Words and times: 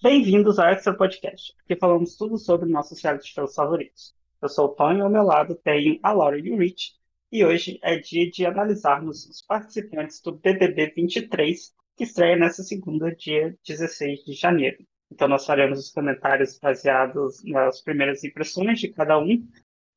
Bem-vindos 0.00 0.60
ao 0.60 0.68
Extra 0.68 0.94
Podcast, 0.94 1.52
aqui 1.64 1.74
falamos 1.74 2.16
tudo 2.16 2.38
sobre 2.38 2.70
nossos 2.70 3.02
reality 3.02 3.34
shows 3.34 3.52
favoritos. 3.52 4.14
Eu 4.40 4.48
sou 4.48 4.66
o 4.66 4.68
Tony 4.68 5.00
e 5.00 5.02
ao 5.02 5.10
meu 5.10 5.24
lado 5.24 5.56
tenho 5.56 5.98
a 6.04 6.12
Laura 6.12 6.38
e 6.38 6.52
o 6.52 6.56
Rich, 6.56 6.92
e 7.32 7.44
hoje 7.44 7.80
é 7.82 7.98
dia 7.98 8.30
de 8.30 8.46
analisarmos 8.46 9.26
os 9.26 9.42
participantes 9.42 10.20
do 10.20 10.36
BBB 10.36 10.92
23, 10.94 11.74
que 11.96 12.04
estreia 12.04 12.36
nessa 12.36 12.62
segunda, 12.62 13.12
dia 13.12 13.58
16 13.66 14.24
de 14.24 14.34
janeiro. 14.34 14.78
Então 15.10 15.26
nós 15.26 15.44
faremos 15.44 15.80
os 15.80 15.90
comentários 15.90 16.56
baseados 16.60 17.42
nas 17.42 17.80
primeiras 17.80 18.22
impressões 18.22 18.78
de 18.78 18.90
cada 18.90 19.18
um. 19.18 19.44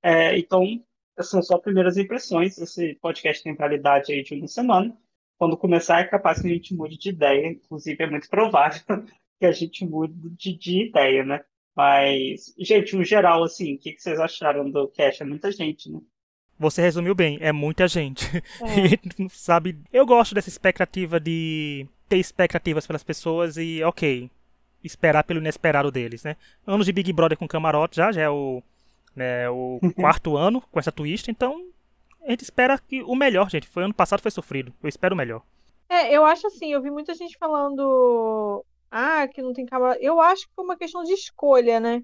É, 0.01 0.35
então, 0.35 0.83
são 1.19 1.43
só 1.43 1.59
primeiras 1.59 1.95
impressões, 1.97 2.57
esse 2.57 2.95
podcast 2.95 3.43
tem 3.43 3.53
validade 3.53 4.11
aí 4.11 4.23
de 4.23 4.33
uma 4.33 4.47
semana. 4.47 4.97
Quando 5.37 5.55
começar, 5.55 5.99
é 5.99 6.05
capaz 6.05 6.41
que 6.41 6.47
a 6.47 6.51
gente 6.51 6.73
mude 6.73 6.97
de 6.97 7.09
ideia, 7.09 7.49
inclusive 7.49 8.03
é 8.03 8.09
muito 8.09 8.27
provável 8.27 8.81
que 9.41 9.45
a 9.47 9.51
gente 9.51 9.83
mude 9.83 10.13
de, 10.37 10.55
de 10.55 10.87
ideia, 10.87 11.25
né? 11.25 11.41
Mas, 11.75 12.53
gente, 12.59 12.95
no 12.95 13.03
geral, 13.03 13.43
assim, 13.43 13.73
o 13.73 13.79
que, 13.79 13.93
que 13.93 14.01
vocês 14.01 14.19
acharam 14.19 14.69
do 14.69 14.87
cast? 14.89 15.23
É 15.23 15.25
muita 15.25 15.51
gente, 15.51 15.91
né? 15.91 15.99
Você 16.59 16.79
resumiu 16.79 17.15
bem, 17.15 17.39
é 17.41 17.51
muita 17.51 17.87
gente. 17.87 18.23
É. 18.61 19.25
sabe, 19.31 19.79
eu 19.91 20.05
gosto 20.05 20.35
dessa 20.35 20.47
expectativa 20.47 21.19
de 21.19 21.87
ter 22.07 22.17
expectativas 22.17 22.85
pelas 22.85 23.03
pessoas 23.03 23.57
e, 23.57 23.81
ok, 23.83 24.29
esperar 24.83 25.23
pelo 25.23 25.39
inesperado 25.39 25.89
deles, 25.89 26.23
né? 26.23 26.35
Anos 26.67 26.85
de 26.85 26.93
Big 26.93 27.11
Brother 27.11 27.35
com 27.35 27.47
camarote 27.47 27.95
já, 27.95 28.11
já 28.11 28.21
é 28.21 28.29
o, 28.29 28.61
né, 29.15 29.49
o 29.49 29.79
quarto 29.95 30.37
ano 30.37 30.61
com 30.71 30.79
essa 30.79 30.91
twist, 30.91 31.31
então 31.31 31.65
a 32.23 32.29
gente 32.29 32.43
espera 32.43 32.77
que 32.77 33.01
o 33.01 33.15
melhor, 33.15 33.49
gente. 33.49 33.67
Foi 33.67 33.83
ano 33.83 33.93
passado 33.93 34.21
foi 34.21 34.29
sofrido. 34.29 34.71
Eu 34.83 34.89
espero 34.89 35.15
o 35.15 35.17
melhor. 35.17 35.41
É, 35.89 36.15
eu 36.15 36.23
acho 36.23 36.45
assim, 36.45 36.71
eu 36.71 36.81
vi 36.81 36.91
muita 36.91 37.15
gente 37.15 37.35
falando 37.39 38.63
ah, 38.91 39.27
que 39.27 39.41
não 39.41 39.53
tem 39.53 39.65
câmera. 39.65 39.97
Eu 40.01 40.19
acho 40.19 40.47
que 40.47 40.53
foi 40.53 40.65
uma 40.65 40.77
questão 40.77 41.03
de 41.03 41.13
escolha, 41.13 41.79
né? 41.79 42.03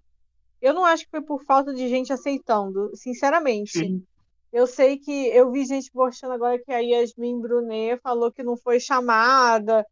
Eu 0.61 0.73
não 0.73 0.85
acho 0.85 1.03
que 1.03 1.11
foi 1.11 1.21
por 1.21 1.43
falta 1.43 1.73
de 1.73 1.87
gente 1.87 2.13
aceitando, 2.13 2.89
sinceramente. 2.95 3.77
Sim. 3.77 4.03
Eu 4.51 4.65
sei 4.65 4.97
que 4.97 5.27
eu 5.27 5.51
vi 5.51 5.65
gente 5.65 5.91
postando 5.91 6.33
agora 6.33 6.57
que 6.57 6.71
a 6.71 6.79
Yasmin 6.79 7.39
Brunet 7.39 7.99
falou 8.01 8.31
que 8.31 8.41
não 8.41 8.55
foi 8.55 8.79
chamada. 8.79 9.85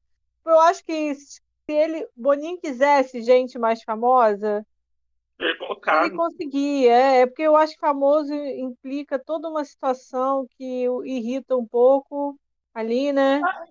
Eu 0.46 0.60
acho 0.62 0.84
que 0.84 1.14
se 1.14 1.42
ele, 1.68 2.08
Boninho 2.16 2.60
quisesse 2.60 3.22
gente 3.22 3.60
mais 3.60 3.84
famosa, 3.84 4.66
ele 5.40 6.16
conseguia. 6.16 6.92
É, 6.92 7.22
é 7.22 7.26
porque 7.26 7.42
eu 7.42 7.56
acho 7.56 7.74
que 7.74 7.80
famoso 7.80 8.34
implica 8.34 9.20
toda 9.20 9.50
uma 9.50 9.66
situação 9.66 10.48
que 10.58 10.86
irrita 11.04 11.56
um 11.56 11.66
pouco 11.66 12.40
ali, 12.74 13.12
né? 13.12 13.42
Ah, 13.44 13.66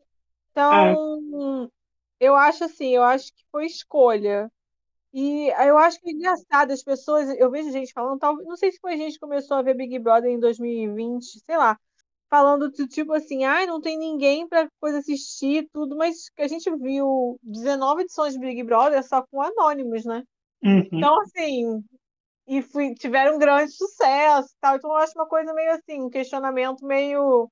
então, 0.50 1.70
eu 2.24 2.34
acho 2.34 2.64
assim, 2.64 2.90
eu 2.94 3.02
acho 3.02 3.32
que 3.34 3.44
foi 3.50 3.66
escolha. 3.66 4.50
E 5.12 5.48
eu 5.68 5.78
acho 5.78 6.00
que 6.00 6.10
é 6.10 6.12
engraçado, 6.12 6.72
as 6.72 6.82
pessoas, 6.82 7.28
eu 7.38 7.48
vejo 7.50 7.70
gente 7.70 7.92
falando, 7.92 8.18
não 8.44 8.56
sei 8.56 8.72
se 8.72 8.80
foi 8.80 8.94
a 8.94 8.96
gente 8.96 9.14
que 9.14 9.20
começou 9.20 9.56
a 9.56 9.62
ver 9.62 9.74
Big 9.74 9.96
Brother 10.00 10.28
em 10.28 10.40
2020, 10.40 11.38
sei 11.38 11.56
lá, 11.56 11.78
falando 12.28 12.68
do 12.68 12.88
tipo 12.88 13.12
assim, 13.12 13.44
ai, 13.44 13.64
não 13.64 13.80
tem 13.80 13.96
ninguém 13.96 14.48
para 14.48 14.68
coisa 14.80 14.98
assistir, 14.98 15.68
tudo, 15.72 15.96
mas 15.96 16.30
a 16.36 16.48
gente 16.48 16.68
viu 16.78 17.38
19 17.42 18.02
edições 18.02 18.34
de 18.34 18.40
Big 18.40 18.64
Brother 18.64 19.06
só 19.06 19.22
com 19.22 19.40
anônimos, 19.40 20.04
né? 20.04 20.24
Uhum. 20.64 20.88
Então, 20.90 21.20
assim, 21.20 21.84
e 22.48 22.60
fui, 22.60 22.92
tiveram 22.94 23.36
um 23.36 23.38
grande 23.38 23.70
sucesso, 23.70 24.48
tal. 24.60 24.76
Então, 24.76 24.90
eu 24.90 24.96
acho 24.96 25.12
uma 25.14 25.26
coisa 25.26 25.54
meio 25.54 25.72
assim, 25.72 26.02
um 26.02 26.10
questionamento 26.10 26.84
meio, 26.84 27.48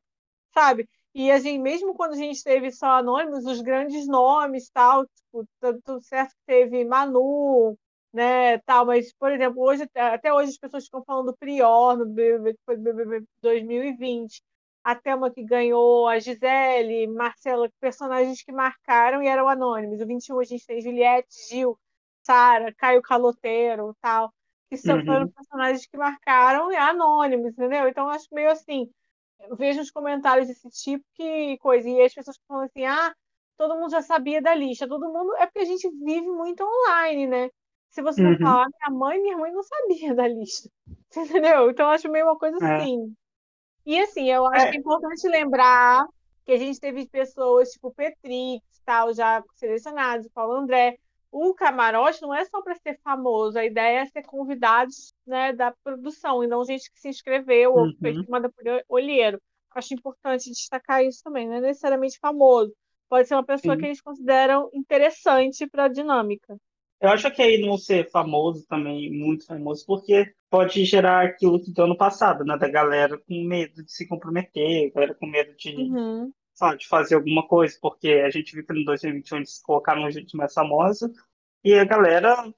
sabe? 0.53 0.89
E 1.15 1.31
a 1.31 1.39
gente, 1.39 1.59
mesmo 1.61 1.95
quando 1.95 2.13
a 2.15 2.17
gente 2.17 2.43
teve 2.43 2.71
só 2.71 2.87
anônimos, 2.99 3.45
os 3.45 3.61
grandes 3.61 4.07
nomes, 4.07 4.71
tal, 4.71 5.05
tipo, 5.07 5.47
tudo 5.85 6.03
certo 6.03 6.31
que 6.31 6.47
teve 6.47 6.85
Manu, 6.85 7.77
né, 8.13 8.59
tal, 8.59 8.87
mas, 8.87 9.13
por 9.15 9.31
exemplo, 9.33 9.63
hoje, 9.63 9.85
até 9.95 10.33
hoje 10.33 10.51
as 10.51 10.59
pessoas 10.59 10.85
ficam 10.85 11.05
falando 11.05 11.37
Prior 11.37 11.97
no 11.97 12.07
BBB, 12.07 12.55
que 12.55 12.61
foi 12.65 12.77
BBB 12.77 13.25
2020, 13.43 14.43
a 14.85 14.95
Thelma 14.95 15.31
que 15.31 15.45
ganhou, 15.45 16.09
a 16.09 16.19
Gisele, 16.19 17.07
Marcela, 17.07 17.71
personagens 17.81 18.43
que 18.43 18.53
marcaram 18.53 19.23
e 19.23 19.29
eram 19.29 19.49
anônimos. 19.49 20.01
O 20.01 20.07
21 20.07 20.41
a 20.41 20.45
gente 20.45 20.67
tem 20.67 20.81
Juliette, 20.81 21.29
Gil, 21.49 21.79
Sara, 22.23 22.75
Caio 22.75 23.03
Caloteiro, 23.03 23.95
tal, 24.01 24.33
que 24.71 24.77
são 24.77 24.99
uhum. 24.99 25.05
foram 25.05 25.29
personagens 25.29 25.87
que 25.87 25.97
marcaram 25.97 26.73
e 26.73 26.77
anônimos, 26.77 27.53
entendeu? 27.53 27.89
Então, 27.89 28.09
acho 28.09 28.27
meio 28.33 28.51
assim, 28.51 28.91
eu 29.41 29.57
vejo 29.57 29.81
os 29.81 29.91
comentários 29.91 30.49
desse 30.49 30.69
tipo 30.71 31.05
que 31.15 31.59
coisa, 31.59 31.89
e 31.89 32.03
as 32.03 32.15
pessoas 32.15 32.39
falam 32.47 32.65
assim, 32.65 32.85
ah, 32.85 33.15
todo 33.57 33.77
mundo 33.77 33.91
já 33.91 34.03
sabia 34.03 34.41
da 34.41 34.55
lista, 34.55 34.89
todo 34.89 35.13
mundo, 35.13 35.35
é 35.37 35.47
porque 35.47 35.61
a 35.61 35.65
gente 35.65 35.89
vive 35.91 36.29
muito 36.29 36.65
online, 36.65 37.27
né? 37.27 37.51
Se 37.91 38.01
você 38.03 38.23
não 38.23 38.31
uhum. 38.31 38.39
falar, 38.39 38.67
minha 38.69 38.99
mãe, 38.99 39.21
minha 39.21 39.37
mãe 39.37 39.53
não 39.53 39.63
sabia 39.63 40.15
da 40.15 40.27
lista, 40.27 40.69
entendeu? 41.17 41.71
Então 41.71 41.87
eu 41.87 41.93
acho 41.93 42.11
meio 42.11 42.27
uma 42.27 42.39
coisa 42.39 42.57
é. 42.65 42.77
assim. 42.77 43.15
E 43.85 44.01
assim, 44.01 44.31
eu 44.31 44.47
acho 44.47 44.67
é. 44.67 44.71
que 44.71 44.77
é 44.77 44.81
importante 44.81 45.29
lembrar 45.29 46.07
que 46.45 46.53
a 46.53 46.57
gente 46.57 46.81
teve 46.81 47.07
pessoas 47.07 47.71
tipo 47.71 47.93
Petrix, 47.93 48.63
tal, 48.85 49.13
já 49.13 49.43
selecionados, 49.55 50.29
Paulo 50.33 50.55
André, 50.55 50.97
o 51.33 51.55
camarote 51.55 52.21
não 52.21 52.35
é 52.35 52.45
só 52.45 52.61
para 52.61 52.75
ser 52.75 53.01
famoso, 53.03 53.59
a 53.59 53.65
ideia 53.65 54.01
é 54.01 54.07
ser 54.07 54.23
convidados 54.23 55.15
né, 55.27 55.55
da 55.55 55.75
produção, 55.83 56.45
e 56.45 56.47
não 56.47 56.63
gente 56.63 56.93
que 56.93 57.01
se 57.01 57.09
inscreveu 57.09 57.73
uhum. 57.73 57.87
ou 57.87 57.97
fez 57.97 58.27
manda 58.29 58.51
por 58.51 58.63
olheiro. 58.87 59.41
Acho 59.75 59.95
importante 59.95 60.51
destacar 60.51 61.03
isso 61.03 61.23
também, 61.25 61.49
não 61.49 61.55
é 61.55 61.61
necessariamente 61.63 62.19
famoso. 62.21 62.75
Pode 63.09 63.27
ser 63.27 63.35
uma 63.35 63.45
pessoa 63.45 63.75
Sim. 63.75 63.81
que 63.81 63.87
eles 63.87 64.01
consideram 64.03 64.69
interessante 64.75 65.67
para 65.67 65.85
a 65.85 65.89
dinâmica. 65.89 66.57
Eu 67.01 67.09
acho 67.09 67.31
que 67.31 67.43
aí 67.43 67.61
não 67.61 67.79
ser 67.79 68.11
famoso 68.11 68.67
também, 68.69 69.11
muito 69.11 69.47
famoso, 69.47 69.85
porque 69.87 70.33
pode 70.51 70.85
gerar 70.85 71.25
aquilo 71.25 71.61
que 71.61 71.73
deu 71.73 71.87
ano 71.87 71.97
passado, 71.97 72.45
né? 72.45 72.57
Da 72.57 72.69
galera 72.69 73.19
com 73.19 73.43
medo 73.45 73.83
de 73.83 73.91
se 73.91 74.07
comprometer, 74.07 74.93
galera 74.93 75.15
com 75.15 75.27
medo 75.27 75.57
de, 75.57 75.75
uhum 75.75 76.31
sabe, 76.63 76.79
de 76.79 76.87
fazer 76.87 77.17
alguma 77.17 77.47
coisa, 77.47 77.77
porque 77.81 78.09
a 78.09 78.31
gente 78.31 78.55
viu 78.55 78.65
que 78.65 78.73
no 78.73 78.85
2021 78.85 79.39
eles 79.39 79.61
colocaram 79.61 80.09
gente 80.11 80.37
mais 80.37 80.55
famosa 80.55 81.13
e 81.65 81.75
a 81.75 81.85
galera, 81.85 82.53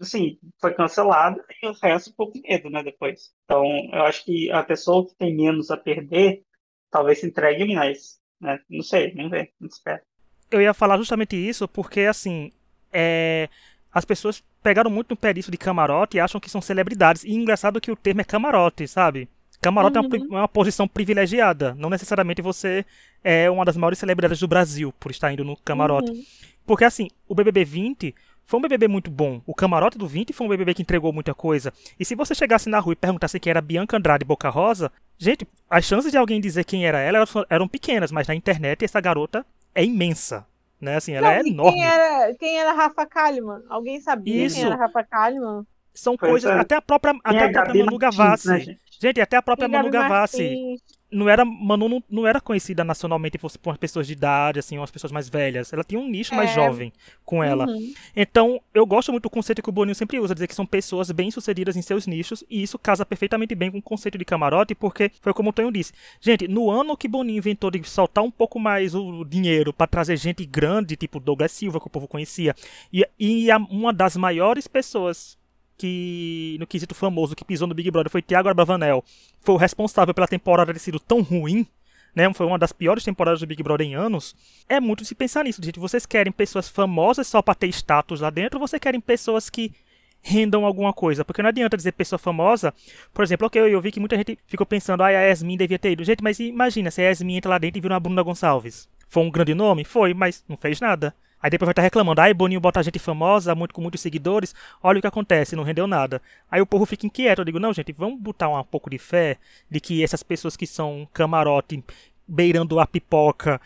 assim, 0.00 0.38
foi 0.58 0.72
cancelada 0.72 1.44
e 1.62 1.66
o 1.66 1.72
resto 1.72 2.10
ficou 2.10 2.32
com 2.32 2.40
medo, 2.40 2.70
né, 2.70 2.82
depois. 2.82 3.32
Então, 3.44 3.64
eu 3.92 4.02
acho 4.02 4.24
que 4.24 4.50
a 4.50 4.62
pessoa 4.62 5.06
que 5.06 5.14
tem 5.14 5.36
menos 5.36 5.70
a 5.70 5.76
perder 5.76 6.42
talvez 6.90 7.20
se 7.20 7.26
entregue 7.26 7.74
mais, 7.74 8.18
né? 8.40 8.58
Não 8.68 8.82
sei, 8.82 9.14
vamos 9.14 9.30
ver, 9.30 9.52
não 9.60 9.68
espero. 9.68 10.02
Eu 10.50 10.60
ia 10.60 10.74
falar 10.74 10.96
justamente 10.96 11.36
isso 11.36 11.68
porque, 11.68 12.00
assim, 12.00 12.50
é... 12.92 13.48
as 13.92 14.04
pessoas 14.04 14.42
pegaram 14.62 14.90
muito 14.90 15.10
no 15.10 15.16
pé 15.16 15.32
disso 15.32 15.50
de 15.50 15.56
camarote 15.56 16.16
e 16.16 16.20
acham 16.20 16.40
que 16.40 16.50
são 16.50 16.60
celebridades. 16.60 17.22
E 17.24 17.32
engraçado 17.32 17.80
que 17.80 17.92
o 17.92 17.96
termo 17.96 18.22
é 18.22 18.24
camarote, 18.24 18.88
sabe? 18.88 19.28
Camarote 19.60 19.98
uhum. 19.98 20.04
é, 20.04 20.08
uma, 20.08 20.38
é 20.38 20.40
uma, 20.42 20.48
posição 20.48 20.88
privilegiada. 20.88 21.74
Não 21.74 21.90
necessariamente 21.90 22.40
você 22.40 22.84
é 23.22 23.50
uma 23.50 23.64
das 23.64 23.76
maiores 23.76 23.98
celebridades 23.98 24.40
do 24.40 24.48
Brasil 24.48 24.92
por 24.98 25.10
estar 25.10 25.32
indo 25.32 25.44
no 25.44 25.56
camarote. 25.56 26.10
Uhum. 26.10 26.24
Porque 26.64 26.84
assim, 26.84 27.08
o 27.28 27.34
BBB 27.34 27.64
20 27.64 28.14
foi 28.46 28.58
um 28.58 28.62
BBB 28.62 28.88
muito 28.88 29.10
bom. 29.10 29.40
O 29.46 29.54
camarote 29.54 29.98
do 29.98 30.06
20 30.06 30.32
foi 30.32 30.46
um 30.46 30.50
BBB 30.50 30.74
que 30.74 30.82
entregou 30.82 31.12
muita 31.12 31.34
coisa. 31.34 31.72
E 31.98 32.04
se 32.04 32.14
você 32.14 32.34
chegasse 32.34 32.68
na 32.68 32.78
rua 32.78 32.94
e 32.94 32.96
perguntasse 32.96 33.38
quem 33.38 33.50
era 33.50 33.60
Bianca 33.60 33.96
Andrade 33.96 34.24
Boca 34.24 34.48
Rosa, 34.48 34.90
gente, 35.18 35.46
as 35.68 35.84
chances 35.84 36.10
de 36.10 36.18
alguém 36.18 36.40
dizer 36.40 36.64
quem 36.64 36.86
era 36.86 36.98
ela 36.98 37.24
eram 37.48 37.68
pequenas, 37.68 38.10
mas 38.10 38.26
na 38.26 38.34
internet 38.34 38.84
essa 38.84 39.00
garota 39.00 39.44
é 39.74 39.84
imensa. 39.84 40.46
Né? 40.80 40.96
Assim, 40.96 41.12
ela 41.12 41.28
Não, 41.28 41.34
é 41.34 41.40
enorme. 41.40 41.72
Quem 41.72 41.86
era, 41.86 42.34
quem 42.34 42.58
era 42.58 42.72
Rafa 42.72 43.06
Kalimann? 43.06 43.62
Alguém 43.68 44.00
sabia 44.00 44.46
Isso. 44.46 44.56
quem 44.56 44.64
era 44.64 44.76
Rafa 44.76 45.04
Kalimann? 45.04 45.66
São 45.92 46.16
pois 46.16 46.32
coisas. 46.32 46.50
É. 46.50 46.58
Até 46.58 46.76
a 46.76 46.82
própria, 46.82 47.14
até 47.22 47.44
a 47.44 47.52
própria 47.52 47.84
Manu 47.84 47.98
Gavassi. 47.98 48.48
Né, 48.48 48.76
gente? 49.00 49.20
até 49.20 49.36
a 49.36 49.42
própria 49.42 49.66
e 49.66 49.68
Manu 49.68 49.90
Gavassi. 49.90 50.42
Martins 50.42 51.00
não 51.10 51.28
era 51.28 51.44
Manu 51.44 51.88
não, 51.88 52.02
não, 52.08 52.26
era 52.26 52.40
conhecida 52.40 52.84
nacionalmente 52.84 53.36
por, 53.36 53.50
por 53.58 53.76
pessoas 53.76 54.06
de 54.06 54.12
idade, 54.12 54.58
assim, 54.58 54.78
umas 54.78 54.90
pessoas 54.90 55.12
mais 55.12 55.28
velhas. 55.28 55.72
Ela 55.72 55.82
tinha 55.82 56.00
um 56.00 56.08
nicho 56.08 56.32
é. 56.34 56.36
mais 56.36 56.54
jovem 56.54 56.92
com 57.24 57.42
ela. 57.42 57.66
Uhum. 57.66 57.92
Então, 58.14 58.60
eu 58.72 58.86
gosto 58.86 59.10
muito 59.10 59.24
do 59.24 59.30
conceito 59.30 59.62
que 59.62 59.68
o 59.68 59.72
Boninho 59.72 59.94
sempre 59.94 60.20
usa, 60.20 60.34
dizer 60.34 60.46
que 60.46 60.54
são 60.54 60.64
pessoas 60.64 61.10
bem-sucedidas 61.10 61.76
em 61.76 61.82
seus 61.82 62.06
nichos, 62.06 62.44
e 62.48 62.62
isso 62.62 62.78
casa 62.78 63.04
perfeitamente 63.04 63.54
bem 63.54 63.70
com 63.70 63.78
o 63.78 63.82
conceito 63.82 64.16
de 64.16 64.24
camarote, 64.24 64.74
porque 64.74 65.10
foi 65.20 65.34
como 65.34 65.50
o 65.50 65.52
Tonho 65.52 65.72
disse. 65.72 65.92
Gente, 66.20 66.46
no 66.46 66.70
ano 66.70 66.96
que 66.96 67.08
Boninho 67.08 67.38
inventou 67.38 67.70
de 67.70 67.82
soltar 67.88 68.22
um 68.22 68.30
pouco 68.30 68.58
mais 68.60 68.94
o 68.94 69.24
dinheiro 69.24 69.72
para 69.72 69.86
trazer 69.86 70.16
gente 70.16 70.44
grande, 70.46 70.96
tipo 70.96 71.18
Douglas 71.18 71.52
Silva, 71.52 71.80
que 71.80 71.86
o 71.86 71.90
povo 71.90 72.06
conhecia, 72.06 72.54
e, 72.92 73.06
e 73.18 73.48
uma 73.70 73.92
das 73.92 74.16
maiores 74.16 74.68
pessoas 74.68 75.39
que, 75.80 76.58
no 76.60 76.66
quesito 76.66 76.94
famoso, 76.94 77.34
que 77.34 77.42
pisou 77.42 77.66
no 77.66 77.74
Big 77.74 77.90
Brother 77.90 78.10
foi 78.10 78.20
Thiago 78.20 78.50
Abravanel, 78.50 79.02
foi 79.40 79.54
o 79.54 79.58
responsável 79.58 80.12
pela 80.12 80.28
temporada 80.28 80.74
ter 80.74 80.78
sido 80.78 81.00
tão 81.00 81.22
ruim, 81.22 81.66
né? 82.14 82.30
Foi 82.34 82.44
uma 82.44 82.58
das 82.58 82.70
piores 82.70 83.02
temporadas 83.02 83.40
do 83.40 83.46
Big 83.46 83.62
Brother 83.62 83.86
em 83.86 83.94
anos. 83.94 84.36
É 84.68 84.78
muito 84.78 85.06
se 85.06 85.14
pensar 85.14 85.44
nisso, 85.44 85.62
gente. 85.64 85.80
Vocês 85.80 86.04
querem 86.04 86.30
pessoas 86.30 86.68
famosas 86.68 87.26
só 87.26 87.40
para 87.40 87.54
ter 87.54 87.68
status 87.68 88.20
lá 88.20 88.28
dentro 88.28 88.60
ou 88.60 88.68
vocês 88.68 88.78
querem 88.78 89.00
pessoas 89.00 89.48
que 89.48 89.72
rendam 90.20 90.66
alguma 90.66 90.92
coisa? 90.92 91.24
Porque 91.24 91.40
não 91.40 91.48
adianta 91.48 91.78
dizer 91.78 91.92
pessoa 91.92 92.18
famosa. 92.18 92.74
Por 93.14 93.24
exemplo, 93.24 93.46
ok, 93.46 93.62
eu 93.62 93.80
vi 93.80 93.90
que 93.90 94.00
muita 94.00 94.16
gente 94.16 94.38
ficou 94.46 94.66
pensando, 94.66 95.02
ah, 95.02 95.06
a 95.06 95.10
Yasmin 95.10 95.56
devia 95.56 95.78
ter 95.78 95.92
ido. 95.92 96.04
Gente, 96.04 96.22
mas 96.22 96.38
imagina 96.40 96.90
se 96.90 97.00
a 97.00 97.04
Yasmin 97.04 97.36
entra 97.36 97.48
lá 97.48 97.58
dentro 97.58 97.78
e 97.78 97.80
vira 97.80 97.94
uma 97.94 98.00
Bruna 98.00 98.22
Gonçalves. 98.22 98.86
Foi 99.08 99.22
um 99.22 99.30
grande 99.30 99.54
nome? 99.54 99.84
Foi, 99.84 100.12
mas 100.12 100.44
não 100.46 100.58
fez 100.58 100.78
nada. 100.78 101.14
Aí 101.42 101.50
depois 101.50 101.66
vai 101.66 101.72
estar 101.72 101.82
reclamando, 101.82 102.20
ai, 102.20 102.34
Boninho 102.34 102.60
bota 102.60 102.82
gente 102.82 102.98
famosa, 102.98 103.54
muito 103.54 103.74
com 103.74 103.80
muitos 103.80 104.00
seguidores, 104.00 104.54
olha 104.82 104.98
o 104.98 105.00
que 105.00 105.06
acontece, 105.06 105.56
não 105.56 105.62
rendeu 105.62 105.86
nada. 105.86 106.20
Aí 106.50 106.60
o 106.60 106.66
povo 106.66 106.84
fica 106.84 107.06
inquieto, 107.06 107.40
eu 107.40 107.44
digo, 107.44 107.58
não, 107.58 107.72
gente, 107.72 107.92
vamos 107.92 108.20
botar 108.20 108.48
um 108.48 108.62
pouco 108.64 108.90
de 108.90 108.98
fé 108.98 109.38
de 109.70 109.80
que 109.80 110.04
essas 110.04 110.22
pessoas 110.22 110.56
que 110.56 110.66
são 110.66 111.08
camarote, 111.12 111.82
beirando 112.28 112.78
a 112.78 112.86
pipoca, 112.86 113.60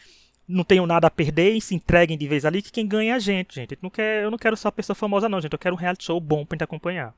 não 0.47 0.63
tenham 0.63 0.87
nada 0.87 1.07
a 1.07 1.11
perder 1.11 1.53
e 1.55 1.61
se 1.61 1.75
entreguem 1.75 2.17
de 2.17 2.29
vez 2.29 2.45
ali, 2.45 2.63
que 2.63 2.71
quem 2.71 2.87
ganha 2.87 3.15
é 3.15 3.17
a 3.17 3.19
gente, 3.19 3.55
gente. 3.55 3.79
Não 3.83 3.91
quer, 3.91 4.23
eu 4.23 4.31
não 4.31 4.39
quero 4.39 4.57
só 4.57 4.71
pessoa 4.71 4.95
famosa, 4.95 5.29
não, 5.29 5.41
gente. 5.41 5.53
Eu 5.53 5.59
quero 5.59 5.75
um 5.75 5.79
reality 5.79 6.05
show 6.05 6.21
bom 6.21 6.45
pra 6.45 6.57
gente 6.57 6.65
acompanhar. 6.65 7.15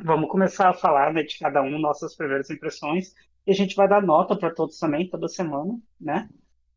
Vamos 0.00 0.30
começar 0.30 0.68
a 0.70 0.74
falar 0.74 1.12
né, 1.12 1.22
de 1.22 1.38
cada 1.38 1.60
um, 1.60 1.78
nossas 1.78 2.14
primeiras 2.14 2.48
impressões. 2.50 3.14
E 3.46 3.50
a 3.50 3.54
gente 3.54 3.74
vai 3.74 3.88
dar 3.88 4.00
nota 4.00 4.36
para 4.36 4.54
todos 4.54 4.78
também, 4.78 5.08
toda 5.08 5.26
semana, 5.26 5.78
né? 6.00 6.28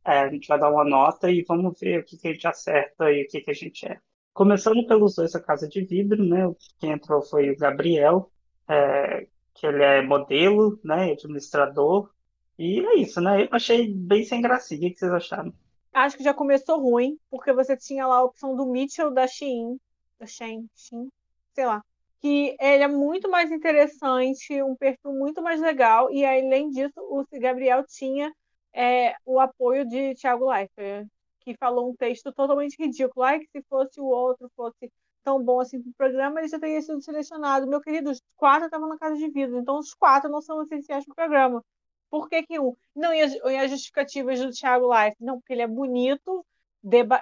É, 0.06 0.19
a 0.19 0.30
gente 0.30 0.48
vai 0.48 0.59
dar 0.59 0.71
uma 0.71 0.83
nota 0.83 1.30
e 1.30 1.44
vamos 1.44 1.80
ver 1.80 2.00
o 2.00 2.03
que, 2.03 2.18
que 2.18 2.27
a 2.27 2.33
gente 2.33 2.48
acerta 2.48 3.12
e 3.12 3.24
o 3.24 3.27
que, 3.27 3.42
que 3.42 3.51
a 3.51 3.53
gente 3.53 3.86
é. 3.86 4.00
Começando 4.33 4.86
pelos 4.88 5.15
dois 5.15 5.31
da 5.33 5.39
Casa 5.39 5.68
de 5.68 5.83
Vidro, 5.83 6.24
né? 6.24 6.48
O 6.48 6.56
que 6.56 6.88
entrou 6.88 7.21
foi 7.21 7.51
o 7.51 7.57
Gabriel, 7.57 8.31
é, 8.68 9.27
que 9.53 9.68
ele 9.68 9.83
é 9.83 10.01
modelo, 10.01 10.80
né? 10.83 11.12
Administrador. 11.12 12.09
E 12.57 12.80
é 12.80 12.95
isso, 12.95 13.19
né? 13.21 13.44
Eu 13.44 13.50
achei 13.51 13.94
bem 13.94 14.24
sem 14.24 14.42
gracinha. 14.42 14.88
O 14.88 14.92
que 14.92 15.00
vocês 15.00 15.12
acharam? 15.12 15.53
Acho 15.94 16.18
que 16.18 16.24
já 16.24 16.33
começou 16.33 16.80
ruim, 16.80 17.18
porque 17.30 17.51
você 17.51 17.75
tinha 17.75 18.07
lá 18.07 18.18
a 18.18 18.24
opção 18.24 18.56
do 18.56 18.65
Mitchell 18.65 19.13
da 19.13 19.27
Shein, 19.27 19.77
da 20.18 20.25
Shein, 20.25 20.69
Shein, 20.74 21.09
sei 21.53 21.65
lá, 21.65 21.83
que 22.21 22.56
ele 22.59 22.83
é 22.83 22.88
muito 22.88 23.30
mais 23.30 23.51
interessante, 23.51 24.62
um 24.63 24.75
perfil 24.75 25.12
muito 25.12 25.42
mais 25.42 25.59
legal, 25.59 26.09
e 26.09 26.24
além 26.24 26.69
disso, 26.69 26.94
o 26.98 27.25
Gabriel 27.33 27.83
tinha 27.86 28.31
é, 28.73 29.15
o 29.25 29.39
apoio 29.39 29.85
de 29.88 30.15
Thiago 30.15 30.50
Leifert, 30.50 31.07
que 31.41 31.56
falou 31.57 31.89
um 31.89 31.95
texto 31.95 32.31
totalmente 32.31 32.75
ridículo. 32.79 33.23
Ai, 33.23 33.39
que 33.39 33.47
se 33.51 33.63
fosse 33.69 34.00
o 34.00 34.06
outro, 34.06 34.50
fosse 34.56 34.91
tão 35.23 35.44
bom 35.44 35.59
assim 35.59 35.81
para 35.81 35.89
o 35.89 35.94
programa, 35.94 36.39
ele 36.39 36.47
já 36.47 36.59
teria 36.59 36.81
sido 36.81 37.01
selecionado. 37.01 37.68
Meu 37.68 37.81
querido, 37.81 38.09
os 38.12 38.21
quatro 38.35 38.65
estavam 38.65 38.89
na 38.89 38.97
casa 38.97 39.15
de 39.15 39.29
vida, 39.29 39.57
então 39.57 39.77
os 39.77 39.94
quatro 39.94 40.29
não 40.29 40.41
são 40.41 40.62
essenciais 40.63 41.06
para 41.06 41.12
o 41.12 41.15
programa. 41.15 41.63
Por 42.09 42.27
que, 42.27 42.44
que 42.44 42.59
um? 42.59 42.75
Não, 42.95 43.13
e 43.13 43.21
as, 43.21 43.33
e 43.33 43.56
as 43.57 43.71
justificativas 43.71 44.39
do 44.39 44.51
Thiago 44.51 44.88
Leifert? 44.88 45.17
Não, 45.19 45.39
porque 45.39 45.53
ele 45.53 45.62
é 45.62 45.67
bonito, 45.67 46.45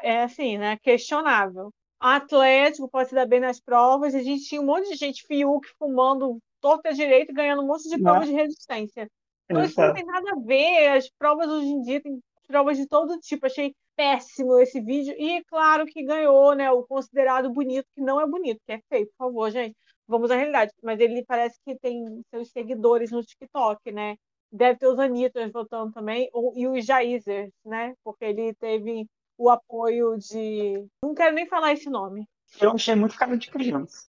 é 0.01 0.23
assim, 0.23 0.57
né? 0.57 0.77
Questionável. 0.77 1.71
Atlético, 1.99 2.89
pode 2.89 3.09
se 3.09 3.15
dar 3.15 3.27
bem 3.27 3.41
nas 3.41 3.59
provas. 3.59 4.15
A 4.15 4.23
gente 4.23 4.45
tinha 4.45 4.61
um 4.61 4.65
monte 4.65 4.89
de 4.89 4.95
gente, 4.95 5.25
Fiuk, 5.27 5.67
fumando 5.77 6.39
torta 6.61 6.93
direito, 6.93 7.33
ganhando 7.33 7.61
um 7.61 7.67
monte 7.67 7.89
de 7.89 8.01
provas 8.01 8.27
de 8.27 8.33
resistência. 8.33 9.09
Então, 9.49 9.63
isso 9.63 9.81
não 9.81 9.93
tem 9.93 10.05
nada 10.05 10.31
a 10.31 10.39
ver. 10.39 10.87
As 10.89 11.09
provas 11.09 11.49
hoje 11.49 11.67
em 11.67 11.81
dia 11.81 12.01
têm 12.01 12.19
provas 12.47 12.77
de 12.77 12.87
todo 12.87 13.19
tipo. 13.19 13.45
Achei 13.45 13.73
péssimo 13.95 14.59
esse 14.59 14.79
vídeo. 14.79 15.15
E 15.17 15.43
claro 15.45 15.85
que 15.85 16.03
ganhou, 16.03 16.53
né? 16.55 16.71
O 16.71 16.83
considerado 16.83 17.51
bonito, 17.51 17.85
que 17.95 18.01
não 18.01 18.21
é 18.21 18.27
bonito, 18.27 18.61
que 18.65 18.73
é 18.73 18.81
feio, 18.87 19.07
por 19.07 19.25
favor, 19.25 19.51
gente. 19.51 19.75
Vamos 20.07 20.31
à 20.31 20.35
realidade. 20.35 20.71
Mas 20.83 20.99
ele 20.99 21.23
parece 21.25 21.59
que 21.65 21.75
tem 21.75 22.21
seus 22.29 22.49
seguidores 22.51 23.11
no 23.11 23.23
TikTok, 23.23 23.91
né? 23.91 24.15
Deve 24.51 24.79
ter 24.79 24.87
os 24.87 24.97
Anitas 24.97 25.51
votando 25.51 25.91
também, 25.91 26.29
e 26.55 26.67
os 26.67 26.83
Jaizers, 26.83 27.51
né? 27.63 27.93
Porque 28.03 28.25
ele 28.25 28.53
teve 28.55 29.05
o 29.37 29.49
apoio 29.49 30.17
de. 30.17 30.85
Não 31.03 31.13
quero 31.13 31.35
nem 31.35 31.45
falar 31.45 31.73
esse 31.73 31.89
nome. 31.89 32.27
Eu 32.59 32.71
achei 32.71 32.95
muito 32.95 33.15
cara 33.15 33.37
de 33.37 33.49
criança. 33.49 34.07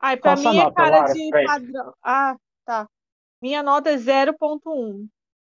Ai, 0.00 0.16
pra 0.16 0.34
Qual 0.36 0.52
mim 0.52 0.58
é 0.58 0.72
cara 0.72 1.00
Lara, 1.00 1.12
de 1.12 1.30
padrão. 1.30 1.94
Ah, 2.02 2.36
tá. 2.64 2.88
Minha 3.42 3.60
nota 3.60 3.90
é 3.90 3.96
0.1. 3.96 5.08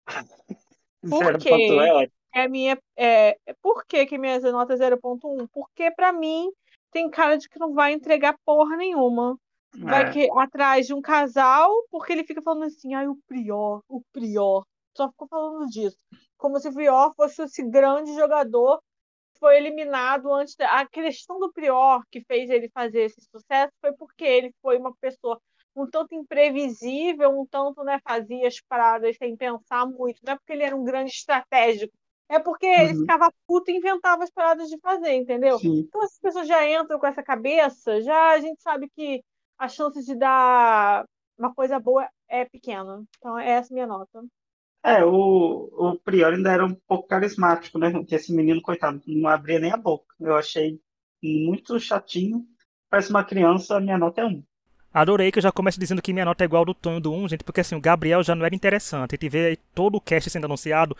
Por 1.10 1.38
quê? 1.38 2.10
É 2.36 2.44
a 2.44 2.50
minha, 2.50 2.78
é, 2.98 3.38
por 3.62 3.86
que, 3.86 4.06
que 4.06 4.18
minha 4.18 4.40
nota 4.52 4.74
é 4.74 4.78
0.1? 4.78 5.48
Porque 5.52 5.90
para 5.92 6.12
mim 6.12 6.52
tem 6.92 7.10
cara 7.10 7.38
de 7.38 7.48
que 7.48 7.58
não 7.58 7.74
vai 7.74 7.94
entregar 7.94 8.38
porra 8.46 8.76
nenhuma. 8.76 9.40
Vai 9.76 10.10
é. 10.10 10.12
que, 10.12 10.30
atrás 10.38 10.86
de 10.86 10.94
um 10.94 11.02
casal, 11.02 11.72
porque 11.90 12.12
ele 12.12 12.26
fica 12.26 12.42
falando 12.42 12.64
assim, 12.64 12.94
ai, 12.94 13.08
o 13.08 13.18
Prior, 13.28 13.82
o 13.88 14.02
Prior. 14.12 14.66
Só 14.96 15.10
ficou 15.10 15.28
falando 15.28 15.68
disso. 15.68 15.98
Como 16.38 16.60
se 16.60 16.68
o 16.68 16.74
Prior 16.74 17.14
fosse 17.16 17.42
esse 17.44 17.64
grande 17.64 18.14
jogador 18.16 18.80
que 19.34 19.40
foi 19.40 19.58
eliminado 19.58 20.34
antes. 20.34 20.56
Da... 20.56 20.80
A 20.80 20.86
questão 20.86 21.40
do 21.40 21.52
Prior 21.54 22.02
que 22.12 22.22
fez 22.22 22.50
ele 22.50 22.70
fazer 22.70 23.04
esse 23.04 23.22
sucesso 23.22 23.72
foi 23.80 23.94
porque 23.94 24.26
ele 24.26 24.54
foi 24.62 24.78
uma 24.78 24.94
pessoa 24.98 25.40
um 25.78 25.88
tanto 25.90 26.16
imprevisível, 26.16 27.40
um 27.40 27.46
tanto 27.46 27.84
né, 27.84 28.00
fazia 28.04 28.48
as 28.48 28.60
paradas 28.60 29.16
sem 29.18 29.36
pensar 29.36 29.86
muito. 29.86 30.20
Não 30.24 30.34
é 30.34 30.36
porque 30.36 30.54
ele 30.54 30.64
era 30.64 30.76
um 30.76 30.84
grande 30.84 31.12
estratégico, 31.12 31.94
é 32.30 32.40
porque 32.40 32.66
uhum. 32.66 32.74
ele 32.74 32.96
ficava 32.96 33.32
puto 33.46 33.72
e 33.72 33.78
inventava 33.78 34.24
as 34.24 34.32
paradas 34.32 34.70
de 34.70 34.78
fazer, 34.80 35.14
entendeu? 35.14 35.60
Sim. 35.60 35.80
Então 35.88 36.02
as 36.02 36.18
pessoas 36.20 36.48
já 36.48 36.68
entram 36.70 37.00
com 37.00 37.08
essa 37.08 37.24
cabeça, 37.24 38.02
já 38.02 38.32
a 38.32 38.40
gente 38.40 38.62
sabe 38.62 38.90
que 38.90 39.24
a 39.58 39.68
chance 39.68 40.04
de 40.04 40.16
dar 40.16 41.06
uma 41.38 41.54
coisa 41.54 41.80
boa 41.80 42.10
é 42.28 42.44
pequena. 42.44 43.04
Então 43.18 43.38
essa 43.38 43.72
é 43.72 43.72
a 43.72 43.76
minha 43.76 43.88
nota. 43.88 44.24
É, 44.84 45.04
o, 45.04 45.70
o 45.74 46.00
Prior 46.00 46.34
ainda 46.34 46.52
era 46.52 46.66
um 46.66 46.74
pouco 46.74 47.08
carismático, 47.08 47.78
né? 47.78 47.92
Porque 47.92 48.16
esse 48.16 48.34
menino, 48.34 48.62
coitado, 48.62 49.02
não 49.06 49.30
abria 49.30 49.60
nem 49.60 49.72
a 49.72 49.78
boca. 49.78 50.16
Eu 50.20 50.36
achei 50.36 50.80
muito 51.22 51.80
chatinho. 51.80 52.46
Parece 52.90 53.10
uma 53.10 53.24
criança, 53.24 53.80
minha 53.80 53.98
nota 53.98 54.22
é 54.22 54.26
um. 54.26 54.44
Adorei 55.02 55.32
que 55.32 55.38
eu 55.38 55.44
já 55.44 55.52
começo 55.52 55.80
dizendo 55.80 56.02
que 56.02 56.12
minha 56.12 56.26
nota 56.26 56.44
é 56.44 56.46
igual 56.46 56.66
do 56.66 56.74
Tonho 56.74 57.00
do 57.00 57.14
1, 57.14 57.30
gente, 57.30 57.44
porque 57.44 57.62
assim, 57.62 57.76
o 57.76 57.80
Gabriel 57.80 58.24
já 58.24 58.34
não 58.34 58.46
era 58.46 58.56
interessante. 58.56 59.12
A 59.12 59.16
gente 59.16 59.30
vê 59.30 59.58
todo 59.76 59.96
o 59.96 60.02
cast 60.02 60.28
sendo 60.30 60.46
anunciado, 60.46 60.98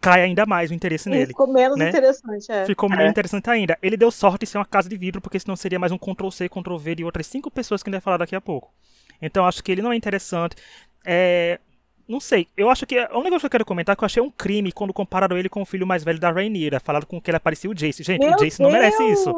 cai 0.00 0.22
ainda 0.22 0.46
mais 0.46 0.70
o 0.70 0.74
interesse 0.74 1.08
nele. 1.10 1.26
Ficou 1.26 1.46
menos 1.46 1.76
né? 1.76 1.90
interessante, 1.90 2.50
é. 2.50 2.64
Ficou 2.64 2.90
é. 2.90 2.96
menos 2.96 3.10
interessante 3.10 3.50
ainda. 3.50 3.78
Ele 3.82 3.96
deu 3.96 4.10
sorte 4.10 4.40
de 4.40 4.46
ser 4.46 4.56
uma 4.56 4.64
casa 4.64 4.88
de 4.88 4.96
vidro, 4.96 5.20
porque 5.20 5.38
senão 5.38 5.54
seria 5.54 5.78
mais 5.78 5.92
um 5.92 5.98
Ctrl-C, 5.98 6.48
Ctrl-V 6.48 6.94
de 6.94 7.04
outras 7.04 7.26
cinco 7.26 7.50
pessoas 7.50 7.82
que 7.82 7.88
a 7.88 7.92
gente 7.92 8.00
vai 8.00 8.04
falar 8.04 8.16
daqui 8.16 8.34
a 8.34 8.40
pouco. 8.40 8.72
Então 9.20 9.44
acho 9.46 9.62
que 9.62 9.70
ele 9.70 9.82
não 9.82 9.92
é 9.92 9.96
interessante. 9.96 10.56
É, 11.04 11.60
não 12.08 12.20
sei, 12.20 12.46
eu 12.56 12.70
acho 12.70 12.86
que. 12.86 12.96
O 13.12 13.22
negócio 13.22 13.40
que 13.40 13.46
eu 13.46 13.50
quero 13.50 13.64
comentar 13.64 13.94
é 13.94 13.96
que 13.96 14.04
eu 14.04 14.06
achei 14.06 14.22
um 14.22 14.30
crime 14.30 14.70
quando 14.70 14.92
compararam 14.92 15.36
ele 15.36 15.48
com 15.48 15.60
o 15.60 15.66
filho 15.66 15.86
mais 15.86 16.04
velho 16.04 16.20
da 16.20 16.30
Rainira. 16.30 16.78
Falaram 16.78 17.06
com 17.06 17.20
que 17.20 17.30
ele 17.30 17.38
parecia 17.40 17.68
o 17.68 17.74
Jace. 17.74 18.02
Gente, 18.04 18.20
Meu 18.20 18.34
o 18.34 18.36
Jace 18.36 18.62
não 18.62 18.70
merece 18.70 19.02
isso. 19.10 19.30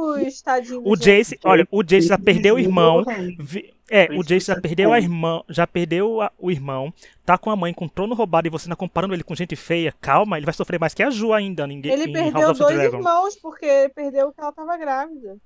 O 0.84 0.94
Jace, 0.94 1.38
olha, 1.44 1.66
o 1.70 1.82
Jace 1.82 2.08
já 2.08 2.18
perdeu 2.18 2.56
o 2.56 2.58
irmão. 2.58 3.04
É, 3.90 4.08
o 4.12 4.22
Jace 4.22 4.46
já 4.46 4.60
perdeu 4.60 4.92
a 4.92 4.98
irmã, 4.98 5.42
já 5.48 5.66
perdeu 5.66 6.20
a, 6.20 6.30
o 6.38 6.50
irmão, 6.50 6.92
tá 7.24 7.38
com 7.38 7.50
a 7.50 7.56
mãe 7.56 7.72
com 7.72 7.86
o 7.86 7.88
trono 7.88 8.14
roubado 8.14 8.46
e 8.46 8.50
você 8.50 8.66
ainda 8.66 8.76
comparando 8.76 9.14
ele 9.14 9.22
com 9.22 9.34
gente 9.34 9.56
feia. 9.56 9.94
Calma, 10.00 10.36
ele 10.36 10.44
vai 10.44 10.54
sofrer 10.54 10.78
mais 10.78 10.92
que 10.92 11.02
a 11.02 11.10
Ju 11.10 11.32
ainda. 11.32 11.66
Ninguém, 11.66 11.92
ele 11.92 12.12
perdeu 12.12 12.52
dois 12.52 12.74
Dragon. 12.74 12.98
irmãos 12.98 13.36
porque 13.36 13.90
perdeu 13.94 14.32
que 14.32 14.40
ela 14.40 14.52
tava 14.52 14.76
grávida. 14.76 15.36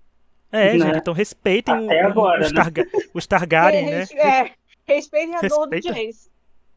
É, 0.50 0.76
né? 0.76 0.86
gente, 0.86 0.98
então 0.98 1.14
respeitem 1.14 1.74
o, 1.74 2.06
agora, 2.06 2.42
os, 2.42 2.52
né? 2.52 2.62
Targa 2.62 2.86
os 3.14 3.26
Targaryen, 3.26 3.86
né? 3.86 4.06
É, 4.12 4.50
respeitem 4.86 5.36
a 5.36 5.40
dor 5.40 5.68
do 5.68 5.80
Jace 5.80 6.32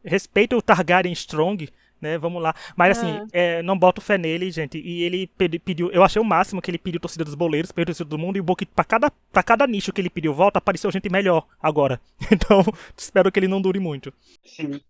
respeita 0.06 0.56
o 0.56 0.62
Targaryen 0.62 1.12
Strong, 1.12 1.68
né? 2.06 2.18
Vamos 2.18 2.42
lá. 2.42 2.54
Mas 2.76 2.98
assim, 2.98 3.20
é. 3.32 3.58
É, 3.58 3.62
não 3.62 3.78
boto 3.78 4.00
fé 4.00 4.16
nele, 4.16 4.50
gente. 4.50 4.78
E 4.78 5.02
ele 5.02 5.26
pediu. 5.26 5.90
Eu 5.90 6.02
achei 6.02 6.20
o 6.20 6.24
máximo 6.24 6.62
que 6.62 6.70
ele 6.70 6.78
pediu 6.78 7.00
torcida 7.00 7.24
dos 7.24 7.34
boleiros, 7.34 7.72
pediu 7.72 7.86
torcida 7.86 8.08
do 8.08 8.18
mundo, 8.18 8.36
e 8.36 8.40
o 8.40 8.44
Book, 8.44 8.64
pra 8.66 8.84
cada, 8.84 9.10
pra 9.32 9.42
cada 9.42 9.66
nicho 9.66 9.92
que 9.92 10.00
ele 10.00 10.10
pediu 10.10 10.32
volta, 10.32 10.58
apareceu 10.58 10.90
gente 10.90 11.10
melhor 11.10 11.46
agora. 11.60 12.00
Então, 12.36 12.62
espero 12.96 13.32
que 13.32 13.38
ele 13.38 13.48
não 13.48 13.60
dure 13.62 13.80
muito. 13.80 14.12
Sim. 14.44 14.80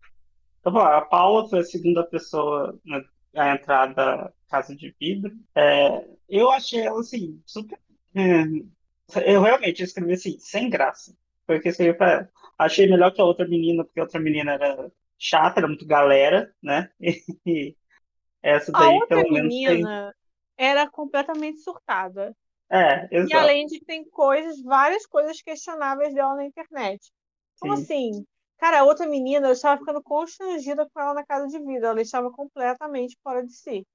Então, 0.60 0.72
bom, 0.72 0.80
a 0.80 1.00
Paula 1.00 1.48
foi 1.48 1.60
a 1.60 1.64
segunda 1.64 2.02
pessoa 2.02 2.76
na 2.84 3.00
a 3.36 3.54
entrada 3.54 4.32
Casa 4.48 4.74
de 4.74 4.94
Vidro. 4.98 5.32
É, 5.54 6.04
eu 6.28 6.50
achei 6.50 6.80
ela 6.80 7.00
assim, 7.00 7.40
super. 7.44 7.78
É, 8.14 9.30
eu 9.30 9.42
realmente 9.42 9.82
escrevi 9.82 10.14
assim, 10.14 10.38
sem 10.38 10.70
graça. 10.70 11.14
Porque 11.46 11.68
escrevi 11.68 11.96
pra 11.96 12.12
ela. 12.12 12.30
Achei 12.58 12.88
melhor 12.88 13.12
que 13.12 13.20
a 13.20 13.24
outra 13.24 13.46
menina, 13.46 13.84
porque 13.84 14.00
a 14.00 14.04
outra 14.04 14.18
menina 14.18 14.52
era 14.52 14.90
chata, 15.18 15.60
era 15.60 15.68
muito 15.68 15.86
galera, 15.86 16.52
né? 16.62 16.88
E 17.46 17.74
essa 18.42 18.70
daí, 18.70 18.88
a 18.88 18.90
outra 18.90 19.08
pelo 19.08 19.32
menos. 19.32 19.48
menina 19.48 20.14
tem... 20.56 20.66
era 20.66 20.88
completamente 20.88 21.58
surtada. 21.60 22.36
É, 22.70 23.08
exato. 23.10 23.30
E 23.30 23.34
além 23.34 23.66
de 23.66 23.80
tem 23.84 24.04
coisas, 24.08 24.60
várias 24.62 25.06
coisas 25.06 25.40
questionáveis 25.40 26.14
dela 26.14 26.34
na 26.34 26.44
internet. 26.44 27.12
Como 27.60 27.76
Sim. 27.76 27.82
assim? 27.82 28.26
Cara, 28.58 28.80
a 28.80 28.84
outra 28.84 29.06
menina, 29.06 29.48
eu 29.48 29.52
estava 29.52 29.78
ficando 29.78 30.02
constrangida 30.02 30.88
com 30.88 31.00
ela 31.00 31.14
na 31.14 31.24
casa 31.24 31.46
de 31.46 31.58
vida. 31.64 31.88
Ela 31.88 32.00
estava 32.00 32.30
completamente 32.30 33.16
fora 33.22 33.44
de 33.44 33.52
si. 33.52 33.86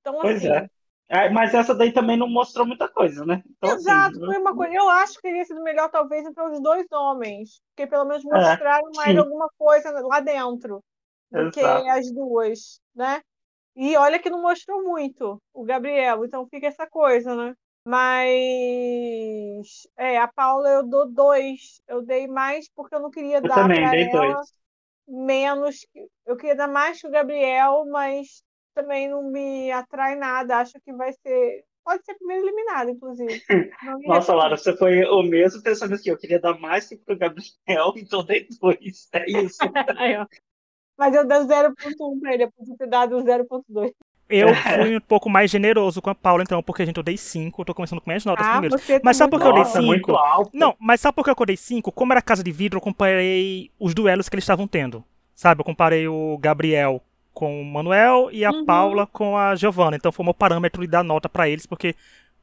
Então, 0.00 0.18
pois 0.20 0.36
assim, 0.38 0.48
é. 0.48 0.70
É, 1.12 1.28
mas 1.28 1.52
essa 1.52 1.74
daí 1.74 1.92
também 1.92 2.16
não 2.16 2.28
mostrou 2.28 2.64
muita 2.64 2.88
coisa, 2.88 3.24
né? 3.26 3.42
Então, 3.44 3.70
assim, 3.70 3.80
Exato, 3.80 4.16
assim, 4.16 4.26
foi 4.26 4.38
uma 4.38 4.54
coisa. 4.54 4.72
Eu 4.72 4.88
acho 4.88 5.14
que 5.14 5.22
teria 5.22 5.44
sido 5.44 5.60
melhor, 5.60 5.90
talvez, 5.90 6.24
entre 6.24 6.40
os 6.40 6.62
dois 6.62 6.86
homens. 6.92 7.60
Porque 7.70 7.90
pelo 7.90 8.04
menos 8.04 8.24
é, 8.24 8.28
mostraram 8.28 8.88
é, 8.94 8.96
mais 8.96 9.18
alguma 9.18 9.50
coisa 9.58 9.90
lá 10.06 10.20
dentro 10.20 10.80
do 11.32 11.38
Exato. 11.38 11.52
que 11.52 11.60
as 11.64 12.12
duas, 12.12 12.80
né? 12.94 13.20
E 13.74 13.96
olha 13.96 14.20
que 14.20 14.30
não 14.30 14.40
mostrou 14.40 14.84
muito 14.84 15.42
o 15.52 15.64
Gabriel, 15.64 16.24
então 16.24 16.46
fica 16.46 16.68
essa 16.68 16.86
coisa, 16.86 17.34
né? 17.34 17.54
Mas 17.84 19.66
é, 19.96 20.16
a 20.16 20.28
Paula 20.28 20.68
eu 20.68 20.86
dou 20.86 21.10
dois. 21.10 21.80
Eu 21.88 22.02
dei 22.02 22.28
mais 22.28 22.68
porque 22.70 22.94
eu 22.94 23.00
não 23.00 23.10
queria 23.10 23.38
eu 23.38 23.42
dar 23.42 23.64
para 23.64 23.74
ela 23.74 24.12
dois. 24.12 24.52
menos. 25.08 25.84
Eu 26.24 26.36
queria 26.36 26.54
dar 26.54 26.68
mais 26.68 27.00
que 27.00 27.08
o 27.08 27.10
Gabriel, 27.10 27.84
mas 27.90 28.44
também 28.80 29.08
não 29.08 29.22
me 29.22 29.70
atrai 29.70 30.16
nada. 30.16 30.56
Acho 30.56 30.80
que 30.80 30.92
vai 30.92 31.12
ser. 31.12 31.64
pode 31.84 32.04
ser 32.04 32.14
primeiro 32.14 32.46
eliminada, 32.46 32.90
inclusive. 32.90 33.42
Nossa, 34.06 34.34
Lara, 34.34 34.56
você 34.56 34.76
foi 34.76 35.04
o 35.04 35.22
mesmo 35.22 35.62
pensamento 35.62 36.02
que 36.02 36.10
eu. 36.10 36.16
queria 36.16 36.40
dar 36.40 36.58
mais 36.58 36.88
que 36.88 36.96
pro 36.96 37.16
Gabriel, 37.16 37.92
então 37.96 38.24
dei 38.24 38.46
dois. 38.60 39.08
É 39.12 39.30
isso. 39.30 39.58
Mas 40.98 41.14
eu 41.14 41.26
dei 41.26 41.38
0.1 41.38 42.20
pra 42.20 42.34
ele, 42.34 42.44
eu 42.44 42.52
podia 42.52 42.76
ter 42.76 42.86
dado 42.86 43.16
0.2. 43.16 43.94
Eu 44.28 44.54
fui 44.54 44.96
um 44.96 45.00
pouco 45.00 45.30
mais 45.30 45.50
generoso 45.50 46.00
com 46.00 46.10
a 46.10 46.14
Paula, 46.14 46.42
então, 46.42 46.62
porque 46.62 46.82
a 46.82 46.86
gente 46.86 46.98
eu 46.98 47.02
dei 47.02 47.16
5, 47.16 47.60
eu 47.60 47.64
tô 47.64 47.74
começando 47.74 48.00
com 48.00 48.10
minhas 48.10 48.24
notas 48.24 48.46
ah, 48.46 48.52
primeiro. 48.52 48.76
Mas 49.02 49.16
sabe 49.16 49.30
por 49.30 49.40
que 49.40 49.46
eu 49.46 49.54
dei 49.54 49.64
5? 49.64 50.12
Não, 50.52 50.76
mas 50.78 51.00
sabe 51.00 51.16
por 51.16 51.24
que 51.24 51.30
eu 51.30 51.46
dei 51.46 51.56
5? 51.56 51.90
Como 51.90 52.12
era 52.12 52.22
casa 52.22 52.44
de 52.44 52.52
vidro, 52.52 52.76
eu 52.76 52.82
comparei 52.82 53.72
os 53.80 53.94
duelos 53.94 54.28
que 54.28 54.36
eles 54.36 54.44
estavam 54.44 54.68
tendo. 54.68 55.02
Sabe, 55.34 55.62
eu 55.62 55.64
comparei 55.64 56.06
o 56.06 56.36
Gabriel 56.38 57.02
com 57.32 57.60
o 57.60 57.64
Manuel 57.64 58.28
e 58.32 58.44
a 58.44 58.50
uhum. 58.50 58.64
Paula 58.64 59.06
com 59.06 59.36
a 59.36 59.54
Giovanna. 59.54 59.96
Então 59.96 60.12
foi 60.12 60.22
o 60.22 60.26
meu 60.26 60.34
parâmetro 60.34 60.82
de 60.82 60.88
dar 60.88 61.02
nota 61.02 61.28
para 61.28 61.48
eles, 61.48 61.66
porque 61.66 61.94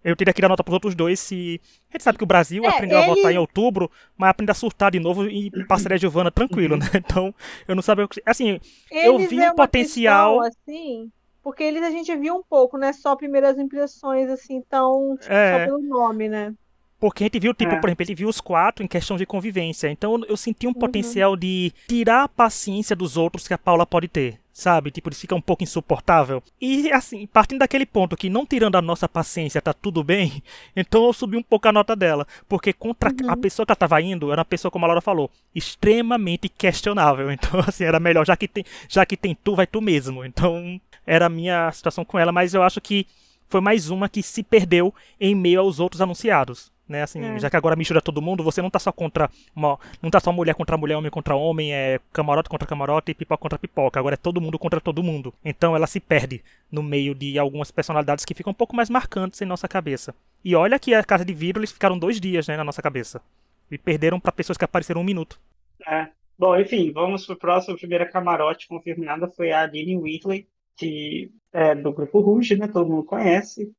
eu 0.03 0.15
teria 0.15 0.33
que 0.33 0.41
dar 0.41 0.47
nota 0.47 0.63
pros 0.63 0.73
outros 0.73 0.95
dois 0.95 1.19
se. 1.19 1.59
A 1.89 1.93
gente 1.93 2.03
sabe 2.03 2.17
que 2.17 2.23
o 2.23 2.27
Brasil 2.27 2.63
é, 2.63 2.67
aprendeu 2.67 2.97
ele... 2.99 3.11
a 3.11 3.13
votar 3.13 3.31
em 3.31 3.37
outubro, 3.37 3.91
mas 4.17 4.29
aprende 4.29 4.51
a 4.51 4.55
surtar 4.55 4.91
de 4.91 4.99
novo 4.99 5.27
e 5.27 5.51
passaria 5.67 5.95
a 5.95 5.99
Giovanna 5.99 6.31
tranquilo, 6.31 6.75
uhum. 6.75 6.79
né? 6.79 6.87
Então, 6.95 7.33
eu 7.67 7.75
não 7.75 7.81
sabia 7.81 8.05
o 8.05 8.07
que. 8.07 8.21
Assim, 8.25 8.59
eles 8.91 9.05
eu 9.05 9.17
vi 9.17 9.41
um 9.41 9.55
potencial. 9.55 10.41
Questão, 10.41 10.63
assim, 10.63 11.11
porque 11.43 11.63
eles 11.63 11.83
a 11.83 11.89
gente 11.89 12.15
viu 12.15 12.35
um 12.35 12.43
pouco, 12.43 12.77
né? 12.77 12.93
Só 12.93 13.15
primeiras 13.15 13.57
impressões, 13.57 14.29
assim, 14.29 14.61
tão. 14.69 15.17
Tipo, 15.19 15.33
é... 15.33 15.59
Só 15.59 15.65
pelo 15.65 15.81
nome, 15.81 16.29
né? 16.29 16.53
Porque 16.99 17.23
a 17.23 17.25
gente 17.25 17.39
viu, 17.39 17.53
tipo, 17.53 17.73
é. 17.73 17.79
por 17.79 17.87
exemplo, 17.87 18.03
ele 18.03 18.15
viu 18.15 18.27
os 18.27 18.41
quatro 18.41 18.83
em 18.83 18.87
questão 18.87 19.17
de 19.17 19.25
convivência. 19.25 19.89
Então 19.89 20.23
eu 20.27 20.35
senti 20.35 20.65
um 20.65 20.69
uhum. 20.69 20.73
potencial 20.75 21.35
de 21.35 21.71
tirar 21.87 22.23
a 22.23 22.27
paciência 22.27 22.95
dos 22.95 23.17
outros 23.17 23.47
que 23.47 23.53
a 23.53 23.57
Paula 23.57 23.85
pode 23.85 24.07
ter. 24.07 24.39
Sabe? 24.51 24.89
Tipo, 24.89 25.09
ele 25.09 25.15
fica 25.15 25.35
um 25.35 25.41
pouco 25.41 25.61
insuportável. 25.61 26.41
E 26.59 26.91
assim, 26.91 27.27
partindo 27.27 27.59
daquele 27.59 27.85
ponto 27.85 28.17
que 28.17 28.27
não 28.27 28.43
tirando 28.43 28.75
a 28.75 28.81
nossa 28.81 29.07
paciência 29.07 29.61
tá 29.61 29.71
tudo 29.71 30.03
bem, 30.03 30.41
então 30.75 31.05
eu 31.05 31.13
subi 31.13 31.37
um 31.37 31.43
pouco 31.43 31.67
a 31.67 31.71
nota 31.71 31.95
dela. 31.95 32.25
Porque 32.49 32.73
contra 32.73 33.11
uhum. 33.11 33.29
a 33.29 33.37
pessoa 33.37 33.63
que 33.63 33.71
ela 33.71 33.75
tava 33.75 34.01
indo, 34.01 34.31
era 34.31 34.41
uma 34.41 34.45
pessoa, 34.45 34.71
como 34.71 34.85
a 34.85 34.87
Laura 34.87 35.01
falou, 35.01 35.29
extremamente 35.53 36.49
questionável. 36.49 37.27
Então, 37.37 37.59
assim, 37.59 37.83
era 37.83 37.99
melhor, 37.99 38.25
já 38.25 38.35
que 38.35 38.47
tem, 38.47 38.65
já 38.89 39.05
que 39.05 39.15
tem 39.15 39.37
tu, 39.43 39.55
vai 39.55 39.67
tu 39.67 39.79
mesmo. 39.79 40.25
Então, 40.25 40.81
era 41.05 41.27
a 41.27 41.29
minha 41.29 41.71
situação 41.71 42.03
com 42.03 42.17
ela, 42.17 42.31
mas 42.31 42.55
eu 42.55 42.63
acho 42.63 42.81
que 42.81 43.05
foi 43.47 43.61
mais 43.61 43.91
uma 43.91 44.09
que 44.09 44.23
se 44.23 44.41
perdeu 44.41 44.93
em 45.19 45.35
meio 45.35 45.59
aos 45.59 45.79
outros 45.79 46.01
anunciados 46.01 46.71
né? 46.87 47.03
Assim, 47.03 47.23
é. 47.23 47.39
já 47.39 47.49
que 47.49 47.57
agora 47.57 47.75
mistura 47.75 48.01
todo 48.01 48.21
mundo, 48.21 48.43
você 48.43 48.61
não 48.61 48.69
tá 48.69 48.79
só 48.79 48.91
contra 48.91 49.29
uma, 49.55 49.77
não 50.01 50.09
tá 50.09 50.19
só 50.19 50.31
mulher 50.31 50.55
contra 50.55 50.77
mulher, 50.77 50.95
homem 50.95 51.11
contra 51.11 51.35
homem, 51.35 51.73
é 51.73 51.99
camarote 52.13 52.49
contra 52.49 52.67
camarote 52.67 53.11
e 53.11 53.15
pipoca 53.15 53.41
contra 53.41 53.59
pipoca. 53.59 53.99
Agora 53.99 54.13
é 54.15 54.17
todo 54.17 54.41
mundo 54.41 54.57
contra 54.57 54.79
todo 54.79 55.03
mundo. 55.03 55.33
Então 55.43 55.75
ela 55.75 55.87
se 55.87 55.99
perde 55.99 56.43
no 56.71 56.83
meio 56.83 57.13
de 57.13 57.37
algumas 57.37 57.71
personalidades 57.71 58.25
que 58.25 58.33
ficam 58.33 58.51
um 58.51 58.55
pouco 58.55 58.75
mais 58.75 58.89
marcantes 58.89 59.41
em 59.41 59.45
nossa 59.45 59.67
cabeça. 59.67 60.13
E 60.43 60.55
olha 60.55 60.79
que 60.79 60.93
a 60.93 61.03
Casa 61.03 61.25
de 61.25 61.33
Vidro 61.33 61.59
eles 61.59 61.71
ficaram 61.71 61.97
dois 61.97 62.19
dias, 62.19 62.47
né, 62.47 62.55
na 62.55 62.63
nossa 62.63 62.81
cabeça. 62.81 63.21
E 63.69 63.77
perderam 63.77 64.19
para 64.19 64.31
pessoas 64.31 64.57
que 64.57 64.65
apareceram 64.65 65.01
um 65.01 65.03
minuto. 65.03 65.39
É. 65.85 66.07
Bom, 66.39 66.55
enfim, 66.57 66.91
vamos 66.91 67.25
pro 67.25 67.35
próximo. 67.35 67.75
A 67.75 67.77
primeira 67.77 68.05
camarote 68.05 68.67
confirmada 68.67 69.27
foi 69.27 69.51
a 69.51 69.61
Aline 69.61 69.97
Whitley, 69.97 70.47
que 70.75 71.31
é 71.51 71.73
do 71.73 71.91
grupo 71.91 72.19
Rouge, 72.19 72.55
né? 72.55 72.67
Todo 72.67 72.89
mundo 72.89 73.03
conhece 73.03 73.73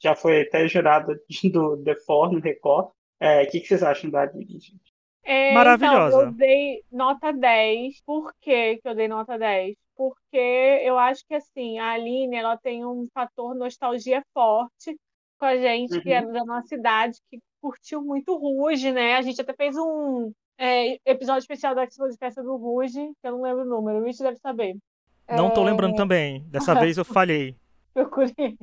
já 0.00 0.14
foi 0.14 0.42
até 0.42 0.66
jurada 0.66 1.20
do 1.52 1.76
The 1.84 1.94
Four 2.06 2.32
no 2.32 2.40
Record. 2.40 2.90
É, 3.20 3.42
o 3.42 3.50
que, 3.50 3.60
que, 3.60 3.68
vocês 3.68 3.82
acham 3.82 4.10
da 4.10 4.22
Aline, 4.22 4.58
gente? 4.58 4.94
É, 5.22 5.52
Maravilhosa. 5.52 6.16
Então, 6.16 6.28
eu 6.28 6.32
dei 6.32 6.82
nota 6.90 7.32
10. 7.32 8.02
Por 8.06 8.32
que, 8.40 8.78
que 8.78 8.88
eu 8.88 8.94
dei 8.94 9.08
nota 9.08 9.38
10? 9.38 9.76
Porque 9.94 10.80
eu 10.82 10.98
acho 10.98 11.26
que 11.26 11.34
assim, 11.34 11.78
a 11.78 11.90
Aline 11.90 12.36
ela 12.36 12.56
tem 12.56 12.84
um 12.86 13.06
fator 13.12 13.54
nostalgia 13.54 14.22
forte 14.32 14.96
com 15.38 15.44
a 15.44 15.56
gente, 15.56 15.96
uhum. 15.96 16.02
que 16.02 16.10
é 16.10 16.24
da 16.24 16.44
nossa 16.44 16.68
cidade, 16.68 17.18
que 17.30 17.38
curtiu 17.60 18.02
muito 18.02 18.36
Ruge, 18.36 18.90
né? 18.92 19.16
A 19.16 19.22
gente 19.22 19.40
até 19.40 19.52
fez 19.52 19.76
um 19.76 20.32
é, 20.58 20.98
episódio 21.04 21.40
especial 21.40 21.74
da 21.74 21.84
Expo 21.84 22.08
de 22.08 22.16
Festa 22.16 22.42
do 22.42 22.56
Ruge, 22.56 23.12
que 23.20 23.28
eu 23.28 23.32
não 23.32 23.42
lembro 23.42 23.62
o 23.62 23.68
número, 23.68 23.98
o 23.98 24.04
Rich 24.04 24.22
deve 24.22 24.38
saber. 24.38 24.76
Não 25.28 25.48
é... 25.48 25.50
tô 25.50 25.62
lembrando 25.62 25.96
também. 25.96 26.44
Dessa 26.48 26.74
vez 26.80 26.96
eu 26.96 27.04
falhei. 27.04 27.54
Procurei. 27.94 28.56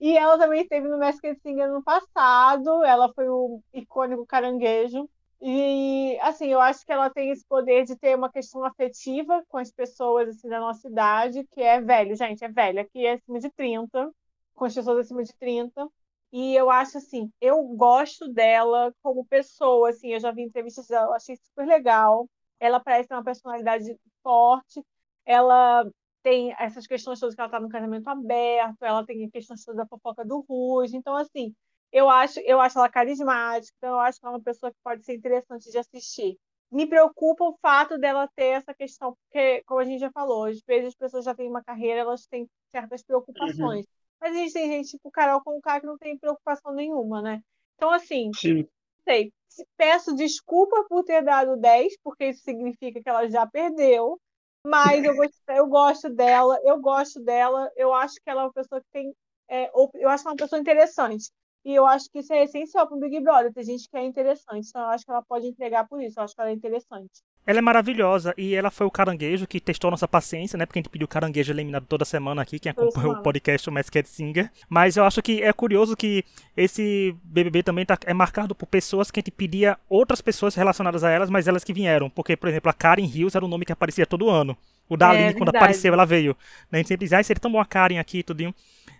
E 0.00 0.16
ela 0.16 0.38
também 0.38 0.62
esteve 0.62 0.88
no 0.88 0.98
Masked 0.98 1.40
Singer 1.40 1.70
no 1.70 1.82
passado. 1.82 2.84
Ela 2.84 3.12
foi 3.14 3.28
o 3.28 3.62
icônico 3.72 4.26
caranguejo. 4.26 5.08
E, 5.40 6.18
assim, 6.22 6.46
eu 6.48 6.60
acho 6.60 6.84
que 6.84 6.92
ela 6.92 7.10
tem 7.10 7.30
esse 7.30 7.44
poder 7.46 7.84
de 7.84 7.94
ter 7.96 8.16
uma 8.16 8.30
questão 8.32 8.64
afetiva 8.64 9.44
com 9.48 9.58
as 9.58 9.70
pessoas 9.70 10.30
assim, 10.30 10.48
da 10.48 10.58
nossa 10.58 10.88
idade, 10.88 11.46
que 11.52 11.60
é 11.62 11.80
velho, 11.80 12.16
gente, 12.16 12.42
é 12.42 12.48
velha, 12.48 12.84
que 12.86 13.04
é 13.04 13.12
acima 13.14 13.38
de 13.38 13.50
30, 13.50 14.10
com 14.54 14.64
as 14.64 14.74
pessoas 14.74 15.00
acima 15.00 15.22
de 15.22 15.34
30. 15.36 15.88
E 16.32 16.54
eu 16.56 16.70
acho 16.70 16.98
assim, 16.98 17.30
eu 17.40 17.62
gosto 17.64 18.28
dela 18.32 18.92
como 19.02 19.26
pessoa, 19.26 19.90
assim, 19.90 20.08
eu 20.14 20.20
já 20.20 20.32
vi 20.32 20.42
entrevistas 20.42 20.86
dela, 20.88 21.14
achei 21.16 21.36
super 21.36 21.66
legal. 21.66 22.28
Ela 22.58 22.80
parece 22.80 23.08
ter 23.08 23.14
uma 23.14 23.24
personalidade 23.24 23.94
forte. 24.22 24.82
Ela 25.24 25.84
tem 26.26 26.52
essas 26.58 26.88
questões 26.88 27.20
todas 27.20 27.36
que 27.36 27.40
ela 27.40 27.46
está 27.46 27.60
no 27.60 27.68
casamento 27.68 28.08
aberto, 28.08 28.82
ela 28.82 29.06
tem 29.06 29.30
questões 29.30 29.64
todas 29.64 29.76
da 29.76 29.86
fofoca 29.86 30.24
do 30.24 30.40
Ruge. 30.40 30.96
Então, 30.96 31.16
assim, 31.16 31.54
eu 31.92 32.10
acho, 32.10 32.40
eu 32.40 32.60
acho 32.60 32.76
ela 32.76 32.88
carismática, 32.88 33.72
então 33.78 33.90
eu 33.90 34.00
acho 34.00 34.18
que 34.18 34.26
é 34.26 34.30
uma 34.30 34.42
pessoa 34.42 34.72
que 34.72 34.78
pode 34.82 35.04
ser 35.04 35.14
interessante 35.14 35.70
de 35.70 35.78
assistir. 35.78 36.36
Me 36.68 36.84
preocupa 36.84 37.44
o 37.44 37.56
fato 37.62 37.96
dela 37.96 38.28
ter 38.34 38.46
essa 38.46 38.74
questão, 38.74 39.16
porque, 39.22 39.62
como 39.66 39.78
a 39.78 39.84
gente 39.84 40.00
já 40.00 40.10
falou, 40.10 40.46
às 40.46 40.60
vezes 40.66 40.88
as 40.88 40.94
pessoas 40.96 41.24
já 41.24 41.32
têm 41.32 41.48
uma 41.48 41.62
carreira, 41.62 42.00
elas 42.00 42.26
têm 42.26 42.48
certas 42.72 43.04
preocupações. 43.04 43.86
Uhum. 43.86 43.92
Mas 44.20 44.34
a 44.34 44.36
gente 44.36 44.52
tem 44.52 44.68
gente 44.68 44.90
tipo 44.90 45.12
Carol 45.12 45.40
com 45.44 45.56
o 45.56 45.60
cara 45.60 45.78
que 45.78 45.86
não 45.86 45.96
tem 45.96 46.18
preocupação 46.18 46.74
nenhuma, 46.74 47.22
né? 47.22 47.40
Então, 47.76 47.92
assim, 47.92 48.32
Sim. 48.34 48.66
sei. 49.04 49.32
Peço 49.76 50.12
desculpa 50.16 50.84
por 50.88 51.04
ter 51.04 51.22
dado 51.22 51.56
10, 51.56 51.96
porque 52.02 52.30
isso 52.30 52.42
significa 52.42 53.00
que 53.00 53.08
ela 53.08 53.30
já 53.30 53.46
perdeu. 53.46 54.18
Mas 54.66 55.04
eu, 55.04 55.14
gosto, 55.14 55.34
eu 55.48 55.66
gosto 55.68 56.10
dela, 56.10 56.60
eu 56.64 56.80
gosto 56.80 57.20
dela, 57.20 57.70
eu 57.76 57.94
acho 57.94 58.16
que 58.16 58.28
ela 58.28 58.42
é 58.42 58.44
uma 58.46 58.52
pessoa 58.52 58.80
que 58.80 58.86
tem. 58.92 59.14
É, 59.48 59.70
eu 59.94 60.08
acho 60.08 60.24
que 60.24 60.28
é 60.28 60.32
uma 60.32 60.36
pessoa 60.36 60.60
interessante. 60.60 61.30
E 61.64 61.72
eu 61.74 61.86
acho 61.86 62.10
que 62.10 62.18
isso 62.18 62.32
é 62.32 62.44
essencial 62.44 62.86
para 62.86 62.96
o 62.96 63.00
Big 63.00 63.20
Brother. 63.20 63.52
Tem 63.52 63.64
gente 63.64 63.88
que 63.88 63.96
é 63.96 64.04
interessante, 64.04 64.68
então 64.68 64.82
eu 64.82 64.88
acho 64.88 65.04
que 65.04 65.10
ela 65.10 65.22
pode 65.22 65.46
entregar 65.46 65.86
por 65.88 66.02
isso. 66.02 66.18
Eu 66.18 66.24
acho 66.24 66.34
que 66.34 66.40
ela 66.40 66.50
é 66.50 66.52
interessante. 66.54 67.22
Ela 67.46 67.58
é 67.60 67.62
maravilhosa 67.62 68.34
e 68.36 68.54
ela 68.54 68.70
foi 68.70 68.86
o 68.86 68.90
caranguejo 68.90 69.46
que 69.46 69.60
testou 69.60 69.90
nossa 69.90 70.08
paciência, 70.08 70.56
né? 70.56 70.66
Porque 70.66 70.80
a 70.80 70.82
gente 70.82 70.90
pediu 70.90 71.06
caranguejo 71.06 71.52
eliminado 71.52 71.86
toda 71.86 72.04
semana 72.04 72.42
aqui, 72.42 72.58
quem 72.58 72.70
acompanhou 72.70 73.12
o 73.12 73.22
podcast 73.22 73.68
o 73.68 73.72
Masked 73.72 74.08
Singer. 74.08 74.50
Mas 74.68 74.96
eu 74.96 75.04
acho 75.04 75.22
que 75.22 75.42
é 75.42 75.52
curioso 75.52 75.96
que 75.96 76.24
esse 76.56 77.14
BBB 77.22 77.62
também 77.62 77.86
tá, 77.86 77.96
é 78.04 78.12
marcado 78.12 78.54
por 78.54 78.66
pessoas 78.66 79.10
que 79.12 79.20
a 79.20 79.22
gente 79.22 79.30
pedia 79.30 79.78
outras 79.88 80.20
pessoas 80.20 80.56
relacionadas 80.56 81.04
a 81.04 81.10
elas, 81.10 81.30
mas 81.30 81.46
elas 81.46 81.62
que 81.62 81.72
vieram. 81.72 82.10
Porque, 82.10 82.36
por 82.36 82.48
exemplo, 82.48 82.68
a 82.68 82.74
Karen 82.74 83.04
Hills 83.04 83.36
era 83.36 83.44
um 83.44 83.48
nome 83.48 83.64
que 83.64 83.72
aparecia 83.72 84.06
todo 84.06 84.28
ano. 84.28 84.56
O 84.88 84.96
da 84.96 85.10
Aline, 85.10 85.30
é, 85.30 85.32
quando 85.32 85.50
apareceu, 85.50 85.92
ela 85.92 86.04
veio. 86.04 86.36
Né? 86.70 86.74
A 86.74 86.76
gente 86.78 86.88
sempre 86.88 87.06
dizia, 87.06 87.18
ah, 87.18 87.22
seria 87.22 87.40
tão 87.40 87.50
bom 87.50 87.60
a 87.60 87.64
Karen 87.64 87.98
aqui, 87.98 88.22
tudinho. 88.22 88.54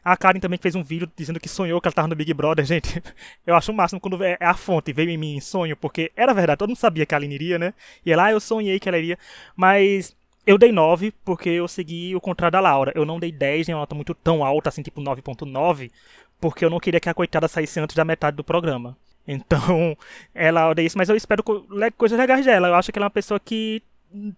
A 0.06 0.16
Karen 0.16 0.38
também 0.38 0.56
fez 0.56 0.76
um 0.76 0.84
vídeo 0.84 1.10
dizendo 1.16 1.40
que 1.40 1.48
sonhou 1.48 1.80
que 1.80 1.88
ela 1.88 1.92
tava 1.92 2.06
no 2.06 2.14
Big 2.14 2.32
Brother, 2.32 2.62
gente. 2.64 3.02
Eu 3.44 3.56
acho 3.56 3.72
o 3.72 3.74
máximo 3.74 4.00
quando 4.00 4.22
é 4.22 4.36
a 4.38 4.54
fonte 4.54 4.92
veio 4.92 5.10
em 5.10 5.18
mim 5.18 5.34
em 5.34 5.40
sonho, 5.40 5.76
porque 5.76 6.12
era 6.14 6.32
verdade, 6.32 6.58
todo 6.58 6.68
mundo 6.68 6.78
sabia 6.78 7.04
que 7.04 7.12
a 7.12 7.18
Aline 7.18 7.34
iria, 7.34 7.58
né? 7.58 7.74
E 8.04 8.14
lá 8.14 8.26
ah, 8.26 8.30
eu 8.30 8.38
sonhei 8.38 8.78
que 8.78 8.88
ela 8.88 8.98
iria. 8.98 9.18
Mas 9.56 10.16
eu 10.46 10.56
dei 10.56 10.70
9 10.70 11.12
porque 11.24 11.48
eu 11.48 11.66
segui 11.66 12.14
o 12.14 12.20
contrário 12.20 12.52
da 12.52 12.60
Laura. 12.60 12.92
Eu 12.94 13.04
não 13.04 13.18
dei 13.18 13.32
10, 13.32 13.66
nem 13.66 13.74
uma 13.74 13.80
nota 13.80 13.96
muito 13.96 14.14
tão 14.14 14.44
alta, 14.44 14.68
assim, 14.68 14.80
tipo 14.80 15.00
9.9, 15.00 15.90
porque 16.40 16.64
eu 16.64 16.70
não 16.70 16.78
queria 16.78 17.00
que 17.00 17.08
a 17.08 17.14
coitada 17.14 17.48
saísse 17.48 17.80
antes 17.80 17.96
da 17.96 18.04
metade 18.04 18.36
do 18.36 18.44
programa. 18.44 18.96
Então, 19.26 19.98
ela 20.32 20.70
odeia 20.70 20.86
isso, 20.86 20.96
mas 20.96 21.08
eu 21.08 21.16
espero 21.16 21.42
coisas 21.96 22.16
legais 22.16 22.46
dela. 22.46 22.68
Eu 22.68 22.76
acho 22.76 22.92
que 22.92 22.98
ela 23.00 23.06
é 23.06 23.08
uma 23.08 23.10
pessoa 23.10 23.40
que 23.40 23.82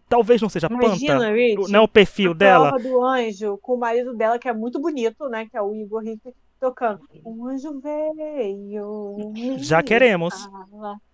talvez 0.08 0.40
não 0.40 0.48
seja 0.48 0.68
Imagina, 0.70 1.18
panta. 1.18 1.32
Rich, 1.32 1.70
não 1.70 1.80
é 1.80 1.82
o 1.82 1.88
perfil 1.88 2.32
a 2.32 2.34
dela. 2.34 2.68
Prova 2.70 2.88
do 2.88 3.04
anjo 3.04 3.58
com 3.58 3.74
o 3.74 3.78
marido 3.78 4.14
dela, 4.14 4.38
que 4.38 4.48
é 4.48 4.52
muito 4.52 4.78
bonito, 4.78 5.28
né? 5.28 5.46
Que 5.46 5.56
é 5.56 5.62
o 5.62 5.74
Igor 5.74 6.02
Rick 6.02 6.34
tocando. 6.60 7.00
Um 7.24 7.46
anjo 7.46 7.80
veio. 7.80 9.32
Já 9.58 9.82
queremos. 9.82 10.48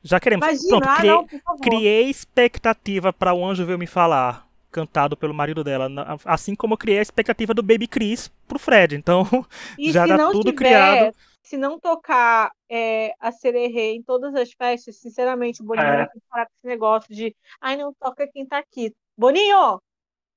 Já 0.02 0.18
queremos. 0.18 0.46
Imagina, 0.46 0.80
Pronto, 0.80 0.96
criei, 0.96 1.42
não, 1.46 1.56
criei 1.58 2.10
expectativa 2.10 3.12
para 3.12 3.34
o 3.34 3.44
anjo 3.44 3.66
veio 3.66 3.78
me 3.78 3.86
falar. 3.86 4.46
Cantado 4.70 5.16
pelo 5.16 5.32
marido 5.32 5.62
dela. 5.62 5.88
Assim 6.24 6.54
como 6.54 6.74
eu 6.74 6.78
criei 6.78 6.98
a 6.98 7.02
expectativa 7.02 7.54
do 7.54 7.62
Baby 7.62 7.86
Chris 7.86 8.30
pro 8.48 8.58
Fred. 8.58 8.96
Então, 8.96 9.24
e 9.78 9.92
já 9.92 10.02
era 10.02 10.30
tudo 10.30 10.50
tiver, 10.50 10.56
criado 10.56 11.14
se 11.44 11.58
não 11.58 11.78
tocar 11.78 12.50
é, 12.74 13.14
a 13.20 13.30
Sererê 13.30 13.92
em 13.92 14.02
todas 14.02 14.34
as 14.34 14.52
festas, 14.52 14.96
sinceramente, 14.96 15.62
o 15.62 15.64
Boninho 15.64 15.86
é. 15.86 15.96
vai 15.96 16.08
parar 16.28 16.46
com 16.46 16.52
esse 16.58 16.66
negócio 16.66 17.14
de 17.14 17.32
ai, 17.60 17.76
não 17.76 17.94
toca 17.94 18.26
quem 18.26 18.44
tá 18.44 18.58
aqui. 18.58 18.92
Boninho! 19.16 19.80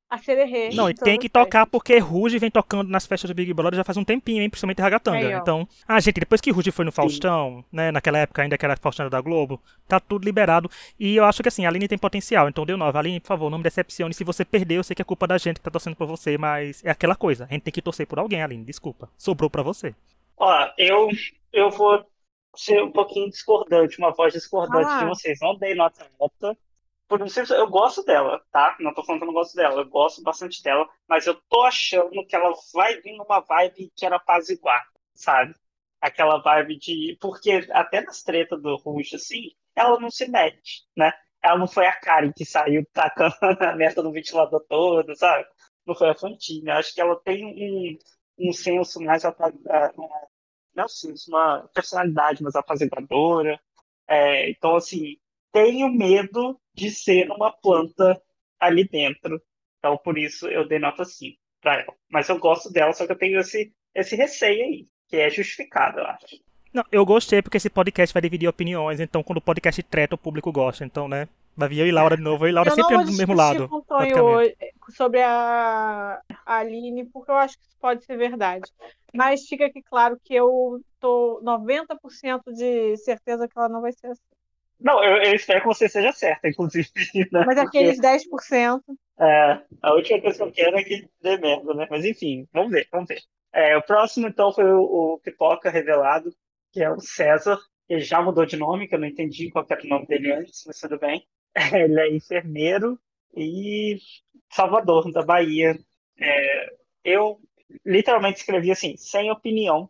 A 0.08 0.20
Sererê. 0.20 0.70
Não, 0.70 0.88
e 0.88 0.94
tem 0.94 1.20
que 1.20 1.28
tocar 1.28 1.62
festas. 1.62 1.72
porque 1.72 1.98
Ruge 1.98 2.38
vem 2.38 2.52
tocando 2.52 2.90
nas 2.90 3.06
festas 3.08 3.30
do 3.30 3.34
Big 3.34 3.52
Brother 3.54 3.76
já 3.76 3.84
faz 3.84 3.98
um 3.98 4.06
tempinho, 4.06 4.42
hein? 4.42 4.50
Principalmente 4.50 4.82
Ragatanga. 4.82 5.18
Aí, 5.18 5.34
então, 5.34 5.68
ah, 5.86 6.00
gente, 6.00 6.20
depois 6.20 6.40
que 6.40 6.52
Ruge 6.52 6.72
foi 6.72 6.86
no 6.86 6.92
Faustão, 6.92 7.58
Sim. 7.58 7.66
né? 7.76 7.92
Naquela 7.92 8.20
época 8.20 8.44
ainda 8.44 8.58
que 8.58 8.64
era 8.64 8.78
Faustão 8.78 9.10
da 9.10 9.20
Globo, 9.20 9.60
tá 9.86 10.00
tudo 10.00 10.24
liberado. 10.24 10.70
E 10.98 11.16
eu 11.18 11.26
acho 11.26 11.42
que 11.42 11.50
assim, 11.50 11.66
a 11.66 11.70
Aline 11.70 11.90
tem 11.90 11.98
potencial, 11.98 12.48
então 12.48 12.66
deu 12.66 12.78
nova. 12.78 13.00
Aline, 13.00 13.20
por 13.20 13.28
favor, 13.28 13.50
não 13.50 13.58
me 13.58 13.64
decepcione. 13.64 14.14
Se 14.14 14.24
você 14.24 14.46
perdeu, 14.46 14.78
eu 14.78 14.84
sei 14.84 14.96
que 14.96 15.02
é 15.02 15.06
culpa 15.06 15.28
da 15.28 15.38
gente 15.38 15.56
que 15.56 15.62
tá 15.62 15.72
torcendo 15.72 15.96
por 15.96 16.08
você, 16.08 16.38
mas 16.38 16.86
é 16.86 16.92
aquela 16.92 17.16
coisa. 17.16 17.46
A 17.50 17.54
gente 17.54 17.64
tem 17.64 17.74
que 17.74 17.82
torcer 17.82 18.08
por 18.08 18.20
alguém, 18.20 18.42
Aline, 18.42 18.64
desculpa. 18.64 19.10
Sobrou 19.18 19.50
pra 19.50 19.64
você. 19.64 19.94
Ó, 20.38 20.70
eu, 20.78 21.10
eu 21.52 21.70
vou 21.72 22.06
ser 22.62 22.84
um 22.84 22.92
pouquinho 22.92 23.30
discordante, 23.30 23.98
uma 24.00 24.14
voz 24.14 24.34
discordante 24.34 24.90
ah. 24.90 25.00
de 25.00 25.06
vocês. 25.06 25.40
Não 25.42 25.58
dei 25.58 25.76
nota 25.76 26.10
alta. 26.20 26.58
Por 27.08 27.20
não 27.20 27.28
sei, 27.30 27.46
eu 27.52 27.70
gosto 27.70 28.04
dela, 28.04 28.42
tá? 28.52 28.76
Não 28.80 28.94
tô 28.94 29.02
falando 29.04 29.22
que 29.22 29.24
eu 29.24 29.28
não 29.28 29.34
gosto 29.34 29.56
dela, 29.56 29.82
eu 29.82 29.90
gosto 29.90 30.22
bastante 30.22 30.62
dela, 30.62 30.90
mas 31.08 31.26
eu 31.26 31.36
tô 31.50 31.62
achando 31.62 32.26
que 32.28 32.36
ela 32.36 32.54
vai 32.74 33.00
vir 33.00 33.16
numa 33.16 33.40
vibe 33.40 33.92
que 33.96 34.06
era 34.06 34.18
apaziguar, 34.18 34.86
sabe? 35.14 35.56
Aquela 36.02 36.40
vibe 36.40 36.78
de. 36.78 37.18
Porque 37.22 37.66
até 37.72 38.02
nas 38.02 38.24
tretas 38.24 38.62
do 38.62 38.76
Rush, 38.76 39.14
assim, 39.14 39.52
ela 39.74 40.00
não 40.00 40.12
se 40.12 40.28
mete, 40.28 40.86
né? 40.98 41.14
Ela 41.42 41.58
não 41.58 41.68
foi 41.68 41.86
a 41.86 41.94
Karen 41.94 42.34
que 42.34 42.44
saiu 42.44 42.86
tacando 42.92 43.36
a 43.64 43.76
merda 43.76 44.04
no 44.04 44.12
ventilador 44.12 44.66
todo, 44.68 45.16
sabe? 45.16 45.46
Não 45.86 45.96
foi 45.96 46.10
a 46.10 46.16
Fantine. 46.16 46.70
Acho 46.72 46.94
que 46.94 47.00
ela 47.00 47.16
tem 47.22 47.46
um, 47.46 47.98
um 48.50 48.52
senso 48.52 49.00
mais. 49.02 49.24
Não 50.78 50.86
é 50.86 50.88
senso, 50.88 51.32
uma 51.32 51.68
personalidade 51.74 52.44
mais 52.44 52.56
apaziguadora. 52.56 53.60
É, 54.08 54.48
então, 54.52 54.76
assim, 54.76 55.18
tenho 55.52 55.90
medo 55.90 56.60
de 56.76 56.92
ser 56.92 57.32
uma 57.32 57.52
planta 57.52 58.22
ali 58.60 58.88
dentro. 58.88 59.42
Então, 59.80 59.98
por 59.98 60.20
isso, 60.20 60.48
eu 60.48 60.68
dei 60.68 60.78
nota 60.78 61.04
5 61.04 61.36
pra 61.60 61.82
ela. 61.82 61.94
Mas 62.08 62.30
eu 62.30 62.38
gosto 62.38 62.72
dela, 62.72 62.94
só 62.94 63.08
que 63.08 63.12
eu 63.12 63.18
tenho 63.18 63.40
esse, 63.40 63.74
esse 63.96 64.16
receio 64.16 64.64
aí, 64.64 64.86
que 65.08 65.18
é 65.18 65.32
justificado, 65.32 66.00
eu 66.00 66.06
acho. 66.06 66.40
Não, 66.72 66.84
eu 66.92 67.04
gostei 67.04 67.42
porque 67.42 67.58
esse 67.58 67.72
podcast 67.72 68.14
vai 68.14 68.22
dividir 68.22 68.48
opiniões, 68.48 69.00
então 69.00 69.24
quando 69.24 69.40
o 69.40 69.42
podcast 69.42 69.82
treta, 69.82 70.14
o 70.14 70.18
público 70.18 70.52
gosta. 70.52 70.86
Então, 70.86 71.08
né? 71.08 71.28
Vai 71.58 71.70
vir 71.70 71.80
eu 71.80 71.88
e 71.88 71.92
Laura 71.92 72.16
de 72.16 72.22
novo. 72.22 72.46
Eu 72.46 72.50
e 72.50 72.52
Laura 72.52 72.70
eu 72.70 72.76
sempre 72.76 72.98
do 72.98 73.12
mesmo 73.14 73.34
lado. 73.34 73.68
Hoje 74.24 74.56
sobre 74.96 75.22
a 75.22 76.22
Aline, 76.46 77.06
porque 77.06 77.32
eu 77.32 77.36
acho 77.36 77.58
que 77.58 77.66
isso 77.66 77.78
pode 77.82 78.06
ser 78.06 78.16
verdade. 78.16 78.72
Mas 79.14 79.48
fica 79.48 79.66
aqui 79.66 79.82
claro 79.82 80.20
que 80.24 80.36
eu 80.36 80.80
tô 81.00 81.42
90% 81.44 82.42
de 82.54 82.96
certeza 82.98 83.48
que 83.48 83.58
ela 83.58 83.68
não 83.68 83.82
vai 83.82 83.92
ser 83.92 84.08
assim. 84.08 84.22
Não, 84.80 85.04
eu, 85.04 85.24
eu 85.24 85.34
espero 85.34 85.62
que 85.62 85.68
você 85.68 85.90
seja 85.90 86.12
certa, 86.12 86.48
inclusive. 86.48 86.88
Né? 87.32 87.44
Mas 87.46 87.58
aqueles 87.58 88.00
10%. 88.00 88.82
É, 89.20 89.62
a 89.82 89.94
última 89.94 90.22
coisa 90.22 90.38
que 90.38 90.44
eu 90.44 90.52
quero 90.52 90.78
é 90.78 90.84
que 90.84 91.10
dê 91.20 91.38
merda, 91.38 91.74
né? 91.74 91.88
Mas 91.90 92.06
enfim, 92.06 92.48
vamos 92.54 92.72
ver, 92.72 92.88
vamos 92.92 93.08
ver. 93.08 93.20
É, 93.52 93.76
o 93.76 93.82
próximo, 93.82 94.28
então, 94.28 94.54
foi 94.54 94.72
o, 94.72 94.82
o 95.16 95.20
Pipoca 95.20 95.72
revelado, 95.72 96.30
que 96.72 96.84
é 96.84 96.92
o 96.92 97.00
César. 97.00 97.58
Ele 97.90 98.02
já 98.02 98.22
mudou 98.22 98.46
de 98.46 98.56
nome, 98.56 98.88
que 98.88 98.94
eu 98.94 99.00
não 99.00 99.08
entendi 99.08 99.50
qual 99.50 99.66
era 99.68 99.84
o 99.84 99.88
nome 99.88 100.06
dele 100.06 100.32
antes, 100.32 100.64
mas 100.68 100.80
tudo 100.80 101.00
bem. 101.00 101.26
Ele 101.74 102.00
é 102.00 102.16
enfermeiro 102.16 103.00
e 103.36 103.98
Salvador, 104.52 105.12
da 105.12 105.24
Bahia. 105.24 105.78
É, 106.20 106.74
eu 107.04 107.40
literalmente 107.86 108.40
escrevi 108.40 108.72
assim, 108.72 108.96
sem 108.98 109.32
opinião, 109.32 109.90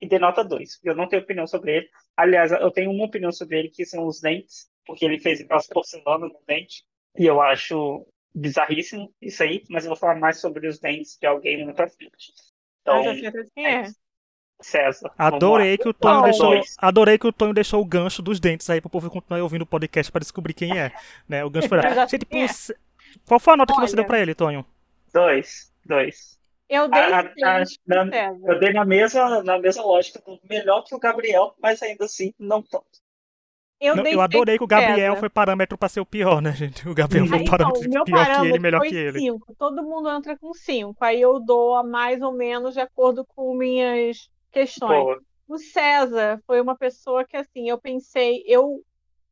e 0.00 0.08
dei 0.08 0.18
nota 0.18 0.42
2. 0.42 0.80
Eu 0.82 0.94
não 0.94 1.08
tenho 1.08 1.22
opinião 1.22 1.46
sobre 1.46 1.76
ele. 1.76 1.90
Aliás, 2.16 2.52
eu 2.52 2.70
tenho 2.70 2.90
uma 2.90 3.04
opinião 3.04 3.30
sobre 3.30 3.58
ele, 3.58 3.68
que 3.68 3.84
são 3.84 4.06
os 4.06 4.20
dentes, 4.20 4.70
porque 4.86 5.04
ele 5.04 5.18
fez 5.18 5.40
aquelas 5.40 5.66
porcelanas 5.66 6.32
no 6.32 6.40
dente, 6.46 6.84
e 7.18 7.26
eu 7.26 7.40
acho 7.40 8.06
bizarríssimo 8.34 9.12
isso 9.20 9.42
aí, 9.42 9.62
mas 9.68 9.84
eu 9.84 9.90
vou 9.90 9.96
falar 9.96 10.14
mais 10.16 10.40
sobre 10.40 10.68
os 10.68 10.78
dentes 10.78 11.18
de 11.20 11.26
alguém 11.26 11.64
muito 11.64 11.76
pra 11.76 11.88
frente. 11.88 12.32
Então, 12.82 13.00
ah, 13.00 13.14
já 13.14 13.30
sei 13.30 13.44
quem 13.54 13.66
é. 13.66 13.82
César. 14.60 15.10
Adorei 15.16 15.78
que, 15.78 15.88
o 15.88 15.94
Tonho 15.94 16.22
deixou, 16.22 16.60
adorei 16.78 17.18
que 17.18 17.26
o 17.26 17.32
Tonho 17.32 17.54
deixou 17.54 17.80
o 17.80 17.84
gancho 17.84 18.22
dos 18.22 18.38
dentes 18.38 18.68
aí 18.68 18.80
pro 18.80 18.90
povo 18.90 19.10
continuar 19.10 19.42
ouvindo 19.42 19.62
o 19.62 19.66
podcast 19.66 20.10
para 20.10 20.20
descobrir 20.20 20.54
quem 20.54 20.78
é. 20.78 20.92
Né? 21.28 21.44
O 21.44 21.50
gancho 21.50 21.68
foi 21.68 21.78
Gente, 22.08 22.26
é. 22.30 22.74
qual 23.26 23.40
foi 23.40 23.54
a 23.54 23.56
nota 23.56 23.72
Olha, 23.72 23.82
que 23.82 23.90
você 23.90 23.96
deu 23.96 24.04
para 24.04 24.20
ele, 24.20 24.34
Tonho? 24.34 24.64
Dois. 25.12 25.72
Dois. 25.84 26.38
Eu 26.68 26.88
dei, 26.88 27.02
a, 27.02 27.18
a, 27.18 27.64
na, 27.84 28.04
eu 28.46 28.60
dei 28.60 28.72
na 28.72 28.84
mesma, 28.84 29.42
na 29.42 29.58
mesma 29.58 29.82
lógica, 29.82 30.22
melhor 30.48 30.82
que 30.82 30.94
o 30.94 31.00
Gabriel, 31.00 31.52
mas 31.60 31.82
ainda 31.82 32.04
assim, 32.04 32.32
não 32.38 32.62
tanto. 32.62 33.00
Eu, 33.80 33.96
não, 33.96 34.06
eu 34.06 34.20
adorei 34.20 34.58
que 34.58 34.62
o 34.62 34.66
Gabriel 34.66 35.16
foi 35.16 35.30
parâmetro 35.30 35.78
para 35.78 35.88
ser 35.88 36.00
o 36.00 36.06
pior, 36.06 36.42
né, 36.42 36.52
gente? 36.52 36.86
O 36.86 36.94
Gabriel 36.94 37.26
foi 37.26 37.38
então, 37.38 37.50
parâmetro 37.50 38.04
pior 38.04 38.04
que 38.04 38.46
ele, 38.46 38.58
melhor 38.58 38.82
que 38.82 38.94
ele. 38.94 39.18
Cinco. 39.18 39.54
Todo 39.58 39.82
mundo 39.82 40.10
entra 40.10 40.36
com 40.36 40.52
5. 40.52 40.94
Aí 41.00 41.20
eu 41.20 41.40
dou 41.40 41.74
a 41.74 41.82
mais 41.82 42.20
ou 42.20 42.30
menos 42.30 42.74
de 42.74 42.80
acordo 42.80 43.24
com 43.24 43.54
minhas 43.54 44.30
questões. 44.50 45.04
Boa. 45.04 45.20
O 45.48 45.58
César 45.58 46.40
foi 46.46 46.60
uma 46.60 46.76
pessoa 46.76 47.24
que, 47.24 47.36
assim, 47.36 47.68
eu 47.68 47.78
pensei, 47.78 48.44
eu 48.46 48.84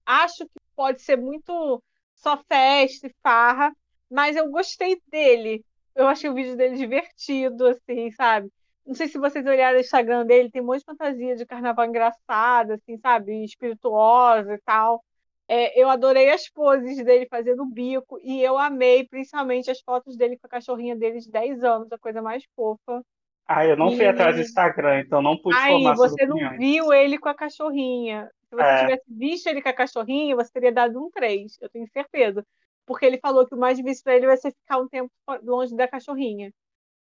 acho 0.04 0.44
que 0.46 0.61
pode 0.74 1.00
ser 1.02 1.16
muito 1.16 1.83
só 2.14 2.37
festa 2.48 3.07
e 3.07 3.14
farra, 3.22 3.72
mas 4.11 4.37
eu 4.37 4.50
gostei 4.50 5.00
dele. 5.07 5.64
Eu 5.94 6.09
achei 6.09 6.28
o 6.28 6.35
vídeo 6.35 6.57
dele 6.57 6.76
divertido, 6.76 7.66
assim, 7.66 8.11
sabe? 8.12 8.50
Não 8.87 8.94
sei 8.94 9.07
se 9.07 9.18
vocês 9.18 9.44
olharam 9.46 9.76
o 9.76 9.81
Instagram 9.81 10.24
dele, 10.24 10.50
tem 10.50 10.62
um 10.62 10.66
monte 10.66 10.78
de 10.78 10.87
fantasia 10.87 11.37
de 11.37 11.44
carnaval 11.44 11.85
engraçada, 11.85 12.74
assim, 12.74 12.96
sabe? 12.98 13.44
Espirituosa 13.44 14.54
e 14.54 14.61
tal. 14.62 15.04
É, 15.46 15.81
eu 15.81 15.88
adorei 15.88 16.31
as 16.31 16.48
poses 16.48 17.02
dele 17.04 17.26
fazendo 17.26 17.64
bico 17.64 18.18
e 18.22 18.42
eu 18.42 18.59
amei 18.59 19.07
principalmente 19.07 19.70
as 19.70 19.81
fotos 19.81 20.16
dele 20.16 20.37
com 20.38 20.46
a 20.46 20.50
cachorrinha 20.50 20.94
dele 20.94 21.20
de 21.20 21.31
10 21.31 21.64
anos, 21.64 21.90
a 21.92 21.98
coisa 21.98 22.20
mais 22.20 22.44
fofa. 22.54 23.04
Ah, 23.48 23.64
eu 23.64 23.78
não 23.78 23.96
fui 23.96 24.04
atrás 24.04 24.37
do 24.37 24.42
Instagram, 24.42 25.00
então 25.00 25.22
não 25.22 25.34
pude 25.38 25.56
Aí, 25.56 25.72
formar 25.72 25.94
você 25.94 26.26
não 26.26 26.58
viu 26.58 26.92
ele 26.92 27.16
com 27.18 27.30
a 27.30 27.34
cachorrinha. 27.34 28.30
Se 28.50 28.54
você 28.54 28.62
é. 28.62 28.80
tivesse 28.80 29.04
visto 29.08 29.46
ele 29.46 29.62
com 29.62 29.70
a 29.70 29.72
cachorrinha, 29.72 30.37
você 30.37 30.52
teria 30.52 30.70
dado 30.70 31.02
um 31.02 31.11
3, 31.11 31.56
eu 31.62 31.70
tenho 31.70 31.88
certeza. 31.88 32.44
Porque 32.84 33.06
ele 33.06 33.18
falou 33.18 33.46
que 33.46 33.54
o 33.54 33.58
mais 33.58 33.78
difícil 33.78 34.04
para 34.04 34.16
ele 34.16 34.26
vai 34.26 34.37
ser 34.37 34.52
ficar 34.52 34.78
um 34.78 34.88
tempo 34.88 35.11
longe 35.42 35.74
da 35.74 35.88
cachorrinha. 35.88 36.52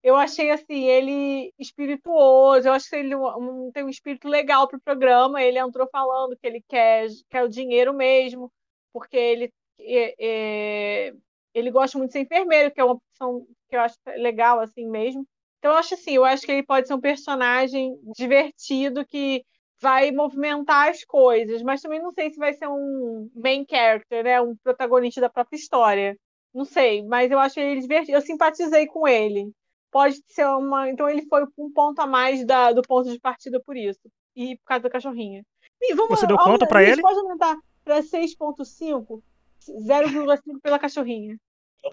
Eu 0.03 0.15
achei 0.15 0.51
assim, 0.51 0.83
ele 0.83 1.51
espirituoso, 1.57 2.67
eu 2.67 2.73
acho 2.73 2.87
que 2.91 2.95
ele 2.95 3.15
um, 3.15 3.71
tem 3.73 3.83
um 3.83 3.89
espírito 3.89 4.27
legal 4.27 4.67
para 4.67 4.77
o 4.77 4.81
programa. 4.81 5.41
Ele 5.41 5.57
entrou 5.57 5.87
falando 5.91 6.37
que 6.37 6.45
ele 6.45 6.63
quer, 6.67 7.07
quer 7.27 7.43
o 7.43 7.49
dinheiro 7.49 7.91
mesmo, 7.91 8.51
porque 8.93 9.17
ele, 9.17 9.51
é, 9.79 11.07
é, 11.07 11.13
ele 11.55 11.71
gosta 11.71 11.97
muito 11.97 12.09
de 12.09 12.13
ser 12.13 12.21
enfermeiro, 12.21 12.71
que 12.71 12.79
é 12.79 12.83
uma 12.83 12.93
opção 12.93 13.47
que 13.67 13.75
eu 13.75 13.81
acho 13.81 13.97
legal 14.17 14.59
assim 14.59 14.87
mesmo. 14.87 15.25
Então, 15.65 15.73
eu 15.73 15.79
acho 15.79 15.95
assim, 15.95 16.11
eu 16.11 16.23
acho 16.23 16.45
que 16.45 16.51
ele 16.51 16.61
pode 16.61 16.87
ser 16.87 16.93
um 16.93 17.01
personagem 17.01 17.99
divertido 18.15 19.03
que 19.03 19.43
vai 19.81 20.11
movimentar 20.11 20.89
as 20.89 21.03
coisas, 21.03 21.63
mas 21.63 21.81
também 21.81 21.99
não 21.99 22.11
sei 22.11 22.29
se 22.29 22.37
vai 22.37 22.53
ser 22.53 22.67
um 22.67 23.27
main 23.33 23.65
character, 23.67 24.23
né? 24.23 24.39
Um 24.39 24.55
protagonista 24.57 25.19
da 25.21 25.27
própria 25.27 25.57
história. 25.57 26.15
Não 26.53 26.65
sei, 26.65 27.01
mas 27.01 27.31
eu 27.31 27.39
achei 27.39 27.63
ele 27.63 27.81
divertido. 27.81 28.15
Eu 28.15 28.21
simpatizei 28.21 28.85
com 28.85 29.07
ele. 29.07 29.51
Pode 29.89 30.21
ser 30.27 30.45
uma. 30.45 30.87
Então 30.87 31.09
ele 31.09 31.23
foi 31.23 31.43
um 31.57 31.73
ponto 31.73 31.99
a 31.99 32.05
mais 32.05 32.45
da, 32.45 32.71
do 32.71 32.83
ponto 32.83 33.11
de 33.11 33.19
partida 33.19 33.59
por 33.59 33.75
isso. 33.75 34.07
E 34.35 34.57
por 34.57 34.65
causa 34.65 34.83
da 34.83 34.89
cachorrinha. 34.91 35.43
E 35.81 35.95
vamos, 35.95 36.19
Você 36.19 36.27
deu 36.27 36.37
conta 36.37 36.67
para 36.67 36.83
ele? 36.83 37.01
Pode 37.01 37.17
aumentar 37.17 37.57
para 37.83 38.03
6.5, 38.03 39.19
0,5 39.67 40.61
pela 40.61 40.77
cachorrinha. 40.77 41.35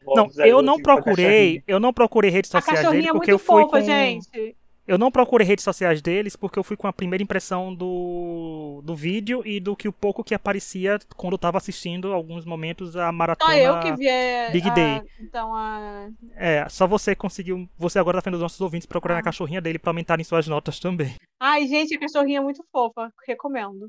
Não, 0.06 0.28
eu 0.44 0.62
não 0.62 0.80
procurei, 0.80 1.62
eu 1.66 1.78
não 1.78 1.92
procurei 1.92 2.30
redes 2.30 2.50
sociais 2.50 2.88
dele 2.90 3.08
é 3.08 3.12
porque 3.12 3.32
eu 3.32 3.38
fui 3.38 3.62
fofa, 3.62 3.78
com 3.78 3.84
gente. 3.84 4.56
Eu 4.86 4.98
não 4.98 5.12
procurei 5.12 5.46
redes 5.46 5.64
sociais 5.64 6.02
deles 6.02 6.34
porque 6.34 6.58
eu 6.58 6.64
fui 6.64 6.76
com 6.76 6.88
a 6.88 6.92
primeira 6.92 7.22
impressão 7.22 7.72
do, 7.72 8.82
do 8.84 8.96
vídeo 8.96 9.40
e 9.46 9.60
do 9.60 9.76
que 9.76 9.86
o 9.86 9.92
pouco 9.92 10.24
que 10.24 10.34
aparecia 10.34 10.98
quando 11.16 11.34
eu 11.34 11.38
tava 11.38 11.56
assistindo 11.56 12.12
alguns 12.12 12.44
momentos 12.44 12.96
a 12.96 13.12
maratona 13.12 13.52
ah, 13.52 13.58
eu 13.58 13.80
que 13.80 13.94
vi 13.94 14.08
é, 14.08 14.50
Big 14.50 14.68
a, 14.68 14.74
Day. 14.74 15.02
Então 15.20 15.54
a... 15.54 16.08
É, 16.34 16.68
só 16.68 16.86
você 16.86 17.14
conseguiu. 17.14 17.68
Você 17.78 17.98
agora 17.98 18.20
tá 18.20 18.24
vendo 18.24 18.34
os 18.34 18.40
nossos 18.40 18.60
ouvintes 18.60 18.86
procurando 18.86 19.18
ah. 19.18 19.20
a 19.20 19.24
cachorrinha 19.24 19.60
dele 19.60 19.78
para 19.78 19.90
aumentarem 19.90 20.24
suas 20.24 20.48
notas 20.48 20.80
também. 20.80 21.14
Ai, 21.40 21.66
gente, 21.68 21.94
a 21.94 22.00
cachorrinha 22.00 22.38
é 22.38 22.42
muito 22.42 22.64
fofa. 22.72 23.12
Recomendo. 23.26 23.88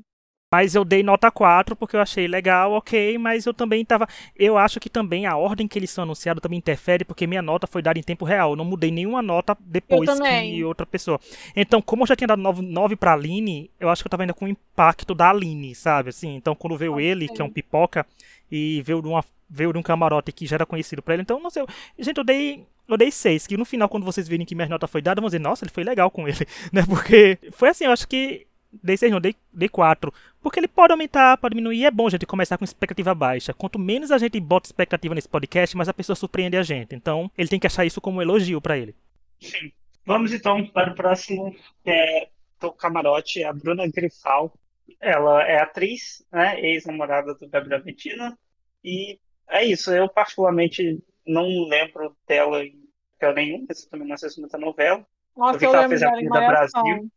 Mas 0.54 0.76
eu 0.76 0.84
dei 0.84 1.02
nota 1.02 1.32
4 1.32 1.74
porque 1.74 1.96
eu 1.96 2.00
achei 2.00 2.28
legal, 2.28 2.74
ok, 2.74 3.18
mas 3.18 3.44
eu 3.44 3.52
também 3.52 3.84
tava. 3.84 4.06
Eu 4.36 4.56
acho 4.56 4.78
que 4.78 4.88
também 4.88 5.26
a 5.26 5.36
ordem 5.36 5.66
que 5.66 5.76
eles 5.76 5.90
são 5.90 6.04
anunciados 6.04 6.40
também 6.40 6.58
interfere, 6.58 7.04
porque 7.04 7.26
minha 7.26 7.42
nota 7.42 7.66
foi 7.66 7.82
dada 7.82 7.98
em 7.98 8.04
tempo 8.04 8.24
real. 8.24 8.50
Eu 8.50 8.56
não 8.56 8.64
mudei 8.64 8.92
nenhuma 8.92 9.20
nota 9.20 9.58
depois 9.58 10.08
que 10.08 10.62
outra 10.62 10.86
pessoa. 10.86 11.18
Então, 11.56 11.82
como 11.82 12.04
eu 12.04 12.06
já 12.06 12.14
tinha 12.14 12.28
dado 12.28 12.40
9, 12.40 12.62
9 12.62 12.94
pra 12.94 13.14
Aline, 13.14 13.68
eu 13.80 13.88
acho 13.88 14.04
que 14.04 14.06
eu 14.06 14.10
tava 14.10 14.22
ainda 14.22 14.32
com 14.32 14.44
o 14.44 14.48
impacto 14.48 15.12
da 15.12 15.30
Aline, 15.30 15.74
sabe? 15.74 16.10
Assim, 16.10 16.36
então 16.36 16.54
quando 16.54 16.76
veio 16.76 17.00
ele, 17.00 17.26
que 17.26 17.42
é 17.42 17.44
um 17.44 17.50
pipoca, 17.50 18.06
e 18.48 18.80
veio 18.82 19.02
de, 19.02 19.08
uma, 19.08 19.24
veio 19.50 19.72
de 19.72 19.78
um 19.80 19.82
camarote 19.82 20.30
que 20.30 20.46
já 20.46 20.54
era 20.54 20.64
conhecido 20.64 21.02
pra 21.02 21.14
ele, 21.14 21.22
então, 21.22 21.40
não 21.40 21.50
sei. 21.50 21.66
Gente, 21.98 22.18
eu 22.18 22.24
dei. 22.24 22.64
Eu 22.86 22.96
dei 22.96 23.10
6, 23.10 23.48
que 23.48 23.56
no 23.56 23.64
final, 23.64 23.88
quando 23.88 24.04
vocês 24.04 24.28
virem 24.28 24.46
que 24.46 24.54
minha 24.54 24.68
nota 24.68 24.86
foi 24.86 25.02
dada, 25.02 25.20
vão 25.20 25.26
dizer, 25.26 25.40
nossa, 25.40 25.64
ele 25.64 25.72
foi 25.72 25.82
legal 25.82 26.12
com 26.12 26.28
ele, 26.28 26.46
né? 26.70 26.84
Porque 26.86 27.38
foi 27.50 27.70
assim, 27.70 27.86
eu 27.86 27.90
acho 27.90 28.06
que 28.06 28.46
dei 28.82 28.96
6 28.96 29.12
não, 29.12 29.20
dei, 29.20 29.34
dei 29.52 29.68
4. 29.68 30.12
Porque 30.42 30.60
ele 30.60 30.68
pode 30.68 30.92
aumentar, 30.92 31.36
pode 31.38 31.54
diminuir. 31.54 31.84
É 31.84 31.90
bom 31.90 32.06
a 32.06 32.10
gente 32.10 32.26
começar 32.26 32.58
com 32.58 32.64
expectativa 32.64 33.14
baixa. 33.14 33.52
Quanto 33.52 33.78
menos 33.78 34.10
a 34.10 34.18
gente 34.18 34.38
bota 34.40 34.66
expectativa 34.66 35.14
nesse 35.14 35.28
podcast, 35.28 35.76
mais 35.76 35.88
a 35.88 35.94
pessoa 35.94 36.16
surpreende 36.16 36.56
a 36.56 36.62
gente. 36.62 36.94
Então, 36.94 37.30
ele 37.36 37.48
tem 37.48 37.60
que 37.60 37.66
achar 37.66 37.84
isso 37.84 38.00
como 38.00 38.18
um 38.18 38.22
elogio 38.22 38.60
para 38.60 38.76
ele. 38.78 38.94
Sim. 39.40 39.72
Vamos 40.06 40.32
então 40.32 40.66
para 40.66 40.92
o 40.92 40.94
próximo, 40.94 41.54
que 41.82 41.90
é 41.90 42.28
o 42.62 42.72
camarote, 42.72 43.42
a 43.42 43.52
Bruna 43.52 43.86
Grifal. 43.86 44.52
Ela 45.00 45.42
é 45.44 45.60
atriz, 45.60 46.24
né, 46.30 46.60
ex-namorada 46.60 47.34
do 47.34 47.48
Gabriel 47.48 47.82
Medina. 47.84 48.38
E 48.82 49.18
é 49.48 49.64
isso, 49.64 49.90
eu 49.90 50.08
particularmente 50.08 51.02
não 51.26 51.66
lembro 51.68 52.14
dela 52.26 52.62
em 52.62 52.84
papel 53.24 53.34
nenhum, 53.34 53.64
mas 53.66 53.84
eu 53.84 53.90
também 53.90 54.06
não 54.06 54.14
assisto 54.14 54.40
muita 54.40 54.58
novela. 54.58 55.04
Nossa, 55.36 55.56
eu, 55.56 55.60
vi 55.60 55.66
que 55.66 55.76
ela 55.76 55.88
fez 55.88 56.02
a 56.02 56.10
Vida 56.14 56.28
Brasil. 56.28 57.10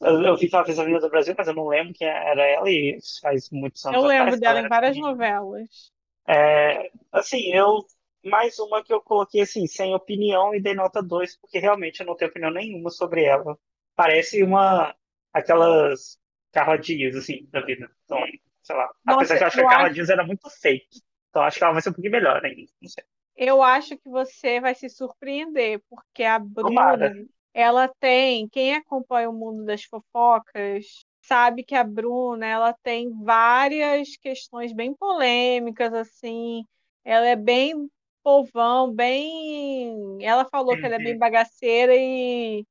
Eu, 0.00 0.22
eu 0.22 0.36
vi 0.36 0.48
que 0.48 0.54
ela 0.54 0.64
fez 0.64 0.78
a 0.78 0.82
Avenida 0.82 1.00
do 1.00 1.10
Brasil, 1.10 1.34
mas 1.36 1.48
eu 1.48 1.54
não 1.54 1.66
lembro 1.66 1.94
que 1.94 2.04
era 2.04 2.44
ela 2.44 2.70
e 2.70 2.98
faz 3.20 3.50
muitos 3.50 3.84
anos 3.86 4.00
Eu 4.00 4.06
lembro 4.06 4.34
atrás, 4.34 4.40
dela 4.40 4.60
em 4.60 4.68
várias 4.68 4.96
novelas. 4.96 5.92
É, 6.26 6.90
assim, 7.12 7.52
eu. 7.52 7.84
Mais 8.24 8.58
uma 8.58 8.82
que 8.82 8.92
eu 8.92 9.00
coloquei 9.00 9.42
assim, 9.42 9.66
sem 9.66 9.94
opinião 9.94 10.52
e 10.52 10.60
dei 10.60 10.74
nota 10.74 11.00
2, 11.00 11.36
porque 11.36 11.58
realmente 11.58 12.00
eu 12.00 12.06
não 12.06 12.16
tenho 12.16 12.30
opinião 12.30 12.50
nenhuma 12.50 12.90
sobre 12.90 13.24
ela. 13.24 13.56
Parece 13.94 14.42
uma. 14.42 14.94
aquelas 15.32 16.18
Carla 16.52 16.76
Dias, 16.76 17.16
assim, 17.16 17.46
da 17.50 17.60
vida. 17.60 17.90
Então, 18.04 18.18
sei 18.62 18.76
lá. 18.76 18.90
Nossa, 19.06 19.34
Apesar 19.34 19.36
que 19.36 19.42
eu 19.42 19.46
acho 19.46 19.56
que 19.56 19.62
a 19.62 19.68
Carla 19.68 19.86
acho... 19.86 19.94
Dias 19.94 20.10
era 20.10 20.26
muito 20.26 20.50
fake. 20.50 21.00
Então 21.30 21.42
acho 21.42 21.58
que 21.58 21.64
ela 21.64 21.72
vai 21.72 21.82
ser 21.82 21.90
um 21.90 21.92
pouquinho 21.92 22.12
melhor 22.12 22.44
ainda. 22.44 22.70
Não 22.80 22.88
sei. 22.88 23.04
Eu 23.36 23.62
acho 23.62 23.96
que 23.96 24.08
você 24.08 24.60
vai 24.60 24.74
se 24.74 24.88
surpreender, 24.88 25.80
porque 25.88 26.24
a 26.24 26.38
Bruna, 26.40 26.68
Tomara. 26.68 27.14
Ela 27.52 27.88
tem. 28.00 28.48
Quem 28.48 28.74
acompanha 28.74 29.30
o 29.30 29.32
mundo 29.32 29.64
das 29.64 29.84
fofocas 29.84 31.04
sabe 31.22 31.62
que 31.62 31.74
a 31.74 31.84
Bruna 31.84 32.46
ela 32.46 32.72
tem 32.82 33.10
várias 33.22 34.16
questões 34.16 34.72
bem 34.72 34.94
polêmicas, 34.94 35.92
assim. 35.92 36.64
Ela 37.04 37.26
é 37.28 37.36
bem 37.36 37.90
povão, 38.22 38.92
bem. 38.92 40.18
Ela 40.20 40.44
falou 40.46 40.76
que 40.76 40.86
ela 40.86 40.96
é 40.96 40.98
bem 40.98 41.18
bagaceira 41.18 41.94
e 41.96 42.64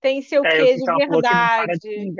tem 0.00 0.22
seu 0.22 0.44
é, 0.44 0.56
quê 0.56 0.76
de 0.76 1.06
verdade. 1.06 1.78
De 1.78 2.14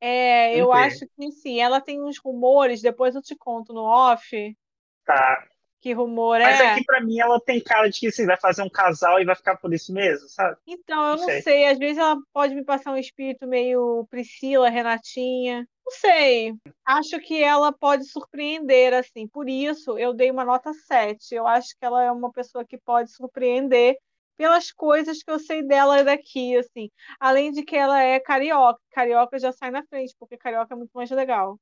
é, 0.00 0.60
eu 0.60 0.72
acho 0.72 1.06
que 1.16 1.32
sim. 1.32 1.60
Ela 1.60 1.80
tem 1.80 2.02
uns 2.02 2.18
rumores, 2.18 2.82
depois 2.82 3.14
eu 3.14 3.22
te 3.22 3.36
conto 3.36 3.72
no 3.72 3.82
off. 3.82 4.56
Tá. 5.04 5.46
Que 5.84 5.92
rumor 5.92 6.40
Mas 6.40 6.58
é? 6.60 6.70
aqui 6.70 6.82
pra 6.82 6.98
mim 7.02 7.20
ela 7.20 7.38
tem 7.38 7.62
cara 7.62 7.90
de 7.90 8.00
que 8.00 8.06
assim, 8.06 8.24
vai 8.24 8.38
fazer 8.38 8.62
um 8.62 8.70
casal 8.70 9.20
e 9.20 9.24
vai 9.26 9.34
ficar 9.34 9.58
por 9.58 9.70
isso 9.74 9.92
mesmo, 9.92 10.26
sabe? 10.30 10.56
Então, 10.66 11.10
eu 11.10 11.16
não, 11.16 11.18
não 11.18 11.24
sei. 11.26 11.42
sei. 11.42 11.66
Às 11.66 11.78
vezes 11.78 11.98
ela 11.98 12.16
pode 12.32 12.54
me 12.54 12.64
passar 12.64 12.90
um 12.92 12.96
espírito 12.96 13.46
meio 13.46 14.06
Priscila, 14.08 14.70
Renatinha. 14.70 15.68
Não 15.84 15.92
sei. 15.92 16.54
Acho 16.86 17.20
que 17.20 17.42
ela 17.42 17.70
pode 17.70 18.06
surpreender, 18.06 18.94
assim. 18.94 19.28
Por 19.28 19.46
isso, 19.46 19.98
eu 19.98 20.14
dei 20.14 20.30
uma 20.30 20.42
nota 20.42 20.72
7. 20.72 21.34
Eu 21.34 21.46
acho 21.46 21.76
que 21.78 21.84
ela 21.84 22.02
é 22.02 22.10
uma 22.10 22.32
pessoa 22.32 22.64
que 22.64 22.78
pode 22.78 23.12
surpreender 23.12 23.94
pelas 24.38 24.72
coisas 24.72 25.22
que 25.22 25.30
eu 25.30 25.38
sei 25.38 25.62
dela 25.62 26.02
daqui, 26.02 26.56
assim. 26.56 26.90
Além 27.20 27.52
de 27.52 27.62
que 27.62 27.76
ela 27.76 28.02
é 28.02 28.18
carioca. 28.18 28.80
Carioca 28.90 29.38
já 29.38 29.52
sai 29.52 29.70
na 29.70 29.84
frente, 29.84 30.14
porque 30.18 30.38
carioca 30.38 30.72
é 30.72 30.78
muito 30.78 30.92
mais 30.94 31.10
legal. 31.10 31.58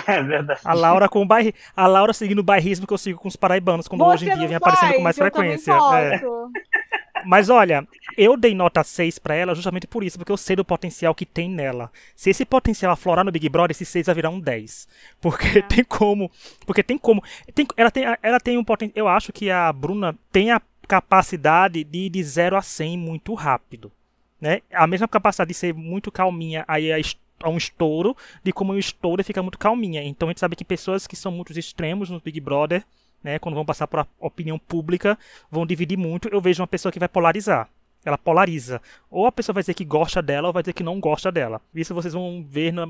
É 0.06 0.22
verdade. 0.22 0.60
A 0.64 0.74
Laura 0.74 1.08
com 1.08 1.22
o 1.22 1.26
bairri... 1.26 1.54
A 1.76 1.86
Laura 1.86 2.12
seguindo 2.12 2.40
o 2.40 2.42
bairrismo 2.42 2.86
que 2.86 2.92
eu 2.92 2.98
sigo 2.98 3.18
com 3.18 3.28
os 3.28 3.36
paraibanos, 3.36 3.88
quando 3.88 4.04
Você 4.04 4.24
hoje 4.24 4.30
em 4.30 4.38
dia 4.38 4.48
vem 4.48 4.56
aparecendo 4.56 4.94
com 4.94 5.02
mais 5.02 5.16
frequência. 5.16 5.72
É. 5.72 6.20
Mas 7.24 7.48
olha, 7.48 7.86
eu 8.16 8.36
dei 8.36 8.54
nota 8.54 8.82
6 8.82 9.18
para 9.18 9.34
ela 9.34 9.54
justamente 9.54 9.86
por 9.86 10.04
isso, 10.04 10.18
porque 10.18 10.32
eu 10.32 10.36
sei 10.36 10.56
do 10.56 10.64
potencial 10.64 11.14
que 11.14 11.26
tem 11.26 11.48
nela. 11.48 11.90
Se 12.14 12.30
esse 12.30 12.44
potencial 12.44 12.92
aflorar 12.92 13.24
no 13.24 13.32
Big 13.32 13.48
Brother, 13.48 13.72
esse 13.72 13.84
6 13.84 14.06
vai 14.06 14.14
virar 14.14 14.30
um 14.30 14.40
10. 14.40 14.88
Porque 15.20 15.58
é. 15.58 15.62
tem 15.62 15.84
como. 15.84 16.30
Porque 16.66 16.82
tem 16.82 16.98
como. 16.98 17.22
Tem, 17.54 17.66
ela, 17.76 17.90
tem, 17.90 18.04
ela 18.22 18.40
tem 18.40 18.56
um 18.56 18.64
potencial. 18.64 18.96
Eu 18.96 19.08
acho 19.08 19.32
que 19.32 19.50
a 19.50 19.72
Bruna 19.72 20.14
tem 20.30 20.50
a 20.50 20.60
capacidade 20.86 21.84
de 21.84 21.98
ir 21.98 22.10
de 22.10 22.22
0 22.22 22.56
a 22.56 22.62
100 22.62 22.96
muito 22.96 23.34
rápido. 23.34 23.92
Né? 24.40 24.60
A 24.72 24.86
mesma 24.86 25.08
capacidade 25.08 25.48
de 25.48 25.54
ser 25.54 25.74
muito 25.74 26.12
calminha 26.12 26.64
aí 26.68 26.92
a 26.92 26.98
a 27.42 27.48
um 27.48 27.56
estouro, 27.56 28.16
de 28.42 28.52
como 28.52 28.72
um 28.72 28.78
estouro 28.78 29.22
fica 29.24 29.42
muito 29.42 29.58
calminha. 29.58 30.02
Então 30.02 30.28
a 30.28 30.30
gente 30.30 30.40
sabe 30.40 30.56
que 30.56 30.64
pessoas 30.64 31.06
que 31.06 31.16
são 31.16 31.32
muito 31.32 31.56
extremos 31.58 32.10
no 32.10 32.20
Big 32.20 32.40
Brother, 32.40 32.84
né, 33.22 33.38
quando 33.38 33.54
vão 33.54 33.64
passar 33.64 33.86
por 33.86 34.06
opinião 34.20 34.58
pública, 34.58 35.18
vão 35.50 35.66
dividir 35.66 35.96
muito. 35.96 36.28
Eu 36.28 36.40
vejo 36.40 36.62
uma 36.62 36.66
pessoa 36.66 36.92
que 36.92 36.98
vai 36.98 37.08
polarizar. 37.08 37.68
Ela 38.04 38.16
polariza. 38.16 38.80
Ou 39.10 39.26
a 39.26 39.32
pessoa 39.32 39.54
vai 39.54 39.62
dizer 39.62 39.74
que 39.74 39.84
gosta 39.84 40.22
dela, 40.22 40.48
ou 40.48 40.52
vai 40.52 40.62
dizer 40.62 40.72
que 40.72 40.84
não 40.84 41.00
gosta 41.00 41.32
dela. 41.32 41.60
Isso 41.74 41.92
vocês 41.94 42.14
vão 42.14 42.46
ver 42.48 42.72
na, 42.72 42.86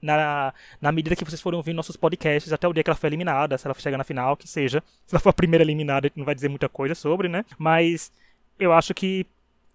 na, 0.00 0.54
na 0.80 0.92
medida 0.92 1.16
que 1.16 1.24
vocês 1.24 1.40
forem 1.40 1.56
ouvir 1.56 1.72
nossos 1.72 1.96
podcasts, 1.96 2.52
até 2.52 2.66
o 2.68 2.72
dia 2.72 2.82
que 2.82 2.88
ela 2.88 2.96
foi 2.96 3.08
eliminada, 3.08 3.58
se 3.58 3.66
ela 3.66 3.74
chegar 3.74 3.98
na 3.98 4.04
final, 4.04 4.36
que 4.36 4.48
seja. 4.48 4.82
Se 5.06 5.14
ela 5.14 5.20
for 5.20 5.30
a 5.30 5.34
primeira 5.34 5.64
eliminada, 5.64 6.10
não 6.14 6.24
vai 6.24 6.34
dizer 6.34 6.48
muita 6.48 6.68
coisa 6.68 6.94
sobre, 6.94 7.28
né? 7.28 7.44
Mas 7.58 8.12
eu 8.58 8.72
acho 8.72 8.94
que 8.94 9.26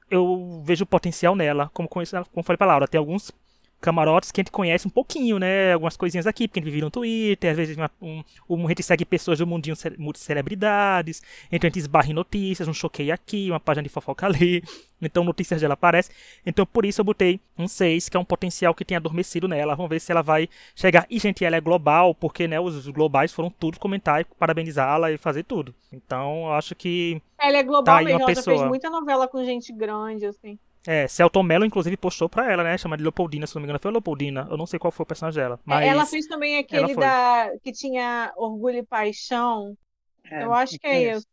eu 0.10 0.64
vejo 0.66 0.86
potencial 0.86 1.36
nela. 1.36 1.70
Como, 1.74 1.88
como 1.88 2.44
falei 2.44 2.58
pra 2.58 2.68
Laura, 2.68 2.88
tem 2.88 2.98
alguns 2.98 3.32
camarotes 3.80 4.32
que 4.32 4.42
a 4.42 4.44
gente 4.44 4.52
conhece 4.52 4.88
um 4.88 4.90
pouquinho, 4.90 5.40
né? 5.40 5.74
Algumas 5.74 5.96
coisinhas 5.96 6.28
aqui, 6.28 6.48
porque 6.48 6.60
a 6.60 6.62
gente 6.62 6.72
vive 6.72 6.84
no 6.84 6.92
Twitter, 6.92 7.52
às 7.52 7.58
vezes 7.58 7.78
uma, 7.78 7.90
um, 8.02 8.24
um, 8.50 8.66
a 8.66 8.70
gente 8.70 8.84
segue 8.84 9.06
pessoas 9.06 9.40
do 9.40 9.48
mundinho 9.48 9.76
multicelebridades, 9.98 11.22
então 11.52 11.68
a 11.68 11.70
gente 11.70 11.80
esbarra 11.80 12.10
em 12.10 12.14
notícias, 12.14 12.68
um 12.68 12.74
choquei 12.74 13.12
aqui, 13.12 13.50
uma 13.50 13.60
página 13.60 13.84
de 13.84 13.90
fofoca 13.90 14.26
ali, 14.26 14.64
então 15.02 15.24
notícias 15.24 15.62
dela 15.62 15.74
aparecem. 15.74 16.14
Então 16.46 16.66
por 16.66 16.86
isso 16.86 17.02
eu 17.02 17.06
botei 17.06 17.40
um 17.58 17.68
6, 17.68 18.10
que 18.10 18.18
é 18.18 18.20
um 18.20 18.26
potencial 18.26 18.74
que 18.74 18.86
tem 18.86 18.98
adormecido 18.98 19.48
nela. 19.48 19.76
Vamos 19.76 19.90
ver 19.90 20.00
se 20.00 20.12
ela 20.12 20.22
vai 20.22 20.50
chegar. 20.76 21.06
E, 21.10 21.20
gente, 21.20 21.44
ela 21.44 21.56
é 21.56 21.62
global, 21.62 22.14
porque 22.14 22.48
né, 22.48 22.60
os 22.60 22.88
globais 22.88 23.34
foram 23.34 23.50
tudo 23.50 23.80
comentar 23.80 24.22
e 24.22 24.26
parabenizá-la 24.26 25.12
e 25.12 25.18
fazer 25.18 25.44
tudo. 25.44 25.74
Então 25.92 26.46
eu 26.46 26.54
acho 26.54 26.76
que. 26.76 27.22
Ela 27.40 27.58
é 27.58 27.64
global 27.64 27.98
tá 27.98 28.04
mesmo, 28.04 28.20
ela 28.20 28.28
pessoa... 28.28 28.56
já 28.56 28.60
fez 28.60 28.70
muita 28.70 28.90
novela 28.90 29.28
com 29.28 29.44
gente 29.44 29.72
grande, 29.72 30.26
assim. 30.26 30.60
É, 30.88 31.08
Celton 31.08 31.44
Mello, 31.44 31.66
inclusive, 31.66 31.98
postou 31.98 32.30
pra 32.30 32.52
ela, 32.52 32.64
né? 32.64 32.78
Chama 32.78 32.96
de 32.96 33.04
Leopoldina, 33.04 33.46
se 33.46 33.56
não 33.56 33.62
me 33.62 33.66
engano. 33.66 33.80
Foi 33.80 33.92
Leopoldina. 33.92 34.48
Eu 34.50 34.58
não 34.58 34.66
sei 34.66 34.80
qual 34.80 34.92
foi 34.92 35.04
o 35.04 35.08
personagem 35.08 35.42
dela. 35.42 35.56
É, 35.56 35.60
mas 35.66 35.88
ela 35.88 36.06
fez 36.06 36.26
também 36.28 36.58
aquele 36.58 36.96
da 36.96 37.52
que 37.62 37.72
tinha 37.72 38.32
Orgulho 38.36 38.78
e 38.78 38.84
Paixão. 38.84 39.78
É, 40.26 40.44
eu 40.44 40.54
acho 40.54 40.80
que 40.80 40.88
é 40.88 41.16
isso. 41.16 41.28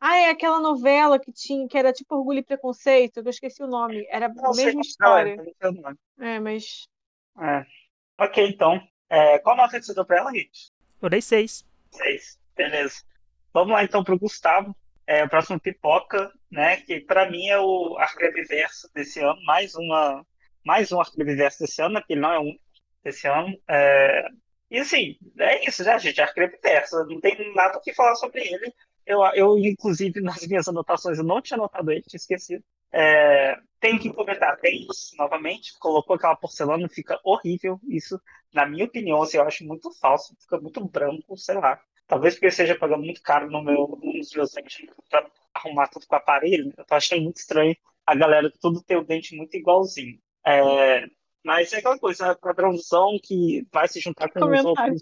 Ah, 0.00 0.16
é 0.16 0.30
aquela 0.30 0.60
novela 0.60 1.18
que 1.18 1.32
tinha, 1.32 1.66
que 1.66 1.76
era 1.76 1.92
tipo 1.92 2.14
Orgulho 2.14 2.38
e 2.38 2.44
Preconceito, 2.44 3.20
que 3.20 3.28
eu 3.28 3.30
esqueci 3.30 3.62
o 3.62 3.66
nome. 3.66 4.06
Era 4.10 4.28
não, 4.28 4.52
a 4.52 4.54
mesma 4.54 4.80
história. 4.80 5.36
Não, 5.60 5.90
é, 6.20 6.36
é, 6.36 6.40
mas. 6.40 6.88
É. 7.40 7.66
Ok, 8.18 8.48
então. 8.48 8.80
É, 9.10 9.38
qual 9.38 9.56
nota 9.56 9.80
você 9.80 9.94
deu 9.94 10.04
pra 10.04 10.18
ela, 10.18 10.30
Rich? 10.30 10.70
Eu 11.00 11.08
dei 11.08 11.22
seis. 11.22 11.64
Seis, 11.90 12.38
beleza. 12.56 13.02
Vamos 13.52 13.72
lá 13.72 13.82
então 13.82 14.04
pro 14.04 14.18
Gustavo 14.18 14.74
é, 15.08 15.24
o 15.24 15.28
próximo 15.28 15.58
Pipoca, 15.58 16.30
né? 16.50 16.76
Que 16.82 17.00
para 17.00 17.30
mim 17.30 17.48
é 17.48 17.58
o 17.58 17.96
Arcrebiverso 17.98 18.90
desse 18.94 19.20
ano, 19.20 19.42
mais 19.44 19.74
uma 19.74 20.24
mais 20.62 20.92
um 20.92 21.00
Arcrebiverso 21.00 21.60
desse 21.60 21.80
ano, 21.80 21.94
né, 21.94 22.04
que 22.06 22.14
não 22.14 22.30
é 22.30 22.38
um 22.38 22.54
desse 23.02 23.26
ano. 23.26 23.58
É... 23.66 24.28
E 24.70 24.78
assim, 24.78 25.16
é 25.38 25.66
isso, 25.66 25.82
já, 25.82 25.96
gente, 25.96 26.20
Arcrebiverso, 26.20 27.06
não 27.06 27.20
tem 27.20 27.54
nada 27.54 27.78
o 27.78 27.80
que 27.80 27.94
falar 27.94 28.14
sobre 28.16 28.42
ele. 28.42 28.70
Eu, 29.06 29.20
eu, 29.34 29.58
inclusive, 29.58 30.20
nas 30.20 30.46
minhas 30.46 30.68
anotações, 30.68 31.16
eu 31.16 31.24
não 31.24 31.40
tinha 31.40 31.56
anotado 31.56 31.90
ele, 31.90 32.02
tinha 32.02 32.18
esquecido. 32.18 32.62
É, 32.92 33.56
tem 33.80 33.98
que 33.98 34.12
comentar, 34.12 34.58
isso, 34.64 35.16
novamente, 35.16 35.72
colocou 35.78 36.16
aquela 36.16 36.36
porcelana, 36.36 36.86
fica 36.88 37.18
horrível, 37.24 37.80
isso, 37.88 38.20
na 38.52 38.66
minha 38.66 38.84
opinião, 38.84 39.22
assim, 39.22 39.38
eu 39.38 39.44
acho 39.44 39.64
muito 39.64 39.90
falso, 39.98 40.36
fica 40.38 40.60
muito 40.60 40.84
branco, 40.86 41.34
sei 41.36 41.54
lá. 41.56 41.80
Talvez 42.08 42.34
porque 42.34 42.46
eu 42.46 42.50
esteja 42.50 42.76
pagando 42.76 43.04
muito 43.04 43.22
caro 43.22 43.48
no 43.48 43.62
meu, 43.62 43.98
nos 44.02 44.32
meus 44.32 44.52
dentes 44.52 44.84
para 45.08 45.30
arrumar 45.54 45.86
tudo 45.88 46.06
com 46.06 46.16
o 46.16 46.18
aparelho. 46.18 46.72
Eu 46.76 46.84
tô 46.84 46.94
achando 46.94 47.22
muito 47.22 47.36
estranho 47.36 47.76
a 48.08 48.14
galera 48.14 48.50
tudo 48.58 48.82
tem 48.82 48.96
o 48.96 49.04
dente 49.04 49.36
muito 49.36 49.54
igualzinho. 49.54 50.18
É, 50.46 51.06
mas 51.44 51.70
é 51.74 51.78
aquela 51.78 51.98
coisa, 51.98 52.30
a 52.30 52.34
padrãozão 52.34 53.18
que 53.22 53.68
vai 53.70 53.86
se 53.86 54.00
juntar 54.00 54.30
com 54.32 54.50
os 54.50 54.64
outros. 54.64 55.00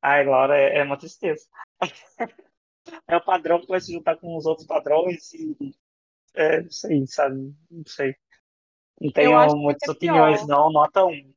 Ai, 0.00 0.24
Laura, 0.24 0.56
é, 0.56 0.78
é 0.78 0.82
uma 0.82 0.96
tristeza. 0.96 1.46
é 3.06 3.16
o 3.16 3.22
padrão 3.22 3.60
que 3.60 3.66
vai 3.66 3.82
se 3.82 3.92
juntar 3.92 4.16
com 4.16 4.34
os 4.34 4.46
outros 4.46 4.66
padrões 4.66 5.30
e. 5.34 5.76
É, 6.32 6.62
não 6.62 6.70
sei, 6.70 7.06
sabe? 7.06 7.54
Não 7.70 7.84
sei. 7.84 8.16
Não 8.98 9.12
tenho 9.12 9.56
muitas 9.56 9.86
é 9.86 9.92
opiniões, 9.92 10.42
pior. 10.42 10.48
não. 10.48 10.72
Nota 10.72 11.04
um. 11.04 11.34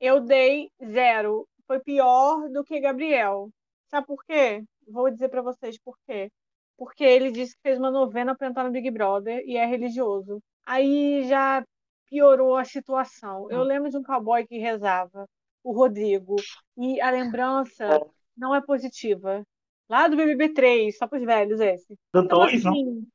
Eu 0.00 0.20
dei 0.22 0.72
zero. 0.84 1.48
Foi 1.68 1.78
pior 1.78 2.48
do 2.48 2.64
que 2.64 2.80
Gabriel. 2.80 3.48
Sabe 3.92 4.06
por 4.06 4.24
quê? 4.24 4.64
Vou 4.88 5.10
dizer 5.10 5.28
para 5.28 5.42
vocês 5.42 5.78
por 5.78 5.98
quê. 6.06 6.32
Porque 6.78 7.04
ele 7.04 7.30
disse 7.30 7.54
que 7.54 7.60
fez 7.62 7.78
uma 7.78 7.90
novena 7.90 8.34
para 8.34 8.48
entrar 8.48 8.64
no 8.64 8.70
Big 8.70 8.90
Brother 8.90 9.44
e 9.46 9.58
é 9.58 9.66
religioso. 9.66 10.42
Aí 10.64 11.28
já 11.28 11.62
piorou 12.08 12.56
a 12.56 12.64
situação. 12.64 13.50
Eu 13.50 13.60
hum. 13.60 13.64
lembro 13.64 13.90
de 13.90 13.98
um 13.98 14.02
cowboy 14.02 14.46
que 14.46 14.56
rezava, 14.56 15.28
o 15.62 15.72
Rodrigo, 15.72 16.36
e 16.76 17.00
a 17.02 17.10
lembrança 17.10 17.84
é. 17.84 18.00
não 18.34 18.54
é 18.54 18.62
positiva. 18.62 19.44
Lá 19.90 20.08
do 20.08 20.16
BBB 20.16 20.54
3, 20.54 20.96
só 20.96 21.06
para 21.06 21.18
os 21.18 21.24
velhos 21.24 21.60
esse. 21.60 21.94
Do 22.14 22.26
2, 22.26 22.54
então, 22.54 22.70
assim, 22.72 23.06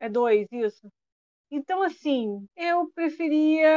É 0.00 0.08
2, 0.08 0.48
isso. 0.52 0.88
Então, 1.50 1.82
assim, 1.82 2.46
eu 2.56 2.90
preferia. 2.94 3.68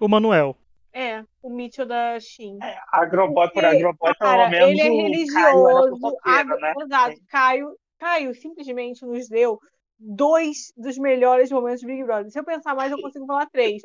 O 0.00 0.08
Manuel. 0.08 0.56
É, 0.92 1.22
o 1.42 1.50
Mitchell 1.50 1.86
da 1.86 2.18
Shin. 2.18 2.58
É, 2.62 2.76
agroboy 2.90 3.48
por 3.50 3.64
agroboy, 3.64 4.12
pelo 4.18 4.48
menos. 4.48 4.70
Ele 4.70 4.80
é 4.80 4.88
religioso. 4.88 6.16
Caio, 6.22 6.48
né? 6.58 6.74
Exato. 6.82 7.16
Caio, 7.28 7.76
Caio 7.98 8.34
simplesmente 8.34 9.04
nos 9.04 9.28
deu 9.28 9.58
dois 9.98 10.72
dos 10.76 10.98
melhores 10.98 11.50
momentos 11.50 11.82
do 11.82 11.86
Big 11.86 12.02
Brother. 12.02 12.30
Se 12.30 12.38
eu 12.38 12.44
pensar 12.44 12.74
mais, 12.74 12.90
eu 12.90 13.00
consigo 13.00 13.26
falar 13.26 13.46
três. 13.46 13.82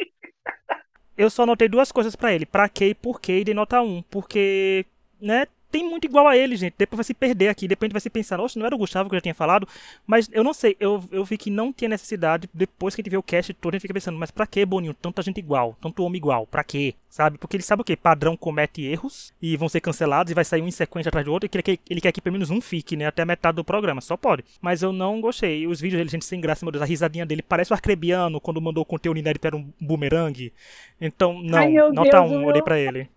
Eu 1.17 1.29
só 1.29 1.45
notei 1.45 1.67
duas 1.67 1.91
coisas 1.91 2.15
para 2.15 2.33
ele. 2.33 2.45
Pra 2.45 2.67
que 2.67 2.85
e 2.85 2.95
por 2.95 3.21
que 3.21 3.39
e 3.39 3.43
dei 3.43 3.53
nota 3.53 3.81
1. 3.81 4.03
Porque, 4.09 4.85
né, 5.21 5.47
tem 5.71 5.83
muito 5.83 6.05
igual 6.05 6.27
a 6.27 6.37
ele, 6.37 6.55
gente. 6.55 6.75
Depois 6.77 6.97
vai 6.97 7.03
se 7.03 7.13
perder 7.13 7.49
aqui. 7.49 7.67
Depois 7.67 7.87
a 7.87 7.89
gente 7.89 7.93
vai 7.93 8.01
se 8.01 8.09
pensar, 8.09 8.39
oxe, 8.39 8.57
não 8.57 8.65
era 8.65 8.75
o 8.75 8.77
Gustavo 8.77 9.09
que 9.09 9.15
eu 9.15 9.17
já 9.17 9.21
tinha 9.21 9.35
falado. 9.35 9.67
Mas 10.05 10.29
eu 10.31 10.43
não 10.43 10.53
sei, 10.53 10.75
eu, 10.79 11.03
eu 11.11 11.23
vi 11.25 11.37
que 11.37 11.49
não 11.49 11.73
tinha 11.73 11.89
necessidade. 11.89 12.49
Depois 12.53 12.95
que 12.95 13.01
a 13.01 13.03
gente 13.03 13.11
vê 13.11 13.17
o 13.17 13.23
cast 13.23 13.53
todo, 13.53 13.73
a 13.73 13.75
gente 13.75 13.81
fica 13.81 13.93
pensando, 13.93 14.17
mas 14.17 14.31
pra 14.31 14.47
que, 14.47 14.65
Boninho? 14.65 14.93
Tanta 14.93 15.21
gente 15.21 15.37
igual, 15.37 15.77
tanto 15.81 16.03
homem 16.03 16.17
igual, 16.17 16.47
pra 16.47 16.63
quê? 16.63 16.95
Sabe? 17.09 17.37
Porque 17.37 17.55
ele 17.55 17.63
sabe 17.63 17.81
o 17.81 17.85
quê? 17.85 17.95
Padrão 17.95 18.35
comete 18.35 18.83
erros 18.83 19.33
e 19.41 19.55
vão 19.55 19.69
ser 19.69 19.79
cancelados 19.79 20.31
e 20.31 20.33
vai 20.33 20.43
sair 20.43 20.61
um 20.61 20.67
em 20.67 20.71
sequência 20.71 21.09
atrás 21.09 21.25
do 21.25 21.31
outro. 21.31 21.47
E 21.47 21.49
ele 21.55 21.63
quer, 21.63 21.79
ele 21.89 22.01
quer 22.01 22.11
que 22.11 22.21
pelo 22.21 22.33
menos 22.33 22.49
um 22.49 22.59
fique, 22.59 22.95
né? 22.95 23.05
Até 23.05 23.21
a 23.21 23.25
metade 23.25 23.55
do 23.55 23.63
programa. 23.63 24.01
Só 24.01 24.17
pode. 24.17 24.43
Mas 24.61 24.81
eu 24.81 24.91
não 24.91 25.21
gostei. 25.21 25.65
Os 25.65 25.79
vídeos 25.79 25.99
dele, 25.99 26.09
gente, 26.09 26.25
sem 26.25 26.41
graça, 26.41 26.65
meu 26.65 26.71
Deus, 26.71 26.81
a 26.81 26.85
risadinha 26.85 27.25
dele 27.25 27.41
parece 27.41 27.71
o 27.71 27.73
Arcrebiano 27.73 28.41
quando 28.41 28.61
mandou 28.61 28.81
o 28.81 28.85
conteúdo 28.85 29.17
inédito 29.17 29.47
era 29.47 29.55
um 29.55 29.71
bumerangue. 29.79 30.51
Então, 30.99 31.41
não, 31.41 31.57
Ai, 31.57 31.71
nota 31.71 32.19
Deus, 32.19 32.31
um, 32.31 32.45
olhei 32.45 32.61
pra 32.61 32.79
ele 32.79 33.09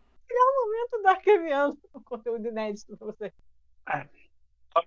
muito 0.79 1.03
Darkeviano 1.03 1.79
o 1.93 2.01
conteúdo 2.01 2.49
inédito 2.49 2.97
pra 2.97 3.07
você. 3.07 3.33
É. 3.89 4.07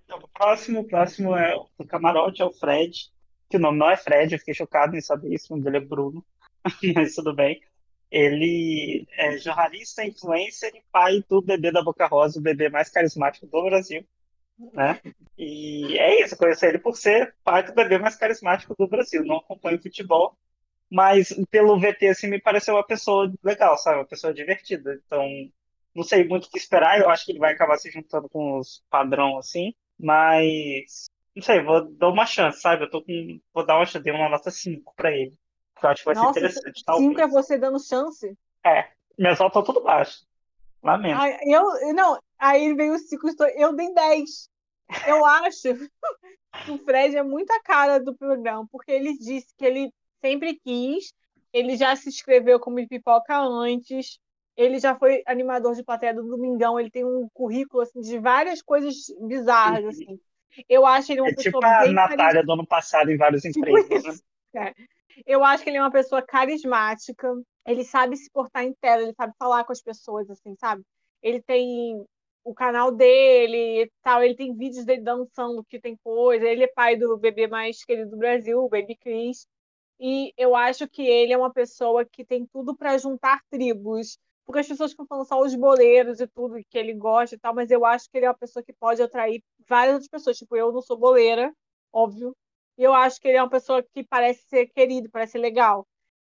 Então, 0.04 0.20
o 0.20 0.28
próximo, 0.28 0.88
próximo 0.88 1.36
é 1.36 1.56
o 1.56 1.86
camarote, 1.86 2.42
é 2.42 2.46
o 2.46 2.52
Fred. 2.52 3.12
Que 3.50 3.58
o 3.58 3.60
nome 3.60 3.78
não 3.78 3.90
é 3.90 3.98
Fred, 3.98 4.34
eu 4.34 4.40
fiquei 4.40 4.54
chocado 4.54 4.96
em 4.96 5.02
saber 5.02 5.34
isso, 5.34 5.48
o 5.54 5.58
nome 5.58 5.64
dele 5.64 5.84
é 5.84 5.88
Bruno. 5.88 6.26
Mas 6.96 7.16
tudo 7.16 7.34
bem. 7.34 7.62
Ele 8.10 9.08
é 9.12 9.38
jornalista, 9.38 10.06
influencer 10.06 10.74
e 10.76 10.84
pai 10.92 11.24
do 11.30 11.42
bebê 11.42 11.72
da 11.72 11.84
Boca 11.84 12.08
Rosa, 12.08 12.40
o 12.40 12.44
bebê 12.44 12.70
mais 12.70 12.90
carismático 12.90 13.48
do 13.48 13.64
Brasil. 13.64 14.06
Né? 14.74 15.02
E 15.38 15.98
é 15.98 16.24
isso, 16.24 16.38
conheci 16.38 16.66
ele 16.68 16.78
por 16.78 16.96
ser 16.96 17.34
pai 17.44 17.64
do 17.64 17.74
bebê 17.74 17.98
mais 17.98 18.16
carismático 18.16 18.76
do 18.78 18.88
Brasil. 18.88 19.24
Não 19.26 19.38
acompanho 19.38 19.82
futebol, 19.82 20.38
mas 20.90 21.34
pelo 21.50 21.80
VT 21.80 22.10
assim 22.10 22.28
me 22.28 22.40
pareceu 22.40 22.76
uma 22.76 22.86
pessoa 22.86 23.34
legal, 23.44 23.78
sabe? 23.78 23.98
Uma 23.98 24.06
pessoa 24.06 24.34
divertida. 24.34 25.02
Então, 25.06 25.26
não 25.96 26.04
sei 26.04 26.28
muito 26.28 26.46
o 26.46 26.50
que 26.50 26.58
esperar, 26.58 27.00
eu 27.00 27.10
acho 27.10 27.26
que 27.26 27.32
ele 27.32 27.40
vai 27.40 27.54
acabar 27.54 27.78
se 27.78 27.92
juntando 27.92 28.30
com 28.30 28.58
os 28.58 28.84
padrão 28.90 29.38
assim, 29.38 29.74
mas 30.00 31.10
não 31.36 31.42
sei, 31.42 31.64
vou 31.64 31.90
dar 31.94 32.10
uma 32.10 32.26
chance, 32.26 32.62
sabe? 32.62 32.84
Eu 32.84 32.90
tô 32.90 33.02
com. 33.02 33.40
Vou 33.54 33.66
dar 33.66 33.78
uma 33.78 33.86
chance, 33.86 34.04
dei 34.04 34.14
uma 34.14 34.30
nota 34.30 34.52
5 34.52 34.94
pra 34.96 35.12
ele. 35.12 35.34
Que 35.80 35.86
eu 35.86 35.90
acho 35.90 36.02
que 36.02 36.06
vai 36.06 36.16
Nossa, 36.16 36.34
ser 36.34 36.40
interessante. 36.40 36.84
5 36.86 37.22
é 37.22 37.28
você 37.28 37.58
dando 37.58 37.80
chance? 37.80 38.38
É. 38.66 38.90
Minhas 39.18 39.40
notas 39.40 39.62
estão 39.62 39.64
tudo 39.64 39.84
baixo. 39.84 40.26
Lamento. 40.84 41.22
Aí, 41.22 41.38
eu, 41.46 41.94
não, 41.94 42.20
aí 42.38 42.74
veio 42.74 42.94
o 42.94 42.98
5, 42.98 43.28
eu 43.56 43.74
dei 43.76 43.94
10. 43.94 44.50
Eu 45.08 45.26
acho 45.26 45.62
que 46.66 46.72
o 46.72 46.78
Fred 46.80 47.16
é 47.16 47.24
muita 47.24 47.62
cara 47.62 48.00
do 48.00 48.16
programa, 48.16 48.68
porque 48.70 48.92
ele 48.92 49.18
disse 49.18 49.54
que 49.56 49.66
ele 49.66 49.94
sempre 50.20 50.60
quis, 50.60 51.14
ele 51.54 51.78
já 51.78 51.96
se 51.96 52.10
inscreveu 52.10 52.60
como 52.60 52.86
pipoca 52.88 53.38
antes, 53.38 54.20
ele 54.62 54.80
já 54.80 54.96
foi 54.96 55.24
animador 55.26 55.76
de 55.76 55.84
plateia 55.84 56.14
do 56.14 56.24
Domingão, 56.24 56.80
ele 56.80 56.92
tem 56.92 57.04
um 57.04 57.28
currículo 57.34 57.84
assim, 57.84 58.02
de 58.02 58.20
várias 58.20 58.62
coisas 58.62 58.96
bizarras. 59.20 59.86
Assim. 59.86 60.20
Eu 60.68 60.86
acho 60.86 61.12
ele 61.12 61.22
uma 61.22 61.30
é 61.30 61.36
pessoa. 61.36 61.62
Tipo 61.62 61.66
a 61.66 61.92
Natália 61.92 62.44
do 62.44 62.52
ano 62.52 62.66
passado 62.66 63.10
em 63.10 63.18
vários 63.18 63.42
tipo 63.42 63.60
empregos. 63.60 64.22
Né? 64.54 64.68
É. 64.68 64.74
Eu 65.26 65.44
acho 65.44 65.64
que 65.64 65.70
ele 65.70 65.78
é 65.78 65.82
uma 65.82 65.92
pessoa 65.92 66.22
carismática, 66.22 67.28
ele 67.66 67.84
sabe 67.84 68.16
se 68.16 68.30
portar 68.32 68.64
em 68.64 68.74
tela, 68.74 69.04
ele 69.04 69.14
sabe 69.14 69.34
falar 69.38 69.64
com 69.64 69.72
as 69.72 69.82
pessoas, 69.82 70.30
assim, 70.30 70.56
sabe? 70.56 70.84
Ele 71.22 71.42
tem 71.42 72.04
o 72.44 72.54
canal 72.54 72.92
dele 72.92 73.84
e 73.84 73.92
tal, 74.02 74.24
ele 74.24 74.36
tem 74.36 74.56
vídeos 74.56 74.86
dele 74.86 75.02
dançando 75.02 75.64
que 75.66 75.80
tem 75.80 75.96
coisa, 76.04 76.46
ele 76.46 76.64
é 76.64 76.68
pai 76.68 76.96
do 76.96 77.18
bebê 77.18 77.48
mais 77.48 77.84
querido 77.84 78.12
do 78.12 78.18
Brasil, 78.18 78.60
o 78.60 78.70
Baby 78.70 78.96
Chris. 78.96 79.46
E 80.00 80.34
eu 80.36 80.56
acho 80.56 80.88
que 80.88 81.04
ele 81.04 81.34
é 81.34 81.38
uma 81.38 81.54
pessoa 81.54 82.04
que 82.04 82.26
tem 82.26 82.46
tudo 82.48 82.76
para 82.76 82.98
juntar 82.98 83.40
tribos 83.52 84.18
porque 84.46 84.60
as 84.60 84.68
pessoas 84.68 84.92
ficam 84.92 85.06
falando 85.06 85.28
só 85.28 85.40
os 85.40 85.56
boleiros 85.56 86.20
e 86.20 86.28
tudo 86.28 86.62
que 86.70 86.78
ele 86.78 86.94
gosta 86.94 87.36
e 87.36 87.40
tal, 87.40 87.54
mas 87.54 87.72
eu 87.72 87.86
acho 87.86 88.10
que 88.10 88.18
ele 88.18 88.26
é 88.26 88.30
uma 88.30 88.38
pessoa 88.38 88.64
que 88.64 88.74
pode 88.74 89.02
atrair 89.02 89.44
várias 89.68 89.94
outras 89.96 90.10
pessoas. 90.10 90.38
Tipo, 90.38 90.56
eu 90.56 90.72
não 90.72 90.82
sou 90.82 90.98
boleira, 90.98 91.54
óbvio, 91.92 92.36
e 92.78 92.84
eu 92.84 92.94
acho 92.94 93.20
que 93.20 93.28
ele 93.28 93.38
é 93.38 93.44
uma 93.44 93.50
pessoa 93.50 93.84
que 93.84 94.04
parece 94.04 94.44
ser 94.48 94.68
querido, 94.68 95.10
parece 95.10 95.34
ser 95.34 95.40
legal. 95.40 95.86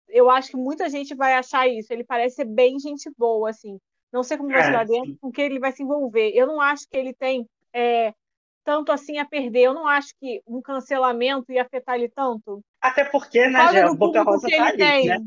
Eu 0.07 0.29
acho 0.29 0.51
que 0.51 0.57
muita 0.57 0.89
gente 0.89 1.13
vai 1.13 1.33
achar 1.33 1.67
isso. 1.67 1.91
Ele 1.91 2.03
parece 2.03 2.37
ser 2.37 2.45
bem 2.45 2.79
gente 2.79 3.11
boa, 3.17 3.49
assim. 3.49 3.77
Não 4.11 4.23
sei 4.23 4.37
como 4.37 4.49
vai 4.49 4.63
chegar 4.63 4.83
é, 4.83 4.85
dentro, 4.85 5.17
com 5.19 5.31
que 5.31 5.41
ele 5.41 5.59
vai 5.59 5.73
se 5.73 5.83
envolver. 5.83 6.31
Eu 6.33 6.47
não 6.47 6.61
acho 6.61 6.87
que 6.89 6.97
ele 6.97 7.13
tem 7.13 7.45
é, 7.73 8.13
tanto 8.63 8.91
assim 8.91 9.17
a 9.17 9.25
perder. 9.25 9.63
Eu 9.63 9.73
não 9.73 9.85
acho 9.85 10.13
que 10.19 10.41
um 10.47 10.61
cancelamento 10.61 11.51
ia 11.51 11.63
afetar 11.63 11.95
ele 11.95 12.07
tanto. 12.07 12.61
Até 12.81 13.03
porque, 13.03 13.47
né, 13.49 13.73
já, 13.73 13.93
Boca 13.93 14.23
Rosa 14.23 14.47
tá 14.49 14.67
ali, 14.67 15.07
né? 15.07 15.17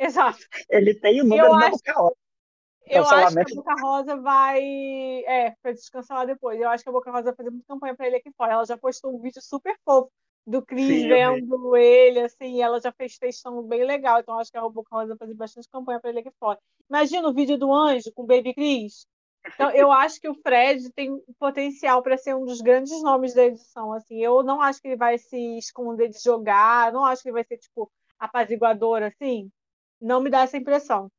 Exato. 0.00 0.38
Ele 0.70 0.94
tem 0.94 1.20
o 1.20 1.24
número 1.24 1.46
eu 1.46 1.50
da 1.50 1.66
acho, 1.66 1.70
Boca 1.72 1.92
Rosa. 1.92 2.16
Eu 2.86 3.04
acho 3.04 3.34
que 3.34 3.52
a 3.52 3.54
Boca 3.54 3.74
Rosa 3.82 4.16
vai. 4.16 4.62
É, 5.26 5.54
vai 5.62 5.74
descancelar 5.74 6.26
depois. 6.26 6.58
Eu 6.58 6.70
acho 6.70 6.82
que 6.82 6.88
a 6.88 6.92
Boca 6.92 7.10
Rosa 7.10 7.24
vai 7.24 7.34
fazer 7.34 7.50
muita 7.50 7.66
campanha 7.68 7.94
pra 7.94 8.06
ele 8.06 8.16
aqui 8.16 8.32
fora. 8.32 8.54
Ela 8.54 8.64
já 8.64 8.78
postou 8.78 9.14
um 9.14 9.20
vídeo 9.20 9.42
super 9.42 9.76
fofo 9.84 10.10
do 10.46 10.64
Cris 10.64 11.02
vendo 11.06 11.76
ele, 11.76 12.20
assim, 12.20 12.62
ela 12.62 12.80
já 12.80 12.90
fez 12.90 13.18
textão 13.18 13.62
bem 13.62 13.84
legal. 13.84 14.20
Então 14.20 14.38
acho 14.38 14.50
que 14.50 14.56
a 14.56 14.68
Boca 14.68 14.88
Rosa 14.90 15.08
vai 15.08 15.18
fazer 15.18 15.34
bastante 15.34 15.68
campanha 15.68 16.00
pra 16.00 16.08
ele 16.08 16.20
aqui 16.20 16.30
fora. 16.40 16.58
Imagina 16.88 17.28
o 17.28 17.34
vídeo 17.34 17.58
do 17.58 17.70
Anjo 17.70 18.10
com 18.14 18.22
o 18.22 18.26
Baby 18.26 18.54
Cris. 18.54 19.06
Então, 19.54 19.70
eu 19.70 19.92
acho 19.92 20.18
que 20.18 20.28
o 20.28 20.34
Fred 20.34 20.90
tem 20.92 21.22
potencial 21.38 22.02
para 22.02 22.16
ser 22.16 22.34
um 22.34 22.46
dos 22.46 22.62
grandes 22.62 23.02
nomes 23.02 23.34
da 23.34 23.44
edição. 23.44 23.92
Assim, 23.92 24.18
eu 24.18 24.42
não 24.42 24.62
acho 24.62 24.80
que 24.80 24.88
ele 24.88 24.96
vai 24.96 25.18
se 25.18 25.58
esconder 25.58 26.08
de 26.08 26.18
jogar, 26.18 26.90
não 26.90 27.04
acho 27.04 27.22
que 27.22 27.28
ele 27.28 27.34
vai 27.34 27.44
ser 27.44 27.58
tipo 27.58 27.90
apaziguador 28.18 29.02
assim 29.02 29.50
não 30.00 30.20
me 30.20 30.30
dá 30.30 30.42
essa 30.42 30.56
impressão. 30.56 31.10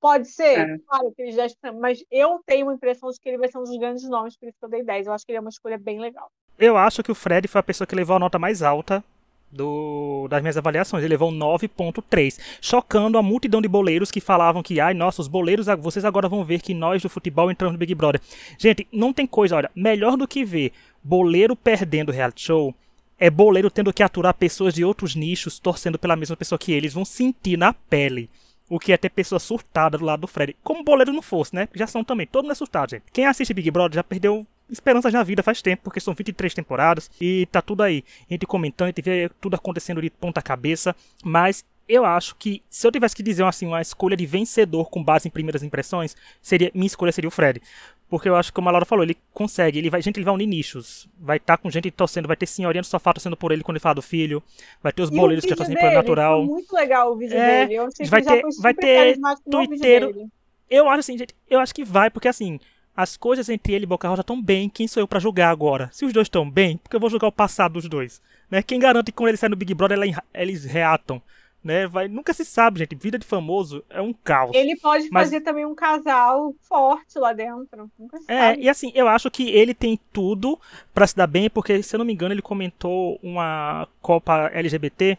Pode 0.00 0.28
ser, 0.28 0.58
é. 0.58 0.78
claro, 0.86 1.12
que 1.16 1.22
eles 1.22 1.56
mas 1.80 2.04
eu 2.10 2.40
tenho 2.46 2.68
a 2.68 2.74
impressão 2.74 3.10
de 3.10 3.18
que 3.18 3.28
ele 3.28 3.38
vai 3.38 3.50
ser 3.50 3.58
um 3.58 3.62
dos 3.62 3.78
grandes 3.78 4.08
nomes, 4.08 4.36
por 4.36 4.48
isso 4.48 4.58
que 4.58 4.64
eu 4.64 4.68
dei 4.68 4.84
10. 4.84 5.06
Eu 5.06 5.12
acho 5.12 5.24
que 5.24 5.32
ele 5.32 5.38
é 5.38 5.40
uma 5.40 5.50
escolha 5.50 5.78
bem 5.78 5.98
legal. 5.98 6.30
Eu 6.58 6.76
acho 6.76 7.02
que 7.02 7.10
o 7.10 7.14
Fred 7.14 7.48
foi 7.48 7.58
a 7.58 7.64
pessoa 7.64 7.86
que 7.86 7.94
levou 7.94 8.16
a 8.16 8.18
nota 8.18 8.38
mais 8.38 8.62
alta 8.62 9.02
do, 9.50 10.26
das 10.28 10.42
minhas 10.42 10.56
avaliações. 10.56 11.02
Ele 11.02 11.14
levou 11.14 11.32
9.3, 11.32 12.38
chocando 12.60 13.18
a 13.18 13.22
multidão 13.22 13.60
de 13.60 13.68
boleiros 13.68 14.10
que 14.10 14.20
falavam 14.20 14.62
que, 14.62 14.80
ai, 14.80 14.94
nossa, 14.94 15.22
os 15.22 15.28
boleiros, 15.28 15.66
vocês 15.80 16.04
agora 16.04 16.28
vão 16.28 16.44
ver 16.44 16.60
que 16.60 16.74
nós 16.74 17.02
do 17.02 17.08
futebol 17.08 17.50
entramos 17.50 17.72
no 17.72 17.78
Big 17.78 17.94
Brother. 17.94 18.20
Gente, 18.58 18.86
não 18.92 19.12
tem 19.12 19.26
coisa, 19.26 19.56
olha, 19.56 19.70
melhor 19.74 20.16
do 20.16 20.28
que 20.28 20.44
ver 20.44 20.72
boleiro 21.02 21.54
perdendo 21.54 22.12
reality 22.12 22.42
show 22.42 22.74
é 23.18 23.30
boleiro 23.30 23.70
tendo 23.70 23.92
que 23.92 24.02
aturar 24.02 24.34
pessoas 24.34 24.74
de 24.74 24.84
outros 24.84 25.14
nichos 25.14 25.58
torcendo 25.58 25.98
pela 25.98 26.16
mesma 26.16 26.36
pessoa 26.36 26.58
que 26.58 26.72
eles 26.72 26.92
vão 26.92 27.04
sentir 27.04 27.56
na 27.56 27.72
pele. 27.72 28.30
O 28.68 28.78
que 28.78 28.92
é 28.92 28.96
ter 28.96 29.10
pessoa 29.10 29.38
surtada 29.38 29.96
do 29.96 30.04
lado 30.04 30.22
do 30.22 30.26
Fred. 30.26 30.56
Como 30.62 30.82
boleiro 30.82 31.12
não 31.12 31.22
fosse, 31.22 31.54
né? 31.54 31.68
Já 31.74 31.86
são 31.86 32.02
também. 32.02 32.26
Todo 32.26 32.44
mundo 32.44 32.52
é 32.52 32.56
surtado, 32.56 32.90
gente. 32.90 33.04
Quem 33.12 33.24
assiste 33.24 33.54
Big 33.54 33.70
Brother 33.70 33.94
já 33.94 34.02
perdeu 34.02 34.44
esperanças 34.68 35.12
na 35.12 35.22
vida 35.22 35.42
faz 35.42 35.62
tempo, 35.62 35.84
porque 35.84 36.00
são 36.00 36.14
23 36.14 36.52
temporadas 36.52 37.08
e 37.20 37.46
tá 37.52 37.62
tudo 37.62 37.84
aí. 37.84 38.04
A 38.28 38.34
gente 38.34 38.44
comentando, 38.44 38.86
a 38.86 38.88
gente 38.88 39.02
vê 39.02 39.30
tudo 39.40 39.54
acontecendo 39.54 40.02
de 40.02 40.10
ponta 40.10 40.42
cabeça. 40.42 40.96
Mas 41.24 41.64
eu 41.88 42.04
acho 42.04 42.34
que 42.36 42.62
se 42.68 42.86
eu 42.86 42.92
tivesse 42.92 43.14
que 43.14 43.22
dizer 43.22 43.44
assim, 43.44 43.66
uma 43.66 43.80
escolha 43.80 44.16
de 44.16 44.26
vencedor 44.26 44.90
com 44.90 45.02
base 45.02 45.28
em 45.28 45.30
primeiras 45.30 45.62
impressões, 45.62 46.16
seria 46.42 46.70
minha 46.74 46.86
escolha 46.86 47.12
seria 47.12 47.28
o 47.28 47.30
Fred. 47.30 47.62
Porque 48.08 48.28
eu 48.28 48.36
acho 48.36 48.50
que, 48.50 48.54
como 48.54 48.68
a 48.68 48.72
Laura 48.72 48.86
falou, 48.86 49.02
ele 49.02 49.16
consegue, 49.32 49.78
ele 49.78 49.90
vai, 49.90 50.00
gente, 50.00 50.16
ele 50.16 50.24
vai 50.24 50.34
unir 50.34 50.46
nichos. 50.46 51.08
Vai 51.18 51.38
estar 51.38 51.56
tá 51.56 51.62
com 51.62 51.68
gente 51.68 51.90
torcendo, 51.90 52.28
vai 52.28 52.36
ter 52.36 52.46
senhorinha 52.46 52.82
do 52.82 52.86
sofá 52.86 53.12
torcendo 53.12 53.36
por 53.36 53.50
ele 53.50 53.64
quando 53.64 53.76
ele 53.76 53.82
fala 53.82 53.96
do 53.96 54.02
filho. 54.02 54.42
Vai 54.80 54.92
ter 54.92 55.02
os 55.02 55.10
boleiros 55.10 55.44
que 55.44 55.50
já 55.50 55.56
fazem 55.56 55.76
por 55.76 55.90
natural. 55.90 56.44
Foi 56.44 56.54
muito 56.54 56.72
legal 56.72 57.12
o 57.12 57.16
vídeo 57.16 57.36
é, 57.36 57.66
dele. 57.66 57.74
Eu 57.74 57.86
achei 57.86 58.06
vai 58.06 58.22
que 58.22 58.28
ter, 58.28 58.42
vai 58.60 58.74
ter 58.74 59.18
twitteiro. 59.50 60.30
Eu 60.70 60.88
acho 60.88 61.00
assim, 61.00 61.18
gente, 61.18 61.34
eu 61.48 61.58
acho 61.58 61.74
que 61.74 61.84
vai, 61.84 62.10
porque 62.10 62.28
assim, 62.28 62.60
as 62.96 63.16
coisas 63.16 63.48
entre 63.48 63.74
ele 63.74 63.84
e 63.84 63.86
Boca 63.86 64.08
Rosa 64.08 64.20
estão 64.20 64.40
bem. 64.40 64.68
Quem 64.68 64.86
sou 64.86 65.00
eu 65.00 65.08
para 65.08 65.20
julgar 65.20 65.50
agora? 65.50 65.90
Se 65.92 66.04
os 66.04 66.12
dois 66.12 66.26
estão 66.26 66.48
bem, 66.48 66.76
porque 66.76 66.94
eu 66.94 67.00
vou 67.00 67.10
julgar 67.10 67.28
o 67.28 67.32
passado 67.32 67.74
dos 67.74 67.88
dois. 67.88 68.22
Né? 68.50 68.62
Quem 68.62 68.78
garante 68.78 69.06
que 69.06 69.12
quando 69.12 69.28
ele 69.28 69.36
sai 69.36 69.48
no 69.48 69.56
Big 69.56 69.74
Brother, 69.74 69.98
eles 70.32 70.64
reatam 70.64 71.20
né? 71.66 71.86
Vai, 71.86 72.08
nunca 72.08 72.32
se 72.32 72.44
sabe, 72.44 72.78
gente. 72.78 72.94
Vida 72.94 73.18
de 73.18 73.26
famoso 73.26 73.84
é 73.90 74.00
um 74.00 74.12
caos. 74.12 74.54
Ele 74.54 74.76
pode 74.76 75.08
mas... 75.10 75.24
fazer 75.24 75.40
também 75.40 75.66
um 75.66 75.74
casal 75.74 76.54
forte 76.62 77.18
lá 77.18 77.32
dentro. 77.32 77.90
Nunca 77.98 78.18
se 78.18 78.24
é, 78.28 78.50
sabe. 78.50 78.62
e 78.62 78.68
assim, 78.68 78.92
eu 78.94 79.08
acho 79.08 79.30
que 79.30 79.50
ele 79.50 79.74
tem 79.74 79.98
tudo 80.12 80.58
para 80.94 81.06
se 81.06 81.16
dar 81.16 81.26
bem, 81.26 81.50
porque, 81.50 81.82
se 81.82 81.94
eu 81.94 81.98
não 81.98 82.04
me 82.04 82.12
engano, 82.12 82.32
ele 82.32 82.42
comentou 82.42 83.18
uma 83.22 83.88
Copa 84.00 84.50
LGBT 84.54 85.18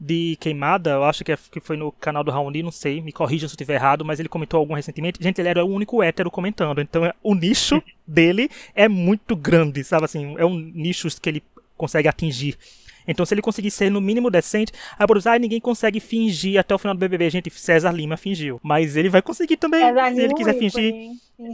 de 0.00 0.36
queimada, 0.38 0.90
eu 0.90 1.04
acho 1.04 1.24
que, 1.24 1.32
é, 1.32 1.38
que 1.50 1.58
foi 1.58 1.76
no 1.76 1.90
canal 1.90 2.22
do 2.22 2.30
Raoni, 2.30 2.62
não 2.62 2.70
sei, 2.70 3.00
me 3.00 3.10
corrija 3.10 3.48
se 3.48 3.52
eu 3.52 3.56
estiver 3.56 3.74
errado, 3.74 4.04
mas 4.04 4.20
ele 4.20 4.28
comentou 4.28 4.60
algum 4.60 4.74
recentemente. 4.74 5.18
Gente, 5.20 5.40
ele 5.40 5.48
era 5.48 5.64
o 5.64 5.68
único 5.68 6.02
hétero 6.02 6.30
comentando, 6.30 6.80
então 6.80 7.04
é, 7.04 7.12
o 7.20 7.34
nicho 7.34 7.82
dele 8.06 8.48
é 8.74 8.86
muito 8.86 9.34
grande, 9.34 9.82
sabe 9.82 10.04
assim, 10.04 10.36
é 10.38 10.44
um 10.44 10.56
nicho 10.56 11.08
que 11.20 11.28
ele 11.28 11.42
consegue 11.76 12.06
atingir. 12.06 12.56
Então, 13.08 13.26
se 13.26 13.34
ele 13.34 13.42
conseguir 13.42 13.70
ser 13.70 13.90
no 13.90 14.00
mínimo 14.00 14.30
decente, 14.30 14.72
aí 14.98 15.06
por 15.06 15.16
usar, 15.16 15.40
ninguém 15.40 15.60
consegue 15.60 15.98
fingir 15.98 16.60
até 16.60 16.74
o 16.74 16.78
final 16.78 16.94
do 16.94 17.00
BBB. 17.00 17.30
Gente, 17.30 17.50
César 17.50 17.90
Lima 17.90 18.16
fingiu. 18.16 18.60
Mas 18.62 18.96
ele 18.96 19.08
vai 19.08 19.22
conseguir 19.22 19.56
também, 19.56 19.80
César 19.80 20.14
se 20.14 20.20
ele 20.20 20.34
quiser 20.34 20.54
fingir. 20.54 20.94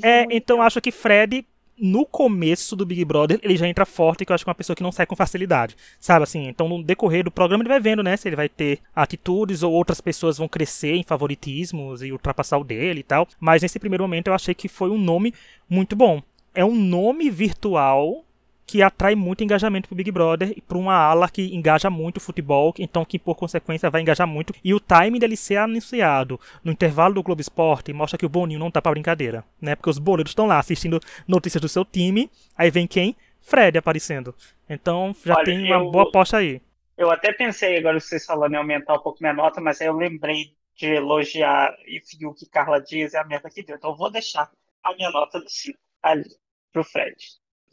É, 0.03 0.27
então 0.31 0.61
acho 0.61 0.81
que 0.81 0.91
Fred 0.91 1.47
no 1.77 2.07
começo 2.07 2.77
do 2.77 2.87
Big 2.87 3.05
Brother, 3.05 3.41
ele 3.43 3.57
já 3.57 3.67
entra 3.67 3.85
forte, 3.85 4.25
que 4.25 4.31
eu 4.31 4.35
acho 4.35 4.45
que 4.45 4.49
é 4.49 4.53
uma 4.53 4.55
pessoa 4.55 4.77
que 4.77 4.83
não 4.83 4.93
sai 4.93 5.07
com 5.07 5.17
facilidade. 5.17 5.77
Sabe 5.99 6.23
assim? 6.23 6.47
Então, 6.47 6.69
no 6.69 6.83
decorrer 6.83 7.25
do 7.25 7.31
programa, 7.31 7.63
ele 7.63 7.69
vai 7.69 7.81
vendo, 7.81 8.03
né? 8.03 8.17
Se 8.17 8.29
ele 8.29 8.37
vai 8.37 8.49
ter 8.49 8.79
atitudes 8.95 9.63
ou 9.63 9.73
outras 9.73 10.01
pessoas 10.01 10.39
vão 10.39 10.49
crescer 10.49 10.95
em 10.95 11.03
favoritismos 11.03 12.03
e 12.03 12.13
ultrapassar 12.13 12.59
o 12.59 12.65
dele 12.65 13.01
e 13.01 13.03
tal. 13.03 13.27
Mas 13.41 13.63
nesse 13.63 13.79
primeiro 13.79 14.05
momento, 14.05 14.29
eu 14.29 14.35
achei 14.35 14.55
que 14.55 14.69
foi 14.69 14.91
um 14.91 14.99
nome 14.99 15.35
muito 15.69 15.97
bom. 15.97 16.23
é 16.55 16.65
um 16.65 16.75
nome 16.75 17.31
virtual 17.31 18.25
que 18.67 18.83
atrai 18.83 19.15
muito 19.15 19.45
engajamento 19.45 19.89
pro 19.89 19.97
Big 19.97 20.11
Brother 20.11 20.53
e 20.57 20.61
para 20.61 20.79
uma 20.79 20.95
ala 20.95 21.29
que 21.29 21.55
engaja 21.55 21.91
muito 21.91 22.17
o 22.17 22.21
futebol, 22.21 22.73
então 22.79 23.05
que 23.05 23.19
por 23.19 23.35
consequência 23.35 23.91
vai 23.91 24.01
engajar 24.01 24.27
muito. 24.27 24.55
E 24.65 24.73
o 24.73 24.81
time 24.81 25.19
dele 25.19 25.37
ser 25.37 25.57
anunciado 25.57 26.41
no 26.63 26.73
intervalo 26.73 27.15
do 27.15 27.23
Globo 27.23 27.41
Esporte 27.41 27.93
mostra 27.93 28.19
que 28.19 28.27
o 28.27 28.29
Boninho 28.29 28.59
não 28.59 28.71
tá 28.71 28.81
pra 28.81 28.93
brincadeira, 28.93 29.45
né? 29.61 29.77
Porque 29.77 29.91
os 29.91 29.99
boleiros 29.99 30.31
estão 30.31 30.47
lá 30.47 30.59
assistindo 30.59 31.01
notícias 31.29 31.61
do 31.61 31.69
seu 31.69 31.85
time, 31.85 32.31
aí 32.57 32.71
vem 32.71 32.87
quem? 32.87 33.15
Fred 33.41 33.77
aparecendo. 33.77 34.35
Então 34.69 35.15
já 35.25 35.35
Olha, 35.35 35.45
tem 35.45 35.65
uma 35.65 35.85
eu, 35.85 35.91
boa 35.91 36.09
aposta 36.09 36.39
aí. 36.39 36.63
Eu 36.97 37.11
até 37.11 37.33
pensei 37.33 37.77
agora 37.77 38.01
vocês 38.01 38.25
falando 38.25 38.55
em 38.55 38.57
aumentar 38.57 38.95
um 38.95 39.03
pouco 39.03 39.19
minha 39.21 39.35
nota, 39.35 39.61
mas 39.61 39.81
aí 39.81 39.89
eu 39.89 39.97
lembrei 39.97 40.55
de 40.77 40.87
elogiar 40.87 41.77
e 41.87 42.01
Fiuk 42.01 42.43
e 42.43 42.49
Carla 42.49 42.81
Dias 42.81 43.13
e 43.13 43.17
a 43.17 43.25
merda 43.25 43.51
que 43.51 43.63
deu. 43.63 43.77
Então 43.77 43.91
eu 43.91 43.97
vou 43.97 44.11
deixar 44.11 44.51
a 44.83 44.95
minha 44.95 45.11
nota 45.11 45.39
do 45.39 45.49
5 45.49 45.79
ali 46.03 46.29
pro 46.73 46.83
Fred. 46.83 47.17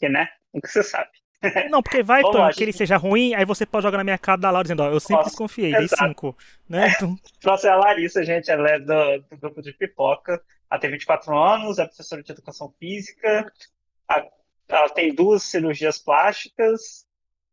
Porque, 0.01 0.09
né? 0.09 0.27
O 0.51 0.59
que 0.59 0.67
você 0.67 0.81
sabe. 0.81 1.11
Não, 1.69 1.81
porque 1.81 2.01
vai, 2.01 2.21
Tom, 2.25 2.49
que 2.49 2.63
ele 2.63 2.73
seja 2.73 2.97
ruim, 2.97 3.35
aí 3.35 3.45
você 3.45 3.67
pode 3.67 3.83
jogar 3.83 3.99
na 3.99 4.03
minha 4.03 4.17
cara 4.17 4.39
da 4.39 4.49
Laura 4.49 4.63
dizendo, 4.63 4.81
ó, 4.81 4.89
eu 4.89 4.99
sempre 4.99 5.17
Nossa, 5.17 5.29
desconfiei, 5.29 5.71
dei 5.71 5.87
5. 5.87 6.35
Né? 6.67 6.91
Então... 6.95 7.15
Próxima 7.39 7.71
é 7.71 7.73
a 7.73 7.77
Larissa, 7.77 8.23
gente, 8.23 8.49
ela 8.49 8.67
é 8.67 8.79
do, 8.79 9.19
do, 9.29 9.37
grupo 9.37 9.61
de 9.61 9.73
pipoca. 9.73 10.41
Ela 10.69 10.79
tem 10.79 10.89
24 10.89 11.37
anos, 11.37 11.77
é 11.77 11.85
professora 11.85 12.23
de 12.23 12.31
educação 12.31 12.73
física, 12.79 13.51
ela 14.67 14.89
tem 14.89 15.13
duas 15.13 15.43
cirurgias 15.43 15.99
plásticas 15.99 17.05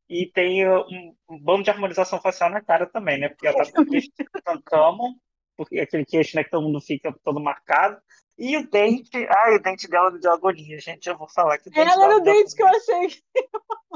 e 0.09 0.27
tem 0.27 0.67
um, 0.67 1.15
um 1.29 1.39
bando 1.39 1.65
de 1.65 1.71
harmonização 1.71 2.21
facial 2.21 2.49
na 2.49 2.63
cara 2.63 2.87
também, 2.87 3.19
né? 3.19 3.29
Porque 3.29 3.47
ela 3.47 3.65
tá 3.65 3.73
com 3.73 3.85
queixo 3.85 4.09
de 4.17 4.25
porque 5.57 5.81
aquele 5.81 6.05
queixo 6.05 6.37
né, 6.37 6.45
que 6.45 6.51
todo 6.51 6.63
mundo 6.63 6.81
fica 6.81 7.13
todo 7.25 7.41
marcado. 7.41 8.01
E 8.39 8.57
o 8.57 8.71
dente, 8.71 9.27
ai, 9.29 9.57
o 9.57 9.63
dente 9.63 9.89
dela 9.89 10.13
me 10.13 10.21
deu 10.21 10.33
agonia, 10.33 10.79
gente. 10.79 11.09
Eu 11.09 11.19
vou 11.19 11.29
falar 11.29 11.59
que 11.59 11.69
o 11.69 11.73
dente 11.73 11.91
Ela 11.91 12.05
era 12.05 12.17
o 12.17 12.21
dente 12.21 12.55
que 12.55 12.63
eu 12.63 12.69
achei. 12.69 13.23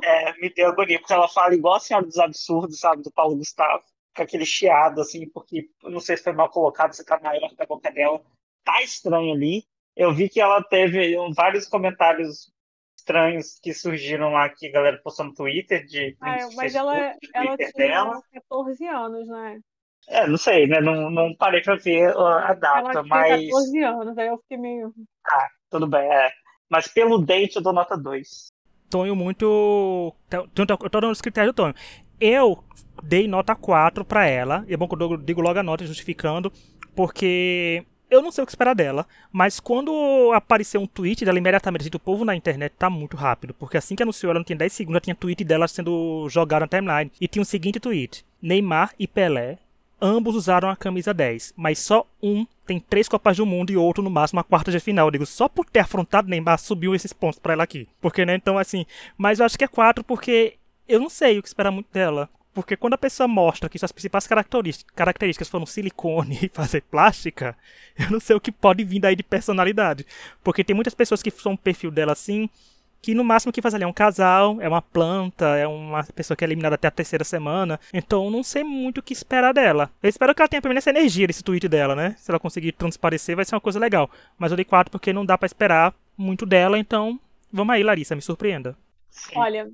É, 0.03 0.33
me 0.41 0.53
deu 0.53 0.69
agonia, 0.69 0.99
porque 0.99 1.13
ela 1.13 1.29
fala 1.29 1.55
igual 1.55 1.75
a 1.77 1.81
Senhora 1.81 2.05
dos 2.05 2.19
Absurdos, 2.19 2.81
sabe, 2.81 3.03
do 3.03 3.13
Paulo 3.13 3.37
Gustavo, 3.37 3.85
com 4.17 4.23
aquele 4.23 4.45
chiado, 4.45 5.01
assim, 5.01 5.29
porque 5.29 5.71
não 5.85 6.01
sei 6.01 6.17
se 6.17 6.25
foi 6.25 6.33
mal 6.33 6.51
colocado, 6.51 6.93
se 6.93 7.05
tá 7.05 7.21
maior 7.21 7.55
da 7.55 7.65
boca 7.67 7.89
dela. 7.93 8.21
Tá 8.65 8.83
estranho 8.83 9.33
ali. 9.33 9.65
Eu 9.95 10.13
vi 10.13 10.29
que 10.29 10.41
ela 10.41 10.61
teve 10.61 11.15
vários 11.35 11.69
comentários 11.69 12.53
estranhos 12.97 13.61
que 13.61 13.73
surgiram 13.73 14.33
lá 14.33 14.49
que 14.49 14.67
a 14.67 14.73
galera 14.73 15.01
postou 15.03 15.27
no 15.27 15.35
Twitter 15.35 15.85
de. 15.85 16.17
Ah, 16.21 16.49
mas 16.57 16.75
ela, 16.75 16.97
ela 17.33 17.57
tinha 17.57 17.73
dela. 17.73 18.23
14 18.33 18.87
anos, 18.87 19.29
né? 19.29 19.61
É, 20.09 20.27
não 20.27 20.37
sei, 20.37 20.67
né? 20.67 20.81
Não, 20.81 21.11
não 21.11 21.35
parei 21.35 21.63
pra 21.63 21.77
ver 21.77 22.15
a 22.17 22.55
data, 22.55 22.91
ela 22.91 23.03
mas. 23.05 23.45
14 23.47 23.79
anos, 23.83 24.19
aí 24.19 24.29
eu 24.29 24.39
fiquei 24.39 24.59
meio. 24.59 24.93
Ah, 25.27 25.49
tudo 25.71 25.87
bem, 25.87 26.03
é. 26.03 26.31
Mas 26.71 26.89
pelo 26.89 27.19
dente 27.19 27.57
eu 27.57 27.63
dou 27.63 27.73
nota 27.73 27.97
2. 27.97 28.49
Tonho 28.91 29.17
muito. 29.17 30.15
Eu 30.31 30.49
tô 30.91 31.01
dando 31.01 31.13
os 31.13 31.21
critérios 31.21 31.53
do 31.53 31.57
Tonho. 31.57 31.75
Eu 32.21 32.63
dei 33.03 33.27
nota 33.27 33.55
4 33.55 34.05
pra 34.05 34.27
ela. 34.27 34.65
E 34.69 34.75
é 34.75 34.77
bom 34.77 34.87
que 34.87 34.95
eu 34.95 35.17
digo 35.17 35.41
logo 35.41 35.59
a 35.59 35.63
nota 35.63 35.87
justificando. 35.87 36.53
Porque 36.95 37.85
eu 38.11 38.21
não 38.21 38.31
sei 38.31 38.45
o 38.45 38.47
que 38.47 38.53
esperar 38.53 38.75
dela, 38.75 39.07
mas 39.33 39.59
quando 39.59 40.31
apareceu 40.35 40.79
um 40.79 40.87
tweet 40.87 41.25
dela 41.25 41.39
imediatamente, 41.39 41.89
o 41.95 41.99
povo 41.99 42.27
na 42.27 42.37
internet 42.37 42.75
tá 42.79 42.91
muito 42.91 43.17
rápido, 43.17 43.55
porque 43.55 43.79
assim 43.79 43.97
que 43.97 44.03
anunciou 44.03 44.31
ela 44.31 44.39
não 44.39 44.45
tinha 44.45 44.59
10 44.59 44.71
segundos, 44.71 44.97
já 44.97 45.01
tinha 45.01 45.15
tweet 45.15 45.43
dela 45.43 45.67
sendo 45.67 46.29
jogado 46.29 46.61
na 46.61 46.69
timeline. 46.69 47.11
E 47.19 47.27
tinha 47.27 47.43
o 47.43 47.47
seguinte 47.47 47.81
tweet: 47.81 48.23
Neymar 48.43 48.93
e 48.99 49.09
Pelé 49.09 49.59
ambos 50.03 50.35
usaram 50.35 50.69
a 50.69 50.77
camisa 50.77 51.15
10, 51.15 51.55
mas 51.57 51.79
só 51.79 52.05
um 52.21 52.45
tem 52.67 52.81
três 52.81 53.09
Copas 53.09 53.37
do 53.37 53.47
Mundo 53.47 53.71
e 53.71 53.77
outro 53.77 54.03
no 54.03 54.11
máximo 54.11 54.41
a 54.41 54.45
quarta 54.45 54.73
de 54.73 54.81
final. 54.81 55.07
Eu 55.07 55.13
digo, 55.13 55.27
só 55.27 55.49
por 55.49 55.65
ter 55.65 55.79
afrontado 55.79 56.29
Neymar 56.29 56.59
subiu 56.59 56.95
esses 56.95 57.13
pontos 57.13 57.39
para 57.39 57.53
ela 57.53 57.63
aqui. 57.63 57.89
Porque, 58.01 58.27
né, 58.27 58.35
então 58.35 58.59
assim, 58.59 58.85
mas 59.17 59.39
eu 59.39 59.47
acho 59.47 59.57
que 59.57 59.65
é 59.65 59.69
quatro 59.69 60.03
porque 60.03 60.55
eu 60.89 60.99
não 60.99 61.09
sei 61.09 61.39
o 61.39 61.43
que 61.43 61.49
esperar 61.49 61.71
muito 61.71 61.93
dela. 61.93 62.29
Porque 62.53 62.77
quando 62.77 62.95
a 62.95 62.99
pessoa 62.99 63.27
mostra 63.27 63.69
que 63.69 63.79
suas 63.79 63.93
principais 63.93 64.27
características 64.27 65.49
foram 65.49 65.65
silicone 65.65 66.39
e 66.43 66.51
fazer 66.53 66.83
plástica, 66.83 67.57
eu 67.99 68.11
não 68.11 68.21
sei 68.21 68.37
o 68.37 68.41
que 68.41 68.53
pode 68.53 68.85
vir 68.85 69.01
daí 69.01 69.17
de 69.17 69.23
personalidade. 69.23 70.05
Porque 70.43 70.65
tem 70.65 70.75
muitas 70.75 70.95
pessoas 70.95 71.23
que 71.23 71.31
são 71.31 71.53
um 71.53 71.57
perfil 71.57 71.91
dela 71.91 72.13
assim, 72.13 72.51
que 73.03 73.15
no 73.15 73.25
máximo 73.25 73.53
que 73.53 73.61
faz 73.61 73.75
ali 73.75 73.83
é 73.83 73.87
um 73.87 73.93
casal, 73.93 74.61
é 74.61 74.69
uma 74.69 74.81
planta, 74.81 75.57
é 75.57 75.67
uma 75.67 76.05
pessoa 76.05 76.37
que 76.37 76.45
é 76.45 76.47
eliminada 76.47 76.77
até 76.77 76.87
a 76.87 76.91
terceira 76.91 77.25
semana. 77.25 77.79
Então 77.93 78.31
não 78.31 78.45
sei 78.45 78.63
muito 78.63 78.99
o 78.99 79.03
que 79.03 79.13
esperar 79.13 79.53
dela. 79.53 79.91
Eu 80.01 80.09
espero 80.09 80.33
que 80.33 80.41
ela 80.41 80.49
tenha 80.49 80.63
pelo 80.63 80.71
menos 80.71 80.83
essa 80.87 80.97
energia 80.97 81.27
desse 81.27 81.43
tweet 81.43 81.69
dela, 81.69 81.97
né? 81.97 82.15
Se 82.17 82.31
ela 82.31 82.39
conseguir 82.39 82.71
transparecer, 82.73 83.35
vai 83.35 83.45
ser 83.45 83.57
uma 83.57 83.61
coisa 83.61 83.81
legal. 83.81 84.09
Mas 84.39 84.53
eu 84.53 84.57
dei 84.57 84.65
4 84.65 84.91
porque 84.91 85.13
não 85.13 85.27
dá 85.27 85.37
para 85.37 85.47
esperar 85.47 85.93
muito 86.17 86.47
dela, 86.47 86.79
então 86.79 87.19
vamos 87.53 87.75
aí, 87.75 87.83
Larissa, 87.83 88.15
me 88.15 88.23
surpreenda. 88.23 88.77
Olha, 89.35 89.69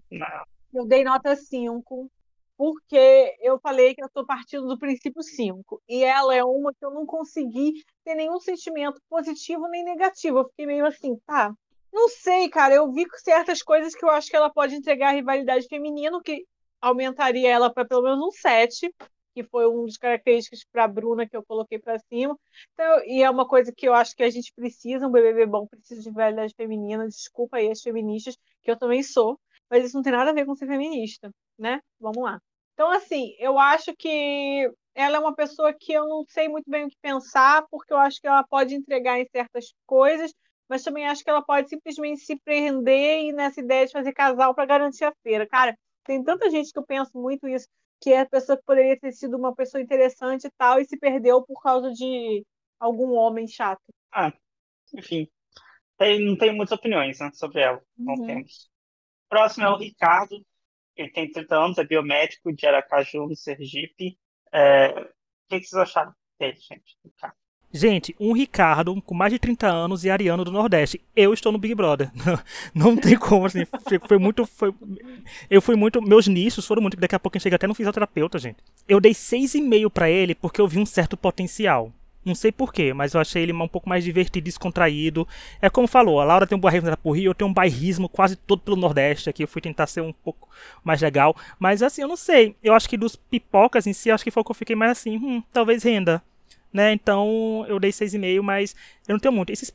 eu 0.72 0.86
dei 0.86 1.04
nota 1.04 1.36
5 1.36 2.10
porque 2.56 3.36
eu 3.40 3.60
falei 3.60 3.94
que 3.94 4.02
eu 4.02 4.06
estou 4.06 4.26
partindo 4.26 4.66
do 4.66 4.78
princípio 4.78 5.22
5. 5.22 5.80
E 5.88 6.02
ela 6.02 6.34
é 6.34 6.42
uma 6.42 6.72
que 6.72 6.84
eu 6.84 6.90
não 6.90 7.06
consegui 7.06 7.84
ter 8.04 8.16
nenhum 8.16 8.40
sentimento 8.40 9.00
positivo 9.08 9.68
nem 9.68 9.84
negativo. 9.84 10.38
Eu 10.38 10.48
fiquei 10.48 10.66
meio 10.66 10.84
assim, 10.84 11.16
tá, 11.24 11.52
não 11.92 12.08
sei, 12.08 12.48
cara. 12.48 12.74
Eu 12.74 12.92
vi 12.92 13.06
certas 13.16 13.62
coisas 13.62 13.94
que 13.94 14.04
eu 14.04 14.10
acho 14.10 14.28
que 14.28 14.36
ela 14.36 14.50
pode 14.50 14.74
entregar 14.74 15.08
a 15.08 15.12
rivalidade 15.12 15.66
feminina, 15.66 16.20
que 16.22 16.44
aumentaria 16.80 17.50
ela 17.50 17.72
para 17.72 17.84
pelo 17.84 18.02
menos 18.02 18.20
um 18.20 18.30
7, 18.30 18.92
que 19.34 19.42
foi 19.44 19.66
uma 19.66 19.84
das 19.84 19.96
características 19.96 20.64
para 20.72 20.84
a 20.84 20.88
Bruna 20.88 21.28
que 21.28 21.36
eu 21.36 21.44
coloquei 21.44 21.78
para 21.78 21.98
cima. 22.00 22.38
Então, 22.72 23.04
e 23.04 23.22
é 23.22 23.30
uma 23.30 23.46
coisa 23.46 23.72
que 23.72 23.86
eu 23.88 23.94
acho 23.94 24.14
que 24.16 24.22
a 24.22 24.30
gente 24.30 24.52
precisa, 24.52 25.06
um 25.06 25.10
BBB 25.10 25.46
bom 25.46 25.66
precisa 25.66 26.02
de 26.02 26.08
rivalidade 26.08 26.54
feminina. 26.56 27.06
Desculpa 27.06 27.58
aí 27.58 27.70
as 27.70 27.80
feministas, 27.80 28.36
que 28.62 28.70
eu 28.70 28.76
também 28.76 29.02
sou, 29.02 29.38
mas 29.70 29.84
isso 29.84 29.96
não 29.96 30.02
tem 30.02 30.12
nada 30.12 30.30
a 30.30 30.34
ver 30.34 30.44
com 30.44 30.54
ser 30.54 30.66
feminista, 30.66 31.30
né? 31.58 31.80
Vamos 32.00 32.22
lá. 32.22 32.40
Então, 32.74 32.90
assim, 32.90 33.34
eu 33.38 33.58
acho 33.58 33.94
que 33.96 34.70
ela 34.94 35.16
é 35.16 35.20
uma 35.20 35.34
pessoa 35.34 35.72
que 35.72 35.92
eu 35.92 36.06
não 36.08 36.24
sei 36.28 36.48
muito 36.48 36.68
bem 36.68 36.86
o 36.86 36.88
que 36.88 36.96
pensar, 37.00 37.64
porque 37.70 37.92
eu 37.92 37.98
acho 37.98 38.20
que 38.20 38.26
ela 38.26 38.42
pode 38.44 38.74
entregar 38.74 39.18
em 39.20 39.26
certas 39.30 39.72
coisas, 39.86 40.32
mas 40.68 40.82
também 40.82 41.06
acho 41.06 41.24
que 41.24 41.30
ela 41.30 41.42
pode 41.42 41.68
simplesmente 41.68 42.20
se 42.20 42.36
prender 42.36 43.24
e 43.24 43.32
nessa 43.32 43.60
ideia 43.60 43.86
de 43.86 43.92
fazer 43.92 44.12
casal 44.12 44.54
para 44.54 44.66
garantir 44.66 45.04
a 45.04 45.14
feira. 45.22 45.46
Cara, 45.46 45.76
tem 46.04 46.22
tanta 46.22 46.50
gente 46.50 46.72
que 46.72 46.78
eu 46.78 46.86
penso 46.86 47.10
muito 47.14 47.48
isso, 47.48 47.68
que 48.00 48.10
é 48.10 48.20
a 48.20 48.26
pessoa 48.26 48.56
que 48.56 48.64
poderia 48.64 48.98
ter 48.98 49.12
sido 49.12 49.36
uma 49.36 49.54
pessoa 49.54 49.82
interessante 49.82 50.46
e 50.46 50.50
tal, 50.56 50.80
e 50.80 50.84
se 50.84 50.98
perdeu 50.98 51.42
por 51.42 51.60
causa 51.60 51.90
de 51.92 52.44
algum 52.78 53.14
homem 53.14 53.46
chato. 53.46 53.82
Ah, 54.12 54.32
enfim. 54.94 55.28
Tem, 55.96 56.24
não 56.24 56.36
tenho 56.36 56.54
muitas 56.54 56.78
opiniões 56.78 57.18
né, 57.18 57.30
sobre 57.34 57.62
ela. 57.62 57.82
Não 57.96 58.14
uhum. 58.14 58.26
temos. 58.26 58.70
Próximo 59.28 59.66
é 59.66 59.70
o 59.70 59.76
Ricardo. 59.76 60.44
Ele 60.96 61.10
tem 61.10 61.30
30 61.30 61.56
anos, 61.56 61.78
é 61.78 61.84
biomédico 61.84 62.52
de 62.52 62.66
Aracaju, 62.66 63.26
no 63.26 63.36
Sergipe. 63.36 64.18
É... 64.52 64.88
O 65.00 65.06
que 65.48 65.60
vocês 65.60 65.74
acharam 65.74 66.14
dele, 66.38 66.56
gente? 66.56 66.96
Ricardo? 67.04 67.36
Gente, 67.70 68.16
um 68.18 68.32
Ricardo 68.32 69.00
com 69.02 69.14
mais 69.14 69.30
de 69.30 69.38
30 69.38 69.66
anos 69.66 70.02
e 70.02 70.10
Ariano 70.10 70.42
do 70.42 70.50
Nordeste. 70.50 71.00
Eu 71.14 71.34
estou 71.34 71.52
no 71.52 71.58
Big 71.58 71.74
Brother. 71.74 72.10
Não, 72.74 72.96
tem 72.96 73.16
como, 73.16 73.44
assim. 73.44 73.66
Foi 74.06 74.18
muito. 74.18 74.46
Foi, 74.46 74.72
eu 75.50 75.60
fui 75.60 75.76
muito. 75.76 76.00
Meus 76.00 76.26
nichos 76.26 76.66
foram 76.66 76.80
muito. 76.80 76.96
Daqui 76.96 77.14
a 77.14 77.20
pouco 77.20 77.36
gente 77.36 77.42
chega 77.42 77.56
até 77.56 77.66
no 77.66 77.74
fisioterapeuta, 77.74 78.38
gente. 78.38 78.56
Eu 78.88 78.98
dei 78.98 79.12
6,5 79.12 79.90
para 79.90 80.10
ele 80.10 80.34
porque 80.34 80.60
eu 80.60 80.66
vi 80.66 80.78
um 80.78 80.86
certo 80.86 81.14
potencial. 81.14 81.92
Não 82.24 82.34
sei 82.34 82.50
porquê, 82.50 82.92
mas 82.92 83.14
eu 83.14 83.20
achei 83.20 83.42
ele 83.42 83.52
um 83.52 83.68
pouco 83.68 83.88
mais 83.88 84.02
divertido, 84.02 84.44
descontraído. 84.44 85.26
É 85.62 85.70
como 85.70 85.86
falou, 85.86 86.20
a 86.20 86.24
Laura 86.24 86.46
tem 86.46 86.58
um 86.58 86.60
bairrismo 86.60 86.96
por 86.98 87.12
Rio, 87.12 87.30
eu 87.30 87.34
tenho 87.34 87.48
um 87.48 87.54
bairrismo 87.54 88.08
quase 88.08 88.36
todo 88.36 88.60
pelo 88.60 88.76
Nordeste 88.76 89.30
aqui. 89.30 89.44
Eu 89.44 89.48
fui 89.48 89.62
tentar 89.62 89.86
ser 89.86 90.00
um 90.00 90.12
pouco 90.12 90.48
mais 90.82 91.00
legal. 91.00 91.36
Mas 91.58 91.82
assim, 91.82 92.02
eu 92.02 92.08
não 92.08 92.16
sei. 92.16 92.56
Eu 92.62 92.74
acho 92.74 92.88
que 92.88 92.96
dos 92.96 93.14
pipocas 93.14 93.86
em 93.86 93.92
si, 93.92 94.10
acho 94.10 94.24
que 94.24 94.30
foi 94.30 94.40
o 94.40 94.44
que 94.44 94.50
eu 94.50 94.56
fiquei 94.56 94.76
mais 94.76 94.92
assim. 94.92 95.16
Hum, 95.16 95.42
talvez 95.52 95.82
renda 95.82 96.22
né? 96.72 96.92
Então 96.92 97.64
eu 97.68 97.78
dei 97.78 97.90
6,5, 97.90 98.42
mas 98.42 98.74
eu 99.06 99.12
não 99.12 99.20
tenho 99.20 99.32
muito. 99.32 99.50
Esses 99.50 99.72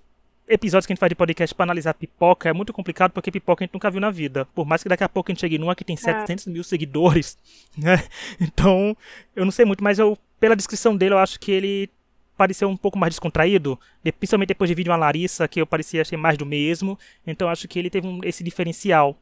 episódios 0.48 0.86
que 0.86 0.92
a 0.92 0.96
gente 0.96 1.00
faz 1.00 1.10
de 1.10 1.16
podcast 1.16 1.56
para 1.56 1.64
analisar 1.64 1.94
pipoca 1.94 2.50
é 2.50 2.54
muito 2.54 2.74
complicado 2.74 3.12
porque 3.12 3.32
pipoca 3.32 3.64
a 3.64 3.66
gente 3.66 3.74
nunca 3.74 3.90
viu 3.90 4.02
na 4.02 4.12
vida. 4.12 4.46
Por 4.54 4.66
mais 4.66 4.84
que 4.84 4.90
daqui 4.90 5.04
a 5.04 5.10
pouco 5.10 5.32
a 5.32 5.34
gente 5.34 5.42
chegue 5.42 5.58
numa 5.58 5.76
que 5.76 5.84
tem 5.84 5.96
700 5.96 6.48
é. 6.48 6.50
mil 6.50 6.64
seguidores, 6.64 7.38
né? 7.78 8.04
Então 8.40 8.96
eu 9.36 9.46
não 9.46 9.52
sei 9.52 9.66
muito, 9.66 9.84
mas 9.84 10.00
eu, 10.00 10.18
pela 10.40 10.56
descrição 10.56 10.96
dele, 10.96 11.14
eu 11.14 11.20
acho 11.20 11.40
que 11.40 11.52
ele 11.52 11.90
pareceu 12.36 12.68
um 12.68 12.76
pouco 12.76 12.98
mais 12.98 13.12
descontraído, 13.12 13.80
principalmente 14.20 14.50
depois 14.50 14.68
de 14.68 14.74
vídeo 14.74 14.92
uma 14.92 14.98
Larissa, 14.98 15.48
que 15.48 15.62
eu 15.62 15.68
parecia 15.68 16.02
achei 16.02 16.18
mais 16.18 16.38
do 16.38 16.46
mesmo. 16.46 16.98
Então 17.26 17.50
acho 17.50 17.68
que 17.68 17.80
ele 17.80 17.90
teve 17.90 18.08
um, 18.08 18.20
esse 18.24 18.44
diferencial, 18.44 19.18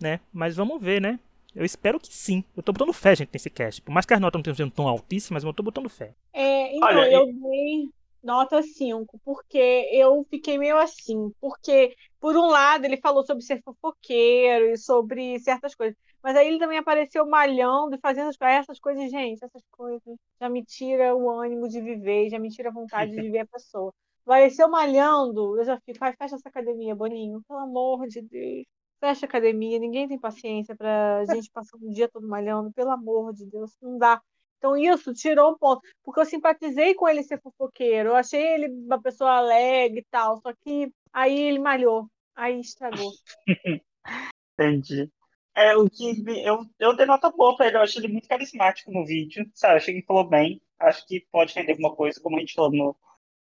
né? 0.00 0.20
Mas 0.32 0.56
vamos 0.56 0.82
ver, 0.82 1.00
né? 1.00 1.18
Eu 1.58 1.64
espero 1.64 1.98
que 1.98 2.14
sim. 2.14 2.44
Eu 2.56 2.62
tô 2.62 2.72
botando 2.72 2.92
fé, 2.92 3.16
gente, 3.16 3.30
nesse 3.32 3.50
cast. 3.50 3.82
Por 3.82 3.90
mais 3.90 4.06
que 4.06 4.14
as 4.14 4.20
notas 4.20 4.38
não 4.38 4.44
tenham 4.44 4.54
sido 4.54 4.70
tão 4.70 4.86
altíssimas, 4.86 5.42
mas 5.42 5.48
eu 5.48 5.52
tô 5.52 5.64
botando 5.64 5.88
fé. 5.88 6.14
É, 6.32 6.76
então, 6.76 6.88
Olha, 6.88 7.12
eu 7.12 7.26
dei 7.26 7.88
nota 8.22 8.62
5, 8.62 9.18
porque 9.24 9.58
eu 9.92 10.24
fiquei 10.30 10.56
meio 10.56 10.78
assim. 10.78 11.32
Porque, 11.40 11.96
por 12.20 12.36
um 12.36 12.46
lado, 12.46 12.84
ele 12.84 12.96
falou 12.98 13.26
sobre 13.26 13.42
ser 13.42 13.60
fofoqueiro 13.60 14.66
e 14.66 14.78
sobre 14.78 15.40
certas 15.40 15.74
coisas. 15.74 15.96
Mas 16.22 16.36
aí 16.36 16.46
ele 16.46 16.60
também 16.60 16.78
apareceu 16.78 17.26
malhando 17.28 17.96
e 17.96 18.00
fazendo 18.00 18.30
essas 18.40 18.78
coisas, 18.78 19.10
gente, 19.10 19.44
essas 19.44 19.62
coisas 19.72 20.16
já 20.40 20.48
me 20.48 20.64
tira 20.64 21.16
o 21.16 21.28
ânimo 21.28 21.68
de 21.68 21.80
viver, 21.80 22.30
já 22.30 22.38
me 22.38 22.50
tira 22.50 22.68
a 22.68 22.72
vontade 22.72 23.10
de 23.10 23.16
ver 23.32 23.40
a 23.40 23.46
pessoa. 23.46 23.92
Apareceu 24.24 24.68
malhando, 24.68 25.58
eu 25.58 25.64
já 25.64 25.80
fico, 25.80 25.98
vai, 25.98 26.14
fecha 26.14 26.36
essa 26.36 26.48
academia, 26.48 26.94
Boninho, 26.94 27.42
pelo 27.48 27.58
amor 27.58 28.06
de 28.06 28.22
Deus. 28.22 28.64
Fecha 29.00 29.26
a 29.26 29.28
academia, 29.28 29.78
ninguém 29.78 30.08
tem 30.08 30.18
paciência 30.18 30.74
pra 30.74 31.24
gente 31.26 31.50
passar 31.50 31.76
um 31.76 31.90
dia 31.90 32.08
todo 32.08 32.26
malhando, 32.26 32.72
pelo 32.72 32.90
amor 32.90 33.32
de 33.32 33.46
Deus, 33.46 33.76
não 33.80 33.96
dá. 33.96 34.20
Então 34.58 34.76
isso 34.76 35.14
tirou 35.14 35.52
um 35.52 35.58
ponto, 35.58 35.80
porque 36.02 36.20
eu 36.20 36.24
simpatizei 36.24 36.94
com 36.94 37.08
ele 37.08 37.22
ser 37.22 37.40
fofoqueiro, 37.40 38.10
eu 38.10 38.16
achei 38.16 38.42
ele 38.42 38.68
uma 38.68 39.00
pessoa 39.00 39.36
alegre 39.36 40.00
e 40.00 40.06
tal, 40.10 40.40
só 40.40 40.52
que 40.52 40.92
aí 41.12 41.38
ele 41.38 41.60
malhou, 41.60 42.08
aí 42.34 42.58
estragou. 42.58 43.12
Entendi. 44.58 45.08
É, 45.54 45.76
o 45.76 45.88
que 45.88 46.24
eu, 46.44 46.64
eu 46.78 46.96
dei 46.96 47.06
nota 47.06 47.30
boa 47.30 47.56
pra 47.56 47.68
ele, 47.68 47.76
eu 47.76 47.82
achei 47.82 48.00
ele 48.00 48.12
muito 48.12 48.28
carismático 48.28 48.90
no 48.90 49.04
vídeo, 49.04 49.48
sabe? 49.54 49.76
Achei 49.76 49.94
que 49.94 50.00
ele 50.00 50.06
falou 50.06 50.28
bem, 50.28 50.60
acho 50.78 51.06
que 51.06 51.26
pode 51.30 51.54
render 51.54 51.72
alguma 51.72 51.94
coisa, 51.94 52.20
como 52.20 52.36
a 52.36 52.40
gente 52.40 52.54
falou 52.54 52.72
no 52.72 52.96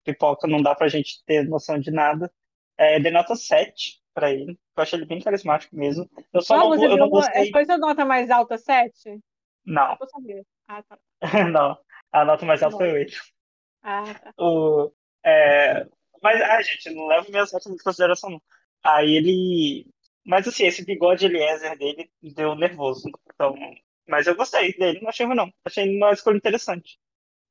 Pipoca, 0.05 0.47
não 0.47 0.61
dá 0.63 0.75
pra 0.75 0.89
gente 0.89 1.25
ter 1.25 1.45
noção 1.49 1.79
de 1.79 1.91
nada. 1.91 2.33
É, 2.77 2.99
dei 3.01 3.11
nota 3.11 3.35
7 3.35 4.04
pra 4.15 4.33
ele, 4.33 4.59
eu 4.77 4.83
achei 4.83 4.99
ele 4.99 5.07
bem 5.07 5.21
carismático 5.21 5.77
mesmo. 5.77 6.09
Eu 6.33 6.41
só 6.41 6.57
não, 6.57 6.69
você 6.69 6.87
eu 6.87 6.97
não 6.97 7.11
gostei... 7.11 7.51
Foi 7.51 7.65
sua 7.67 7.79
nota 7.79 8.05
mais 8.05 8.31
alta 8.31 8.57
7? 8.57 9.21
Não. 9.67 9.97
Vou 9.97 10.09
saber. 10.09 10.47
Ah, 10.69 10.83
tá. 10.83 10.99
não, 11.51 11.77
a 12.13 12.25
nota 12.25 12.47
mais 12.47 12.63
alta 12.63 12.77
foi 12.77 12.93
8. 12.93 13.17
Ah, 13.83 14.15
tá. 14.15 14.33
O, 14.39 14.93
é, 15.25 15.87
mas, 16.23 16.41
ah, 16.41 16.63
gente, 16.63 16.91
não 16.95 17.07
levo 17.09 17.31
minhas 17.31 17.53
notas 17.53 17.73
em 17.73 17.77
consideração, 17.77 18.31
não. 18.31 18.43
Aí 18.83 19.17
ele 19.17 19.87
mas 20.25 20.49
assim, 20.49 20.65
esse 20.65 20.85
bigode 20.85 21.27
Eliezer 21.27 21.77
dele 21.77 22.11
deu 22.23 22.55
nervoso. 22.55 23.11
Então, 23.35 23.55
mas 24.09 24.27
eu 24.27 24.35
gostei 24.35 24.73
dele, 24.73 25.01
não 25.01 25.11
achei 25.11 25.27
ruim 25.27 25.37
não. 25.37 25.53
Achei 25.65 25.97
uma 25.97 26.13
escolha 26.13 26.37
interessante. 26.37 26.99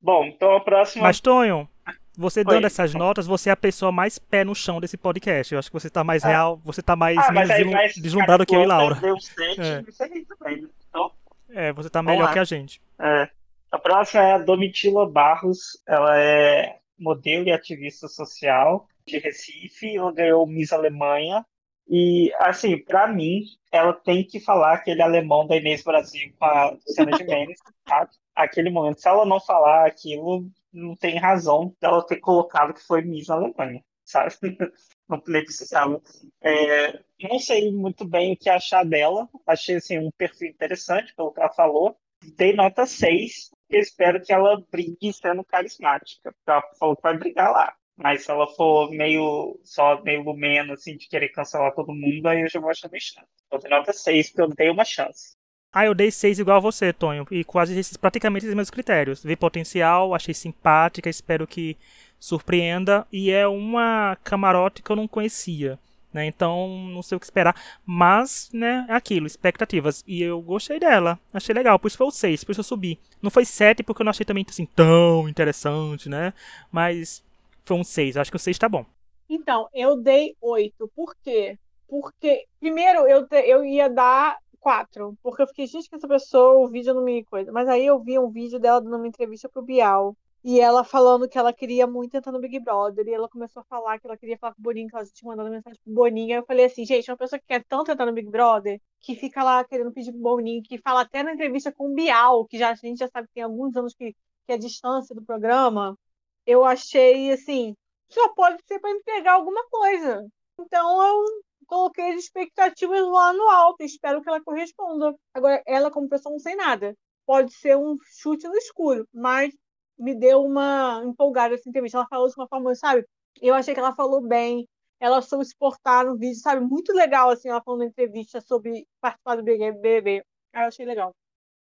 Bom, 0.02 0.26
então 0.26 0.56
a 0.56 0.60
próxima. 0.60 1.04
Mas, 1.04 1.22
Tonho, 1.22 1.70
você 2.18 2.44
dando 2.44 2.62
Oi. 2.62 2.66
essas 2.66 2.94
notas, 2.94 3.26
você 3.26 3.50
é 3.50 3.54
a 3.54 3.58
pessoa 3.58 3.92
mais 3.92 4.20
pé 4.20 4.44
no 4.44 4.54
chão 4.54 4.80
desse 4.80 4.98
podcast. 4.98 5.54
Eu 5.54 5.60
acho 5.60 5.70
que 5.70 5.74
você 5.74 5.90
tá 5.90 6.04
mais 6.04 6.24
ah. 6.24 6.28
real, 6.28 6.62
você 6.64 6.82
tá 6.82 6.96
mais, 6.96 7.18
ah, 7.18 7.32
menos 7.32 7.96
deslumbrado 7.96 8.46
que 8.46 8.56
eu 8.56 8.62
e 8.62 8.66
Laura. 8.66 8.96
Deu 8.96 9.20
7, 9.20 9.62
é. 9.62 9.82
também, 9.84 10.62
né? 10.62 10.70
então, 10.90 11.12
é, 11.50 11.74
você 11.74 11.90
tá 11.90 12.02
melhor 12.02 12.32
que 12.32 12.40
a 12.40 12.44
gente. 12.44 12.82
É. 13.00 13.30
A 13.72 13.80
próxima 13.80 14.24
é 14.24 14.34
a 14.34 14.38
Domitila 14.38 15.10
Barros. 15.10 15.82
Ela 15.88 16.20
é 16.20 16.78
modelo 17.00 17.48
e 17.48 17.52
ativista 17.52 18.08
social 18.08 18.88
de 19.06 19.18
Recife. 19.18 19.98
Ela 19.98 20.14
ganhou 20.14 20.46
Miss 20.46 20.72
Alemanha 20.72 21.44
e, 21.88 22.32
assim, 22.40 22.78
para 22.78 23.08
mim, 23.08 23.44
ela 23.72 23.94
tem 23.94 24.24
que 24.24 24.40
falar 24.40 24.74
aquele 24.74 25.02
alemão 25.02 25.46
da 25.46 25.58
Inês 25.58 25.84
Brasil 25.84 26.32
com 26.40 26.46
a 26.46 26.72
Luciana 26.72 27.18
Gimenez, 27.18 27.60
tá? 27.86 28.08
Aquele 28.36 28.70
momento. 28.70 29.02
Se 29.02 29.08
ela 29.08 29.26
não 29.26 29.40
falar 29.40 29.86
aquilo, 29.86 30.46
não 30.74 30.96
tem 30.96 31.18
razão 31.18 31.76
dela 31.80 32.06
ter 32.06 32.18
colocado 32.18 32.74
que 32.74 32.82
foi 32.82 33.02
Miss 33.02 33.28
na 33.28 33.36
Alemanha, 33.36 33.84
sabe? 34.04 34.36
No 35.06 35.22
plebiscito. 35.22 36.02
É, 36.42 37.04
não 37.22 37.38
sei 37.38 37.70
muito 37.72 38.06
bem 38.06 38.34
o 38.34 38.38
que 38.38 38.50
achar 38.50 38.86
dela. 38.86 39.30
Achei, 39.46 39.76
assim, 39.76 40.00
um 40.00 40.10
perfil 40.12 40.48
interessante, 40.50 41.14
pelo 41.14 41.32
que 41.34 41.42
ela 41.42 41.52
falou. 41.52 41.98
Dei 42.38 42.54
nota 42.54 42.86
6. 42.86 43.52
E 43.70 43.78
espero 43.78 44.22
que 44.22 44.32
ela 44.32 44.64
brigue 44.72 45.12
sendo 45.12 45.44
carismática. 45.44 46.34
Ela 46.48 46.64
falou 46.80 46.96
que 46.96 47.02
vai 47.02 47.18
brigar 47.18 47.52
lá. 47.52 47.76
Mas 47.98 48.24
se 48.24 48.32
ela 48.32 48.48
for 48.48 48.90
meio 48.92 49.60
só 49.64 50.02
meio 50.02 50.24
lumeno, 50.24 50.74
assim, 50.74 50.96
de 50.96 51.08
querer 51.08 51.30
cancelar 51.30 51.76
todo 51.76 51.94
mundo, 51.94 52.26
aí 52.28 52.42
eu 52.42 52.50
já 52.50 52.60
vou 52.60 52.70
achar 52.70 52.90
meio 52.90 53.04
chato. 53.04 53.28
Eu 53.52 53.60
dei 53.60 53.70
nota 53.70 53.94
6, 53.94 54.30
porque 54.30 54.42
eu 54.42 54.56
dei 54.56 54.70
uma 54.70 54.86
chance. 54.86 55.36
Ah, 55.74 55.86
eu 55.86 55.96
dei 55.96 56.12
6 56.12 56.38
igual 56.38 56.58
a 56.58 56.60
você, 56.60 56.94
Tonho. 56.94 57.26
E 57.32 57.44
quase 57.44 57.78
esses, 57.78 57.98
praticamente 57.98 58.46
os 58.46 58.54
mesmos 58.54 58.70
critérios. 58.70 59.24
Vi 59.24 59.36
potencial, 59.36 60.14
achei 60.14 60.34
simpática, 60.34 61.10
espero 61.10 61.48
que 61.48 61.76
surpreenda. 62.20 63.08
E 63.12 63.32
é 63.32 63.48
uma 63.48 64.16
camarote 64.24 64.84
que 64.84 64.92
eu 64.92 64.96
não 64.96 65.08
conhecia. 65.08 65.80
Né? 66.14 66.28
Então, 66.28 66.70
não 66.94 67.02
sei 67.02 67.16
o 67.16 67.20
que 67.20 67.26
esperar. 67.26 67.56
Mas, 67.84 68.52
né, 68.54 68.86
é 68.88 68.94
aquilo, 68.94 69.26
expectativas. 69.26 70.04
E 70.06 70.22
eu 70.22 70.40
gostei 70.42 70.80
dela. 70.80 71.20
Achei 71.34 71.56
legal. 71.56 71.80
Por 71.80 71.88
isso 71.88 71.98
foi 71.98 72.06
o 72.06 72.12
6, 72.12 72.44
por 72.44 72.52
isso 72.52 72.60
eu 72.60 72.66
subi. 72.66 73.00
Não 73.20 73.32
foi 73.32 73.44
7, 73.44 73.82
porque 73.82 74.04
eu 74.04 74.06
não 74.06 74.12
achei 74.12 74.26
também 74.26 74.46
assim 74.48 74.68
tão 74.68 75.28
interessante, 75.28 76.08
né? 76.08 76.34
Mas 76.72 77.24
foi 77.66 77.78
um 77.78 77.84
6. 77.84 78.18
Acho 78.18 78.30
que 78.30 78.38
o 78.38 78.40
6 78.40 78.60
tá 78.60 78.70
bom. 78.70 78.86
Então, 79.28 79.68
eu 79.74 79.98
dei 79.98 80.36
8. 80.40 80.88
Por 80.96 81.16
quê? 81.24 81.58
Porque, 81.88 82.46
primeiro, 82.60 83.08
eu, 83.08 83.28
te, 83.28 83.38
eu 83.38 83.66
ia 83.66 83.90
dar 83.90 84.38
4. 84.64 85.18
Porque 85.22 85.42
eu 85.42 85.48
fiquei, 85.48 85.68
gente, 85.68 85.90
que 85.90 85.96
essa 85.96 86.08
pessoa, 86.08 86.66
o 86.66 86.68
vídeo 86.68 86.94
não 86.94 87.04
me 87.04 87.24
coisa. 87.26 87.52
Mas 87.52 87.68
aí 87.68 87.86
eu 87.86 88.00
vi 88.00 88.18
um 88.20 88.30
vídeo 88.30 88.60
dela 88.60 88.82
dando 88.82 88.98
uma 88.98 89.08
entrevista 89.08 89.50
pro 89.50 89.62
Bial. 89.62 90.16
E 90.44 90.60
ela 90.60 90.84
falando 90.84 91.28
que 91.30 91.38
ela 91.38 91.54
queria 91.54 91.88
muito 91.88 92.16
entrar 92.16 92.32
no 92.32 92.40
Big 92.40 92.60
Brother. 92.60 93.08
E 93.08 93.14
ela 93.14 93.30
começou 93.30 93.62
a 93.62 93.66
falar 93.66 94.00
que 94.00 94.08
ela 94.08 94.18
queria 94.18 94.38
falar 94.38 94.54
com 94.54 94.62
o 94.62 94.64
Boninho, 94.64 94.90
que 94.90 94.96
ela 94.96 95.06
tinha 95.06 95.30
mandado 95.30 95.50
mensagem 95.50 95.80
pro 95.84 95.94
Boninho. 95.94 96.34
Aí 96.34 96.40
eu 96.40 96.46
falei 96.46 96.66
assim, 96.66 96.86
gente, 96.86 97.10
uma 97.12 97.18
pessoa 97.18 97.40
que 97.40 97.48
quer 97.48 97.64
tanto 97.66 97.92
entrar 97.92 98.06
no 98.06 98.14
Big 98.14 98.30
Brother, 98.30 98.80
que 99.02 99.16
fica 99.16 99.44
lá 99.44 99.64
querendo 99.64 99.92
pedir 99.94 100.12
pro 100.12 100.22
Boninho, 100.22 100.64
que 100.64 100.78
fala 100.80 101.02
até 101.02 101.24
na 101.24 101.34
entrevista 101.34 101.72
com 101.72 101.92
o 101.92 101.96
Bial, 101.96 102.46
que 102.46 102.58
já, 102.58 102.72
a 102.72 102.76
gente 102.76 103.00
já 103.00 103.08
sabe 103.08 103.28
que 103.28 103.34
tem 103.36 103.44
alguns 103.44 103.76
anos 103.76 103.94
que, 103.94 104.14
que 104.14 104.52
é 104.52 104.56
a 104.56 104.58
distância 104.58 105.16
do 105.16 105.24
programa 105.24 105.98
eu 106.46 106.66
achei 106.66 107.32
assim, 107.32 107.76
só 108.10 108.34
pode 108.34 108.62
ser 108.66 108.80
para 108.80 108.94
me 108.94 109.02
pegar 109.04 109.34
alguma 109.34 109.66
coisa. 109.70 110.26
Então 110.60 111.04
eu 111.04 111.44
coloquei 111.74 112.12
as 112.12 112.24
expectativas 112.24 113.02
lá 113.02 113.34
no 113.34 113.50
alto, 113.50 113.84
espero 113.84 114.22
que 114.22 114.30
ela 114.30 114.44
corresponda. 114.44 115.16
Agora, 115.34 115.62
ela 115.66 115.90
como 115.90 116.08
pessoa 116.08 116.32
não 116.32 116.40
sei 116.40 116.56
nada. 116.56 116.96
Pode 117.26 117.52
ser 117.54 117.76
um 117.76 117.98
chute 118.20 118.48
no 118.48 118.56
escuro, 118.56 119.08
mas 119.14 119.54
me 119.98 120.14
deu 120.14 120.44
uma 120.44 121.02
empolgada 121.04 121.56
essa 121.56 121.68
entrevista. 121.68 121.98
Ela 121.98 122.08
falou 122.08 122.28
de 122.28 122.36
uma 122.38 122.48
forma, 122.48 122.76
sabe? 122.76 123.06
Eu 123.42 123.56
achei 123.56 123.74
que 123.74 123.80
ela 123.80 123.96
falou 123.96 124.22
bem. 124.22 124.68
Ela 125.00 125.22
soube 125.22 125.46
se 125.46 125.56
portar 125.58 126.06
no 126.06 126.18
vídeo, 126.18 126.36
sabe? 126.36 126.66
Muito 126.66 126.94
legal, 126.94 127.30
assim, 127.30 127.50
ela 127.50 127.62
falando 127.64 127.82
na 127.82 127.88
entrevista 127.88 128.40
sobre 128.40 128.86
participar 129.02 129.36
do 129.36 129.44
BBB. 129.44 130.24
Aí 130.54 130.64
eu 130.64 130.68
achei 130.68 130.86
legal. 130.86 131.14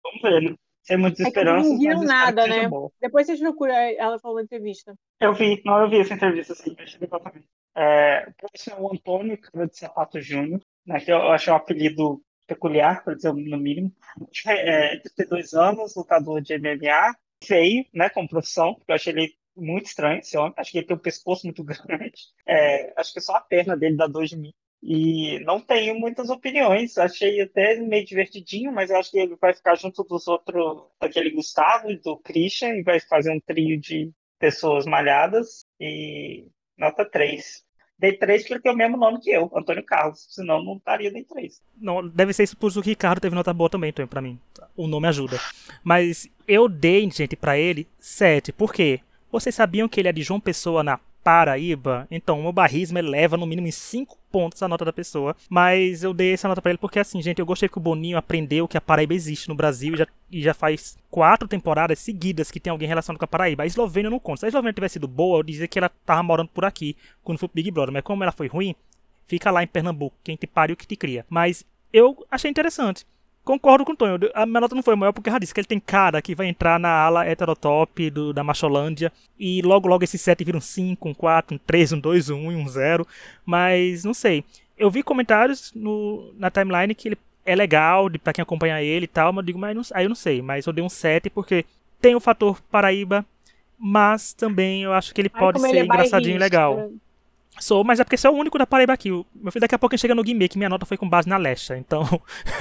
Vamos 0.05 0.23
ver, 0.23 0.51
né? 0.51 0.57
sem 0.83 0.97
muita 0.97 1.23
é 1.23 1.27
esperança. 1.27 1.69
Não 1.69 1.79
viram 1.79 2.03
nada, 2.03 2.47
né? 2.47 2.69
Depois 3.01 3.27
vocês 3.27 3.41
procuram 3.41 3.75
ela 3.75 4.19
falando 4.19 4.39
na 4.39 4.43
entrevista. 4.43 4.95
Eu 5.21 5.33
vi, 5.33 5.63
não, 5.65 5.81
eu 5.81 5.89
vi 5.89 6.01
essa 6.01 6.15
entrevista, 6.15 6.55
sim, 6.55 6.77
exatamente. 7.01 7.49
É, 7.77 8.27
o 8.79 8.93
Antônio, 8.93 9.39
cara 9.39 9.67
de 9.67 9.77
Sapato 9.77 10.21
Júnior, 10.21 10.61
né, 10.87 11.01
que 11.01 11.11
eu 11.11 11.31
acho 11.33 11.51
um 11.51 11.55
apelido 11.55 12.23
peculiar, 12.47 13.03
para 13.03 13.15
dizer 13.15 13.33
no 13.33 13.59
mínimo. 13.59 13.93
É, 14.47 14.99
32 14.99 15.55
anos, 15.55 15.95
lutador 15.97 16.41
de 16.41 16.59
MMA, 16.59 17.15
feio, 17.43 17.85
né, 17.95 18.09
como 18.11 18.29
profissão, 18.29 18.75
porque 18.75 18.93
eu 18.93 18.97
achei 18.97 19.13
ele 19.13 19.35
muito 19.57 19.87
estranho, 19.87 20.21
esse 20.21 20.37
homem. 20.37 20.55
Acho 20.57 20.71
que 20.71 20.79
ele 20.79 20.87
tem 20.87 20.97
um 20.97 21.01
pescoço 21.01 21.47
muito 21.47 21.65
grande. 21.65 22.13
É, 22.47 22.93
acho 23.01 23.13
que 23.13 23.21
só 23.21 23.37
a 23.37 23.41
perna 23.41 23.77
dele 23.77 23.97
dá 23.97 24.07
dois 24.07 24.31
de 24.31 24.37
mim. 24.37 24.53
E 24.83 25.39
não 25.45 25.61
tenho 25.61 25.99
muitas 25.99 26.29
opiniões. 26.29 26.99
Achei 26.99 27.41
até 27.41 27.77
meio 27.77 28.05
divertidinho, 28.05 28.73
mas 28.73 28.91
acho 28.91 29.11
que 29.11 29.19
ele 29.19 29.37
vai 29.37 29.55
ficar 29.55 29.77
junto 29.77 30.03
dos 30.03 30.27
outros, 30.27 30.85
daquele 31.01 31.31
Gustavo 31.31 31.91
e 31.91 31.99
do 31.99 32.19
Christian, 32.19 32.75
e 32.75 32.83
vai 32.83 32.99
fazer 32.99 33.31
um 33.31 33.41
trio 33.41 33.79
de 33.81 34.11
pessoas 34.39 34.85
malhadas. 34.85 35.65
E 35.79 36.49
nota 36.83 37.05
3. 37.05 37.65
Dei 37.99 38.17
3 38.17 38.43
porque 38.43 38.55
ele 38.55 38.63
tem 38.63 38.73
o 38.73 38.77
mesmo 38.77 38.97
nome 38.97 39.21
que 39.21 39.31
eu, 39.31 39.51
Antônio 39.55 39.85
Carlos. 39.85 40.27
Senão 40.31 40.63
não 40.63 40.77
estaria 40.77 41.11
nem 41.11 41.23
3. 41.25 41.63
Não, 41.81 42.07
deve 42.07 42.33
ser 42.33 42.43
isso 42.43 42.57
por 42.57 42.77
o 42.77 42.81
Ricardo 42.81 43.21
teve 43.21 43.35
nota 43.35 43.55
boa 43.55 43.71
também, 43.71 43.91
então, 43.91 44.07
pra 44.07 44.21
mim. 44.21 44.39
O 44.77 44.89
nome 44.89 45.07
ajuda. 45.07 45.39
Mas 45.85 46.29
eu 46.49 46.69
dei, 46.69 47.09
gente, 47.11 47.37
para 47.37 47.57
ele 47.57 47.87
7. 48.01 48.53
Por 48.53 48.73
quê? 48.73 49.01
Vocês 49.31 49.55
sabiam 49.55 49.89
que 49.89 50.01
ele 50.01 50.09
é 50.09 50.13
de 50.13 50.23
João 50.23 50.41
Pessoa 50.41 50.83
na 50.83 50.99
Paraíba, 51.23 52.07
então 52.11 52.41
o 52.41 52.43
meu 52.43 52.53
barrismo 52.53 52.99
eleva 52.99 53.37
no 53.37 53.47
mínimo 53.47 53.69
em 53.69 53.71
5 53.71 54.19
pontos 54.31 54.63
a 54.63 54.69
nota 54.69 54.85
da 54.85 54.93
pessoa. 54.93 55.37
Mas 55.49 56.03
eu 56.03 56.13
dei 56.13 56.33
essa 56.33 56.49
nota 56.49 56.61
para 56.61 56.73
ele 56.73 56.79
porque, 56.79 56.99
assim, 56.99 57.23
gente, 57.23 57.39
eu 57.39 57.47
gostei 57.47 57.69
que 57.69 57.79
o 57.79 57.81
Boninho 57.81 58.19
aprendeu 58.19 58.67
que 58.67 58.77
a 58.77 58.81
Paraíba 58.81 59.15
existe 59.15 59.49
no 59.49 59.55
Brasil 59.55 59.95
e 59.95 59.97
já, 59.97 60.07
e 60.31 60.43
já 60.43 60.55
faz 60.55 60.97
quatro 61.11 61.47
temporadas 61.47 61.99
seguidas 62.01 62.51
que 62.51 62.59
tem 62.59 62.71
alguém 62.71 62.89
relacionado 62.89 63.19
com 63.19 63.25
a 63.25 63.29
Paraíba. 63.29 63.63
A 63.63 63.67
Eslovênia 63.67 64.11
não 64.11 64.19
conta. 64.19 64.41
Se 64.41 64.47
a 64.47 64.49
Eslovênia 64.49 64.73
tivesse 64.73 64.95
sido 64.95 65.07
boa, 65.07 65.39
eu 65.39 65.43
dizia 65.43 65.69
que 65.69 65.79
ela 65.79 65.91
tava 66.05 66.23
morando 66.23 66.49
por 66.49 66.65
aqui 66.65 66.97
quando 67.23 67.39
foi 67.39 67.49
pro 67.49 67.55
Big 67.55 67.71
Brother. 67.71 67.93
Mas 67.93 68.03
como 68.03 68.23
ela 68.25 68.33
foi 68.33 68.49
ruim, 68.49 68.75
fica 69.27 69.51
lá 69.51 69.63
em 69.63 69.67
Pernambuco. 69.67 70.17
Quem 70.25 70.35
te 70.35 70.47
pariu 70.47 70.77
que 70.77 70.87
te 70.87 70.97
cria. 70.97 71.25
Mas 71.29 71.65
eu 71.93 72.27
achei 72.31 72.51
interessante. 72.51 73.07
Concordo 73.45 73.85
com 73.85 73.93
o 73.93 73.97
Tonho. 73.97 74.19
A 74.35 74.47
minha 74.47 74.61
nota 74.61 74.75
não 74.75 74.83
foi 74.83 74.95
maior 74.95 75.13
porque 75.13 75.31
já 75.31 75.39
disse 75.39 75.53
que 75.53 75.59
ele 75.59 75.67
tem 75.67 75.81
cara 75.81 76.23
que 76.23 76.35
vai 76.35 76.47
entrar 76.47 76.79
na 76.79 76.91
ala 76.91 77.27
heterotop 77.27 78.09
do, 78.11 78.33
da 78.33 78.45
Macholândia. 78.45 79.13
E 79.39 79.61
logo, 79.63 79.89
logo 79.89 80.05
esse 80.05 80.17
7 80.17 80.45
vira 80.45 80.57
um 80.57 80.61
5, 80.61 81.09
um 81.09 81.15
4, 81.15 81.57
um 81.57 81.59
3, 81.59 81.93
um 81.93 81.99
2, 81.99 82.31
um 82.31 82.47
1 82.49 82.53
e 82.53 82.57
um 82.57 82.69
0. 82.69 83.07
Mas 83.45 84.05
não 84.05 84.15
sei. 84.15 84.45
Eu 84.79 84.91
vi 84.91 85.03
comentários 85.03 85.73
no, 85.75 86.33
na 86.39 86.51
timeline 86.51 86.95
que 86.95 87.09
ele 87.09 87.19
é 87.45 87.57
legal 87.57 88.09
para 88.23 88.33
quem 88.33 88.43
acompanha 88.43 88.81
ele 88.81 89.05
e 89.05 89.09
tal. 89.09 89.33
Mas 89.33 89.43
eu 89.43 89.47
digo, 89.47 89.59
mas 89.59 89.75
não, 89.75 89.83
aí 89.93 90.05
eu 90.05 90.09
não 90.09 90.17
sei. 90.17 90.41
Mas 90.41 90.67
eu 90.67 90.73
dei 90.73 90.85
um 90.85 90.89
7 90.89 91.29
porque 91.29 91.65
tem 92.01 92.15
o 92.15 92.21
fator 92.21 92.61
Paraíba. 92.71 93.27
Mas 93.77 94.33
também 94.33 94.85
eu 94.85 94.93
acho 94.93 95.13
que 95.13 95.21
ele 95.21 95.29
pode 95.29 95.61
ser 95.61 95.71
ele 95.71 95.79
é 95.81 95.85
engraçadinho 95.85 96.37
e 96.37 96.39
legal. 96.39 96.93
Sou, 97.61 97.85
mas 97.85 98.01
é 98.01 98.05
porque 98.05 98.17
você 98.17 98.27
é 98.27 98.31
o 98.31 98.35
único 98.35 98.59
da 98.59 98.67
Paraíba 98.67 98.93
aqui. 98.93 99.11
meu 99.11 99.53
filho, 99.53 99.61
daqui 99.61 99.75
a 99.75 99.79
pouco 99.79 99.97
chega 99.97 100.15
no 100.15 100.23
Guimê, 100.23 100.49
que 100.49 100.59
minha 100.59 100.71
nota 100.71 100.87
foi 100.87 100.97
com 100.97 101.09
base 101.09 101.29
na 101.29 101.37
Lecha. 101.37 101.77
Então, 101.77 102.03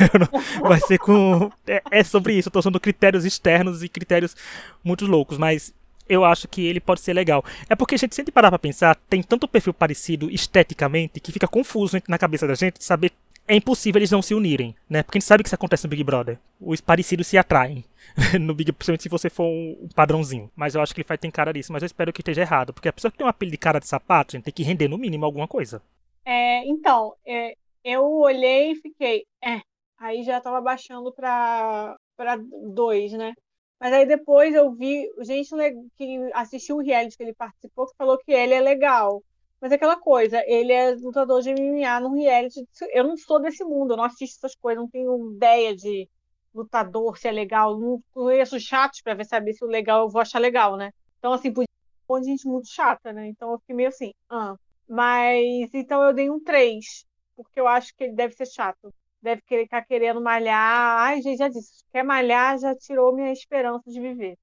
vai 0.61 0.79
ser 0.79 0.99
com. 0.99 1.51
É, 1.65 1.81
é, 1.89 2.03
sobre 2.03 2.33
isso. 2.33 2.49
Eu 2.49 2.51
tô 2.51 2.59
usando 2.59 2.79
critérios 2.79 3.25
externos 3.25 3.83
e 3.83 3.89
critérios 3.89 4.35
muito 4.83 5.05
loucos. 5.05 5.37
Mas 5.37 5.73
eu 6.07 6.25
acho 6.25 6.47
que 6.47 6.65
ele 6.65 6.79
pode 6.79 7.01
ser 7.01 7.13
legal. 7.13 7.43
É 7.69 7.75
porque 7.75 7.95
a 7.95 7.97
gente 7.97 8.13
sempre 8.13 8.31
parar 8.31 8.49
pra 8.49 8.59
pensar, 8.59 8.95
tem 9.09 9.23
tanto 9.23 9.47
perfil 9.47 9.73
parecido 9.73 10.29
esteticamente 10.29 11.19
que 11.19 11.31
fica 11.31 11.47
confuso 11.47 11.97
na 12.07 12.17
cabeça 12.17 12.45
da 12.45 12.53
gente 12.53 12.83
saber. 12.83 13.11
É 13.51 13.55
impossível 13.57 13.99
eles 13.99 14.11
não 14.11 14.21
se 14.21 14.33
unirem, 14.33 14.73
né? 14.89 15.03
Porque 15.03 15.17
a 15.17 15.19
gente 15.19 15.27
sabe 15.27 15.43
que 15.43 15.49
isso 15.49 15.55
acontece 15.55 15.83
no 15.83 15.89
Big 15.89 16.05
Brother. 16.05 16.39
Os 16.57 16.79
parecidos 16.79 17.27
se 17.27 17.37
atraem. 17.37 17.83
no 18.39 18.53
Big 18.53 18.71
principalmente 18.71 19.03
se 19.03 19.09
você 19.09 19.29
for 19.29 19.43
um 19.43 19.89
padrãozinho. 19.93 20.49
Mas 20.55 20.73
eu 20.73 20.79
acho 20.79 20.95
que 20.95 21.01
ele 21.01 21.07
vai 21.09 21.17
ter 21.17 21.29
cara 21.31 21.51
disso. 21.51 21.73
Mas 21.73 21.83
eu 21.83 21.87
espero 21.87 22.13
que 22.13 22.21
esteja 22.21 22.43
errado. 22.43 22.71
Porque 22.71 22.87
a 22.87 22.93
pessoa 22.93 23.11
que 23.11 23.17
tem 23.17 23.27
um 23.27 23.29
apelido 23.29 23.51
de 23.51 23.57
cara 23.57 23.79
de 23.79 23.89
sapato, 23.89 24.31
gente, 24.31 24.45
tem 24.45 24.53
que 24.53 24.63
render 24.63 24.87
no 24.87 24.97
mínimo 24.97 25.25
alguma 25.25 25.49
coisa. 25.49 25.81
É, 26.23 26.65
então, 26.65 27.13
é, 27.27 27.53
eu 27.83 28.05
olhei 28.05 28.71
e 28.71 28.75
fiquei. 28.75 29.25
É, 29.43 29.59
aí 29.99 30.23
já 30.23 30.39
tava 30.39 30.61
baixando 30.61 31.13
pra, 31.13 31.97
pra 32.15 32.37
dois, 32.73 33.11
né? 33.11 33.33
Mas 33.81 33.91
aí 33.91 34.05
depois 34.05 34.55
eu 34.55 34.71
vi 34.71 35.09
gente 35.23 35.49
que 35.97 36.31
assistiu 36.35 36.77
o 36.77 36.81
reality 36.81 37.17
que 37.17 37.23
ele 37.23 37.33
participou 37.33 37.87
que 37.87 37.97
falou 37.97 38.17
que 38.17 38.31
ele 38.31 38.53
é 38.53 38.61
legal. 38.61 39.21
Mas 39.61 39.71
é 39.71 39.75
aquela 39.75 39.95
coisa, 39.95 40.43
ele 40.47 40.73
é 40.73 40.95
lutador 40.95 41.41
de 41.41 41.53
MMA 41.53 41.99
no 41.99 42.15
reality. 42.15 42.67
Eu 42.91 43.03
não 43.03 43.15
sou 43.15 43.39
desse 43.39 43.63
mundo, 43.63 43.93
eu 43.93 43.97
não 43.97 44.03
assisto 44.03 44.43
essas 44.43 44.55
coisas, 44.55 44.81
não 44.81 44.89
tenho 44.89 45.33
ideia 45.33 45.75
de 45.75 46.09
lutador, 46.53 47.15
se 47.17 47.27
é 47.27 47.31
legal. 47.31 47.79
Não 47.79 48.01
conheço 48.11 48.59
chatos 48.59 49.01
para 49.01 49.13
ver 49.13 49.25
saber 49.25 49.53
se 49.53 49.63
o 49.63 49.67
legal 49.67 50.01
eu 50.01 50.09
vou 50.09 50.19
achar 50.19 50.39
legal, 50.39 50.75
né? 50.75 50.91
Então, 51.19 51.31
assim, 51.31 51.53
podia 51.53 51.67
um 52.09 52.13
monte 52.15 52.23
de 52.23 52.31
gente 52.31 52.47
muito 52.47 52.67
chata, 52.67 53.13
né? 53.13 53.27
Então 53.27 53.51
eu 53.51 53.59
fiquei 53.59 53.75
meio 53.75 53.89
assim, 53.89 54.11
ah. 54.27 54.55
Mas 54.89 55.69
então 55.73 56.01
eu 56.03 56.11
dei 56.11 56.29
um 56.29 56.39
3, 56.43 57.05
porque 57.35 57.59
eu 57.59 57.67
acho 57.67 57.95
que 57.95 58.03
ele 58.05 58.13
deve 58.13 58.33
ser 58.33 58.47
chato. 58.47 58.91
Deve 59.21 59.43
querer 59.43 59.63
ficar 59.65 59.85
querendo 59.85 60.19
malhar. 60.19 61.01
Ai, 61.01 61.21
gente, 61.21 61.37
já 61.37 61.47
disse, 61.47 61.83
quer 61.91 62.03
malhar, 62.03 62.57
já 62.57 62.75
tirou 62.75 63.13
minha 63.13 63.31
esperança 63.31 63.89
de 63.89 64.01
viver. 64.01 64.37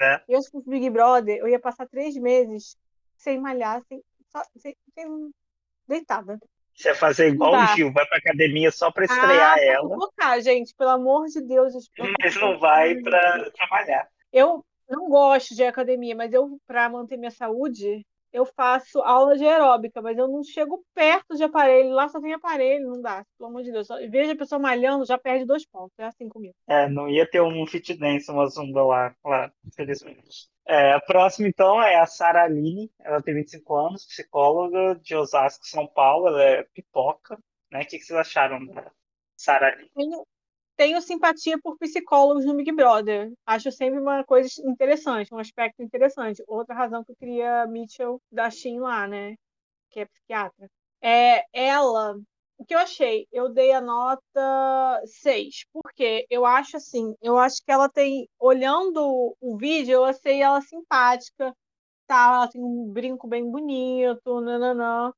É. 0.00 0.22
Eu, 0.26 0.40
se 0.40 0.50
fosse 0.50 0.68
Big 0.68 0.88
Brother, 0.88 1.36
eu 1.36 1.46
ia 1.46 1.60
passar 1.60 1.86
três 1.86 2.16
meses 2.16 2.76
sem 3.16 3.38
malhar, 3.38 3.82
sem, 3.86 4.02
sem 4.56 4.76
deitada. 5.86 6.38
Você 6.74 6.88
ia 6.88 6.94
fazer 6.94 7.28
igual 7.28 7.52
o 7.52 7.66
Gil, 7.74 7.92
vai 7.92 8.06
pra 8.06 8.16
academia 8.18 8.70
só 8.70 8.90
pra 8.90 9.04
estrear 9.04 9.54
ah, 9.58 9.60
ela. 9.60 9.94
Focar, 9.94 10.40
gente, 10.40 10.74
pelo 10.74 10.90
amor 10.90 11.26
de 11.26 11.40
Deus. 11.42 11.74
Mas 12.20 12.34
não 12.36 12.58
vai 12.58 12.96
pra 12.96 13.50
trabalhar. 13.50 14.08
Eu 14.32 14.64
não 14.88 15.08
gosto 15.08 15.54
de 15.54 15.64
academia, 15.64 16.16
mas 16.16 16.32
eu, 16.32 16.58
pra 16.66 16.88
manter 16.88 17.18
minha 17.18 17.30
saúde, 17.30 18.06
eu 18.32 18.46
faço 18.46 19.00
aula 19.00 19.36
de 19.36 19.44
aeróbica, 19.44 20.00
mas 20.00 20.16
eu 20.16 20.26
não 20.26 20.42
chego 20.42 20.84
perto 20.94 21.36
de 21.36 21.44
aparelho. 21.44 21.90
Lá 21.90 22.08
só 22.08 22.20
tem 22.20 22.32
aparelho, 22.32 22.88
não 22.88 23.00
dá, 23.00 23.24
pelo 23.36 23.50
amor 23.50 23.62
de 23.62 23.70
Deus. 23.70 23.88
Veja 24.10 24.32
a 24.32 24.36
pessoa 24.36 24.58
malhando, 24.58 25.04
já 25.04 25.18
perde 25.18 25.44
dois 25.44 25.66
pontos. 25.66 25.92
É 25.98 26.04
assim 26.04 26.28
comigo. 26.28 26.54
É, 26.66 26.88
não 26.88 27.08
ia 27.08 27.28
ter 27.28 27.42
um 27.42 27.66
fit 27.66 27.94
dance, 27.94 28.30
uma 28.30 28.46
zumba 28.46 28.82
lá, 28.82 29.14
lá 29.24 29.52
infelizmente. 29.66 30.50
É, 30.66 30.92
a 30.92 31.00
próxima, 31.00 31.48
então, 31.48 31.82
é 31.82 31.96
a 31.96 32.06
Sara 32.06 32.44
Aline. 32.44 32.90
Ela 33.00 33.20
tem 33.20 33.34
25 33.34 33.74
anos, 33.76 34.06
psicóloga 34.06 34.94
de 35.02 35.14
Osasco, 35.14 35.66
São 35.66 35.86
Paulo. 35.86 36.28
Ela 36.28 36.42
é 36.42 36.62
pipoca. 36.72 37.38
Né? 37.70 37.82
O 37.82 37.86
que, 37.86 37.98
vocês 37.98 38.18
acharam 38.18 38.64
da 38.66 38.90
Sara 39.36 39.68
Aline? 39.68 39.90
Tenho, 40.82 41.00
simpatia 41.00 41.56
por 41.62 41.78
psicólogos 41.78 42.44
no 42.44 42.56
Big 42.56 42.72
Brother. 42.72 43.32
Acho 43.46 43.70
sempre 43.70 44.00
uma 44.00 44.24
coisa 44.24 44.48
interessante, 44.64 45.32
um 45.32 45.38
aspecto 45.38 45.80
interessante. 45.80 46.42
Outra 46.48 46.74
razão 46.74 47.04
que 47.04 47.12
eu 47.12 47.16
queria 47.16 47.64
Mitchell 47.68 48.20
da 48.32 48.50
Shin 48.50 48.80
lá, 48.80 49.06
né? 49.06 49.36
Que 49.90 50.00
é 50.00 50.06
psiquiatra. 50.06 50.68
É, 51.00 51.44
ela 51.52 52.16
o 52.58 52.64
que 52.64 52.74
eu 52.74 52.80
achei? 52.80 53.28
Eu 53.32 53.48
dei 53.52 53.72
a 53.72 53.80
nota 53.80 55.02
6, 55.06 55.64
porque 55.72 56.26
eu 56.28 56.44
acho 56.44 56.76
assim, 56.76 57.14
eu 57.22 57.38
acho 57.38 57.62
que 57.64 57.70
ela 57.70 57.88
tem, 57.88 58.28
olhando 58.40 59.36
o 59.40 59.56
vídeo, 59.56 59.94
eu 59.94 60.04
achei 60.04 60.42
ela 60.42 60.60
simpática, 60.62 61.54
tá? 62.08 62.34
Ela 62.36 62.48
tem 62.48 62.62
um 62.62 62.92
brinco 62.92 63.28
bem 63.28 63.50
bonito, 63.50 64.40
nananã. 64.40 65.12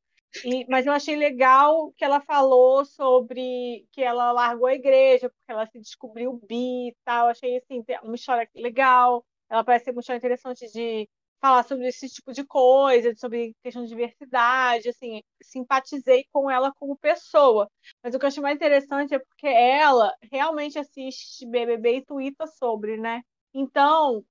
E, 0.45 0.66
mas 0.68 0.87
eu 0.87 0.93
achei 0.93 1.16
legal 1.16 1.93
que 1.97 2.05
ela 2.05 2.20
falou 2.20 2.85
sobre 2.85 3.87
que 3.93 4.03
ela 4.03 4.32
largou 4.32 4.66
a 4.66 4.74
igreja, 4.74 5.28
porque 5.30 5.53
ela 5.53 5.66
se 5.66 5.78
descobriu 5.80 6.41
bi 6.49 6.89
e 6.89 6.97
tal. 7.05 7.28
Achei 7.28 7.57
assim, 7.59 7.85
uma 8.03 8.14
história 8.14 8.49
legal. 8.55 9.24
Ela 9.51 9.64
parece 9.64 9.85
ser 9.87 9.91
uma 9.93 10.01
história 10.01 10.18
interessante 10.18 10.66
de 10.72 11.09
falar 11.41 11.62
sobre 11.64 11.87
esse 11.89 12.09
tipo 12.09 12.32
de 12.32 12.43
coisa, 12.45 13.14
sobre 13.16 13.55
questão 13.62 13.82
de 13.82 13.91
diversidade, 13.91 14.89
assim, 14.89 15.22
simpatizei 15.43 16.24
com 16.32 16.51
ela 16.51 16.72
como 16.78 16.97
pessoa. 16.97 17.68
Mas 18.03 18.14
o 18.14 18.18
que 18.18 18.24
eu 18.24 18.28
achei 18.28 18.43
mais 18.43 18.57
interessante 18.57 19.14
é 19.14 19.18
porque 19.18 19.47
ela 19.47 20.11
realmente 20.32 20.78
assiste 20.78 21.47
BBB 21.47 21.99
e 21.99 22.05
twitta 22.07 22.47
sobre, 22.47 22.97
né? 22.97 23.20
Então, 23.53 24.24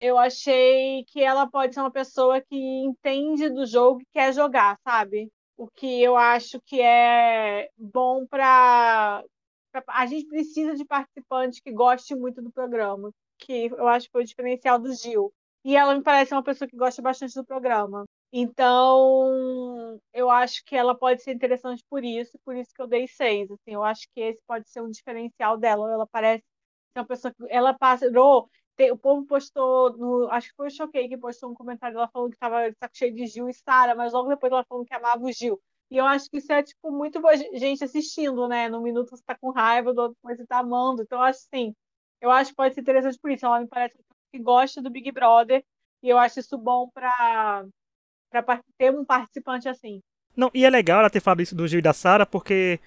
eu 0.00 0.16
achei 0.16 1.04
que 1.08 1.22
ela 1.22 1.48
pode 1.50 1.74
ser 1.74 1.80
uma 1.80 1.90
pessoa 1.90 2.40
que 2.40 2.56
entende 2.56 3.50
do 3.50 3.66
jogo 3.66 4.00
e 4.00 4.06
quer 4.12 4.32
jogar, 4.32 4.78
sabe? 4.84 5.28
O 5.60 5.68
que 5.76 6.02
eu 6.02 6.16
acho 6.16 6.58
que 6.62 6.80
é 6.80 7.68
bom 7.76 8.26
para 8.26 9.22
a 9.88 10.06
gente 10.06 10.26
precisa 10.26 10.74
de 10.74 10.86
participante 10.86 11.62
que 11.62 11.70
goste 11.70 12.14
muito 12.14 12.40
do 12.40 12.50
programa, 12.50 13.10
que 13.38 13.66
eu 13.66 13.86
acho 13.86 14.06
que 14.06 14.12
foi 14.12 14.22
o 14.22 14.26
diferencial 14.26 14.78
do 14.78 14.90
Gil 14.94 15.30
e 15.62 15.76
ela 15.76 15.94
me 15.94 16.02
parece 16.02 16.32
uma 16.32 16.42
pessoa 16.42 16.66
que 16.66 16.78
gosta 16.78 17.02
bastante 17.02 17.34
do 17.34 17.44
programa. 17.44 18.06
Então, 18.32 20.00
eu 20.14 20.30
acho 20.30 20.64
que 20.64 20.74
ela 20.74 20.94
pode 20.94 21.22
ser 21.22 21.32
interessante 21.34 21.84
por 21.90 22.02
isso, 22.02 22.38
por 22.42 22.56
isso 22.56 22.72
que 22.74 22.80
eu 22.80 22.86
dei 22.86 23.06
seis. 23.06 23.50
Assim, 23.50 23.74
eu 23.74 23.84
acho 23.84 24.06
que 24.14 24.20
esse 24.22 24.42
pode 24.46 24.66
ser 24.70 24.80
um 24.80 24.90
diferencial 24.90 25.58
dela. 25.58 25.92
Ela 25.92 26.06
parece 26.06 26.42
ser 26.94 27.00
uma 27.00 27.06
pessoa 27.06 27.34
que. 27.34 27.44
Ela 27.50 27.74
passou. 27.74 28.48
O 28.92 28.96
povo 28.96 29.26
postou, 29.26 29.96
no, 29.96 30.28
acho 30.30 30.48
que 30.48 30.56
foi 30.56 30.68
o 30.68 30.70
Choquei 30.70 31.08
que 31.08 31.18
postou 31.18 31.50
um 31.50 31.54
comentário 31.54 31.96
ela 31.96 32.08
falando 32.08 32.30
que 32.30 32.36
estava 32.36 32.72
saco 32.78 32.96
cheio 32.96 33.14
de 33.14 33.26
Gil 33.26 33.48
e 33.48 33.52
Sara, 33.54 33.94
mas 33.94 34.12
logo 34.12 34.28
depois 34.28 34.52
ela 34.52 34.64
falando 34.64 34.86
que 34.86 34.94
amava 34.94 35.24
o 35.24 35.32
Gil. 35.32 35.60
E 35.90 35.96
eu 35.96 36.06
acho 36.06 36.30
que 36.30 36.38
isso 36.38 36.52
é, 36.52 36.62
tipo, 36.62 36.90
muito 36.92 37.20
boa 37.20 37.36
gente 37.36 37.82
assistindo, 37.82 38.46
né? 38.48 38.68
No 38.68 38.80
minuto 38.80 39.10
você 39.10 39.22
tá 39.24 39.36
com 39.36 39.50
raiva, 39.50 39.92
do 39.92 40.02
outro 40.02 40.16
você 40.22 40.46
tá 40.46 40.58
amando. 40.58 41.02
Então, 41.02 41.18
eu 41.18 41.24
acho 41.24 41.40
assim, 41.52 41.74
eu 42.20 42.30
acho 42.30 42.50
que 42.50 42.56
pode 42.56 42.74
ser 42.74 42.80
interessante 42.80 43.18
por 43.20 43.30
isso. 43.30 43.44
Ela 43.44 43.60
me 43.60 43.66
parece 43.66 43.98
que 44.32 44.38
gosta 44.38 44.80
do 44.80 44.90
Big 44.90 45.10
Brother 45.10 45.64
e 46.02 46.08
eu 46.08 46.16
acho 46.18 46.38
isso 46.40 46.56
bom 46.56 46.88
para 46.88 47.64
para 48.30 48.62
ter 48.78 48.96
um 48.96 49.04
participante 49.04 49.68
assim. 49.68 50.00
Não, 50.36 50.48
e 50.54 50.64
é 50.64 50.70
legal 50.70 51.00
ela 51.00 51.10
ter 51.10 51.20
falado 51.20 51.42
isso 51.42 51.56
do 51.56 51.66
Gil 51.66 51.80
e 51.80 51.82
da 51.82 51.92
Sara, 51.92 52.24
porque 52.24 52.78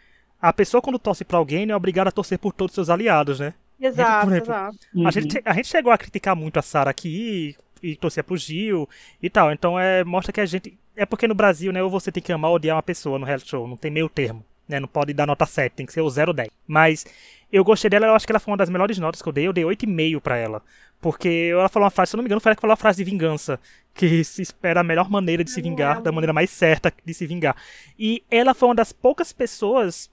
a 0.41 0.53
pessoa 0.53 0.81
quando 0.81 0.97
torce 0.97 1.25
para 1.25 1.37
alguém 1.37 1.69
é 1.69 1.75
obrigada 1.75 2.07
a 2.07 2.13
torcer 2.13 2.39
por 2.39 2.53
todos 2.53 2.71
os 2.71 2.75
seus 2.75 2.89
aliados, 2.89 3.41
né? 3.41 3.53
Exato, 3.85 4.29
a 4.29 4.33
gente, 4.33 4.43
exato. 4.43 4.77
A, 5.05 5.11
gente, 5.11 5.41
a 5.43 5.53
gente 5.53 5.67
chegou 5.67 5.91
a 5.91 5.97
criticar 5.97 6.35
muito 6.35 6.57
a 6.57 6.61
Sara 6.61 6.89
aqui 6.89 7.55
e, 7.81 7.91
e 7.91 7.95
torcer 7.95 8.23
pro 8.23 8.37
Gil 8.37 8.87
e 9.21 9.29
tal. 9.29 9.51
Então 9.51 9.79
é, 9.79 10.03
mostra 10.03 10.31
que 10.31 10.39
a 10.39 10.45
gente. 10.45 10.77
É 10.95 11.05
porque 11.05 11.27
no 11.27 11.35
Brasil, 11.35 11.71
né, 11.73 11.81
ou 11.83 11.89
você 11.89 12.11
tem 12.11 12.21
que 12.21 12.31
amar 12.31 12.51
ou 12.51 12.55
odiar 12.55 12.75
uma 12.75 12.83
pessoa 12.83 13.19
no 13.19 13.25
reality 13.25 13.49
show, 13.49 13.67
não 13.67 13.75
tem 13.75 13.91
meio 13.91 14.07
termo. 14.07 14.45
Né, 14.67 14.79
não 14.79 14.87
pode 14.87 15.13
dar 15.13 15.27
nota 15.27 15.45
7, 15.45 15.73
tem 15.73 15.85
que 15.85 15.91
ser 15.91 15.99
o 15.99 16.09
0 16.09 16.31
10. 16.31 16.49
Mas 16.65 17.05
eu 17.51 17.63
gostei 17.63 17.89
dela, 17.89 18.07
eu 18.07 18.15
acho 18.15 18.25
que 18.25 18.31
ela 18.31 18.39
foi 18.39 18.51
uma 18.51 18.57
das 18.57 18.69
melhores 18.69 18.97
notas 18.97 19.21
que 19.21 19.27
eu 19.27 19.33
dei. 19.33 19.45
Eu 19.45 19.53
dei 19.53 19.63
8,5 19.63 20.21
pra 20.21 20.37
ela. 20.37 20.61
Porque 21.01 21.49
ela 21.51 21.67
falou 21.67 21.83
uma 21.83 21.91
frase, 21.91 22.11
se 22.11 22.15
eu 22.15 22.17
não 22.17 22.23
me 22.23 22.27
engano, 22.27 22.39
foi 22.39 22.51
ela 22.51 22.55
que 22.55 22.61
falou 22.61 22.71
uma 22.71 22.77
frase 22.77 23.03
de 23.03 23.11
vingança. 23.11 23.59
Que 23.93 24.23
se 24.23 24.41
espera 24.41 24.79
a 24.79 24.83
melhor 24.83 25.09
maneira 25.09 25.43
de 25.43 25.51
se 25.51 25.61
vingar, 25.61 26.01
da 26.01 26.11
maneira 26.11 26.31
mais 26.31 26.49
certa 26.49 26.93
de 27.05 27.13
se 27.13 27.27
vingar. 27.27 27.55
E 27.99 28.23
ela 28.31 28.53
foi 28.53 28.69
uma 28.69 28.75
das 28.75 28.93
poucas 28.93 29.33
pessoas, 29.33 30.09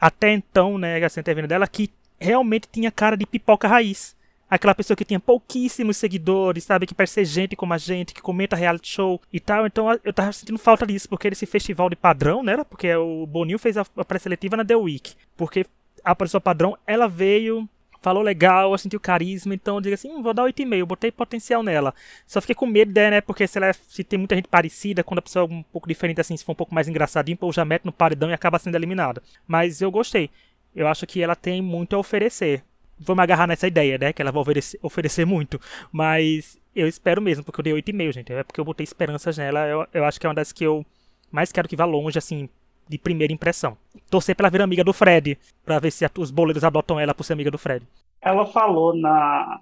até 0.00 0.32
então, 0.32 0.78
né, 0.78 1.04
assim, 1.04 1.20
até 1.20 1.34
vendo 1.34 1.48
dela, 1.48 1.66
que 1.66 1.90
realmente 2.18 2.68
tinha 2.70 2.90
cara 2.90 3.16
de 3.16 3.26
pipoca 3.26 3.68
raiz. 3.68 4.16
Aquela 4.50 4.74
pessoa 4.74 4.96
que 4.96 5.04
tinha 5.04 5.20
pouquíssimos 5.20 5.98
seguidores, 5.98 6.64
sabe? 6.64 6.86
Que 6.86 6.94
parece 6.94 7.14
ser 7.14 7.24
gente 7.26 7.54
como 7.54 7.74
a 7.74 7.78
gente, 7.78 8.14
que 8.14 8.22
comenta 8.22 8.56
reality 8.56 8.88
show 8.88 9.20
e 9.30 9.38
tal. 9.38 9.66
Então 9.66 9.86
eu 10.02 10.12
tava 10.12 10.32
sentindo 10.32 10.58
falta 10.58 10.86
disso, 10.86 11.08
porque 11.08 11.28
esse 11.28 11.44
festival 11.44 11.90
de 11.90 11.96
padrão, 11.96 12.42
né? 12.42 12.64
Porque 12.64 12.94
o 12.94 13.26
Boninho 13.26 13.58
fez 13.58 13.76
a 13.76 13.84
pré-seletiva 13.84 14.56
na 14.56 14.64
The 14.64 14.76
Week. 14.76 15.14
Porque 15.36 15.66
a 16.02 16.16
pessoa 16.16 16.40
padrão, 16.40 16.78
ela 16.86 17.06
veio, 17.06 17.68
falou 18.00 18.22
legal, 18.22 18.72
eu 18.72 18.78
senti 18.78 18.96
o 18.96 19.00
carisma, 19.00 19.54
então 19.54 19.76
eu 19.76 19.80
digo 19.80 19.94
assim, 19.94 20.10
hum, 20.10 20.22
vou 20.22 20.32
dar 20.32 20.44
8,5, 20.44 20.86
botei 20.86 21.10
potencial 21.10 21.62
nela. 21.62 21.94
Só 22.26 22.40
fiquei 22.40 22.54
com 22.54 22.66
medo 22.66 22.92
né, 22.94 23.20
porque 23.20 23.46
se, 23.46 23.58
ela, 23.58 23.72
se 23.72 24.02
tem 24.02 24.18
muita 24.18 24.34
gente 24.34 24.48
parecida, 24.48 25.04
quando 25.04 25.18
a 25.18 25.22
pessoa 25.22 25.44
é 25.44 25.52
um 25.52 25.62
pouco 25.62 25.88
diferente 25.88 26.20
assim, 26.20 26.36
se 26.36 26.44
for 26.44 26.52
um 26.52 26.54
pouco 26.54 26.74
mais 26.74 26.88
engraçadinho, 26.88 27.36
pô, 27.36 27.52
já 27.52 27.64
mete 27.64 27.84
no 27.84 27.92
paredão 27.92 28.30
e 28.30 28.32
acaba 28.32 28.58
sendo 28.58 28.76
eliminada. 28.76 29.22
Mas 29.46 29.80
eu 29.82 29.90
gostei. 29.90 30.30
Eu 30.74 30.86
acho 30.86 31.06
que 31.06 31.22
ela 31.22 31.34
tem 31.34 31.60
muito 31.60 31.96
a 31.96 31.98
oferecer. 31.98 32.62
Vou 32.98 33.14
me 33.14 33.22
agarrar 33.22 33.46
nessa 33.46 33.66
ideia, 33.66 33.96
né, 33.96 34.12
que 34.12 34.20
ela 34.20 34.32
vai 34.32 34.42
oferecer, 34.42 34.78
oferecer 34.82 35.24
muito. 35.24 35.60
Mas 35.92 36.58
eu 36.74 36.86
espero 36.86 37.22
mesmo, 37.22 37.44
porque 37.44 37.60
eu 37.60 37.64
dei 37.64 37.72
8,5, 37.72 38.12
gente. 38.12 38.32
É 38.32 38.42
porque 38.42 38.60
eu 38.60 38.64
botei 38.64 38.84
esperanças 38.84 39.38
nela. 39.38 39.66
Eu, 39.66 39.86
eu 39.92 40.04
acho 40.04 40.18
que 40.18 40.26
é 40.26 40.28
uma 40.28 40.34
das 40.34 40.52
que 40.52 40.64
eu 40.64 40.84
mais 41.30 41.52
quero 41.52 41.68
que 41.68 41.76
vá 41.76 41.84
longe, 41.84 42.18
assim, 42.18 42.48
de 42.88 42.98
primeira 42.98 43.32
impressão. 43.32 43.76
Torcer 44.10 44.34
pra 44.34 44.48
vir 44.48 44.62
amiga 44.62 44.82
do 44.82 44.92
Fred, 44.92 45.38
pra 45.64 45.78
ver 45.78 45.90
se 45.90 46.08
os 46.18 46.30
boleiros 46.30 46.64
adotam 46.64 46.98
ela 46.98 47.14
por 47.14 47.24
ser 47.24 47.34
amiga 47.34 47.50
do 47.50 47.58
Fred. 47.58 47.86
Ela 48.20 48.46
falou 48.46 48.96
na, 48.96 49.60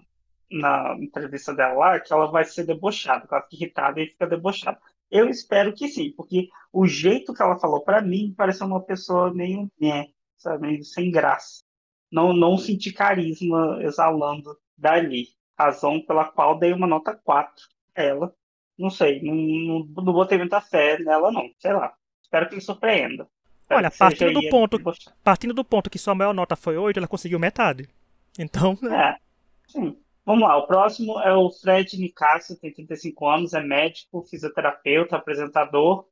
na 0.50 0.96
entrevista 1.00 1.54
dela 1.54 1.74
lá 1.74 2.00
que 2.00 2.12
ela 2.12 2.26
vai 2.26 2.44
ser 2.44 2.64
debochada, 2.64 3.26
que 3.26 3.34
ela 3.34 3.42
fica 3.42 3.56
irritada 3.56 4.00
e 4.00 4.06
fica 4.06 4.26
debochada. 4.26 4.78
Eu 5.10 5.28
espero 5.28 5.72
que 5.72 5.88
sim, 5.88 6.12
porque 6.16 6.48
o 6.72 6.86
jeito 6.86 7.32
que 7.32 7.42
ela 7.42 7.58
falou 7.58 7.80
para 7.80 8.02
mim 8.02 8.34
pareceu 8.36 8.66
uma 8.66 8.82
pessoa 8.82 9.32
meio 9.32 9.70
né, 9.80 10.06
sabe, 10.38 10.84
sem 10.84 11.10
graça. 11.10 11.62
Não, 12.10 12.32
não 12.32 12.56
senti 12.56 12.92
carisma 12.92 13.78
exalando 13.82 14.56
dali. 14.76 15.28
Razão 15.58 16.00
pela 16.00 16.24
qual 16.24 16.58
dei 16.58 16.72
uma 16.72 16.86
nota 16.86 17.14
4. 17.14 17.64
ela. 17.94 18.34
Não 18.78 18.90
sei, 18.90 19.22
não, 19.22 19.34
não, 19.34 20.04
não 20.04 20.12
botei 20.12 20.36
muita 20.36 20.60
fé 20.60 20.98
nela, 20.98 21.32
não. 21.32 21.50
Sei 21.58 21.72
lá. 21.72 21.94
Espero 22.22 22.48
que 22.48 22.56
me 22.56 22.60
surpreenda. 22.60 23.26
Espero 23.60 23.78
Olha, 23.78 23.90
partindo 23.90 24.40
do, 24.40 24.48
ponto, 24.48 24.78
partindo 25.24 25.54
do 25.54 25.64
ponto 25.64 25.90
que 25.90 25.98
sua 25.98 26.14
maior 26.14 26.32
nota 26.32 26.54
foi 26.54 26.76
8, 26.76 26.98
ela 26.98 27.08
conseguiu 27.08 27.38
metade. 27.38 27.88
Então. 28.38 28.78
Né? 28.82 29.10
É, 29.10 29.16
sim. 29.66 29.96
Vamos 30.24 30.42
lá, 30.42 30.56
o 30.56 30.66
próximo 30.66 31.20
é 31.20 31.32
o 31.32 31.50
Fred 31.50 31.96
Nicasso, 32.00 32.58
tem 32.58 32.72
35 32.72 33.28
anos, 33.28 33.54
é 33.54 33.62
médico, 33.62 34.24
fisioterapeuta, 34.24 35.16
apresentador, 35.16 36.08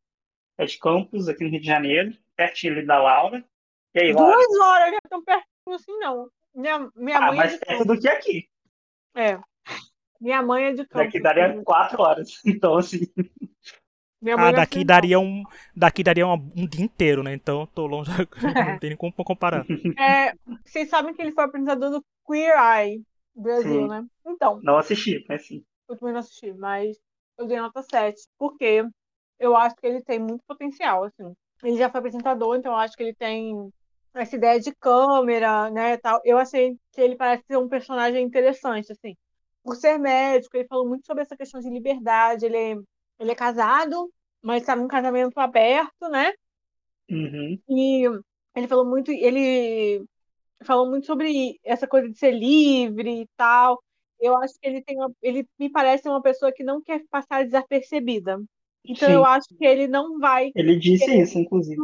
é 0.56 0.64
de 0.64 0.78
Campos, 0.78 1.28
aqui 1.28 1.42
no 1.42 1.50
Rio 1.50 1.60
de 1.60 1.66
Janeiro, 1.66 2.16
pertinho 2.36 2.74
ali 2.74 2.86
da 2.86 3.02
Laura. 3.02 3.44
E 3.94 4.00
aí, 4.00 4.12
Laura? 4.12 4.34
Duas 4.34 4.60
horas, 4.60 4.90
não 4.90 4.98
é 4.98 5.08
tão 5.08 5.24
pertinho 5.24 5.74
assim, 5.74 5.98
não. 5.98 6.28
Minha, 6.54 6.90
minha 6.96 7.18
ah, 7.18 7.20
mãe 7.20 7.32
é 7.32 7.36
mais 7.36 7.54
é 7.54 7.58
perto 7.58 7.84
do 7.84 8.00
que 8.00 8.08
aqui. 8.08 8.48
É. 9.16 9.38
Minha 10.20 10.42
mãe 10.42 10.64
é 10.64 10.72
de 10.72 10.86
Campos. 10.86 11.06
Daqui 11.06 11.20
daria 11.20 11.62
quatro 11.62 12.02
horas, 12.02 12.40
então 12.46 12.76
assim... 12.76 13.06
ah, 14.36 14.52
daqui 14.52 14.84
daria 14.84 15.20
um, 15.20 15.42
daqui 15.76 16.02
daria 16.02 16.26
um, 16.26 16.32
um, 16.32 16.66
dia 16.66 16.84
inteiro, 16.84 17.22
né? 17.22 17.34
Então 17.34 17.66
tô 17.66 17.86
longe, 17.86 18.10
não 18.42 18.78
tem 18.78 18.90
nem 18.90 18.96
como 18.96 19.12
comparar. 19.12 19.64
É, 19.98 20.34
vocês 20.64 20.88
sabem 20.88 21.14
que 21.14 21.22
ele 21.22 21.32
foi 21.32 21.44
apresentador 21.44 21.90
do 21.90 22.04
Queer 22.26 22.56
Eye, 22.56 23.02
Brasil, 23.34 23.82
sim. 23.82 23.88
né? 23.88 24.04
Então. 24.26 24.60
Não 24.62 24.78
assisti, 24.78 25.24
mas 25.28 25.46
sim. 25.46 25.64
Eu 25.88 25.96
também 25.96 26.14
não 26.14 26.20
assisti, 26.20 26.52
mas 26.52 26.96
eu 27.38 27.46
dei 27.46 27.60
nota 27.60 27.82
7, 27.82 28.20
porque 28.38 28.84
eu 29.38 29.56
acho 29.56 29.76
que 29.76 29.86
ele 29.86 30.02
tem 30.02 30.18
muito 30.18 30.42
potencial, 30.46 31.04
assim. 31.04 31.32
Ele 31.62 31.76
já 31.76 31.90
foi 31.90 31.98
apresentador, 31.98 32.56
então 32.56 32.72
eu 32.72 32.78
acho 32.78 32.96
que 32.96 33.02
ele 33.02 33.14
tem 33.14 33.70
essa 34.14 34.36
ideia 34.36 34.60
de 34.60 34.72
câmera, 34.74 35.70
né, 35.70 35.96
tal. 35.96 36.20
Eu 36.24 36.38
achei 36.38 36.76
que 36.92 37.00
ele 37.00 37.16
parece 37.16 37.44
ser 37.46 37.56
um 37.56 37.68
personagem 37.68 38.24
interessante, 38.24 38.92
assim. 38.92 39.16
Por 39.62 39.76
ser 39.76 39.98
médico, 39.98 40.56
ele 40.56 40.68
falou 40.68 40.86
muito 40.86 41.06
sobre 41.06 41.22
essa 41.22 41.36
questão 41.36 41.60
de 41.60 41.70
liberdade. 41.70 42.46
Ele 42.46 42.56
é, 42.56 42.76
ele 43.18 43.30
é 43.32 43.34
casado, 43.34 44.10
mas 44.42 44.62
está 44.62 44.76
num 44.76 44.86
casamento 44.88 45.38
aberto, 45.38 46.08
né? 46.10 46.32
Uhum. 47.10 47.58
E 47.68 48.04
ele 48.54 48.68
falou 48.68 48.84
muito, 48.84 49.10
ele 49.10 50.04
falou 50.62 50.88
muito 50.88 51.06
sobre 51.06 51.58
essa 51.64 51.86
coisa 51.86 52.08
de 52.08 52.18
ser 52.18 52.30
livre 52.30 53.22
e 53.22 53.28
tal. 53.36 53.82
Eu 54.20 54.36
acho 54.36 54.54
que 54.60 54.66
ele 54.66 54.82
tem 54.82 54.96
uma, 54.96 55.12
ele 55.22 55.46
me 55.58 55.70
parece 55.70 56.08
uma 56.08 56.22
pessoa 56.22 56.52
que 56.52 56.62
não 56.62 56.80
quer 56.82 57.02
passar 57.10 57.44
desapercebida. 57.44 58.40
Então 58.84 59.08
Sim. 59.08 59.14
eu 59.14 59.24
acho 59.24 59.48
que 59.48 59.64
ele 59.64 59.88
não 59.88 60.18
vai. 60.18 60.52
Ele 60.54 60.76
disse 60.76 61.10
ele, 61.10 61.22
isso, 61.22 61.38
inclusive. 61.38 61.80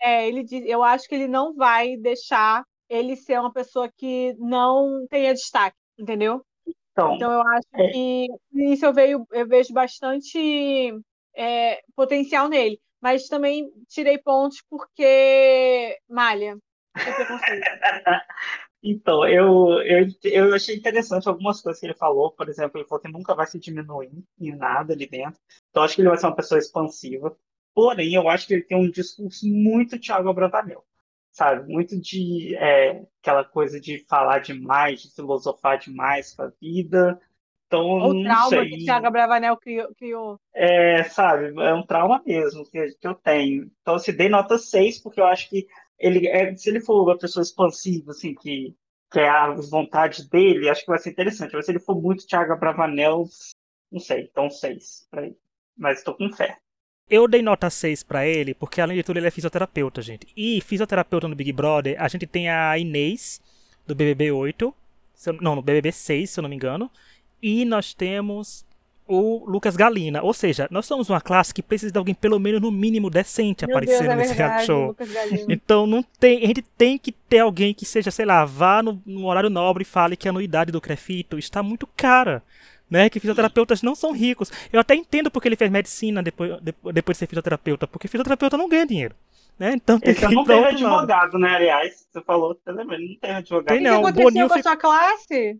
É, 0.00 0.28
ele 0.28 0.42
diz, 0.42 0.62
eu 0.66 0.82
acho 0.82 1.08
que 1.08 1.14
ele 1.14 1.28
não 1.28 1.54
vai 1.54 1.96
deixar 1.96 2.64
ele 2.88 3.16
ser 3.16 3.40
uma 3.40 3.52
pessoa 3.52 3.90
que 3.96 4.34
não 4.38 5.06
tenha 5.08 5.34
destaque, 5.34 5.76
entendeu? 5.98 6.44
Então, 6.92 7.14
então 7.14 7.32
eu 7.32 7.42
acho 7.42 7.68
é... 7.74 7.88
que 7.88 8.26
isso 8.54 8.86
eu, 8.86 8.92
vejo, 8.92 9.26
eu 9.32 9.46
vejo 9.46 9.72
bastante 9.72 10.92
é, 11.36 11.80
potencial 11.94 12.48
nele. 12.48 12.80
Mas 13.00 13.28
também 13.28 13.70
tirei 13.88 14.18
pontos 14.18 14.62
porque 14.68 15.98
malha. 16.08 16.56
Então, 18.88 19.26
eu, 19.26 19.82
eu, 19.82 20.06
eu 20.22 20.54
achei 20.54 20.76
interessante 20.76 21.28
algumas 21.28 21.60
coisas 21.60 21.80
que 21.80 21.86
ele 21.86 21.94
falou. 21.94 22.30
Por 22.30 22.48
exemplo, 22.48 22.78
ele 22.78 22.86
falou 22.86 23.02
que 23.02 23.10
nunca 23.10 23.34
vai 23.34 23.44
se 23.44 23.58
diminuir 23.58 24.12
em 24.38 24.54
nada 24.54 24.92
ali 24.92 25.08
dentro. 25.08 25.40
Então, 25.70 25.82
acho 25.82 25.96
que 25.96 26.02
ele 26.02 26.08
vai 26.08 26.16
ser 26.16 26.26
uma 26.26 26.36
pessoa 26.36 26.60
expansiva. 26.60 27.36
Porém, 27.76 28.14
eu 28.14 28.26
acho 28.26 28.46
que 28.46 28.54
ele 28.54 28.62
tem 28.62 28.78
um 28.78 28.90
discurso 28.90 29.46
muito 29.46 30.00
Thiago 30.00 30.30
Abravanel. 30.30 30.82
Sabe? 31.30 31.70
Muito 31.70 32.00
de 32.00 32.56
é, 32.56 33.04
aquela 33.20 33.44
coisa 33.44 33.78
de 33.78 34.02
falar 34.08 34.38
demais, 34.38 35.02
de 35.02 35.14
filosofar 35.14 35.78
demais 35.78 36.34
com 36.34 36.44
a 36.44 36.52
vida. 36.58 37.20
Então, 37.66 37.98
o 37.98 38.22
trauma 38.22 38.48
sei. 38.48 38.70
que 38.70 38.84
Thiago 38.86 39.06
Abravanel 39.08 39.58
criou. 39.58 40.40
É, 40.54 41.02
sabe? 41.02 41.52
É 41.60 41.74
um 41.74 41.84
trauma 41.84 42.22
mesmo 42.24 42.64
que, 42.64 42.92
que 42.98 43.06
eu 43.06 43.14
tenho. 43.14 43.70
Então, 43.82 43.98
se 43.98 44.10
dei 44.10 44.30
nota 44.30 44.56
6, 44.56 45.02
porque 45.02 45.20
eu 45.20 45.26
acho 45.26 45.50
que 45.50 45.66
ele 45.98 46.26
é, 46.28 46.56
se 46.56 46.70
ele 46.70 46.80
for 46.80 47.02
uma 47.02 47.18
pessoa 47.18 47.42
expansiva, 47.42 48.12
assim, 48.12 48.34
que, 48.34 48.74
que 49.12 49.20
é 49.20 49.28
a 49.28 49.52
vontade 49.52 50.26
dele, 50.30 50.70
acho 50.70 50.80
que 50.80 50.90
vai 50.90 50.98
ser 50.98 51.10
interessante. 51.10 51.52
Mas 51.52 51.66
se 51.66 51.72
ele 51.72 51.80
for 51.80 52.00
muito 52.00 52.26
Thiago 52.26 52.56
Bravanel, 52.56 53.24
não 53.92 54.00
sei, 54.00 54.22
então 54.22 54.48
seis 54.48 55.06
pra 55.10 55.26
ele. 55.26 55.36
Mas 55.76 55.98
estou 55.98 56.16
com 56.16 56.32
fé. 56.32 56.56
Eu 57.08 57.28
dei 57.28 57.40
nota 57.40 57.70
6 57.70 58.02
para 58.02 58.26
ele, 58.26 58.52
porque 58.52 58.80
além 58.80 58.96
de 58.96 59.02
tudo 59.04 59.18
ele 59.18 59.28
é 59.28 59.30
fisioterapeuta, 59.30 60.02
gente. 60.02 60.26
E 60.36 60.60
fisioterapeuta 60.60 61.28
no 61.28 61.36
Big 61.36 61.52
Brother, 61.52 61.96
a 62.02 62.08
gente 62.08 62.26
tem 62.26 62.48
a 62.48 62.76
Inês, 62.76 63.40
do 63.86 63.94
BBB 63.94 64.32
8. 64.32 64.74
Não, 65.40 65.54
no 65.54 65.62
BBB 65.62 65.92
6, 65.92 66.28
se 66.28 66.40
eu 66.40 66.42
não 66.42 66.48
me 66.48 66.56
engano. 66.56 66.90
E 67.40 67.64
nós 67.64 67.94
temos 67.94 68.66
o 69.06 69.44
Lucas 69.48 69.76
Galina. 69.76 70.20
Ou 70.22 70.34
seja, 70.34 70.66
nós 70.68 70.84
somos 70.84 71.08
uma 71.08 71.20
classe 71.20 71.54
que 71.54 71.62
precisa 71.62 71.92
de 71.92 71.98
alguém 71.98 72.14
pelo 72.14 72.40
menos 72.40 72.60
no 72.60 72.72
mínimo 72.72 73.08
decente 73.08 73.64
Meu 73.64 73.76
aparecendo 73.76 74.08
Deus, 74.08 74.12
é 74.12 74.16
nesse 74.16 74.34
reality 74.34 74.66
show. 74.66 74.96
Então 75.48 75.86
não 75.86 76.02
tem, 76.02 76.42
a 76.42 76.46
gente 76.46 76.62
tem 76.62 76.98
que 76.98 77.12
ter 77.12 77.38
alguém 77.38 77.72
que 77.72 77.84
seja, 77.84 78.10
sei 78.10 78.24
lá, 78.26 78.44
vá 78.44 78.82
no, 78.82 79.00
no 79.06 79.26
horário 79.26 79.48
nobre 79.48 79.82
e 79.82 79.86
fale 79.86 80.16
que 80.16 80.28
a 80.28 80.32
anuidade 80.32 80.72
do 80.72 80.80
Crefito 80.80 81.38
está 81.38 81.62
muito 81.62 81.86
cara. 81.96 82.42
Né, 82.88 83.10
que 83.10 83.18
fisioterapeutas 83.18 83.82
não 83.82 83.96
são 83.96 84.12
ricos. 84.12 84.52
Eu 84.72 84.78
até 84.78 84.94
entendo 84.94 85.28
porque 85.28 85.48
ele 85.48 85.56
fez 85.56 85.68
medicina 85.68 86.22
depois, 86.22 86.56
depois 86.60 87.16
de 87.16 87.18
ser 87.18 87.26
fisioterapeuta, 87.26 87.84
porque 87.84 88.06
fisioterapeuta 88.06 88.56
não 88.56 88.68
ganha 88.68 88.86
dinheiro. 88.86 89.12
Né? 89.58 89.72
Então 89.74 89.98
tem 89.98 90.10
Ele 90.10 90.18
que 90.20 90.34
não 90.34 90.44
tem 90.44 90.64
advogado, 90.64 91.08
lado. 91.08 91.38
né? 91.38 91.56
Aliás, 91.56 92.06
você 92.08 92.20
falou, 92.20 92.54
você 92.54 92.70
lembra? 92.70 92.94
Ele 92.94 93.08
não 93.08 93.16
tem 93.18 93.30
advogado. 93.32 93.74
Tem 93.74 93.80
não, 93.80 94.02
o 94.02 94.04
que 94.04 94.20
aconteceu 94.20 94.48
com 94.48 94.54
a 94.54 94.62
sua 94.62 94.76
classe? 94.76 95.58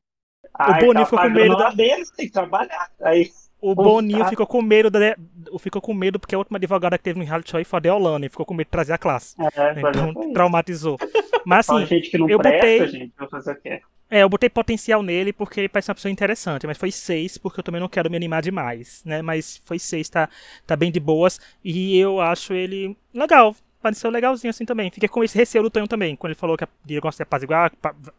o 0.59 0.75
Boninho 0.75 0.95
tá 0.95 1.05
ficou 1.05 1.19
com 1.19 1.31
medo 1.31 1.57
da 1.57 1.71
deles, 1.71 2.11
tem 2.11 2.27
que 2.27 2.33
trabalhar. 2.33 2.91
Aí, 3.01 3.31
o 3.61 3.75
Boninho 3.75 4.21
tá. 4.21 4.29
ficou 4.29 4.47
com 4.47 4.63
medo 4.63 4.91
da, 4.91 5.17
ficou 5.59 5.81
com 5.81 5.95
medo 5.95 6.21
porque 6.21 6.35
a 6.35 6.39
última 6.39 6.59
advogada 6.59 6.97
que 6.99 7.05
teve 7.05 7.19
no 7.19 7.25
reality 7.25 7.51
show 7.51 7.65
foi 7.65 7.77
a 7.77 7.81
Deolane, 7.81 8.29
ficou 8.29 8.47
com 8.47 8.55
medo 8.55 8.67
de 8.67 8.71
trazer 8.71 8.93
a 8.93 8.99
classe. 8.99 9.35
É, 9.41 9.81
então 9.81 10.33
traumatizou. 10.33 10.99
Mas 11.45 11.69
assim, 11.69 11.87
gente 11.87 12.11
que 12.11 12.19
não 12.19 12.29
eu 12.29 12.39
presta, 12.39 12.59
botei 12.59 12.89
gente, 12.89 13.13
vou 13.19 13.29
fazer 13.29 13.53
o 13.53 13.61
quê? 13.61 13.81
É, 14.09 14.23
eu 14.23 14.29
botei 14.29 14.49
potencial 14.49 15.03
nele 15.03 15.33
porque 15.33 15.61
ele 15.61 15.69
parece 15.69 15.91
uma 15.91 15.97
pessoa 15.97 16.13
interessante, 16.13 16.67
mas 16.67 16.79
foi 16.79 16.93
seis 16.93 17.37
porque 17.37 17.59
eu 17.59 17.65
também 17.65 17.81
não 17.81 17.89
quero 17.89 18.09
me 18.09 18.17
animar 18.17 18.41
demais, 18.41 19.03
né? 19.05 19.21
Mas 19.21 19.61
foi 19.65 19.79
seis, 19.79 20.09
tá, 20.09 20.29
tá 20.67 20.77
bem 20.77 20.93
de 20.93 21.01
boas 21.01 21.41
e 21.65 21.99
eu 21.99 22.21
acho 22.21 22.53
ele 22.53 22.97
legal, 23.13 23.55
pareceu 23.83 24.11
legalzinho 24.11 24.51
assim 24.51 24.65
também. 24.65 24.91
Fiquei 24.91 25.09
com 25.09 25.25
esse 25.25 25.37
receio 25.37 25.63
do 25.65 25.71
Tonho 25.71 25.89
também, 25.89 26.15
quando 26.15 26.33
ele 26.33 26.39
falou 26.39 26.57
que 26.57 26.65
ele 26.89 27.01
gosta 27.01 27.23
de 27.25 27.27
apaziguar, 27.27 27.73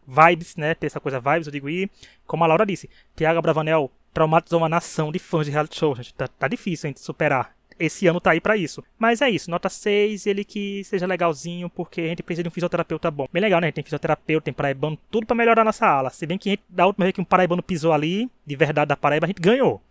vibes, 0.05 0.55
né? 0.57 0.75
Ter 0.75 0.87
essa 0.87 0.99
coisa 0.99 1.19
vibes, 1.19 1.47
eu 1.47 1.53
digo, 1.53 1.69
e 1.69 1.89
como 2.25 2.43
a 2.43 2.47
Laura 2.47 2.65
disse, 2.65 2.89
Tiago 3.15 3.41
Bravanel 3.41 3.91
traumatizou 4.13 4.59
uma 4.59 4.69
nação 4.69 5.11
de 5.11 5.19
fãs 5.19 5.45
de 5.45 5.51
reality 5.51 5.77
show, 5.77 5.95
gente. 5.95 6.13
Tá, 6.13 6.27
tá 6.27 6.47
difícil, 6.47 6.87
hein, 6.87 6.93
de 6.93 6.99
superar. 6.99 7.56
Esse 7.79 8.07
ano 8.07 8.19
tá 8.19 8.31
aí 8.31 8.41
para 8.41 8.57
isso. 8.57 8.83
Mas 8.97 9.21
é 9.21 9.29
isso, 9.29 9.51
nota 9.51 9.69
6, 9.69 10.25
ele 10.25 10.43
que 10.43 10.83
seja 10.83 11.05
legalzinho, 11.05 11.69
porque 11.69 12.01
a 12.01 12.07
gente 12.07 12.23
precisa 12.23 12.43
de 12.43 12.49
um 12.49 12.51
fisioterapeuta 12.51 13.11
bom. 13.11 13.27
Bem 13.31 13.41
legal, 13.41 13.61
né? 13.61 13.71
Tem 13.71 13.83
fisioterapeuta, 13.83 14.45
tem 14.45 14.53
paraibano, 14.53 14.97
tudo 15.11 15.25
para 15.25 15.35
melhorar 15.35 15.63
nossa 15.63 15.85
ala. 15.85 16.09
Se 16.09 16.25
bem 16.25 16.37
que 16.37 16.49
gente, 16.51 16.63
da 16.67 16.87
última 16.87 17.05
vez 17.05 17.13
que 17.13 17.21
um 17.21 17.25
paraibano 17.25 17.61
pisou 17.61 17.93
ali, 17.93 18.29
de 18.45 18.55
verdade 18.55 18.89
da 18.89 18.97
Paraíba, 18.97 19.25
a 19.25 19.27
gente 19.27 19.41
ganhou. 19.41 19.81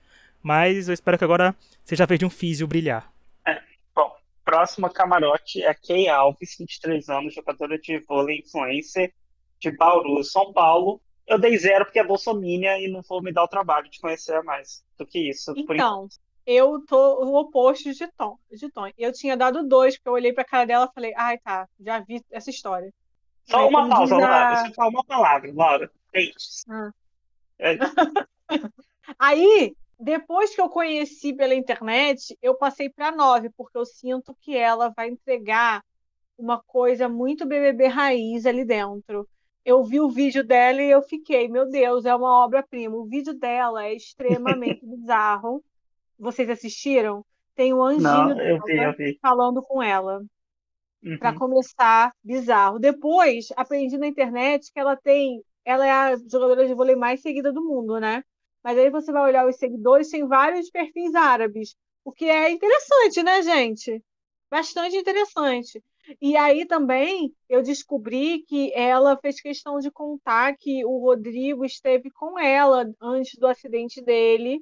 Mas 0.43 0.89
eu 0.89 0.95
espero 0.95 1.19
que 1.19 1.25
agora 1.25 1.55
seja 1.85 2.05
a 2.05 2.07
vez 2.07 2.19
de 2.19 2.27
um 2.27 2.31
físio 2.31 2.67
brilhar. 2.67 3.13
É, 3.47 3.61
bom, 3.95 4.13
próxima 4.45 4.89
camarote 4.91 5.63
é 5.63 5.75
Kay 5.75 6.09
Alves, 6.09 6.57
23 6.59 7.09
anos, 7.09 7.35
jogadora 7.35 7.79
de 7.79 7.99
vôlei 8.01 8.39
influencer 8.39 9.13
de 9.59 9.71
Bauru, 9.71 10.23
São 10.23 10.53
Paulo. 10.53 11.01
Eu 11.27 11.39
dei 11.39 11.57
zero 11.59 11.85
porque 11.85 11.99
é 11.99 12.05
bolsomínia 12.05 12.79
e 12.79 12.89
não 12.89 13.03
vou 13.03 13.21
me 13.21 13.33
dar 13.33 13.43
o 13.43 13.49
trabalho 13.49 13.91
de 13.91 13.99
conhecer 13.99 14.41
mais 14.45 14.85
do 14.97 15.05
que 15.05 15.31
isso. 15.31 15.53
Então, 15.57 16.09
eu 16.47 16.81
tô 16.87 17.25
o 17.25 17.35
oposto 17.39 17.93
de 17.93 18.07
Tom. 18.13 18.39
De 18.51 18.71
Tom. 18.71 18.91
Eu 18.97 19.13
tinha 19.13 19.37
dado 19.37 19.67
dois, 19.67 19.97
porque 19.97 20.09
eu 20.09 20.13
olhei 20.13 20.33
pra 20.33 20.45
cara 20.45 20.67
dela 20.67 20.89
e 20.91 20.95
falei, 20.95 21.13
ai 21.17 21.39
tá, 21.39 21.69
já 21.81 22.01
vi 22.01 22.25
essa 22.31 22.51
história. 22.51 22.93
Só 23.45 23.59
Aí, 23.59 23.69
uma 23.69 23.89
pausa, 23.89 24.17
Laura. 24.17 24.55
Deixa 24.55 24.69
eu 24.69 24.75
falar 24.75 24.89
uma 24.89 25.05
palavra, 25.05 25.53
Laura. 25.55 25.91
Ah. 26.69 26.91
É. 27.59 27.79
Aí, 29.19 29.77
depois 29.99 30.55
que 30.55 30.61
eu 30.61 30.69
conheci 30.69 31.33
pela 31.33 31.55
internet, 31.55 32.37
eu 32.43 32.55
passei 32.55 32.89
para 32.89 33.13
nove, 33.13 33.51
porque 33.51 33.77
eu 33.77 33.87
sinto 33.87 34.35
que 34.41 34.57
ela 34.57 34.89
vai 34.89 35.09
entregar 35.09 35.83
uma 36.39 36.63
coisa 36.63 37.09
muito 37.09 37.47
BBB 37.47 37.87
raiz 37.87 38.47
ali 38.47 38.65
dentro 38.65 39.29
eu 39.67 39.83
vi 39.83 39.99
o 39.99 40.09
vídeo 40.09 40.45
dela 40.45 40.81
e 40.81 40.89
eu 40.89 41.03
fiquei, 41.03 41.49
meu 41.49 41.69
Deus, 41.69 42.07
é 42.07 42.15
uma 42.15 42.45
obra-prima. 42.45 42.95
O 42.97 43.05
vídeo 43.05 43.35
dela 43.35 43.85
é 43.85 43.93
extremamente 43.99 44.87
bizarro. 44.87 45.63
Vocês 46.19 46.49
assistiram? 46.49 47.25
Tem 47.55 47.73
um 47.73 47.83
anjinho 47.83 48.03
Não, 48.03 48.41
eu 48.41 48.61
vi, 48.65 48.77
eu 48.77 48.93
vi. 48.95 49.19
falando 49.21 49.63
com 49.63 49.83
ela. 49.83 50.21
Uhum. 51.03 51.19
Para 51.19 51.35
começar, 51.35 52.13
bizarro. 52.23 52.79
Depois, 52.79 53.49
aprendi 53.57 53.97
na 53.97 54.07
internet 54.07 54.71
que 54.73 54.79
ela 54.79 54.97
tem. 54.97 55.43
Ela 55.65 55.87
é 55.87 55.91
a 55.91 56.17
jogadora 56.17 56.67
de 56.67 56.75
vôlei 56.75 56.97
mais 56.97 57.21
seguida 57.23 57.53
do 57.53 57.65
mundo, 57.65 57.99
né? 57.99 58.23
Mas 58.63 58.79
aí 58.79 58.91
você 58.91 59.13
vai 59.13 59.23
olhar 59.23 59.47
os 59.47 59.57
seguidores, 59.57 60.11
tem 60.11 60.27
vários 60.27 60.71
perfis 60.71 61.15
árabes. 61.15 61.75
O 62.05 62.13
que 62.13 62.25
é 62.25 62.51
interessante, 62.51 63.23
né, 63.23 63.43
gente? 63.43 64.03
Bastante 64.51 64.97
interessante. 64.97 65.83
E 66.21 66.37
aí 66.37 66.67
também 66.67 67.35
eu 67.49 67.63
descobri 67.63 68.45
que 68.47 68.73
ela 68.75 69.17
fez 69.17 69.41
questão 69.41 69.79
de 69.79 69.91
contar 69.91 70.57
que 70.57 70.85
o 70.85 70.99
Rodrigo 70.99 71.65
esteve 71.65 72.11
com 72.11 72.39
ela 72.39 72.89
antes 73.01 73.39
do 73.39 73.47
acidente 73.47 74.01
dele 74.03 74.61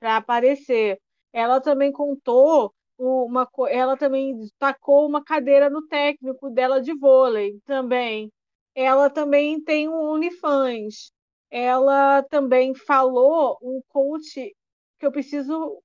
para 0.00 0.16
aparecer. 0.16 0.98
Ela 1.32 1.60
também 1.60 1.92
contou 1.92 2.72
uma 2.98 3.48
ela 3.68 3.96
também 3.96 4.34
tacou 4.58 5.06
uma 5.06 5.22
cadeira 5.22 5.68
no 5.68 5.86
técnico 5.86 6.50
dela 6.50 6.80
de 6.80 6.94
vôlei 6.94 7.60
também. 7.66 8.30
Ela 8.74 9.10
também 9.10 9.62
tem 9.62 9.88
um 9.88 9.94
OnlyFans. 10.12 11.12
Ela 11.50 12.22
também 12.24 12.74
falou 12.74 13.58
um 13.62 13.80
coach 13.88 14.54
que 14.98 15.06
eu 15.06 15.12
preciso 15.12 15.80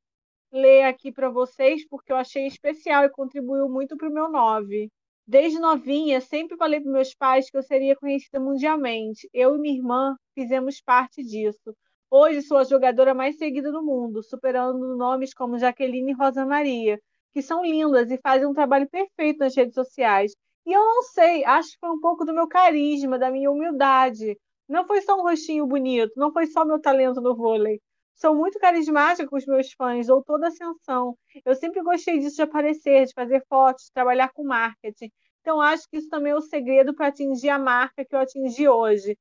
ler 0.51 0.83
aqui 0.83 1.11
para 1.11 1.29
vocês 1.29 1.87
porque 1.87 2.11
eu 2.11 2.17
achei 2.17 2.45
especial 2.47 3.05
e 3.05 3.09
contribuiu 3.09 3.69
muito 3.69 3.95
para 3.97 4.09
o 4.09 4.13
meu 4.13 4.29
9. 4.29 4.89
Desde 5.25 5.59
novinha, 5.59 6.19
sempre 6.19 6.57
falei 6.57 6.81
para 6.81 6.91
meus 6.91 7.13
pais 7.15 7.49
que 7.49 7.57
eu 7.57 7.63
seria 7.63 7.95
conhecida 7.95 8.39
mundialmente. 8.39 9.29
Eu 9.33 9.55
e 9.55 9.59
minha 9.59 9.77
irmã 9.77 10.15
fizemos 10.35 10.81
parte 10.81 11.23
disso. 11.23 11.75
Hoje 12.13 12.41
sou 12.41 12.57
a 12.57 12.65
jogadora 12.65 13.13
mais 13.13 13.37
seguida 13.37 13.71
do 13.71 13.81
mundo, 13.81 14.21
superando 14.21 14.97
nomes 14.97 15.33
como 15.33 15.57
Jaqueline 15.57 16.11
e 16.11 16.13
Rosa 16.13 16.45
Maria, 16.45 16.99
que 17.33 17.41
são 17.41 17.63
lindas 17.63 18.11
e 18.11 18.19
fazem 18.21 18.45
um 18.45 18.53
trabalho 18.53 18.89
perfeito 18.89 19.39
nas 19.39 19.55
redes 19.55 19.73
sociais. 19.73 20.33
E 20.65 20.73
eu 20.73 20.81
não 20.81 21.03
sei, 21.03 21.45
acho 21.45 21.71
que 21.71 21.79
foi 21.79 21.89
um 21.89 22.01
pouco 22.01 22.25
do 22.25 22.33
meu 22.33 22.49
carisma, 22.49 23.17
da 23.17 23.31
minha 23.31 23.49
humildade. 23.49 24.37
Não 24.67 24.85
foi 24.85 25.01
só 25.01 25.15
um 25.17 25.21
rostinho 25.23 25.65
bonito, 25.65 26.11
não 26.17 26.33
foi 26.33 26.47
só 26.47 26.65
meu 26.65 26.81
talento 26.81 27.21
no 27.21 27.33
vôlei. 27.33 27.79
Sou 28.15 28.35
muito 28.35 28.59
carismática 28.59 29.27
com 29.29 29.37
os 29.37 29.45
meus 29.45 29.71
fãs, 29.71 30.07
dou 30.07 30.21
toda 30.21 30.47
a 30.47 30.49
ascensão. 30.49 31.17
Eu 31.45 31.55
sempre 31.55 31.81
gostei 31.81 32.19
disso 32.19 32.35
de 32.35 32.41
aparecer, 32.41 33.05
de 33.05 33.13
fazer 33.13 33.41
fotos, 33.47 33.85
de 33.85 33.93
trabalhar 33.93 34.31
com 34.33 34.43
marketing. 34.43 35.09
Então, 35.39 35.61
acho 35.61 35.87
que 35.89 35.97
isso 35.97 36.09
também 36.09 36.33
é 36.33 36.35
o 36.35 36.41
segredo 36.41 36.93
para 36.93 37.07
atingir 37.07 37.49
a 37.49 37.57
marca 37.57 38.03
que 38.05 38.13
eu 38.13 38.19
atingi 38.19 38.67
hoje. 38.67 39.17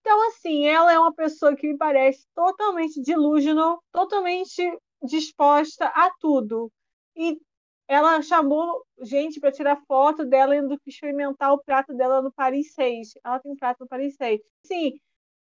Então, 0.00 0.28
assim, 0.28 0.66
ela 0.66 0.92
é 0.92 0.98
uma 0.98 1.14
pessoa 1.14 1.54
que 1.54 1.66
me 1.68 1.76
parece 1.76 2.26
totalmente 2.34 3.00
delusional, 3.02 3.82
totalmente 3.92 4.78
disposta 5.02 5.86
a 5.86 6.10
tudo. 6.18 6.72
E 7.16 7.38
ela 7.86 8.22
chamou 8.22 8.84
gente 9.02 9.40
para 9.40 9.52
tirar 9.52 9.76
foto 9.86 10.24
dela 10.24 10.56
indo 10.56 10.78
experimentar 10.86 11.52
o 11.52 11.62
prato 11.62 11.94
dela 11.94 12.22
no 12.22 12.32
Paris 12.32 12.72
6. 12.74 13.14
Ela 13.24 13.40
tem 13.40 13.52
um 13.52 13.56
prato 13.56 13.80
no 13.80 13.88
Paris 13.88 14.14
6. 14.16 14.40
Sim, 14.64 14.92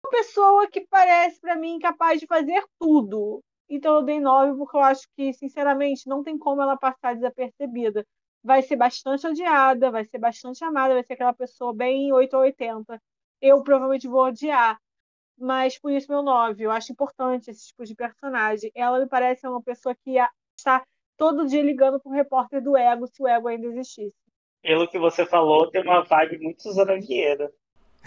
uma 0.04 0.10
pessoa 0.10 0.68
que 0.68 0.86
parece 0.88 1.40
para 1.40 1.56
mim 1.56 1.78
capaz 1.78 2.20
de 2.20 2.26
fazer 2.26 2.64
tudo. 2.78 3.42
Então 3.68 3.96
eu 3.96 4.02
dei 4.02 4.18
9 4.20 4.56
porque 4.58 4.76
eu 4.76 4.80
acho 4.80 5.06
que, 5.16 5.32
sinceramente, 5.34 6.08
não 6.08 6.22
tem 6.22 6.38
como 6.38 6.62
ela 6.62 6.76
passar 6.76 7.14
desapercebida. 7.14 8.06
Vai 8.42 8.62
ser 8.62 8.76
bastante 8.76 9.26
odiada, 9.26 9.90
vai 9.90 10.04
ser 10.04 10.18
bastante 10.18 10.64
amada, 10.64 10.94
vai 10.94 11.04
ser 11.04 11.14
aquela 11.14 11.34
pessoa 11.34 11.74
bem 11.74 12.12
8 12.12 12.34
ou 12.34 12.42
80 12.42 13.00
eu 13.40 13.62
provavelmente 13.62 14.08
vou 14.08 14.26
odiar. 14.26 14.78
Mas 15.38 15.78
por 15.78 15.92
isso 15.92 16.10
meu 16.10 16.22
9. 16.22 16.62
Eu 16.62 16.70
acho 16.70 16.92
importante 16.92 17.50
esse 17.50 17.68
tipo 17.68 17.84
de 17.84 17.94
personagem. 17.94 18.70
Ela 18.74 18.98
me 18.98 19.06
parece 19.06 19.46
uma 19.46 19.62
pessoa 19.62 19.94
que 19.94 20.16
está 20.56 20.82
todo 21.16 21.46
dia 21.46 21.62
ligando 21.62 22.00
para 22.00 22.10
o 22.10 22.14
repórter 22.14 22.62
do 22.62 22.76
Ego, 22.76 23.06
se 23.06 23.22
o 23.22 23.28
Ego 23.28 23.48
ainda 23.48 23.66
existisse. 23.66 24.14
Pelo 24.62 24.88
que 24.88 24.98
você 24.98 25.24
falou, 25.24 25.70
tem 25.70 25.82
uma 25.82 26.02
vibe 26.02 26.38
muito 26.38 26.62
Susana 26.62 26.98
Vieira. 27.00 27.50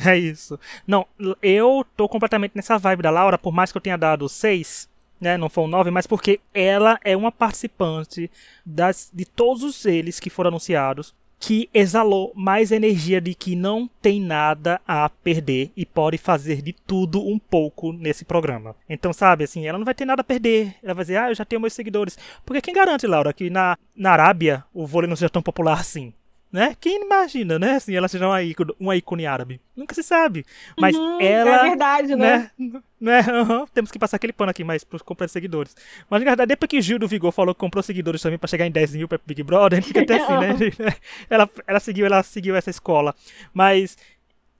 É 0.05 0.17
isso. 0.17 0.59
Não, 0.88 1.05
eu 1.41 1.86
tô 1.95 2.07
completamente 2.07 2.55
nessa 2.55 2.77
vibe 2.77 3.03
da 3.03 3.11
Laura, 3.11 3.38
por 3.38 3.53
mais 3.53 3.71
que 3.71 3.77
eu 3.77 3.82
tenha 3.82 3.97
dado 3.97 4.27
6, 4.27 4.89
né, 5.19 5.38
não 5.38 5.49
foi 5.49 5.65
um 5.65 5.67
9, 5.67 5.91
mas 5.91 6.07
porque 6.07 6.39
ela 6.53 6.99
é 7.03 7.15
uma 7.15 7.32
participante 7.32 8.32
das, 8.65 9.11
de 9.13 9.25
todos 9.25 9.86
eles 9.86 10.19
que 10.19 10.29
foram 10.29 10.47
anunciados 10.47 11.13
que 11.41 11.67
exalou 11.73 12.31
mais 12.35 12.71
energia 12.71 13.19
de 13.19 13.33
que 13.33 13.55
não 13.55 13.89
tem 13.99 14.21
nada 14.21 14.79
a 14.87 15.09
perder 15.09 15.71
e 15.75 15.87
pode 15.87 16.19
fazer 16.19 16.61
de 16.61 16.71
tudo 16.71 17.19
um 17.19 17.39
pouco 17.39 17.91
nesse 17.91 18.23
programa. 18.23 18.75
Então, 18.87 19.11
sabe, 19.11 19.43
assim, 19.43 19.65
ela 19.65 19.79
não 19.79 19.85
vai 19.85 19.95
ter 19.95 20.05
nada 20.05 20.21
a 20.21 20.23
perder. 20.23 20.75
Ela 20.83 20.93
vai 20.93 21.03
dizer, 21.03 21.17
ah, 21.17 21.29
eu 21.29 21.35
já 21.35 21.43
tenho 21.43 21.59
meus 21.59 21.73
seguidores. 21.73 22.15
Porque 22.45 22.61
quem 22.61 22.75
garante, 22.75 23.07
Laura, 23.07 23.33
que 23.33 23.49
na, 23.49 23.75
na 23.95 24.11
Arábia 24.11 24.63
o 24.71 24.85
vôlei 24.85 25.09
não 25.09 25.15
seja 25.15 25.31
tão 25.31 25.41
popular 25.41 25.79
assim? 25.79 26.13
Né? 26.52 26.76
Quem 26.80 27.04
imagina, 27.04 27.58
né? 27.58 27.76
Assim, 27.76 27.95
ela 27.95 28.08
seja 28.08 28.28
uma 28.28 28.43
ícone, 28.43 28.74
uma 28.80 28.95
ícone 28.95 29.26
árabe. 29.26 29.62
Nunca 29.76 29.95
se 29.95 30.04
sabe. 30.04 30.45
Mas 30.78 30.95
uhum, 30.95 31.22
ela. 31.22 31.66
É 31.66 31.70
verdade, 31.70 32.16
né? 32.16 32.52
né? 32.58 32.82
né? 32.99 33.22
Uhum, 33.22 33.66
temos 33.74 33.89
que 33.89 33.97
passar 33.97 34.18
aquele 34.18 34.34
pano 34.34 34.52
aqui 34.52 34.64
mais 34.64 34.84
pros 34.84 35.02
comprar 35.02 35.28
seguidores. 35.30 35.76
Mas 36.10 36.22
na 36.22 36.32
verdade, 36.32 36.49
depois 36.49 36.68
que 36.68 36.82
Gil 36.82 36.99
do 36.99 37.08
Vigor 37.08 37.32
falou 37.32 37.56
que 37.56 37.60
comprou 37.60 37.82
seguidores 37.82 38.22
também 38.22 38.38
pra 38.38 38.47
chegar 38.47 38.68
em 38.68 38.72
10 38.72 38.95
mil 38.95 39.08
pra 39.08 39.20
Big 39.26 39.41
Brother, 39.43 39.78
a 39.78 39.80
gente 39.82 39.88
fica 39.88 40.02
até 40.02 40.22
assim, 40.22 40.34
né? 40.34 40.95
ela, 41.30 41.49
ela, 41.66 41.80
seguiu, 41.80 42.06
ela 42.06 42.22
seguiu 42.22 42.56
essa 42.56 42.70
escola. 42.70 43.16
Mas 43.54 43.97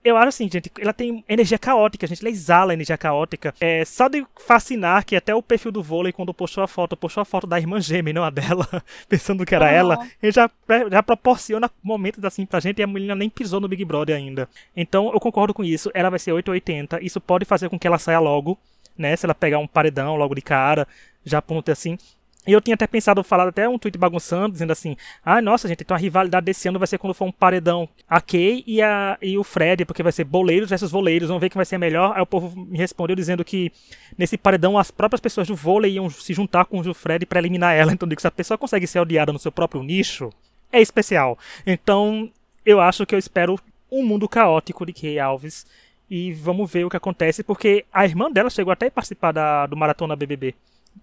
eu 0.04 0.18
acho 0.18 0.30
assim, 0.30 0.50
gente, 0.50 0.72
ela 0.80 0.94
tem 0.94 1.24
energia 1.30 1.60
caótica, 1.60 2.08
gente, 2.08 2.22
ela 2.22 2.30
exala 2.30 2.74
energia 2.74 2.98
caótica. 2.98 3.54
É, 3.60 3.86
só 3.86 4.08
de 4.08 4.26
fascinar 4.46 5.06
que 5.06 5.16
até 5.16 5.34
o 5.34 5.44
perfil 5.44 5.72
do 5.72 5.84
vôlei, 5.84 6.12
quando 6.12 6.34
postou 6.34 6.64
a 6.64 6.68
foto, 6.68 6.98
postou 6.98 7.22
a 7.22 7.26
foto 7.26 7.46
da 7.46 7.60
irmã 7.60 7.80
gêmea, 7.80 8.14
não 8.14 8.24
a 8.24 8.30
dela, 8.30 8.68
pensando 9.08 9.46
que 9.46 9.54
era 9.54 9.70
ela, 9.70 10.08
ele 10.22 10.32
já, 10.32 10.50
já 10.92 11.04
proporciona 11.04 11.70
momentos 11.84 12.24
assim 12.26 12.46
pra 12.46 12.60
gente 12.60 12.80
e 12.80 12.84
a 12.84 12.88
menina 12.88 13.16
nem 13.16 13.30
pisou 13.30 13.60
no 13.60 13.68
Big 13.68 13.86
Brother 13.86 14.16
ainda. 14.16 14.50
Então 14.76 15.12
eu 15.14 15.20
concordo 15.20 15.54
com 15.54 15.64
isso, 15.64 15.92
ela 15.94 16.10
vai 16.10 16.20
ser 16.20 16.32
880, 16.32 17.04
isso 17.04 17.22
pode 17.22 17.46
fazer 17.46 17.70
com 17.70 17.78
que 17.78 17.86
ela 17.86 18.00
saia 18.00 18.20
logo, 18.20 18.58
né? 18.98 19.16
Se 19.16 19.26
ela 19.26 19.36
pegar 19.36 19.60
um 19.60 19.68
paredão 19.68 20.16
logo 20.16 20.34
de 20.34 20.42
cara, 20.42 20.88
já 21.24 21.42
ponto 21.42 21.72
assim. 21.72 21.98
E 22.46 22.54
eu 22.54 22.62
tinha 22.62 22.74
até 22.74 22.88
pensado, 22.88 23.24
falar 23.24 23.48
até 23.48 23.70
um 23.70 23.78
tweet 23.78 23.98
bagunçando, 24.00 24.54
dizendo 24.54 24.72
assim: 24.72 24.98
ah, 25.24 25.42
nossa, 25.42 25.68
gente, 25.68 25.82
então 25.84 25.96
a 25.96 26.00
rivalidade 26.00 26.46
desse 26.46 26.68
ano 26.68 26.80
vai 26.80 26.88
ser 26.88 26.98
quando 26.98 27.14
for 27.14 27.26
um 27.26 27.32
paredão 27.32 27.88
a 28.10 28.20
Kay 28.20 28.64
e, 28.66 28.82
a, 28.82 29.18
e 29.22 29.38
o 29.38 29.44
Fred, 29.44 29.86
porque 29.86 30.02
vai 30.02 30.12
ser 30.12 30.24
boleiros 30.24 30.70
versus 30.70 30.90
voleiros, 30.90 31.28
vamos 31.28 31.40
ver 31.40 31.50
quem 31.50 31.60
vai 31.60 31.66
ser 31.66 31.78
melhor. 31.78 32.14
Aí 32.16 32.22
o 32.22 32.26
povo 32.26 32.60
me 32.60 32.78
respondeu 32.78 33.16
dizendo 33.16 33.46
que 33.46 33.72
nesse 34.18 34.38
paredão 34.38 34.78
as 34.78 34.90
próprias 34.90 35.22
pessoas 35.22 35.48
do 35.48 35.56
vôlei 35.56 35.94
iam 35.94 36.10
se 36.10 36.34
juntar 36.34 36.66
com 36.66 36.80
o 36.80 36.94
Fred 36.96 37.28
para 37.28 37.40
eliminar 37.40 37.76
ela. 37.76 37.94
Então, 37.94 38.10
digo, 38.10 38.20
se 38.20 38.28
a 38.28 38.32
pessoa 38.32 38.58
consegue 38.58 38.88
ser 38.88 39.00
odiada 39.00 39.32
no 39.32 39.40
seu 39.40 39.52
próprio 39.52 39.84
nicho, 39.84 40.32
é 40.72 40.82
especial. 40.82 41.38
Então, 41.66 42.28
eu 42.66 42.82
acho 42.82 43.06
que 43.06 43.14
eu 43.14 43.20
espero 43.20 43.60
um 43.92 44.04
mundo 44.04 44.28
caótico 44.28 44.84
de 44.84 44.94
Kay 44.94 45.20
Alves. 45.20 45.66
E 46.10 46.34
vamos 46.34 46.70
ver 46.70 46.86
o 46.86 46.90
que 46.90 46.98
acontece, 46.98 47.42
porque 47.42 47.86
a 47.94 48.04
irmã 48.04 48.30
dela 48.30 48.50
chegou 48.50 48.74
até 48.74 48.88
a 48.88 48.92
participar 48.92 49.32
da, 49.32 49.66
do 49.66 49.78
Maratona 49.78 50.16
BBB 50.16 50.54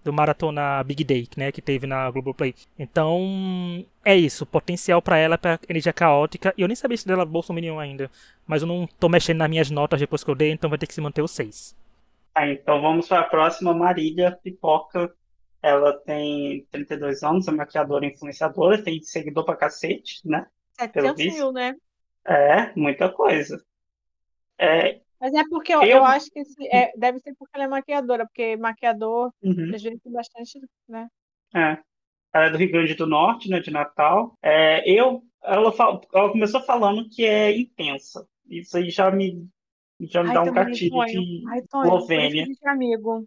do 0.03 0.13
Maratona 0.13 0.83
Big 0.83 1.03
Day, 1.03 1.27
né, 1.35 1.51
que 1.51 1.61
teve 1.61 1.85
na 1.85 2.09
Globoplay. 2.09 2.53
Então, 2.77 3.85
é 4.03 4.15
isso, 4.15 4.45
potencial 4.45 5.01
para 5.01 5.17
ela 5.17 5.37
para 5.37 5.59
energia 5.67 5.93
caótica. 5.93 6.53
E 6.57 6.61
eu 6.61 6.67
nem 6.67 6.75
sabia 6.75 6.97
se 6.97 7.07
dela 7.07 7.25
Bolsonaro 7.25 7.79
ainda, 7.79 8.09
mas 8.47 8.61
eu 8.61 8.67
não 8.67 8.87
tô 8.99 9.09
mexendo 9.09 9.37
nas 9.37 9.49
minhas 9.49 9.69
notas 9.69 9.99
depois 9.99 10.23
que 10.23 10.29
eu 10.29 10.35
dei, 10.35 10.51
então 10.51 10.69
vai 10.69 10.79
ter 10.79 10.87
que 10.87 10.93
se 10.93 11.01
manter 11.01 11.21
o 11.21 11.27
6. 11.27 11.75
Ah, 12.33 12.47
então 12.47 12.81
vamos 12.81 13.07
para 13.07 13.19
a 13.19 13.23
próxima, 13.23 13.73
Marília 13.73 14.37
Pipoca. 14.43 15.13
Ela 15.61 15.91
tem 15.91 16.65
32 16.71 17.21
anos, 17.21 17.47
é 17.47 17.51
maquiadora 17.51 18.05
e 18.05 18.09
influenciadora, 18.09 18.81
tem 18.81 19.01
seguidor 19.01 19.43
pra 19.43 19.57
cacete, 19.57 20.21
né? 20.23 20.47
700 20.79 21.25
mil, 21.25 21.51
né? 21.51 21.75
É, 22.25 22.71
muita 22.75 23.09
coisa. 23.09 23.61
É, 24.57 25.01
mas 25.19 25.33
é 25.33 25.43
porque 25.49 25.73
eu, 25.73 25.81
eu... 25.81 25.97
eu 25.97 26.05
acho 26.05 26.29
que 26.31 26.39
esse, 26.39 26.67
é, 26.67 26.91
deve 26.95 27.19
ser 27.19 27.33
porque 27.37 27.51
ela 27.55 27.65
é 27.65 27.67
maquiadora, 27.67 28.25
porque 28.25 28.55
maquiador 28.57 29.31
uhum. 29.41 29.71
às 29.73 29.81
vezes 29.81 29.99
tem 30.01 30.11
bastante, 30.11 30.59
né? 30.87 31.07
É. 31.53 31.77
Ela 32.33 32.45
é 32.45 32.49
do 32.51 32.57
Rio 32.57 32.71
Grande 32.71 32.93
do 32.93 33.07
Norte, 33.07 33.49
né, 33.49 33.59
de 33.59 33.71
Natal. 33.71 34.37
É, 34.41 34.87
eu, 34.89 35.23
ela, 35.43 35.73
ela 36.13 36.31
começou 36.31 36.61
falando 36.61 37.09
que 37.09 37.25
é 37.25 37.57
intensa. 37.57 38.27
Isso 38.47 38.77
aí 38.77 38.89
já 38.89 39.09
me, 39.11 39.47
já 40.01 40.23
me 40.23 40.29
Ai, 40.29 40.35
dá 40.35 40.43
um 40.43 40.53
gatilho 40.53 41.05
de 41.05 41.45
Ai, 41.47 42.73
amigo. 42.73 43.25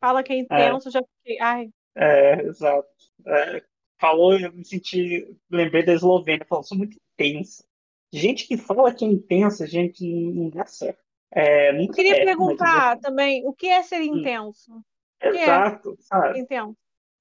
Fala 0.00 0.22
que 0.22 0.32
é, 0.32 0.36
é. 0.36 0.38
intenso, 0.40 0.88
é. 0.88 0.92
já 0.92 1.00
fiquei. 1.02 1.40
Ai. 1.40 1.68
É, 1.96 2.42
exato. 2.42 2.88
É, 3.26 3.62
falou, 3.98 4.38
eu 4.38 4.52
me 4.52 4.64
senti, 4.64 5.26
lembrei 5.50 5.84
da 5.84 5.92
Eslovênia, 5.92 6.46
falou, 6.48 6.64
sou 6.64 6.78
muito 6.78 6.96
intensa. 7.12 7.64
Gente 8.12 8.46
que 8.46 8.56
fala 8.56 8.94
que 8.94 9.04
é 9.04 9.08
intensa, 9.08 9.66
gente, 9.66 10.06
não 10.06 10.48
dá 10.50 10.64
certo. 10.66 11.03
É, 11.34 11.84
eu 11.84 11.90
queria 11.90 12.22
é, 12.22 12.24
perguntar 12.24 12.98
também 13.00 13.46
o 13.46 13.52
que 13.52 13.66
é 13.66 13.82
ser 13.82 14.00
hum. 14.00 14.18
intenso? 14.18 14.80
É 15.20 15.28
Exato, 15.28 15.96
sabe? 16.00 16.38
Intenso. 16.38 16.76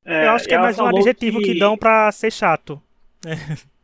É, 0.06 0.28
eu 0.28 0.32
acho 0.32 0.48
que 0.48 0.54
é 0.54 0.58
mais 0.58 0.78
um 0.78 0.86
adjetivo 0.86 1.40
que... 1.40 1.54
que 1.54 1.60
dão 1.60 1.78
para 1.78 2.12
ser 2.12 2.32
chato. 2.32 2.82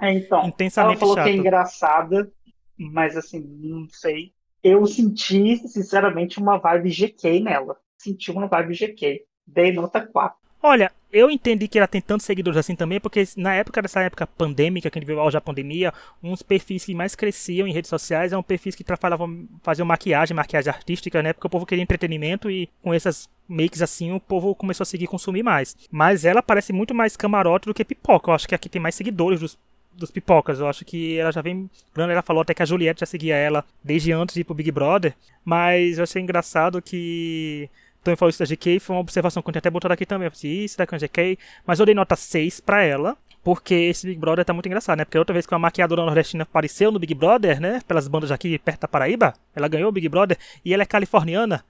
É, 0.02 0.14
então. 0.14 0.48
Intensamente 0.48 0.92
ela 0.92 1.00
falou 1.00 1.16
chato. 1.16 1.26
que 1.26 1.32
é 1.32 1.36
engraçada, 1.36 2.32
mas 2.78 3.18
assim, 3.18 3.42
não 3.42 3.86
sei. 3.90 4.32
Eu 4.64 4.86
senti, 4.86 5.58
sinceramente, 5.68 6.40
uma 6.40 6.58
vibe 6.58 6.90
GK 6.90 7.42
nela. 7.42 7.78
Senti 7.98 8.32
uma 8.32 8.48
vibe 8.48 8.76
GK. 8.76 9.26
Dei 9.46 9.74
nota 9.74 10.06
4. 10.06 10.39
Olha, 10.62 10.92
eu 11.12 11.32
entendi 11.32 11.68
que 11.68 11.78
ela 11.78 11.88
tem 11.88 12.02
tantos 12.02 12.26
seguidores 12.26 12.58
assim 12.58 12.76
também, 12.76 13.00
porque 13.00 13.24
na 13.38 13.56
época 13.56 13.82
dessa 13.82 14.02
época 14.02 14.28
pandêmica, 14.28 14.90
que 14.90 14.98
a 14.98 15.02
gente 15.02 15.08
viu 15.08 15.20
a 15.22 15.42
pandemia, 15.42 15.94
uns 16.22 16.44
perfis 16.44 16.86
que 16.86 16.94
mais 16.94 17.16
cresciam 17.16 17.68
em 17.68 17.72
redes 17.74 17.90
sociais 17.90 18.32
eram 18.32 18.44
perfis 18.44 18.76
que 18.76 18.84
trabalhavam, 18.84 19.48
faziam 19.64 19.86
maquiagem, 19.86 20.36
maquiagem 20.36 20.72
artística, 20.72 21.24
né? 21.24 21.34
Porque 21.34 21.48
o 21.48 21.50
povo 21.50 21.66
queria 21.66 21.82
entretenimento 21.82 22.52
e 22.52 22.70
com 22.84 22.94
essas 22.94 23.30
makes 23.48 23.82
assim 23.82 24.12
o 24.12 24.20
povo 24.20 24.54
começou 24.54 24.84
a 24.84 24.86
seguir 24.86 25.08
consumir 25.08 25.44
mais. 25.44 25.76
Mas 25.90 26.26
ela 26.26 26.44
parece 26.44 26.74
muito 26.74 26.94
mais 26.94 27.16
camarote 27.16 27.66
do 27.66 27.74
que 27.74 27.86
pipoca. 27.86 28.30
Eu 28.30 28.36
acho 28.36 28.48
que 28.48 28.54
aqui 28.54 28.70
tem 28.70 28.82
mais 28.82 28.96
seguidores 28.96 29.40
dos, 29.40 29.58
dos 29.94 30.12
pipocas. 30.12 30.60
Eu 30.60 30.68
acho 30.68 30.84
que 30.84 31.18
ela 31.18 31.32
já 31.32 31.42
vem. 31.42 31.70
Ela 31.96 32.22
falou 32.22 32.42
até 32.42 32.54
que 32.54 32.62
a 32.62 32.66
Juliette 32.66 33.00
já 33.00 33.06
seguia 33.06 33.36
ela 33.36 33.66
desde 33.84 34.12
antes 34.12 34.36
de 34.36 34.42
ir 34.42 34.44
pro 34.44 34.54
Big 34.54 34.72
Brother. 34.72 35.16
Mas 35.44 35.98
eu 35.98 36.04
achei 36.04 36.22
engraçado 36.22 36.82
que 36.82 37.70
Então 38.02 38.14
eu 38.14 38.18
falo 38.18 38.30
isso 38.30 38.40
da 38.40 38.46
GK, 38.46 38.80
foi 38.80 38.96
uma 38.96 39.02
observação 39.02 39.42
que 39.44 39.50
eu 39.50 39.54
tinha 39.54 39.60
até 39.60 39.70
botado 39.70 39.94
aqui 39.94 40.06
também. 40.06 40.28
Eu 40.28 40.32
falei, 40.32 40.66
isso 40.66 40.78
daqui 40.78 40.94
é 40.94 40.98
uma 40.98 41.00
GK, 41.00 41.40
mas 41.66 41.80
eu 41.80 41.86
dei 41.86 41.96
nota 41.96 42.16
6 42.16 42.60
pra 42.62 42.84
ela. 42.84 43.18
Porque 43.42 43.74
esse 43.74 44.06
Big 44.06 44.20
Brother 44.20 44.44
tá 44.44 44.54
muito 44.54 44.66
engraçado, 44.66 44.98
né? 44.98 45.06
Porque 45.06 45.18
outra 45.18 45.34
vez 45.34 45.46
que 45.46 45.54
uma 45.54 45.60
maquiadora 45.60 46.04
nordestina 46.04 46.44
apareceu 46.44 46.92
no 46.92 47.00
Big 47.00 47.14
Brother, 47.14 47.62
né? 47.62 47.82
Pelas 47.88 48.08
bandas 48.08 48.32
aqui 48.32 48.60
perto 48.60 48.82
da 48.82 48.88
Paraíba, 48.88 49.34
ela 49.56 49.68
ganhou 49.68 49.90
o 49.90 49.92
Big 49.92 50.10
Brother 50.10 50.38
e 50.64 50.74
ela 50.74 50.84
é 50.84 50.86
californiana. 50.86 51.64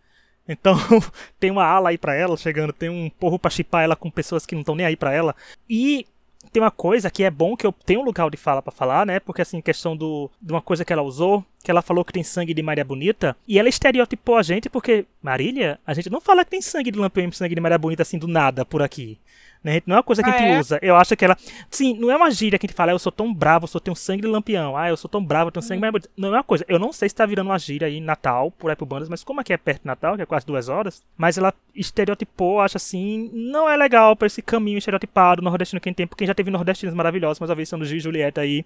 Então 0.47 0.75
tem 1.39 1.51
uma 1.51 1.63
ala 1.63 1.89
aí 1.89 1.97
pra 1.97 2.15
ela 2.15 2.35
chegando, 2.35 2.73
tem 2.73 2.89
um 2.89 3.07
porro 3.09 3.37
pra 3.37 3.51
chipar 3.51 3.83
ela 3.83 3.95
com 3.95 4.09
pessoas 4.09 4.47
que 4.47 4.55
não 4.55 4.61
estão 4.61 4.75
nem 4.75 4.85
aí 4.85 4.95
pra 4.95 5.13
ela. 5.13 5.35
E 5.69 6.07
tem 6.51 6.61
uma 6.61 6.71
coisa 6.71 7.09
que 7.09 7.23
é 7.23 7.29
bom 7.29 7.55
que 7.55 7.65
eu 7.65 7.71
tenho 7.71 8.01
um 8.01 8.03
lugar 8.03 8.29
de 8.29 8.37
fala 8.37 8.61
para 8.61 8.71
falar, 8.71 9.05
né? 9.05 9.19
Porque 9.19 9.41
assim, 9.41 9.61
questão 9.61 9.95
do, 9.95 10.29
de 10.41 10.51
uma 10.51 10.61
coisa 10.61 10.83
que 10.83 10.91
ela 10.91 11.01
usou, 11.01 11.43
que 11.63 11.69
ela 11.69 11.81
falou 11.81 12.03
que 12.03 12.13
tem 12.13 12.23
sangue 12.23 12.53
de 12.53 12.61
Maria 12.61 12.85
Bonita, 12.85 13.35
e 13.47 13.59
ela 13.59 13.69
estereotipou 13.69 14.35
a 14.35 14.43
gente 14.43 14.69
porque, 14.69 15.05
Marília, 15.21 15.79
a 15.85 15.93
gente 15.93 16.09
não 16.09 16.21
fala 16.21 16.43
que 16.43 16.51
tem 16.51 16.61
sangue 16.61 16.91
de 16.91 16.99
Lampião 16.99 17.27
e 17.27 17.35
sangue 17.35 17.55
de 17.55 17.61
Maria 17.61 17.77
Bonita 17.77 18.03
assim 18.03 18.17
do 18.17 18.27
nada 18.27 18.65
por 18.65 18.81
aqui. 18.81 19.19
Né? 19.61 19.81
Não 19.85 19.95
é 19.95 19.97
uma 19.97 20.03
coisa 20.03 20.23
que 20.23 20.29
ah, 20.29 20.33
a 20.33 20.37
gente 20.37 20.51
é? 20.51 20.59
usa. 20.59 20.79
Eu 20.81 20.95
acho 20.95 21.15
que 21.17 21.25
ela. 21.25 21.37
Sim, 21.69 21.93
não 21.99 22.09
é 22.09 22.15
uma 22.15 22.31
gíria 22.31 22.57
que 22.57 22.65
a 22.65 22.67
gente 22.67 22.75
fala, 22.75 22.91
ah, 22.91 22.95
eu 22.95 22.99
sou 22.99 23.11
tão 23.11 23.33
bravo, 23.33 23.65
eu 23.65 23.67
sou 23.67 23.81
tenho 23.81 23.95
sangue 23.95 24.21
de 24.21 24.27
lampião. 24.27 24.77
Ah, 24.77 24.87
eu 24.87 24.95
sou 24.95 25.09
tão 25.09 25.23
bravo, 25.23 25.49
eu 25.49 25.51
tenho 25.51 25.63
sangue. 25.63 25.85
Hum. 25.85 25.99
Não 26.15 26.29
é 26.29 26.37
uma 26.37 26.43
coisa. 26.43 26.63
Eu 26.67 26.79
não 26.79 26.93
sei 26.93 27.09
se 27.09 27.15
tá 27.15 27.25
virando 27.25 27.47
uma 27.47 27.59
gíria 27.59 27.87
aí 27.87 27.97
em 27.97 28.01
Natal, 28.01 28.51
por 28.51 28.69
aí 28.69 28.75
pro 28.75 28.85
Bandas, 28.85 29.09
mas 29.09 29.21
como 29.21 29.41
aqui 29.41 29.51
é 29.51 29.57
perto 29.57 29.81
de 29.81 29.87
Natal, 29.87 30.15
que 30.15 30.21
é 30.21 30.25
quase 30.25 30.45
duas 30.45 30.69
horas, 30.69 31.03
mas 31.17 31.37
ela 31.37 31.53
estereotipou, 31.75 32.61
acho 32.61 32.77
assim, 32.77 33.29
não 33.33 33.69
é 33.69 33.75
legal 33.75 34.15
pra 34.15 34.27
esse 34.27 34.41
caminho 34.41 34.77
estereotipado 34.77 35.41
nordestino 35.41 35.81
que 35.81 35.93
tem, 35.93 36.07
porque 36.07 36.25
já 36.25 36.33
teve 36.33 36.49
nordestinos 36.49 36.95
maravilhosos, 36.95 37.39
mas 37.39 37.49
a 37.49 37.53
vez 37.53 37.67
são 37.67 37.77
do 37.77 37.85
Gil 37.85 37.97
e 37.97 38.01
Julieta 38.01 38.41
aí. 38.41 38.63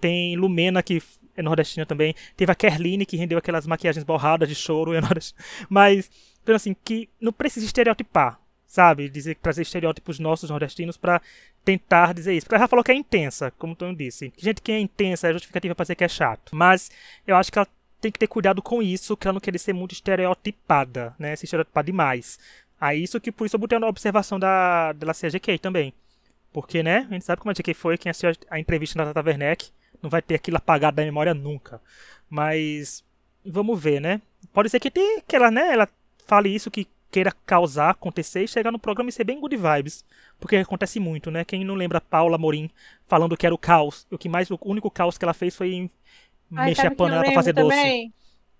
Tem 0.00 0.34
Lumena, 0.36 0.82
que 0.82 1.02
é 1.36 1.42
nordestina 1.42 1.84
também. 1.84 2.14
Teve 2.34 2.50
a 2.50 2.54
Kerline, 2.54 3.04
que 3.04 3.18
rendeu 3.18 3.36
aquelas 3.36 3.66
maquiagens 3.66 4.04
borradas 4.04 4.48
de 4.48 4.54
choro. 4.54 4.94
É 4.94 5.00
mas, 5.68 6.10
então 6.42 6.54
assim, 6.54 6.74
que 6.82 7.10
não 7.20 7.32
precisa 7.32 7.66
estereotipar 7.66 8.39
sabe? 8.70 9.08
Dizer, 9.08 9.34
trazer 9.34 9.62
estereótipos 9.62 10.20
nossos 10.20 10.48
nordestinos 10.48 10.96
para 10.96 11.20
tentar 11.64 12.14
dizer 12.14 12.34
isso. 12.34 12.46
Porque 12.46 12.54
ela 12.54 12.64
já 12.64 12.68
falou 12.68 12.84
que 12.84 12.92
é 12.92 12.94
intensa, 12.94 13.50
como 13.58 13.72
o 13.72 13.76
Tom 13.76 13.92
disse. 13.92 14.32
Gente 14.38 14.62
que 14.62 14.70
é 14.70 14.78
intensa 14.78 15.28
é 15.28 15.32
justificativa 15.32 15.74
para 15.74 15.82
dizer 15.82 15.96
que 15.96 16.04
é 16.04 16.08
chato. 16.08 16.54
Mas 16.54 16.88
eu 17.26 17.34
acho 17.34 17.50
que 17.50 17.58
ela 17.58 17.66
tem 18.00 18.12
que 18.12 18.18
ter 18.18 18.28
cuidado 18.28 18.62
com 18.62 18.80
isso, 18.80 19.16
que 19.16 19.26
ela 19.26 19.32
não 19.32 19.40
quer 19.40 19.58
ser 19.58 19.72
muito 19.72 19.92
estereotipada, 19.92 21.12
né? 21.18 21.34
Se 21.34 21.46
estereotipar 21.46 21.82
demais. 21.82 22.38
Aí 22.80 23.02
isso 23.02 23.20
que 23.20 23.32
por 23.32 23.44
isso 23.44 23.56
eu 23.56 23.60
botei 23.60 23.76
na 23.76 23.88
observação 23.88 24.38
da 24.38 24.92
dela 24.92 25.12
ser 25.14 25.26
a 25.26 25.30
GK 25.30 25.58
também. 25.58 25.92
Porque, 26.52 26.82
né, 26.82 27.08
a 27.10 27.12
gente 27.12 27.24
sabe 27.24 27.42
como 27.42 27.50
a 27.50 27.54
GK 27.54 27.74
foi, 27.74 27.98
quem 27.98 28.10
assistiu 28.10 28.32
a 28.48 28.58
entrevista 28.58 28.96
da 28.98 29.12
Tata 29.12 29.28
Werneck 29.28 29.70
não 30.00 30.08
vai 30.08 30.22
ter 30.22 30.36
aquilo 30.36 30.56
apagado 30.56 30.96
da 30.96 31.04
memória 31.04 31.34
nunca. 31.34 31.80
Mas 32.28 33.04
vamos 33.44 33.80
ver, 33.80 34.00
né? 34.00 34.22
Pode 34.52 34.70
ser 34.70 34.78
que, 34.78 34.90
tenha, 34.90 35.22
que 35.26 35.34
ela, 35.34 35.50
né, 35.50 35.72
ela 35.72 35.88
fale 36.26 36.48
isso 36.54 36.70
que 36.70 36.86
queira 37.10 37.32
causar, 37.44 37.90
acontecer 37.90 38.44
e 38.44 38.48
chegar 38.48 38.70
no 38.70 38.78
programa 38.78 39.10
e 39.10 39.12
ser 39.12 39.24
bem 39.24 39.40
good 39.40 39.56
vibes. 39.56 40.04
Porque 40.38 40.56
acontece 40.56 41.00
muito, 41.00 41.30
né? 41.30 41.44
Quem 41.44 41.64
não 41.64 41.74
lembra 41.74 42.00
Paula 42.00 42.38
Morim 42.38 42.70
falando 43.06 43.36
que 43.36 43.46
era 43.46 43.54
o 43.54 43.58
caos. 43.58 44.06
O 44.10 44.16
que 44.16 44.28
mais, 44.28 44.50
o 44.50 44.58
único 44.64 44.90
caos 44.90 45.18
que 45.18 45.24
ela 45.24 45.34
fez 45.34 45.56
foi 45.56 45.90
Ai, 46.54 46.70
mexer 46.70 46.86
a 46.86 46.94
panela 46.94 47.22
pra 47.22 47.32
fazer 47.32 47.52
também? 47.52 48.08
doce. 48.08 48.14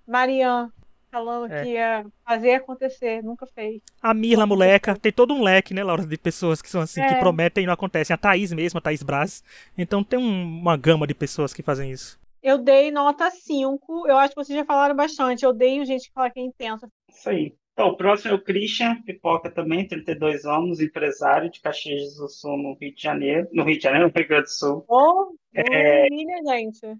Marianne 0.06 0.70
falando 1.10 1.52
é. 1.52 1.62
que 1.62 1.70
ia 1.70 2.06
fazer 2.24 2.52
acontecer, 2.54 3.22
nunca 3.22 3.46
fez. 3.46 3.82
A 4.00 4.14
Mirla, 4.14 4.46
moleca, 4.46 4.96
tem 4.96 5.12
todo 5.12 5.34
um 5.34 5.42
leque, 5.42 5.74
né, 5.74 5.82
Laura, 5.82 6.06
de 6.06 6.16
pessoas 6.16 6.62
que 6.62 6.70
são 6.70 6.80
assim, 6.80 7.00
é. 7.00 7.08
que 7.08 7.14
prometem 7.16 7.64
e 7.64 7.66
não 7.66 7.74
acontecem. 7.74 8.14
A 8.14 8.16
Thaís 8.16 8.52
mesmo, 8.52 8.78
a 8.78 8.80
Thaís 8.80 9.02
Braz. 9.02 9.42
Então 9.76 10.04
tem 10.04 10.18
um, 10.18 10.60
uma 10.60 10.76
gama 10.76 11.06
de 11.06 11.14
pessoas 11.14 11.52
que 11.52 11.62
fazem 11.62 11.90
isso. 11.90 12.18
Eu 12.42 12.56
dei 12.56 12.90
nota 12.90 13.30
5. 13.30 14.08
Eu 14.08 14.16
acho 14.16 14.30
que 14.30 14.42
vocês 14.42 14.58
já 14.58 14.64
falaram 14.64 14.94
bastante. 14.94 15.44
Eu 15.44 15.50
odeio 15.50 15.84
gente 15.84 16.08
que 16.08 16.14
fala 16.14 16.30
que 16.30 16.40
é 16.40 16.42
intensa. 16.42 16.88
Isso 17.08 17.28
aí. 17.28 17.54
Então, 17.80 17.92
o 17.92 17.96
próximo 17.96 18.32
é 18.32 18.34
o 18.34 18.42
Christian 18.42 19.00
Pipoca 19.04 19.50
também, 19.50 19.88
32 19.88 20.44
anos, 20.44 20.80
empresário 20.80 21.50
de 21.50 21.62
Caxias 21.62 22.16
do 22.16 22.28
Sul, 22.28 22.58
no 22.58 22.74
Rio 22.74 22.94
de 22.94 23.00
Janeiro, 23.00 23.48
no 23.54 23.64
Rio 23.64 23.78
de 23.78 23.82
Janeiro, 23.82 24.06
no 24.06 24.12
Rio 24.14 24.28
Grande 24.28 24.44
do 24.44 24.50
Sul. 24.50 24.84
Oh, 24.86 25.34
é, 25.54 26.06
gente. 26.46 26.98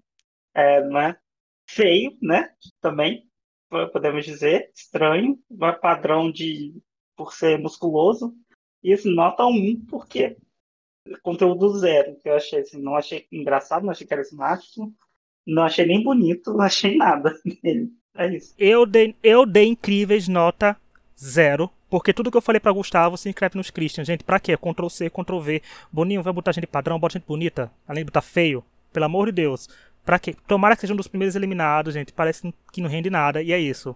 É, 0.55 0.83
não 0.83 0.99
é? 0.99 1.19
Feio, 1.69 2.17
né? 2.19 2.51
Também, 2.81 3.29
podemos 3.93 4.25
dizer, 4.25 4.71
estranho, 4.73 5.37
não 5.51 5.67
é 5.67 5.71
padrão 5.71 6.31
de 6.31 6.73
por 7.15 7.31
ser 7.31 7.59
musculoso. 7.59 8.35
E 8.81 8.91
assim, 8.91 9.13
nota 9.13 9.45
1, 9.45 9.85
porque 9.85 10.35
conteúdo 11.21 11.77
zero, 11.77 12.17
que 12.23 12.27
eu 12.27 12.33
achei 12.33 12.61
assim, 12.61 12.81
não 12.81 12.95
achei 12.95 13.27
engraçado, 13.31 13.83
não 13.83 13.91
achei 13.91 14.07
carismático, 14.07 14.91
não 15.45 15.61
achei 15.61 15.85
nem 15.85 16.01
bonito, 16.01 16.51
não 16.51 16.61
achei 16.61 16.97
nada 16.97 17.39
nele. 17.63 18.00
É 18.15 18.27
isso. 18.27 18.53
Eu 18.57 18.85
dei, 18.85 19.15
eu 19.23 19.45
dei 19.45 19.67
incríveis 19.67 20.27
nota 20.27 20.77
zero. 21.17 21.69
Porque 21.89 22.13
tudo 22.13 22.31
que 22.31 22.37
eu 22.37 22.41
falei 22.41 22.59
para 22.59 22.71
Gustavo 22.71 23.17
se 23.17 23.27
inscreve 23.27 23.57
nos 23.57 23.69
Christian. 23.69 24.05
Gente, 24.05 24.23
pra 24.23 24.39
quê? 24.39 24.55
Ctrl 24.55 24.87
C, 24.87 25.09
Ctrl 25.09 25.39
V. 25.39 25.61
Boninho, 25.91 26.23
vai 26.23 26.31
botar 26.31 26.53
gente 26.53 26.65
padrão, 26.65 26.97
bota 26.97 27.19
gente 27.19 27.27
bonita. 27.27 27.69
Além 27.85 28.05
de 28.05 28.09
botar 28.09 28.21
feio. 28.21 28.63
Pelo 28.93 29.05
amor 29.05 29.25
de 29.25 29.33
Deus. 29.33 29.67
Pra 30.05 30.17
quê? 30.17 30.33
Tomara 30.47 30.75
que 30.75 30.81
sejam 30.81 30.93
um 30.93 30.97
dos 30.97 31.09
primeiros 31.09 31.35
eliminados, 31.35 31.93
gente. 31.93 32.13
Parece 32.13 32.53
que 32.71 32.81
não 32.81 32.89
rende 32.89 33.09
nada. 33.09 33.43
E 33.43 33.51
é 33.51 33.59
isso. 33.59 33.93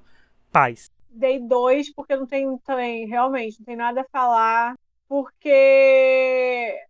Paz. 0.52 0.92
Dei 1.10 1.40
dois, 1.40 1.90
porque 1.94 2.18
não 2.18 2.26
tem 2.26 2.58
também, 2.66 3.08
realmente, 3.08 3.60
não 3.60 3.66
tem 3.66 3.78
nada 3.78 4.02
a 4.02 4.06
falar 4.12 4.76
porque 5.08 5.50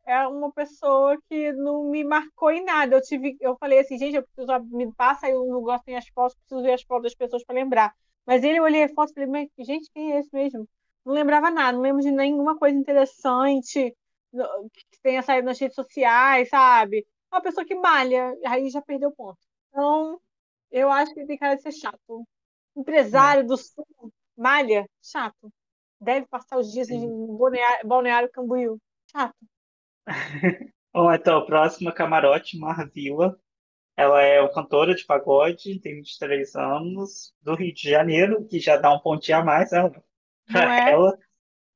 é 0.05 0.27
uma 0.27 0.51
pessoa 0.51 1.17
que 1.29 1.51
não 1.53 1.89
me 1.89 2.03
marcou 2.03 2.51
em 2.51 2.63
nada. 2.63 2.95
Eu 2.95 3.01
tive, 3.01 3.37
eu 3.41 3.57
falei 3.57 3.79
assim, 3.79 3.97
gente, 3.97 4.15
eu 4.15 4.23
preciso 4.23 4.59
me 4.65 4.91
passa 4.93 5.27
aí 5.27 5.35
um 5.35 5.55
negócio 5.55 5.85
tem 5.85 5.97
as 5.97 6.07
fotos, 6.09 6.35
preciso 6.37 6.61
ver 6.61 6.73
as 6.73 6.83
fotos 6.83 7.03
das 7.03 7.15
pessoas 7.15 7.43
para 7.43 7.55
lembrar. 7.55 7.95
Mas 8.25 8.43
ele 8.43 8.59
eu 8.59 8.63
olhei 8.63 8.83
a 8.83 8.89
foto 8.89 9.11
e 9.11 9.13
falei, 9.13 9.29
mas, 9.29 9.49
gente, 9.65 9.89
quem 9.93 10.13
é 10.13 10.19
esse 10.19 10.29
mesmo? 10.33 10.67
Não 11.05 11.13
lembrava 11.13 11.51
nada, 11.51 11.73
não 11.73 11.81
lembro 11.81 12.01
de 12.01 12.11
nenhuma 12.11 12.57
coisa 12.57 12.77
interessante 12.77 13.95
que 14.33 15.01
tenha 15.01 15.21
saído 15.21 15.45
nas 15.45 15.59
redes 15.59 15.75
sociais, 15.75 16.49
sabe? 16.49 17.05
Uma 17.31 17.41
pessoa 17.41 17.65
que 17.65 17.75
malha, 17.75 18.33
aí 18.45 18.69
já 18.69 18.81
perdeu 18.81 19.09
o 19.09 19.15
ponto. 19.15 19.37
Então, 19.69 20.19
eu 20.71 20.91
acho 20.91 21.13
que 21.13 21.19
ele 21.19 21.27
tem 21.27 21.37
cara 21.37 21.55
de 21.55 21.61
ser 21.61 21.71
chato. 21.71 22.25
Empresário 22.75 23.45
do 23.45 23.57
sul, 23.57 23.85
malha, 24.37 24.89
chato 25.01 25.51
deve 26.05 26.27
passar 26.27 26.57
os 26.57 26.71
dias 26.71 26.89
em 26.89 27.07
Balneário, 27.37 27.87
Balneário 27.87 28.31
Camboriú. 28.31 28.79
Chato. 29.11 29.35
Bom, 30.93 31.11
então, 31.11 31.39
a 31.39 31.45
próxima 31.45 31.91
camarote, 31.91 32.57
Marvila. 32.57 33.37
Ela 33.97 34.21
é 34.21 34.47
cantora 34.53 34.93
de 34.93 35.05
pagode, 35.05 35.79
tem 35.79 35.95
23 35.95 36.55
anos, 36.55 37.33
do 37.41 37.55
Rio 37.55 37.73
de 37.73 37.89
Janeiro, 37.89 38.45
que 38.45 38.59
já 38.59 38.77
dá 38.77 38.93
um 38.93 38.99
pontinho 38.99 39.37
a 39.37 39.43
mais 39.43 39.71
né, 39.71 39.89
pra 40.51 40.75
é? 40.75 40.91
ela. 40.91 41.17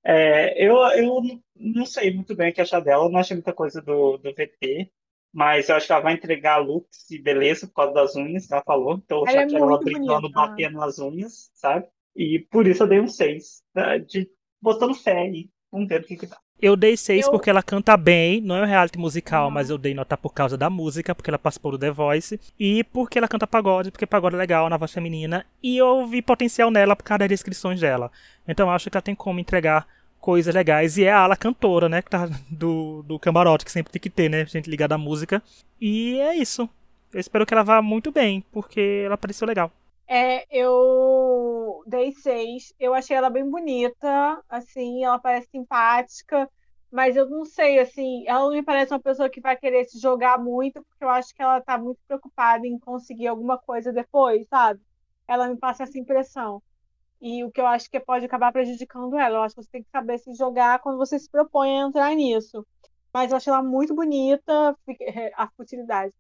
É, 0.04 0.66
eu, 0.66 0.76
eu 0.76 1.22
não 1.56 1.86
sei 1.86 2.14
muito 2.14 2.36
bem 2.36 2.52
o 2.52 2.54
que 2.54 2.62
achar 2.62 2.82
dela, 2.82 3.10
não 3.10 3.20
achei 3.20 3.36
muita 3.36 3.54
coisa 3.54 3.82
do, 3.82 4.18
do 4.18 4.34
VT, 4.34 4.92
mas 5.32 5.70
eu 5.70 5.76
acho 5.76 5.86
que 5.86 5.92
ela 5.92 6.02
vai 6.02 6.14
entregar 6.14 6.58
looks 6.58 7.10
e 7.12 7.22
beleza 7.22 7.68
por 7.68 7.74
causa 7.74 7.94
das 7.94 8.16
unhas, 8.16 8.50
ela 8.52 8.64
falou. 8.66 8.96
Então, 8.96 9.20
ela 9.20 9.32
já 9.32 9.42
é 9.42 9.48
que 9.48 9.56
ela 9.56 9.80
brincando, 9.80 10.30
batendo 10.30 10.78
nas 10.78 11.00
unhas, 11.00 11.52
sabe? 11.54 11.88
E 12.20 12.40
por 12.52 12.68
isso 12.68 12.84
eu 12.84 12.88
dei 12.88 13.00
um 13.00 13.08
6. 13.08 13.64
Né, 13.74 14.00
de, 14.00 14.30
botando 14.62 14.94
fé 14.94 15.18
aí. 15.20 15.50
Vamos 15.72 15.88
ver 15.88 16.02
o 16.02 16.04
que, 16.04 16.18
que 16.18 16.26
dá. 16.26 16.38
Eu 16.62 16.76
dei 16.76 16.98
6 16.98 17.26
eu... 17.26 17.32
porque 17.32 17.50
ela 17.50 17.64
canta 17.64 17.96
bem, 17.96 18.42
não 18.42 18.58
é 18.58 18.64
um 18.64 18.66
reality 18.66 19.00
musical, 19.00 19.46
uhum. 19.46 19.52
mas 19.52 19.70
eu 19.70 19.78
dei 19.78 19.94
nota 19.94 20.18
por 20.18 20.34
causa 20.34 20.58
da 20.58 20.70
música, 20.70 21.16
porque 21.16 21.30
ela 21.30 21.40
participou 21.40 21.72
do 21.72 21.80
The 21.80 21.92
Voice, 21.92 22.38
e 22.60 22.84
porque 22.84 23.18
ela 23.18 23.30
canta 23.30 23.48
pagode, 23.48 23.90
porque 23.90 24.06
pagode 24.06 24.36
é 24.36 24.38
legal 24.38 24.70
na 24.70 24.76
voz 24.76 24.92
feminina, 24.92 25.46
e 25.64 25.78
eu 25.78 26.06
vi 26.06 26.22
potencial 26.22 26.70
nela 26.70 26.98
por 26.98 27.04
causa 27.04 27.20
das 27.20 27.30
descrições 27.30 27.80
dela. 27.80 28.12
Então 28.46 28.70
acho 28.70 28.90
que 28.90 28.98
ela 28.98 29.02
tem 29.02 29.16
como 29.16 29.40
entregar 29.40 29.88
coisas 30.20 30.54
legais, 30.54 30.98
e 30.98 31.06
é 31.06 31.12
a 31.14 31.20
ala 31.20 31.38
cantora, 31.38 31.88
né, 31.88 32.02
que 32.02 32.10
tá 32.10 32.30
do, 32.52 33.04
do 33.04 33.18
camarote, 33.18 33.64
que 33.64 33.72
sempre 33.72 33.94
tem 33.94 34.02
que 34.02 34.10
ter, 34.10 34.30
né, 34.30 34.46
gente 34.46 34.70
ligada 34.70 34.96
à 34.96 34.98
música. 34.98 35.42
E 35.80 36.20
é 36.20 36.36
isso. 36.36 36.70
Eu 37.14 37.22
espero 37.22 37.46
que 37.46 37.54
ela 37.54 37.64
vá 37.64 37.82
muito 37.82 38.12
bem, 38.12 38.44
porque 38.52 39.04
ela 39.06 39.18
pareceu 39.18 39.48
legal. 39.48 39.72
É, 40.12 40.44
eu 40.52 41.49
dei 41.88 42.12
seis. 42.14 42.74
Eu 42.80 42.94
achei 42.94 43.16
ela 43.16 43.30
bem 43.30 43.50
bonita, 43.50 44.44
assim, 44.50 45.04
ela 45.04 45.20
parece 45.20 45.50
simpática, 45.50 46.50
mas 46.92 47.16
eu 47.16 47.30
não 47.30 47.46
sei, 47.46 47.80
assim, 47.80 48.24
ela 48.28 48.42
não 48.42 48.52
me 48.52 48.64
parece 48.64 48.94
uma 48.94 49.00
pessoa 49.00 49.30
que 49.30 49.42
vai 49.42 49.56
querer 49.58 49.86
se 49.86 50.00
jogar 50.00 50.40
muito, 50.40 50.84
porque 50.84 51.04
eu 51.04 51.10
acho 51.10 51.34
que 51.34 51.42
ela 51.42 51.62
tá 51.62 51.78
muito 51.78 52.00
preocupada 52.08 52.66
em 52.68 52.80
conseguir 52.80 53.28
alguma 53.28 53.58
coisa 53.58 53.94
depois, 53.94 54.48
sabe? 54.48 54.82
Ela 55.28 55.48
me 55.50 55.58
passa 55.58 55.84
essa 55.84 55.98
impressão. 56.00 56.62
E 57.22 57.44
o 57.44 57.52
que 57.52 57.62
eu 57.62 57.68
acho 57.68 57.90
que 57.90 58.00
pode 58.00 58.26
acabar 58.26 58.52
prejudicando 58.52 59.18
ela. 59.18 59.38
Eu 59.40 59.44
acho 59.44 59.56
que 59.56 59.64
você 59.64 59.70
tem 59.72 59.84
que 59.84 59.90
saber 59.92 60.18
se 60.20 60.34
jogar 60.36 60.80
quando 60.80 60.98
você 60.98 61.20
se 61.20 61.30
propõe 61.30 61.70
a 61.80 61.88
entrar 61.88 62.16
nisso. 62.16 62.66
Mas 63.14 63.32
eu 63.32 63.38
achei 63.38 63.52
ela 63.52 63.64
muito 63.64 63.96
bonita, 63.96 64.76
a 65.36 65.48
futilidade. 65.58 66.14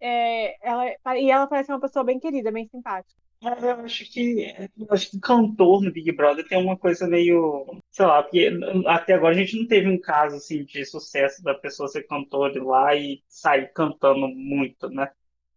É, 0.00 0.56
ela, 0.68 1.18
e 1.18 1.30
ela 1.30 1.46
parece 1.46 1.70
uma 1.72 1.80
pessoa 1.80 2.04
bem 2.04 2.18
querida, 2.20 2.52
bem 2.52 2.68
simpática. 2.68 3.20
Eu 3.40 3.80
acho 3.84 4.04
que 4.10 4.52
eu 4.76 4.86
acho 4.90 5.10
que 5.10 5.20
cantor 5.20 5.80
no 5.80 5.92
Big 5.92 6.10
Brother 6.10 6.46
tem 6.46 6.58
uma 6.58 6.76
coisa 6.76 7.06
meio, 7.06 7.80
sei 7.90 8.04
lá, 8.04 8.22
porque 8.22 8.50
até 8.86 9.14
agora 9.14 9.32
a 9.32 9.38
gente 9.38 9.56
não 9.56 9.66
teve 9.66 9.88
um 9.88 10.00
caso 10.00 10.36
assim 10.36 10.64
de 10.64 10.84
sucesso 10.84 11.42
da 11.42 11.54
pessoa 11.54 11.88
ser 11.88 12.02
cantor 12.02 12.52
lá 12.56 12.96
e 12.96 13.22
sair 13.28 13.72
cantando 13.72 14.26
muito, 14.28 14.88
né? 14.90 15.10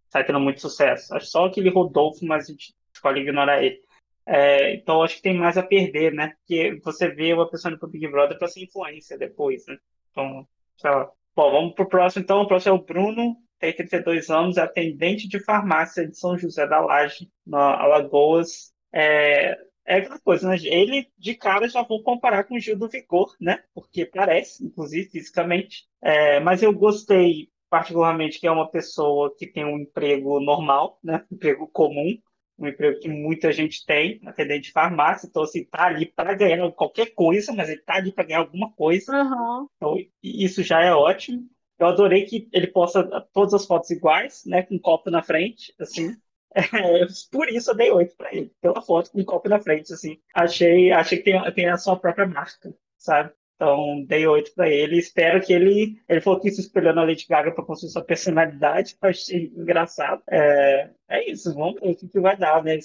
Sair 0.10 0.26
tendo 0.26 0.40
muito 0.40 0.62
sucesso. 0.62 1.14
Acho 1.16 1.26
só 1.26 1.46
aquele 1.46 1.70
Rodolfo, 1.72 2.24
mas 2.24 2.46
a 2.46 2.52
gente 2.52 2.76
escolhe 2.94 3.22
ignorar 3.22 3.64
ele. 3.64 3.82
É, 4.28 4.76
então 4.76 5.02
acho 5.02 5.16
que 5.16 5.24
tem 5.24 5.36
mais 5.36 5.58
a 5.58 5.64
perder, 5.64 6.14
né? 6.14 6.34
Porque 6.38 6.80
você 6.84 7.08
vê 7.10 7.34
uma 7.34 7.50
pessoa 7.50 7.72
indo 7.72 7.80
pro 7.80 7.90
Big 7.90 8.08
Brother 8.08 8.38
para 8.38 8.48
ser 8.48 8.64
influência 8.64 9.18
depois, 9.18 9.66
né? 9.66 9.78
Então, 10.12 10.48
sei 10.78 10.92
lá. 10.92 11.10
Bom, 11.36 11.52
vamos 11.52 11.74
pro 11.74 11.88
próximo 11.88 12.24
então. 12.24 12.42
O 12.42 12.48
próximo 12.48 12.76
é 12.76 12.80
o 12.80 12.84
Bruno, 12.84 13.36
tem 13.62 13.74
32 13.74 14.30
anos, 14.32 14.58
é 14.58 14.62
atendente 14.62 15.28
de 15.28 15.40
farmácia 15.40 16.08
de 16.08 16.18
São 16.18 16.36
José 16.38 16.66
da 16.68 16.80
Laje, 16.80 17.30
na 17.46 17.80
Alagoas. 17.80 18.74
É, 18.92 19.56
é 19.86 19.98
aquela 19.98 20.20
coisa, 20.20 20.50
né? 20.50 20.58
Ele, 20.64 21.08
de 21.18 21.36
cara, 21.36 21.70
já 21.70 21.84
vou 21.84 22.02
comparar 22.02 22.44
com 22.46 22.56
o 22.56 22.60
Gil 22.60 22.78
do 22.78 22.90
Vigor, 22.90 23.36
né? 23.40 23.64
Porque 23.74 24.06
parece, 24.06 24.66
inclusive, 24.66 25.10
fisicamente. 25.10 25.86
É, 26.02 26.40
mas 26.40 26.64
eu 26.64 26.74
gostei, 26.74 27.50
particularmente, 27.70 28.40
que 28.40 28.48
é 28.48 28.52
uma 28.52 28.70
pessoa 28.70 29.34
que 29.38 29.46
tem 29.46 29.64
um 29.64 29.80
emprego 29.80 30.40
normal, 30.40 31.00
né? 31.04 31.24
Um 31.32 31.36
emprego 31.36 31.68
comum, 31.68 32.18
um 32.58 32.68
emprego 32.68 33.00
que 33.00 33.08
muita 33.08 33.52
gente 33.52 33.86
tem, 33.86 34.20
atendente 34.26 34.68
de 34.68 34.72
farmácia. 34.72 35.28
Então, 35.28 35.44
assim, 35.44 35.64
tá 35.66 35.86
ali 35.86 36.08
para 36.08 36.34
ganhar 36.34 36.72
qualquer 36.72 37.14
coisa, 37.14 37.54
mas 37.54 37.70
ele 37.70 37.82
tá 37.82 37.96
ali 37.96 38.12
para 38.12 38.24
ganhar 38.24 38.40
alguma 38.40 38.72
coisa. 38.72 39.12
Uhum. 39.24 39.68
Então, 39.78 39.96
isso 40.24 40.64
já 40.64 40.82
é 40.84 40.92
ótimo. 40.92 41.48
Eu 41.82 41.88
adorei 41.88 42.26
que 42.26 42.48
ele 42.54 42.68
posta 42.68 43.04
todas 43.34 43.56
as 43.56 43.66
fotos 43.66 43.90
iguais, 43.90 44.44
né? 44.46 44.62
Com 44.62 44.76
um 44.76 44.80
copo 44.80 45.10
na 45.10 45.24
frente, 45.24 45.74
assim. 45.80 46.16
É, 46.54 46.62
por 47.32 47.50
isso 47.50 47.72
eu 47.72 47.76
dei 47.76 47.90
oito 47.92 48.16
para 48.16 48.32
ele, 48.36 48.52
pela 48.62 48.82
foto 48.84 49.12
com 49.12 49.20
um 49.20 49.26
copo 49.26 49.50
na 49.50 49.60
frente, 49.60 49.92
assim. 49.92 50.20
Achei, 50.36 50.92
achei 50.92 51.18
que 51.18 51.24
tem, 51.24 51.54
tem 51.54 51.70
a 51.70 51.78
sua 51.78 51.98
própria 51.98 52.28
marca, 52.28 52.72
sabe? 52.98 53.32
Então, 53.56 54.04
dei 54.06 54.28
oito 54.28 54.54
para 54.54 54.70
ele. 54.70 55.00
Espero 55.00 55.42
que 55.42 55.54
ele. 55.54 56.00
Ele 56.08 56.22
falou 56.22 56.40
que 56.40 56.52
se 56.52 56.62
espelhou 56.62 56.94
na 56.94 57.04
Lady 57.04 57.26
Gaga 57.28 57.52
para 57.52 57.66
construir 57.66 57.92
sua 57.92 58.04
personalidade. 58.04 58.96
Achei 59.02 59.52
engraçado. 59.56 60.22
É, 60.30 60.92
é 61.10 61.32
isso, 61.32 61.52
vamos 61.56 61.82
ver 61.82 61.92
o 61.92 61.96
que, 61.96 62.08
que 62.08 62.20
vai 62.20 62.38
dar, 62.38 62.64
né? 62.64 62.78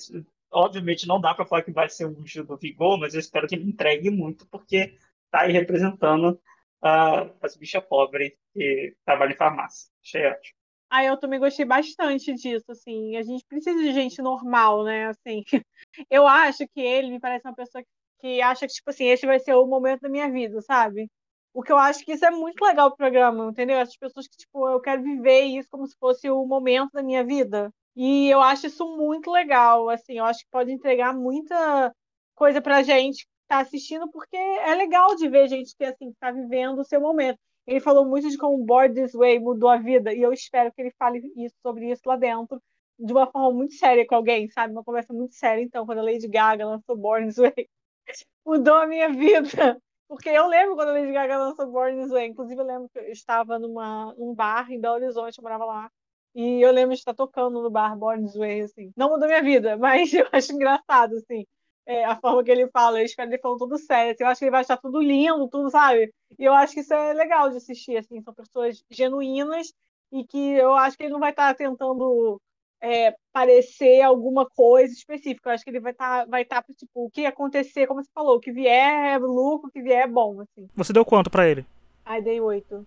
Obviamente 0.50 1.06
não 1.06 1.20
dá 1.20 1.34
para 1.34 1.44
falar 1.44 1.62
que 1.62 1.70
vai 1.70 1.90
ser 1.90 2.06
um 2.06 2.24
Gil 2.24 2.44
do 2.44 2.56
Vigor, 2.56 2.98
mas 2.98 3.12
eu 3.12 3.20
espero 3.20 3.46
que 3.46 3.54
ele 3.54 3.68
entregue 3.68 4.08
muito, 4.08 4.46
porque 4.48 4.94
tá 5.30 5.40
aí 5.42 5.52
representando 5.52 6.40
uh, 6.82 7.34
as 7.42 7.56
bichas 7.56 7.84
pobres 7.84 8.32
que 8.52 8.94
trabalham 9.04 9.32
em 9.32 9.36
farmácia. 9.36 9.88
Achei 10.02 10.26
ótimo. 10.26 10.56
Ah, 10.90 11.04
eu 11.04 11.16
também 11.18 11.40
gostei 11.40 11.64
bastante 11.64 12.32
disso, 12.34 12.64
assim. 12.70 13.16
A 13.16 13.22
gente 13.22 13.44
precisa 13.46 13.78
de 13.80 13.92
gente 13.92 14.22
normal, 14.22 14.84
né? 14.84 15.06
Assim, 15.06 15.42
eu 16.10 16.26
acho 16.26 16.66
que 16.68 16.80
ele 16.80 17.10
me 17.10 17.20
parece 17.20 17.46
uma 17.46 17.54
pessoa 17.54 17.82
que 18.20 18.40
acha 18.40 18.66
que, 18.66 18.74
tipo 18.74 18.90
assim, 18.90 19.06
esse 19.06 19.26
vai 19.26 19.38
ser 19.40 19.54
o 19.54 19.66
momento 19.66 20.02
da 20.02 20.08
minha 20.08 20.30
vida, 20.30 20.60
sabe? 20.62 21.10
O 21.52 21.62
que 21.62 21.72
eu 21.72 21.78
acho 21.78 22.04
que 22.04 22.12
isso 22.12 22.24
é 22.24 22.30
muito 22.30 22.62
legal 22.64 22.90
pro 22.90 22.98
programa, 22.98 23.46
entendeu? 23.50 23.78
Essas 23.78 23.96
pessoas 23.96 24.28
que, 24.28 24.36
tipo, 24.36 24.68
eu 24.68 24.80
quero 24.80 25.02
viver 25.02 25.42
isso 25.42 25.68
como 25.70 25.86
se 25.86 25.96
fosse 25.98 26.30
o 26.30 26.44
momento 26.46 26.92
da 26.92 27.02
minha 27.02 27.24
vida. 27.24 27.70
E 27.96 28.28
eu 28.28 28.42
acho 28.42 28.66
isso 28.66 28.84
muito 28.96 29.30
legal, 29.30 29.88
assim, 29.88 30.18
eu 30.18 30.24
acho 30.24 30.40
que 30.40 30.50
pode 30.50 30.70
entregar 30.70 31.14
muita 31.14 31.92
coisa 32.34 32.60
pra 32.60 32.82
gente 32.82 33.26
que 33.46 33.48
tá 33.48 33.60
assistindo, 33.60 34.10
porque 34.10 34.36
é 34.36 34.74
legal 34.74 35.14
de 35.14 35.28
ver 35.28 35.48
gente 35.48 35.74
que, 35.76 35.84
assim, 35.84 36.12
tá 36.20 36.30
vivendo 36.32 36.80
o 36.80 36.84
seu 36.84 37.00
momento. 37.00 37.38
Ele 37.66 37.80
falou 37.80 38.04
muito 38.04 38.28
de 38.28 38.36
como 38.36 38.64
Board 38.64 38.94
This 38.94 39.12
Way 39.12 39.38
mudou 39.40 39.68
a 39.68 39.76
vida, 39.78 40.12
e 40.12 40.20
eu 40.22 40.32
espero 40.32 40.72
que 40.72 40.82
ele 40.82 40.92
fale 40.98 41.20
isso, 41.36 41.54
sobre 41.62 41.90
isso 41.90 42.02
lá 42.06 42.16
dentro, 42.16 42.60
de 42.98 43.12
uma 43.12 43.26
forma 43.30 43.52
muito 43.52 43.74
séria 43.74 44.06
com 44.06 44.14
alguém, 44.16 44.48
sabe? 44.50 44.72
Uma 44.72 44.84
conversa 44.84 45.12
muito 45.12 45.34
séria. 45.34 45.62
Então, 45.62 45.86
quando 45.86 45.98
a 45.98 46.02
Lady 46.02 46.28
Gaga 46.28 46.66
lançou 46.66 46.96
Born 46.96 47.28
This 47.28 47.36
Way, 47.36 47.68
mudou 48.44 48.74
a 48.76 48.86
minha 48.86 49.08
vida. 49.10 49.80
Porque 50.08 50.28
eu 50.28 50.46
lembro 50.46 50.76
quando 50.76 50.90
a 50.90 50.92
Lady 50.92 51.12
Gaga 51.12 51.38
lançou 51.38 51.70
Born 51.70 52.00
This 52.00 52.10
Way. 52.10 52.28
Inclusive, 52.28 52.60
eu 52.60 52.66
lembro 52.66 52.88
que 52.88 52.98
eu 52.98 53.10
estava 53.10 53.58
numa, 53.58 54.14
num 54.14 54.34
bar 54.34 54.70
em 54.70 54.80
Belo 54.80 54.94
Horizonte, 54.94 55.38
eu 55.38 55.42
morava 55.42 55.64
lá. 55.64 55.90
E 56.34 56.60
eu 56.62 56.70
lembro 56.72 56.94
de 56.94 57.00
estar 57.00 57.14
tocando 57.14 57.62
no 57.62 57.70
bar 57.70 57.96
Born 57.96 58.24
This 58.24 58.36
Way, 58.36 58.60
assim. 58.62 58.92
Não 58.96 59.10
mudou 59.10 59.28
minha 59.28 59.42
vida, 59.42 59.76
mas 59.78 60.12
eu 60.14 60.26
acho 60.32 60.52
engraçado, 60.52 61.16
assim 61.16 61.46
é, 61.86 62.04
a 62.04 62.16
forma 62.16 62.42
que 62.42 62.50
ele 62.50 62.68
fala, 62.68 63.00
eu 63.00 63.04
espero 63.04 63.30
ele 63.30 63.38
falando 63.38 63.60
tudo 63.60 63.78
sério. 63.78 64.12
Assim, 64.12 64.24
eu 64.24 64.28
acho 64.28 64.38
que 64.40 64.44
ele 64.44 64.50
vai 64.50 64.62
estar 64.62 64.76
tudo 64.76 65.00
lindo, 65.00 65.48
tudo, 65.48 65.70
sabe? 65.70 66.12
E 66.36 66.44
eu 66.44 66.52
acho 66.52 66.74
que 66.74 66.80
isso 66.80 66.92
é 66.92 67.14
legal 67.14 67.48
de 67.48 67.56
assistir, 67.56 67.96
assim, 67.96 68.20
são 68.20 68.34
pessoas 68.34 68.84
genuínas 68.90 69.72
e 70.12 70.24
que 70.24 70.52
eu 70.52 70.74
acho 70.74 70.96
que 70.96 71.04
ele 71.04 71.12
não 71.12 71.20
vai 71.20 71.30
estar 71.30 71.54
tentando 71.54 72.40
é, 72.80 73.14
parecer 73.32 74.02
alguma 74.02 74.44
coisa 74.44 74.92
específica. 74.92 75.48
Eu 75.48 75.54
acho 75.54 75.62
que 75.62 75.70
ele 75.70 75.80
vai 75.80 75.92
estar, 75.92 76.26
vai 76.26 76.42
estar 76.42 76.64
tipo, 76.76 77.06
o 77.06 77.10
que 77.10 77.24
acontecer, 77.24 77.86
como 77.86 78.02
você 78.02 78.10
falou, 78.12 78.36
o 78.36 78.40
que 78.40 78.50
vier 78.50 79.14
é 79.14 79.18
lucro, 79.18 79.68
o 79.68 79.72
que 79.72 79.80
vier 79.80 80.02
é 80.02 80.08
bom, 80.08 80.40
assim. 80.40 80.68
Você 80.74 80.92
deu 80.92 81.04
quanto 81.04 81.30
para 81.30 81.48
ele? 81.48 81.64
Ai, 82.04 82.20
dei 82.20 82.40
oito. 82.40 82.84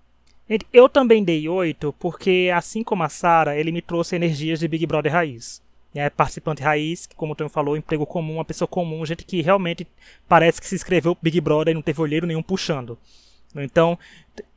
Eu 0.73 0.89
também 0.89 1.23
dei 1.23 1.47
oito, 1.47 1.93
porque 1.99 2.49
assim 2.53 2.83
como 2.83 3.03
a 3.03 3.09
Sara, 3.09 3.55
ele 3.55 3.71
me 3.71 3.83
trouxe 3.83 4.15
energias 4.15 4.59
de 4.59 4.67
Big 4.67 4.85
Brother 4.85 5.11
raiz 5.11 5.61
é 5.95 6.09
participante 6.09 6.61
raiz, 6.61 7.05
que 7.05 7.15
como 7.15 7.33
o 7.33 7.35
Tom 7.35 7.49
falou, 7.49 7.75
emprego 7.75 8.05
comum, 8.05 8.35
uma 8.35 8.45
pessoa 8.45 8.67
comum, 8.67 9.05
gente 9.05 9.25
que 9.25 9.41
realmente 9.41 9.87
parece 10.27 10.61
que 10.61 10.67
se 10.67 10.75
inscreveu 10.75 11.17
Big 11.21 11.41
Brother 11.41 11.71
e 11.71 11.75
não 11.75 11.81
teve 11.81 12.01
olheiro 12.01 12.27
nenhum 12.27 12.43
puxando. 12.43 12.97
Então, 13.55 13.97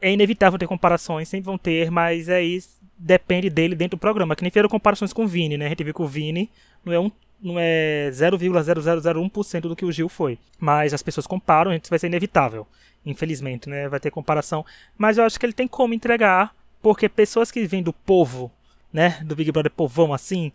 é 0.01 0.13
inevitável 0.13 0.59
ter 0.59 0.67
comparações, 0.67 1.29
sempre 1.29 1.47
vão 1.47 1.57
ter, 1.57 1.91
mas 1.91 2.29
aí 2.29 2.59
depende 2.99 3.49
dele 3.49 3.75
dentro 3.75 3.97
do 3.97 4.01
programa. 4.01 4.37
Que 4.37 4.43
nem 4.43 4.51
fizeram 4.51 4.69
comparações 4.69 5.13
com 5.13 5.25
o 5.25 5.29
Vini, 5.29 5.57
né? 5.57 5.67
A 5.67 5.69
gente 5.71 5.83
viu 5.83 5.95
que 5.95 6.03
o 6.03 6.07
Vini 6.07 6.51
não 6.85 6.93
é 6.93 7.01
um 7.01 7.11
não 7.43 7.59
é 7.59 8.09
0,0001% 8.13 9.63
do 9.63 9.75
que 9.75 9.85
o 9.85 9.91
Gil 9.91 10.09
foi. 10.09 10.39
Mas 10.61 10.95
as 10.95 11.03
pessoas 11.03 11.27
comparam, 11.27 11.73
isso 11.73 11.91
vai 11.91 11.99
ser 11.99 12.07
inevitável. 12.07 12.67
Infelizmente, 13.05 13.69
né? 13.69 13.89
Vai 13.89 13.99
ter 13.99 14.13
comparação. 14.13 14.65
Mas 14.97 15.19
eu 15.19 15.25
acho 15.25 15.41
que 15.41 15.45
ele 15.45 15.53
tem 15.53 15.67
como 15.67 15.93
entregar, 15.93 16.55
porque 16.81 17.09
pessoas 17.09 17.51
que 17.51 17.67
vêm 17.67 17.83
do 17.83 17.93
povo, 17.93 18.49
né? 18.93 19.21
Do 19.25 19.35
Big 19.35 19.51
Brother 19.51 19.73
povão 19.73 20.15
assim, 20.15 20.53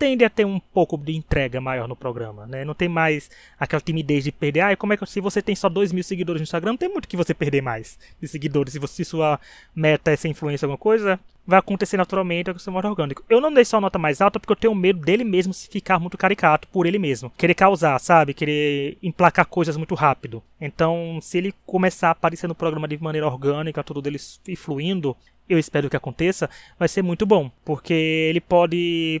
tende 0.00 0.24
a 0.24 0.30
ter 0.30 0.46
um 0.46 0.58
pouco 0.58 0.96
de 0.96 1.14
entrega 1.14 1.60
maior 1.60 1.86
no 1.86 1.94
programa, 1.94 2.46
né? 2.46 2.64
Não 2.64 2.72
tem 2.72 2.88
mais 2.88 3.30
aquela 3.58 3.82
timidez 3.82 4.24
de 4.24 4.32
perder. 4.32 4.60
Ah, 4.60 4.74
como 4.74 4.94
é 4.94 4.96
que 4.96 5.04
se 5.04 5.20
você 5.20 5.42
tem 5.42 5.54
só 5.54 5.68
2 5.68 5.92
mil 5.92 6.02
seguidores 6.02 6.40
no 6.40 6.44
Instagram, 6.44 6.72
não 6.72 6.78
tem 6.78 6.88
muito 6.88 7.06
que 7.06 7.18
você 7.18 7.34
perder 7.34 7.60
mais 7.60 7.98
de 8.18 8.26
seguidores. 8.26 8.72
Se, 8.72 8.78
você, 8.78 8.94
se 8.94 9.04
sua 9.04 9.38
meta 9.76 10.10
é 10.10 10.16
ser 10.16 10.28
influência 10.28 10.64
alguma 10.64 10.78
coisa, 10.78 11.20
vai 11.46 11.58
acontecer 11.58 11.98
naturalmente, 11.98 12.48
é 12.48 12.58
seu 12.58 12.72
modo 12.72 12.88
orgânico. 12.88 13.22
Eu 13.28 13.42
não 13.42 13.52
dei 13.52 13.62
só 13.62 13.78
nota 13.78 13.98
mais 13.98 14.22
alta 14.22 14.40
porque 14.40 14.52
eu 14.52 14.56
tenho 14.56 14.74
medo 14.74 15.00
dele 15.00 15.22
mesmo 15.22 15.52
se 15.52 15.68
ficar 15.68 15.98
muito 15.98 16.16
caricato 16.16 16.66
por 16.68 16.86
ele 16.86 16.98
mesmo. 16.98 17.30
Querer 17.36 17.54
causar, 17.54 17.98
sabe? 17.98 18.32
Querer 18.32 18.96
emplacar 19.02 19.44
coisas 19.44 19.76
muito 19.76 19.94
rápido. 19.94 20.42
Então, 20.58 21.18
se 21.20 21.36
ele 21.36 21.52
começar 21.66 22.08
a 22.08 22.12
aparecer 22.12 22.48
no 22.48 22.54
programa 22.54 22.88
de 22.88 22.96
maneira 23.02 23.26
orgânica, 23.26 23.84
tudo 23.84 24.00
dele 24.00 24.18
fluindo, 24.56 25.14
eu 25.46 25.58
espero 25.58 25.90
que 25.90 25.96
aconteça, 25.96 26.48
vai 26.78 26.88
ser 26.88 27.02
muito 27.02 27.26
bom, 27.26 27.50
porque 27.64 27.92
ele 27.92 28.40
pode 28.40 29.20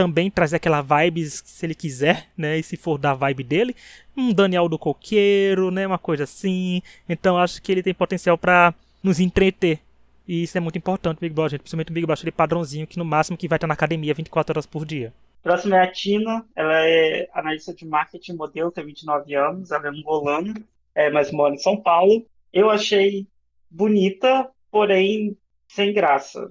também 0.00 0.30
trazer 0.30 0.56
aquela 0.56 0.80
vibe, 0.80 1.26
se 1.26 1.66
ele 1.66 1.74
quiser, 1.74 2.28
né? 2.34 2.58
E 2.58 2.62
se 2.62 2.74
for 2.74 2.96
da 2.96 3.12
vibe 3.12 3.44
dele, 3.44 3.76
um 4.16 4.32
Daniel 4.32 4.66
do 4.66 4.78
Coqueiro, 4.78 5.70
né? 5.70 5.86
Uma 5.86 5.98
coisa 5.98 6.24
assim. 6.24 6.80
Então 7.06 7.36
acho 7.36 7.60
que 7.60 7.70
ele 7.70 7.82
tem 7.82 7.92
potencial 7.92 8.38
para 8.38 8.72
nos 9.02 9.20
entreter. 9.20 9.78
E 10.26 10.44
isso 10.44 10.56
é 10.56 10.60
muito 10.60 10.78
importante 10.78 11.18
Big 11.20 11.34
Brother, 11.34 11.58
principalmente 11.58 11.90
o 11.90 11.92
Big 11.92 12.06
Brother 12.06 12.24
de 12.24 12.32
padrãozinho, 12.32 12.86
que 12.86 12.98
no 12.98 13.04
máximo 13.04 13.36
que 13.36 13.46
vai 13.46 13.58
estar 13.58 13.66
na 13.66 13.74
academia 13.74 14.14
24 14.14 14.52
horas 14.54 14.64
por 14.64 14.86
dia. 14.86 15.12
Próxima 15.42 15.76
é 15.76 15.80
a 15.80 15.92
Tina, 15.92 16.46
ela 16.56 16.86
é 16.86 17.28
analista 17.34 17.74
de 17.74 17.86
marketing 17.86 18.36
modelo, 18.36 18.70
tem 18.70 18.86
29 18.86 19.34
anos, 19.34 19.70
ela 19.70 19.86
é 19.86 19.90
angolana, 19.90 20.54
é, 20.94 21.10
mas 21.10 21.30
mora 21.30 21.54
em 21.54 21.58
São 21.58 21.76
Paulo. 21.76 22.24
Eu 22.50 22.70
achei 22.70 23.26
bonita, 23.70 24.48
porém 24.70 25.36
sem 25.68 25.92
graça 25.92 26.50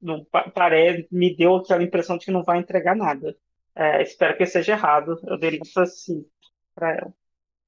não 0.00 0.24
parece, 0.24 1.08
me 1.10 1.34
deu 1.36 1.56
aquela 1.56 1.82
impressão 1.82 2.16
de 2.16 2.24
que 2.24 2.30
não 2.30 2.42
vai 2.42 2.58
entregar 2.58 2.96
nada. 2.96 3.36
É, 3.74 4.02
espero 4.02 4.36
que 4.36 4.46
seja 4.46 4.72
errado. 4.72 5.20
Eu 5.24 5.38
dei 5.38 5.60
isso 5.62 5.80
assim 5.80 6.24
para 6.74 6.96
ela. 6.96 7.14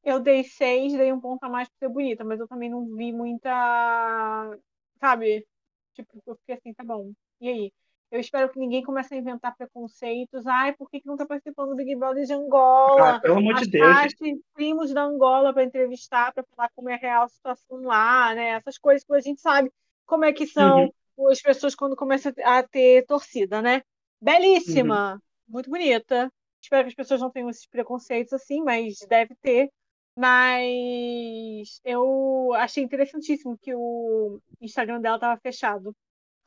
Eu 0.03 0.18
dei 0.18 0.45
seis, 0.45 0.93
dei 0.93 1.12
um 1.12 1.20
ponto 1.20 1.45
a 1.45 1.49
mais 1.49 1.68
por 1.68 1.76
ser 1.78 1.89
bonita, 1.89 2.24
mas 2.24 2.41
eu 2.41 2.49
também 2.49 2.70
não 2.70 2.87
vi 2.97 3.12
muita. 3.12 4.59
Sabe? 4.99 5.47
Tipo, 5.95 6.22
eu 6.26 6.37
fiquei 6.37 6.55
assim, 6.57 6.72
tá 6.72 6.85
bom. 6.85 7.12
E 7.41 7.49
aí? 7.49 7.72
Eu 8.11 8.18
espero 8.18 8.51
que 8.51 8.59
ninguém 8.59 8.83
comece 8.83 9.14
a 9.14 9.18
inventar 9.18 9.55
preconceitos. 9.57 10.45
Ai, 10.45 10.72
por 10.72 10.91
que, 10.91 11.01
que 11.01 11.07
não 11.07 11.16
tá 11.16 11.24
participando 11.24 11.70
do 11.70 11.76
Big 11.76 11.95
Brother 11.95 12.24
de 12.24 12.33
Angola? 12.33 13.16
Ah, 13.16 13.20
pelo 13.20 13.39
amor 13.39 13.55
de 13.55 13.70
Deus. 13.70 14.14
primos 14.53 14.93
da 14.93 15.05
Angola 15.05 15.53
para 15.53 15.62
entrevistar, 15.62 16.33
para 16.33 16.43
falar 16.57 16.70
como 16.74 16.89
é 16.89 16.95
a 16.95 16.99
real 16.99 17.28
situação 17.28 17.83
lá, 17.83 18.35
né? 18.35 18.49
Essas 18.49 18.78
coisas 18.78 19.05
que 19.05 19.14
a 19.14 19.20
gente 19.20 19.41
sabe 19.41 19.70
como 20.07 20.24
é 20.24 20.33
que 20.33 20.45
são. 20.45 20.87
Uhum 20.87 20.93
as 21.29 21.41
pessoas 21.41 21.75
quando 21.75 21.97
começam 21.97 22.33
a 22.45 22.62
ter 22.62 23.05
torcida, 23.07 23.61
né? 23.61 23.83
Belíssima, 24.21 25.14
uhum. 25.14 25.21
muito 25.49 25.71
bonita. 25.71 26.33
Espero 26.62 26.85
que 26.85 26.91
as 26.91 26.95
pessoas 26.95 27.21
não 27.21 27.31
tenham 27.31 27.49
esses 27.49 27.66
preconceitos 27.66 28.33
assim, 28.33 28.62
mas 28.62 28.99
deve 29.09 29.35
ter. 29.43 29.71
Mas 30.16 31.81
eu 31.85 32.53
achei 32.57 32.83
interessantíssimo 32.85 33.57
que 33.59 33.75
o 33.75 34.41
Instagram 34.61 35.01
dela 35.01 35.16
estava 35.16 35.41
fechado. 35.41 35.95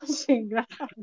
Achei 0.00 0.36
engraçado. 0.36 0.94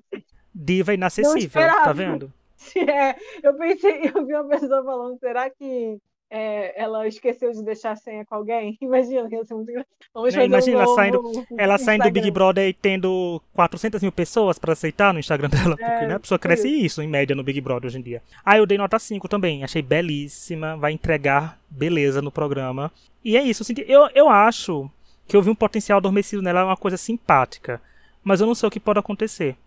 Diva 0.53 0.93
inacessível, 0.93 1.61
tá 1.61 1.91
vendo? 1.91 2.31
É, 2.75 3.15
eu 3.41 3.57
pensei, 3.57 4.11
eu 4.13 4.23
vi 4.23 4.35
uma 4.35 4.47
pessoa 4.47 4.83
falando, 4.83 5.17
será 5.17 5.49
que 5.49 5.97
é, 6.33 6.81
ela 6.81 7.05
esqueceu 7.05 7.51
de 7.51 7.61
deixar 7.61 7.91
a 7.91 7.95
senha 7.97 8.25
com 8.25 8.33
alguém. 8.33 8.77
Imagina, 8.81 9.27
ia 9.29 9.43
ser 9.43 9.53
muito 9.53 9.69
engraçado. 9.69 10.45
Imagina 10.45 10.77
um 10.77 10.81
ela 10.81 10.95
saindo, 10.95 11.45
ela 11.57 11.77
saindo 11.77 12.03
do 12.05 12.11
Big 12.11 12.31
Brother 12.31 12.69
e 12.69 12.73
tendo 12.73 13.41
400 13.53 14.01
mil 14.01 14.13
pessoas 14.13 14.57
pra 14.57 14.71
aceitar 14.71 15.13
no 15.13 15.19
Instagram 15.19 15.49
dela. 15.51 15.75
Porque 15.75 15.83
é, 15.83 16.07
né, 16.07 16.15
a 16.15 16.19
pessoa 16.19 16.39
cresce 16.39 16.69
isso. 16.69 16.85
isso 16.85 17.01
em 17.01 17.07
média 17.07 17.35
no 17.35 17.43
Big 17.43 17.59
Brother 17.59 17.87
hoje 17.87 17.99
em 17.99 18.01
dia. 18.01 18.23
Aí 18.45 18.59
eu 18.59 18.65
dei 18.65 18.77
nota 18.77 18.97
5 18.97 19.27
também. 19.27 19.61
Achei 19.61 19.81
belíssima. 19.81 20.77
Vai 20.77 20.93
entregar 20.93 21.59
beleza 21.69 22.21
no 22.21 22.31
programa. 22.31 22.89
E 23.25 23.35
é 23.35 23.43
isso. 23.43 23.63
Eu, 23.85 24.09
eu 24.15 24.29
acho 24.29 24.89
que 25.27 25.35
eu 25.35 25.41
vi 25.41 25.49
um 25.49 25.55
potencial 25.55 25.97
adormecido 25.97 26.41
nela, 26.41 26.61
é 26.61 26.63
uma 26.63 26.77
coisa 26.77 26.95
simpática. 26.95 27.81
Mas 28.23 28.39
eu 28.39 28.47
não 28.47 28.55
sei 28.55 28.67
o 28.67 28.71
que 28.71 28.79
pode 28.79 28.99
acontecer. 28.99 29.57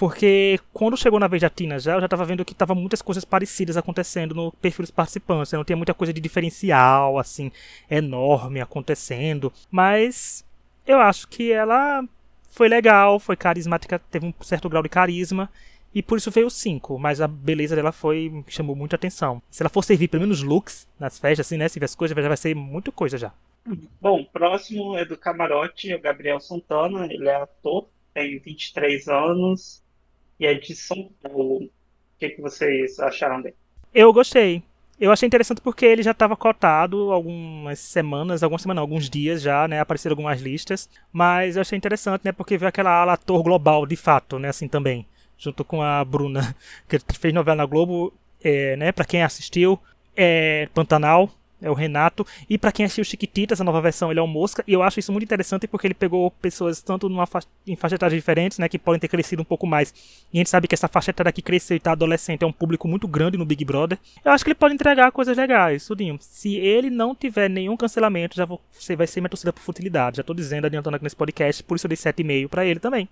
Porque 0.00 0.58
quando 0.72 0.96
chegou 0.96 1.20
na 1.20 1.28
vez 1.28 1.42
da 1.42 1.50
Tina 1.50 1.78
já, 1.78 1.92
eu 1.92 2.00
já 2.00 2.06
estava 2.06 2.24
vendo 2.24 2.42
que 2.42 2.54
tava 2.54 2.74
muitas 2.74 3.02
coisas 3.02 3.22
parecidas 3.22 3.76
acontecendo 3.76 4.34
no 4.34 4.50
perfil 4.50 4.82
dos 4.82 4.90
participantes. 4.90 5.52
Não 5.52 5.62
tinha 5.62 5.76
muita 5.76 5.92
coisa 5.92 6.10
de 6.10 6.22
diferencial, 6.22 7.18
assim, 7.18 7.52
enorme 7.90 8.62
acontecendo. 8.62 9.52
Mas 9.70 10.42
eu 10.86 10.98
acho 10.98 11.28
que 11.28 11.52
ela 11.52 12.02
foi 12.48 12.66
legal, 12.66 13.20
foi 13.20 13.36
carismática, 13.36 13.98
teve 13.98 14.24
um 14.24 14.32
certo 14.40 14.70
grau 14.70 14.82
de 14.82 14.88
carisma. 14.88 15.50
E 15.94 16.02
por 16.02 16.16
isso 16.16 16.30
veio 16.30 16.46
o 16.46 16.50
5, 16.50 16.98
mas 16.98 17.20
a 17.20 17.28
beleza 17.28 17.76
dela 17.76 17.92
foi 17.92 18.42
chamou 18.48 18.74
muita 18.74 18.96
atenção. 18.96 19.42
Se 19.50 19.62
ela 19.62 19.68
for 19.68 19.84
servir 19.84 20.08
pelo 20.08 20.22
menos 20.22 20.42
looks 20.42 20.88
nas 20.98 21.18
festas, 21.18 21.46
assim, 21.46 21.58
né? 21.58 21.68
Se 21.68 21.84
as 21.84 21.94
coisas, 21.94 22.16
já 22.16 22.26
vai 22.26 22.38
ser 22.38 22.54
muita 22.54 22.90
coisa 22.90 23.18
já. 23.18 23.34
Bom, 24.00 24.24
próximo 24.24 24.96
é 24.96 25.04
do 25.04 25.18
camarote, 25.18 25.92
o 25.92 26.00
Gabriel 26.00 26.40
Santana, 26.40 27.04
ele 27.04 27.28
é 27.28 27.34
ator, 27.34 27.86
tem 28.14 28.38
23 28.38 29.06
anos, 29.06 29.82
e 30.40 30.46
é 30.46 30.54
de 30.54 30.74
São 30.74 31.10
Paulo. 31.22 31.64
O 31.64 31.70
que, 32.18 32.30
que 32.30 32.40
vocês 32.40 32.98
acharam 32.98 33.42
dele? 33.42 33.54
Eu 33.94 34.12
gostei. 34.12 34.62
Eu 34.98 35.12
achei 35.12 35.26
interessante 35.26 35.60
porque 35.60 35.84
ele 35.84 36.02
já 36.02 36.10
estava 36.10 36.36
cotado 36.36 37.12
algumas 37.12 37.78
semanas, 37.78 38.42
algumas 38.42 38.62
semanas, 38.62 38.80
alguns 38.80 39.08
dias 39.08 39.40
já, 39.40 39.68
né? 39.68 39.80
Apareceram 39.80 40.14
algumas 40.14 40.40
listas. 40.40 40.88
Mas 41.12 41.56
eu 41.56 41.62
achei 41.62 41.76
interessante, 41.76 42.22
né? 42.24 42.32
Porque 42.32 42.58
veio 42.58 42.68
aquela 42.68 42.90
ala 42.90 43.12
ator 43.14 43.42
global, 43.42 43.86
de 43.86 43.96
fato, 43.96 44.38
né? 44.38 44.48
Assim 44.48 44.68
também. 44.68 45.06
Junto 45.38 45.64
com 45.64 45.82
a 45.82 46.04
Bruna, 46.04 46.54
que 46.88 46.98
fez 47.18 47.32
novela 47.32 47.56
na 47.56 47.66
Globo, 47.66 48.12
é, 48.42 48.76
né? 48.76 48.92
Pra 48.92 49.04
quem 49.06 49.22
assistiu, 49.22 49.78
é 50.16 50.68
Pantanal, 50.74 51.30
é 51.60 51.70
o 51.70 51.74
Renato. 51.74 52.26
E 52.48 52.56
para 52.56 52.72
quem 52.72 52.84
assistiu 52.84 53.04
Chiquititas, 53.04 53.60
a 53.60 53.64
nova 53.64 53.80
versão, 53.80 54.10
ele 54.10 54.20
é 54.20 54.22
o 54.22 54.26
Mosca. 54.26 54.64
E 54.66 54.72
eu 54.72 54.82
acho 54.82 54.98
isso 54.98 55.12
muito 55.12 55.24
interessante 55.24 55.66
porque 55.66 55.86
ele 55.86 55.94
pegou 55.94 56.30
pessoas 56.30 56.82
tanto 56.82 57.08
numa 57.08 57.28
em 57.66 57.76
faixa 57.76 57.94
etária 57.94 58.16
diferentes, 58.16 58.58
né, 58.58 58.68
que 58.68 58.78
podem 58.78 59.00
ter 59.00 59.08
crescido 59.08 59.42
um 59.42 59.44
pouco 59.44 59.66
mais. 59.66 59.92
E 60.32 60.38
a 60.38 60.40
gente 60.40 60.50
sabe 60.50 60.66
que 60.66 60.74
essa 60.74 60.88
faixa 60.88 61.10
etária 61.10 61.32
que 61.32 61.42
cresceu 61.42 61.76
e 61.76 61.80
tá 61.80 61.92
adolescente 61.92 62.42
é 62.42 62.46
um 62.46 62.52
público 62.52 62.88
muito 62.88 63.06
grande 63.06 63.36
no 63.36 63.44
Big 63.44 63.64
Brother. 63.64 63.98
Eu 64.24 64.32
acho 64.32 64.44
que 64.44 64.50
ele 64.50 64.54
pode 64.56 64.74
entregar 64.74 65.10
coisas 65.12 65.36
legais, 65.36 65.86
tudinho. 65.86 66.18
Se 66.20 66.56
ele 66.56 66.90
não 66.90 67.14
tiver 67.14 67.48
nenhum 67.48 67.76
cancelamento, 67.76 68.36
já 68.36 68.44
vou, 68.44 68.60
você 68.70 68.96
vai 68.96 69.06
ser 69.06 69.20
minha 69.20 69.30
torcida 69.30 69.52
por 69.52 69.60
futilidade. 69.60 70.18
Já 70.18 70.22
tô 70.22 70.34
dizendo, 70.34 70.66
adiantando 70.66 70.96
aqui 70.96 71.04
nesse 71.04 71.16
podcast, 71.16 71.62
por 71.62 71.76
isso 71.76 71.86
eu 71.86 71.88
dei 71.88 71.96
7,5 71.96 72.48
para 72.48 72.64
ele 72.64 72.80
também. 72.80 73.08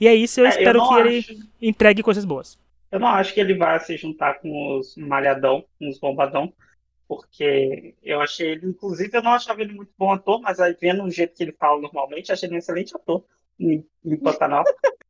E 0.00 0.06
é 0.06 0.14
isso, 0.14 0.40
eu 0.40 0.46
é, 0.46 0.48
espero 0.50 0.78
eu 0.78 0.88
que 0.88 0.94
acho... 0.94 1.08
ele 1.08 1.24
entregue 1.60 2.02
coisas 2.02 2.24
boas. 2.24 2.58
Eu 2.90 2.98
não 2.98 3.08
acho 3.08 3.32
que 3.32 3.40
ele 3.40 3.54
vai 3.54 3.78
se 3.80 3.96
juntar 3.96 4.34
com 4.40 4.78
os 4.78 4.96
malhadão, 4.96 5.64
com 5.78 5.88
os 5.88 5.98
bombadão 5.98 6.52
porque 7.10 7.96
eu 8.04 8.20
achei 8.20 8.52
ele, 8.52 8.68
inclusive, 8.68 9.10
eu 9.12 9.22
não 9.22 9.32
achava 9.32 9.60
ele 9.60 9.72
muito 9.72 9.92
bom 9.98 10.12
ator, 10.12 10.40
mas 10.40 10.60
aí 10.60 10.76
vendo 10.80 11.02
o 11.02 11.10
jeito 11.10 11.34
que 11.34 11.42
ele 11.42 11.50
fala 11.50 11.80
normalmente, 11.80 12.30
achei 12.30 12.48
ele 12.48 12.54
um 12.54 12.58
excelente 12.58 12.94
ator 12.94 13.24
em, 13.58 13.84
em 14.04 14.16
Pantanal. 14.16 14.62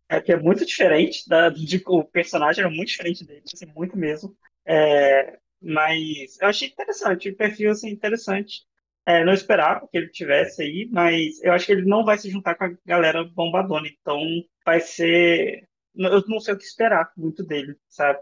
é 0.08 0.18
que 0.18 0.32
é 0.32 0.36
muito 0.38 0.64
diferente, 0.64 1.28
da, 1.28 1.50
de, 1.50 1.82
o 1.86 2.02
personagem 2.02 2.64
era 2.64 2.74
muito 2.74 2.88
diferente 2.88 3.22
dele, 3.22 3.42
assim, 3.52 3.66
muito 3.66 3.98
mesmo. 3.98 4.34
É, 4.64 5.38
mas 5.60 6.40
eu 6.40 6.48
achei 6.48 6.68
interessante, 6.68 7.28
o 7.28 7.36
perfil 7.36 7.70
assim, 7.70 7.90
interessante. 7.90 8.62
É, 9.04 9.22
não 9.22 9.34
esperava 9.34 9.86
que 9.86 9.98
ele 9.98 10.08
tivesse 10.08 10.62
aí, 10.62 10.88
mas 10.90 11.42
eu 11.42 11.52
acho 11.52 11.66
que 11.66 11.72
ele 11.72 11.84
não 11.84 12.02
vai 12.02 12.16
se 12.16 12.30
juntar 12.30 12.54
com 12.54 12.64
a 12.64 12.72
galera 12.86 13.24
bombadona, 13.24 13.86
então 13.86 14.22
vai 14.64 14.80
ser. 14.80 15.68
Eu 15.94 16.24
não 16.28 16.40
sei 16.40 16.54
o 16.54 16.56
que 16.56 16.64
esperar 16.64 17.12
muito 17.14 17.44
dele, 17.44 17.76
sabe? 17.88 18.20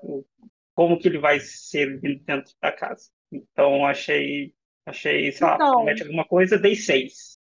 Como 0.74 0.98
que 0.98 1.06
ele 1.06 1.18
vai 1.18 1.38
ser 1.38 2.00
dentro 2.00 2.52
da 2.60 2.72
casa. 2.72 3.08
Então 3.30 3.86
achei, 3.86 4.52
achei, 4.86 5.30
sei 5.32 5.46
lá, 5.46 5.54
então, 5.54 5.72
promete 5.72 6.02
alguma 6.02 6.24
coisa, 6.24 6.58
dei 6.58 6.74
seis. 6.74 7.38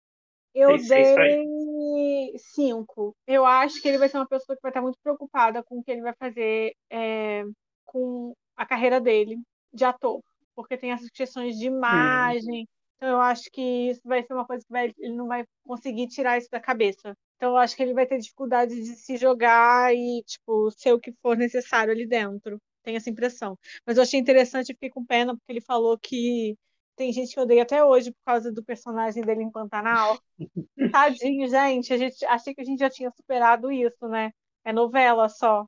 Eu 0.54 0.78
dei, 0.78 1.16
dei 1.16 2.38
cinco. 2.38 3.16
Eu 3.26 3.46
acho 3.46 3.82
que 3.82 3.88
ele 3.88 3.98
vai 3.98 4.08
ser 4.08 4.18
uma 4.18 4.28
pessoa 4.28 4.56
que 4.56 4.62
vai 4.62 4.70
estar 4.70 4.82
muito 4.82 5.00
preocupada 5.02 5.64
com 5.64 5.80
o 5.80 5.84
que 5.84 5.92
ele 5.92 6.02
vai 6.02 6.14
fazer 6.14 6.76
é, 6.92 7.44
com 7.86 8.34
a 8.56 8.66
carreira 8.66 9.02
dele 9.02 9.40
de 9.74 9.84
ator, 9.84 10.22
porque 10.56 10.78
tem 10.78 10.92
essas 10.92 11.10
questões 11.10 11.58
de 11.58 11.66
imagem. 11.66 12.64
Hum. 12.64 12.68
Então 12.98 13.10
eu 13.10 13.20
acho 13.20 13.50
que 13.52 13.90
isso 13.90 14.02
vai 14.06 14.24
ser 14.24 14.34
uma 14.34 14.46
coisa 14.46 14.64
que 14.64 14.72
vai, 14.72 14.94
ele 14.98 15.16
não 15.16 15.28
vai 15.28 15.44
conseguir 15.66 16.08
tirar 16.08 16.38
isso 16.38 16.50
da 16.52 16.60
cabeça. 16.60 17.18
Então 17.36 17.50
eu 17.52 17.58
acho 17.58 17.76
que 17.76 17.82
ele 17.82 17.94
vai 17.94 18.06
ter 18.06 18.20
dificuldade 18.20 18.76
de 18.76 18.96
se 18.96 19.18
jogar 19.18 19.94
e 19.94 20.24
tipo 20.24 20.72
ser 20.72 20.94
o 20.94 21.00
que 21.00 21.12
for 21.22 21.36
necessário 21.36 21.92
ali 21.92 22.08
dentro 22.08 22.62
tenho 22.84 22.98
essa 22.98 23.10
impressão. 23.10 23.58
Mas 23.86 23.98
eu 23.98 24.04
achei 24.04 24.20
interessante 24.20 24.70
e 24.70 24.74
fiquei 24.74 24.90
com 24.90 25.06
pena, 25.06 25.36
porque 25.36 25.52
ele 25.52 25.62
falou 25.62 25.98
que 25.98 26.56
tem 26.96 27.12
gente 27.12 27.34
que 27.34 27.40
odeia 27.40 27.64
até 27.64 27.84
hoje 27.84 28.12
por 28.12 28.24
causa 28.26 28.52
do 28.52 28.64
personagem 28.64 29.24
dele 29.24 29.44
em 29.44 29.52
Pantanal. 29.52 30.20
Tadinho, 30.92 31.48
gente. 31.48 31.94
A 31.94 31.98
gente 31.98 32.24
achei 32.26 32.54
que 32.54 32.62
a 32.62 32.66
gente 32.66 32.80
já 32.80 32.90
tinha 32.90 33.10
superado 33.12 33.72
isso, 33.72 34.08
né? 34.08 34.32
É 34.66 34.72
novela 34.72 35.28
só, 35.28 35.66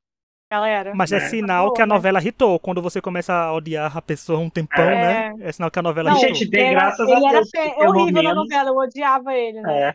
galera. 0.50 0.94
Mas 0.94 1.12
é, 1.12 1.16
é 1.16 1.20
sinal 1.20 1.72
que 1.72 1.82
a 1.82 1.86
né? 1.86 1.94
novela 1.94 2.20
né? 2.20 2.32
Quando 2.62 2.80
você 2.80 3.00
começa 3.00 3.34
a 3.34 3.52
odiar 3.52 3.96
a 3.96 4.02
pessoa 4.02 4.38
um 4.38 4.48
tempão, 4.48 4.84
é. 4.84 5.32
né? 5.32 5.48
É 5.48 5.52
sinal 5.52 5.70
que 5.70 5.78
a 5.78 5.82
novela 5.82 6.10
Não, 6.10 6.18
Gente, 6.18 6.48
dê 6.48 6.70
graças 6.70 7.00
a 7.00 7.18
Deus. 7.18 7.52
Ele 7.54 7.68
era 7.68 7.90
horrível 7.90 8.22
menos... 8.22 8.24
na 8.24 8.34
novela, 8.34 8.70
eu 8.70 8.76
odiava 8.76 9.34
ele, 9.34 9.60
né? 9.60 9.80
É. 9.80 9.94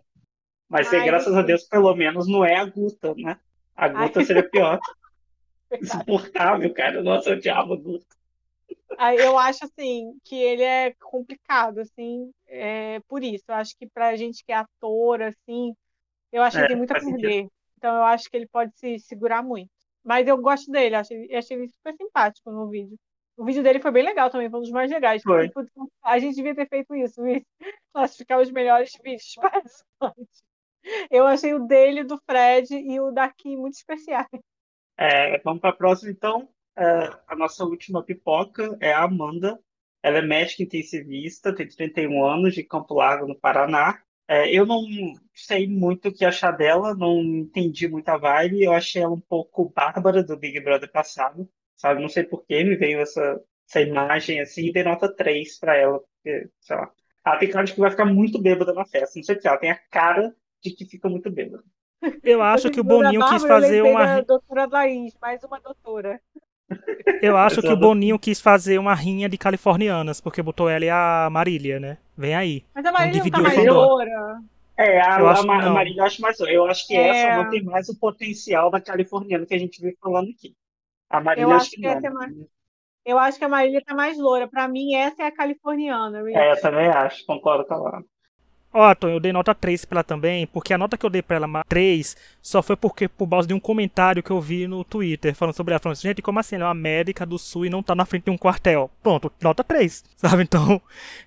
Mas 0.70 0.94
Ai, 0.94 1.06
graças 1.06 1.36
a 1.36 1.42
Deus, 1.42 1.64
pelo 1.64 1.94
menos, 1.96 2.28
não 2.28 2.46
é 2.46 2.58
a 2.58 2.66
Guta, 2.66 3.14
né? 3.16 3.38
A 3.76 3.88
Guta 3.88 4.20
Ai. 4.20 4.26
seria 4.26 4.50
pior. 4.50 4.80
Insuportável, 5.80 6.74
cara. 6.74 7.02
Nossa, 7.04 7.30
eu 7.30 7.38
odiava 7.38 7.76
Guto. 7.76 8.06
Eu 9.18 9.38
acho 9.38 9.66
assim 9.66 10.18
que 10.24 10.36
ele 10.36 10.64
é 10.64 10.94
complicado, 11.00 11.80
assim, 11.80 12.32
é, 12.48 13.00
por 13.08 13.24
isso. 13.24 13.46
Eu 13.48 13.56
acho 13.56 13.76
que 13.78 13.88
pra 13.88 14.16
gente 14.16 14.44
que 14.44 14.52
é 14.52 14.56
ator, 14.56 15.22
assim, 15.22 15.74
eu 16.32 16.44
acho 16.44 16.60
é, 16.60 16.62
que 16.62 16.68
tem 16.68 16.78
muito 16.78 16.92
a 16.92 17.00
perder. 17.00 17.48
Então 17.78 17.96
eu 17.96 18.04
acho 18.04 18.30
que 18.30 18.38
ele 18.38 18.48
pode 18.48 18.72
se 18.78 19.00
segurar 19.00 19.42
muito. 19.42 19.72
Mas 20.04 20.28
eu 20.28 20.38
gosto 20.38 20.72
dele, 20.72 20.96
achei, 20.96 21.34
achei 21.36 21.58
ele 21.58 21.70
super 21.70 21.96
simpático 21.96 22.52
no 22.52 22.68
vídeo. 22.68 22.98
O 23.38 23.46
vídeo 23.46 23.64
dele 23.64 23.80
foi 23.80 23.92
bem 23.92 24.04
legal 24.04 24.30
também, 24.30 24.50
foi 24.50 24.60
um 24.60 24.64
dos 24.64 24.72
mais 24.72 24.92
legais. 24.92 25.24
A 26.04 26.20
gente 26.20 26.36
devia 26.36 26.56
ter 26.56 26.68
feito 26.68 26.94
isso, 26.96 27.22
classificar 27.94 28.40
os 28.40 28.52
melhores 28.52 28.92
vídeos 29.04 29.34
participantes. 29.36 30.44
Eu 31.10 31.28
achei 31.28 31.54
o 31.54 31.66
dele, 31.66 32.04
do 32.04 32.20
Fred 32.26 32.74
e 32.74 33.00
o 33.00 33.12
daqui 33.12 33.56
muito 33.56 33.76
especiais. 33.76 34.28
É, 35.02 35.40
vamos 35.40 35.60
para 35.60 35.72
a 35.72 35.74
próxima, 35.76 36.12
então. 36.12 36.48
É, 36.78 36.84
a 37.28 37.36
nossa 37.36 37.66
última 37.66 38.04
pipoca 38.04 38.78
é 38.80 38.94
a 38.94 39.04
Amanda. 39.04 39.60
Ela 40.04 40.20
é 40.20 40.22
médica 40.22 40.62
intensivista, 40.62 41.56
tem 41.56 41.68
31 41.68 42.24
anos, 42.24 42.54
de 42.54 42.64
Campo 42.64 42.94
Largo, 42.94 43.28
no 43.28 43.36
Paraná. 43.40 44.00
É, 44.28 44.54
eu 44.56 44.64
não 44.64 44.84
sei 45.34 45.68
muito 45.68 46.10
o 46.10 46.14
que 46.14 46.24
achar 46.24 46.52
dela, 46.52 46.94
não 46.94 47.20
entendi 47.20 47.88
muita 47.88 48.16
vibe. 48.16 48.64
Eu 48.64 48.74
achei 48.74 49.02
ela 49.02 49.14
um 49.14 49.20
pouco 49.20 49.72
bárbara 49.76 50.24
do 50.24 50.38
Big 50.38 50.60
Brother 50.60 50.92
passado, 50.92 51.50
sabe? 51.76 52.00
Não 52.00 52.10
sei 52.10 52.24
por 52.24 52.46
que 52.46 52.64
me 52.64 52.76
veio 52.76 53.00
essa, 53.00 53.42
essa 53.68 53.82
imagem 53.82 54.40
assim 54.40 54.68
e 54.68 54.72
dei 54.72 54.84
nota 54.84 55.12
3 55.14 55.58
para 55.60 55.76
ela, 55.76 56.00
porque, 56.00 56.48
sei 56.60 56.76
lá. 56.76 56.92
Ela 57.26 57.38
tem 57.40 57.50
cara 57.50 57.66
de 57.66 57.74
que 57.74 57.80
vai 57.80 57.90
ficar 57.92 58.06
muito 58.06 58.40
bêbada 58.40 58.72
na 58.74 58.86
festa. 58.86 59.18
Não 59.18 59.24
sei 59.24 59.36
o 59.36 59.40
que, 59.40 59.48
ela 59.48 59.58
tem 59.58 59.72
a 59.72 59.80
cara 59.90 60.36
de 60.64 60.72
que 60.76 60.86
fica 60.86 61.10
muito 61.10 61.32
bêbada. 61.32 61.64
Eu 62.24 62.42
acho 62.42 62.70
que 62.70 62.80
o 62.80 62.84
Boninho 62.84 63.26
quis 63.28 63.44
fazer 63.44 63.82
uma. 63.82 64.22
Doutora 64.22 64.66
Laís, 64.66 65.16
mais 65.22 65.44
uma 65.44 65.60
doutora. 65.60 66.20
Eu 67.22 67.36
acho 67.38 67.62
que 67.62 67.72
o 67.72 67.78
Boninho 67.78 68.18
quis 68.18 68.40
fazer 68.40 68.78
uma 68.78 68.96
rinha 68.96 69.28
de 69.28 69.38
californianas, 69.38 70.22
porque 70.22 70.42
botou 70.42 70.70
ela 70.70 70.86
e 70.86 70.90
a 70.90 71.28
Marília, 71.30 71.80
né? 71.80 71.98
Vem 72.18 72.34
aí. 72.34 72.66
Mas 72.74 72.86
a 72.86 72.92
Marília 72.92 73.22
então, 73.26 73.42
não 73.42 73.50
tá 73.50 73.56
mais 73.56 73.68
loura. 73.68 74.42
É, 74.78 75.02
a, 75.02 75.20
eu 75.20 75.28
a, 75.28 75.32
acho, 75.32 75.52
a, 75.52 75.64
a 75.64 75.70
Marília 75.70 76.02
eu 76.02 76.06
acho 76.06 76.22
mais 76.22 76.40
Eu 76.40 76.66
acho 76.66 76.88
que 76.88 76.96
é. 76.96 77.08
essa 77.10 77.44
não 77.44 77.50
tem 77.50 77.64
mais 77.64 77.90
o 77.90 78.00
potencial 78.00 78.72
da 78.72 78.80
californiana 78.80 79.46
que 79.46 79.54
a 79.54 79.60
gente 79.60 79.82
vem 79.82 79.96
falando 80.02 80.30
aqui. 80.30 80.56
A 81.10 81.22
Marília 81.22 81.46
eu 81.46 81.52
acho 81.52 81.72
que, 81.72 81.76
que 81.76 81.82
não. 81.82 81.94
É 81.94 82.10
mais... 82.10 82.34
Eu 83.04 83.18
acho 83.18 83.38
que 83.38 83.46
a 83.46 83.50
Marília 83.50 83.84
tá 83.86 83.94
mais 83.94 84.18
loura. 84.18 84.48
Pra 84.48 84.68
mim, 84.68 84.96
essa 84.96 85.24
é 85.24 85.26
a 85.26 85.32
californiana. 85.32 86.24
É, 86.30 86.52
eu 86.52 86.62
também 86.62 86.88
acho, 86.88 87.26
concordo 87.26 87.66
com 87.66 87.74
ela. 87.74 88.04
Ó, 88.74 88.90
oh, 88.90 89.08
eu 89.08 89.20
dei 89.20 89.34
nota 89.34 89.54
3 89.54 89.84
pra 89.84 89.98
ela 89.98 90.04
também, 90.04 90.48
porque 90.48 90.74
a 90.74 90.78
nota 90.78 90.98
que 90.98 91.06
eu 91.06 91.10
dei 91.10 91.22
pra 91.22 91.36
ela 91.36 91.64
3 91.68 92.16
só 92.42 92.62
foi 92.62 92.78
porque 92.78 93.08
por 93.08 93.28
causa 93.28 93.48
de 93.48 93.54
um 93.54 93.60
comentário 93.60 94.24
que 94.24 94.32
eu 94.32 94.40
vi 94.40 94.66
no 94.66 94.84
Twitter 94.84 95.36
falando 95.36 95.56
sobre 95.56 95.74
ela, 95.74 95.80
falando 95.80 95.98
assim, 95.98 96.08
gente, 96.08 96.22
como 96.22 96.40
assim? 96.40 96.56
Ela 96.56 96.66
é 96.66 96.68
uma 96.68 96.74
médica 96.74 97.26
do 97.26 97.38
sul 97.38 97.66
e 97.66 97.70
não 97.70 97.84
tá 97.84 97.94
na 97.94 98.06
frente 98.06 98.26
de 98.26 98.32
um 98.32 98.38
quartel. 98.38 98.90
Pronto, 99.04 99.32
nota 99.42 99.64
3, 99.64 100.04
sabe? 100.16 100.44
Então, 100.44 100.82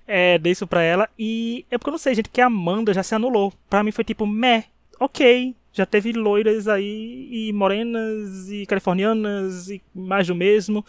é, 0.07 0.39
dei 0.39 0.53
isso 0.53 0.66
pra 0.66 0.83
ela. 0.83 1.09
E 1.19 1.66
é 1.71 1.77
porque 1.77 1.91
eu 1.91 1.93
não 1.93 1.99
sei, 1.99 2.15
gente, 2.15 2.29
porque 2.29 2.41
a 2.41 2.47
Amanda 2.47 2.95
já 2.95 3.03
se 3.03 3.15
anulou. 3.15 3.53
Pra 3.69 3.83
mim 3.83 3.91
foi 3.91 4.05
tipo, 4.05 4.27
meh, 4.27 4.65
ok. 4.99 5.55
Já 5.73 5.85
teve 5.85 6.12
loiras 6.12 6.69
aí, 6.69 7.29
e 7.33 7.53
morenas, 7.53 8.49
e 8.49 8.65
californianas, 8.65 9.69
e 9.69 9.83
mais 9.93 10.29
do 10.29 10.35
mesmo 10.35 10.85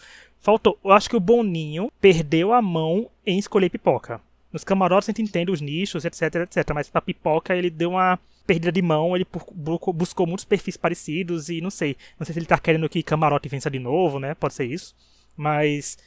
Faltou. 0.46 0.78
Eu 0.84 0.92
acho 0.92 1.10
que 1.10 1.16
o 1.16 1.20
Boninho 1.20 1.90
perdeu 2.00 2.52
a 2.52 2.62
mão 2.62 3.10
em 3.26 3.36
escolher 3.36 3.68
pipoca. 3.68 4.20
Nos 4.56 4.64
camarotes 4.64 5.06
a 5.06 5.12
gente 5.12 5.20
entende 5.20 5.50
os 5.50 5.60
nichos, 5.60 6.06
etc, 6.06 6.36
etc. 6.36 6.64
Mas 6.74 6.88
pra 6.88 7.02
pipoca 7.02 7.54
ele 7.54 7.68
deu 7.68 7.90
uma 7.90 8.18
perdida 8.46 8.72
de 8.72 8.80
mão, 8.80 9.14
ele 9.14 9.26
buscou 9.92 10.26
muitos 10.26 10.46
perfis 10.46 10.78
parecidos 10.78 11.50
e 11.50 11.60
não 11.60 11.68
sei. 11.68 11.94
Não 12.18 12.24
sei 12.24 12.32
se 12.32 12.38
ele 12.38 12.46
tá 12.46 12.56
querendo 12.58 12.88
que 12.88 13.02
camarote 13.02 13.50
vença 13.50 13.70
de 13.70 13.78
novo, 13.78 14.18
né? 14.18 14.34
Pode 14.34 14.54
ser 14.54 14.64
isso. 14.64 14.96
Mas 15.36 15.98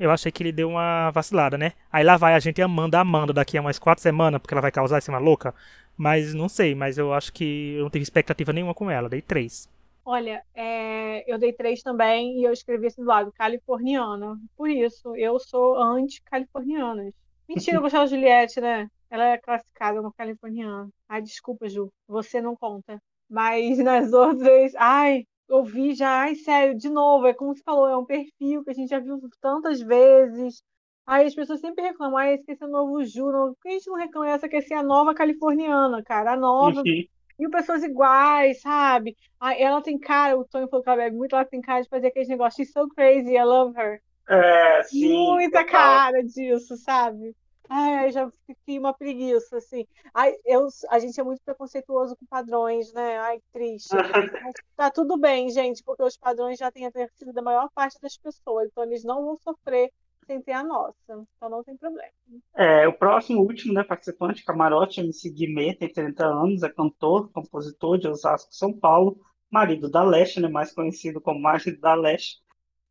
eu 0.00 0.10
achei 0.10 0.32
que 0.32 0.42
ele 0.42 0.50
deu 0.50 0.70
uma 0.70 1.12
vacilada, 1.12 1.56
né? 1.56 1.74
Aí 1.92 2.02
lá 2.02 2.16
vai 2.16 2.34
a 2.34 2.40
gente 2.40 2.60
amando 2.60 2.96
a 2.96 3.00
Amanda 3.02 3.32
daqui 3.32 3.56
a 3.56 3.60
umas 3.60 3.78
quatro 3.78 4.02
semanas, 4.02 4.40
porque 4.40 4.52
ela 4.52 4.60
vai 4.60 4.72
causar 4.72 4.98
essa 4.98 5.16
louca. 5.18 5.54
Mas 5.96 6.34
não 6.34 6.48
sei, 6.48 6.74
mas 6.74 6.98
eu 6.98 7.14
acho 7.14 7.32
que 7.32 7.74
eu 7.76 7.84
não 7.84 7.90
tive 7.90 8.02
expectativa 8.02 8.52
nenhuma 8.52 8.74
com 8.74 8.90
ela. 8.90 9.08
Dei 9.08 9.22
três. 9.22 9.68
Olha, 10.04 10.42
é, 10.56 11.32
eu 11.32 11.38
dei 11.38 11.52
três 11.52 11.82
também 11.82 12.40
e 12.40 12.42
eu 12.42 12.52
escrevi 12.52 12.88
assim 12.88 13.02
do 13.02 13.06
lado, 13.06 13.30
californiana. 13.30 14.36
Por 14.56 14.68
isso, 14.68 15.14
eu 15.14 15.38
sou 15.38 15.80
anti-californianas. 15.80 17.14
Mentira, 17.54 17.76
eu 17.76 17.82
gostava 17.82 18.04
da 18.04 18.10
Juliette, 18.10 18.60
né? 18.60 18.88
Ela 19.10 19.26
é 19.28 19.38
classificada 19.38 19.98
como 19.98 20.12
californiana. 20.12 20.88
Ai, 21.08 21.20
desculpa, 21.20 21.68
Ju, 21.68 21.92
você 22.08 22.40
não 22.40 22.56
conta. 22.56 22.98
Mas 23.28 23.78
nas 23.84 24.12
outras, 24.12 24.74
ai, 24.76 25.24
eu 25.48 25.62
vi 25.62 25.94
já, 25.94 26.22
ai, 26.22 26.34
sério, 26.34 26.76
de 26.76 26.88
novo, 26.88 27.26
é 27.26 27.34
como 27.34 27.54
você 27.54 27.62
falou, 27.62 27.88
é 27.88 27.96
um 27.96 28.06
perfil 28.06 28.64
que 28.64 28.70
a 28.70 28.74
gente 28.74 28.88
já 28.88 28.98
viu 28.98 29.20
tantas 29.40 29.80
vezes. 29.80 30.62
Aí 31.06 31.26
as 31.26 31.34
pessoas 31.34 31.60
sempre 31.60 31.84
reclamam, 31.84 32.16
ai, 32.16 32.34
é 32.36 32.64
o 32.64 32.68
novo 32.68 33.04
Ju. 33.04 33.24
Por 33.24 33.56
que 33.62 33.68
a 33.68 33.72
gente 33.72 33.88
não 33.88 33.96
reclama 33.96 34.30
essa 34.30 34.48
que 34.48 34.56
é 34.56 34.76
a 34.76 34.82
nova 34.82 35.14
californiana, 35.14 36.02
cara? 36.02 36.32
A 36.32 36.36
nova. 36.36 36.80
Uhum. 36.80 37.04
E 37.38 37.48
pessoas 37.50 37.82
iguais, 37.82 38.60
sabe? 38.60 39.16
Ai, 39.40 39.60
ela 39.60 39.82
tem 39.82 39.98
cara, 39.98 40.38
o 40.38 40.44
Tony 40.44 40.68
falou 40.68 40.82
que 40.82 40.88
ela 40.88 41.02
bebe 41.02 41.16
muito, 41.16 41.34
ela 41.34 41.44
tem 41.44 41.60
cara 41.60 41.82
de 41.82 41.88
fazer 41.88 42.06
aqueles 42.06 42.28
negócios, 42.28 42.54
she's 42.54 42.72
so 42.72 42.86
crazy, 42.88 43.36
I 43.36 43.42
love 43.42 43.76
her. 43.76 44.00
É, 44.28 44.82
sim. 44.84 45.08
Muita 45.08 45.64
total. 45.64 45.72
cara 45.72 46.22
disso, 46.22 46.76
sabe? 46.76 47.34
Ai, 47.74 48.12
já 48.12 48.30
fiquei 48.46 48.78
uma 48.78 48.92
preguiça, 48.92 49.56
assim. 49.56 49.86
Ai, 50.12 50.34
eu, 50.44 50.68
a 50.90 50.98
gente 50.98 51.18
é 51.18 51.24
muito 51.24 51.40
preconceituoso 51.42 52.14
com 52.16 52.26
padrões, 52.26 52.92
né? 52.92 53.16
Ai, 53.18 53.40
triste. 53.50 53.88
Mas 54.44 54.54
tá 54.76 54.90
tudo 54.90 55.16
bem, 55.16 55.48
gente, 55.48 55.82
porque 55.82 56.02
os 56.02 56.18
padrões 56.18 56.58
já 56.58 56.70
têm 56.70 56.84
a 56.84 56.92
torcida 56.92 57.32
da 57.32 57.40
maior 57.40 57.70
parte 57.74 57.98
das 57.98 58.14
pessoas, 58.18 58.68
então 58.68 58.84
eles 58.84 59.02
não 59.04 59.24
vão 59.24 59.38
sofrer 59.38 59.90
sem 60.26 60.42
ter 60.42 60.52
a 60.52 60.62
nossa, 60.62 60.94
então 61.08 61.48
não 61.48 61.64
tem 61.64 61.74
problema. 61.74 62.12
É, 62.54 62.86
o 62.86 62.92
próximo, 62.92 63.40
último, 63.40 63.72
né, 63.72 63.82
participante, 63.82 64.44
Camarote, 64.44 65.00
MC 65.00 65.30
Guimê, 65.30 65.74
tem 65.74 65.90
30 65.90 66.26
anos, 66.26 66.62
é 66.62 66.68
cantor, 66.68 67.30
compositor 67.32 67.96
de 67.96 68.06
Osasco, 68.06 68.54
São 68.54 68.70
Paulo, 68.70 69.18
marido 69.50 69.90
da 69.90 70.04
Leste, 70.04 70.40
né, 70.40 70.48
mais 70.48 70.72
conhecido 70.72 71.22
como 71.22 71.40
marido 71.40 71.80
da 71.80 71.94
Leste, 71.94 72.42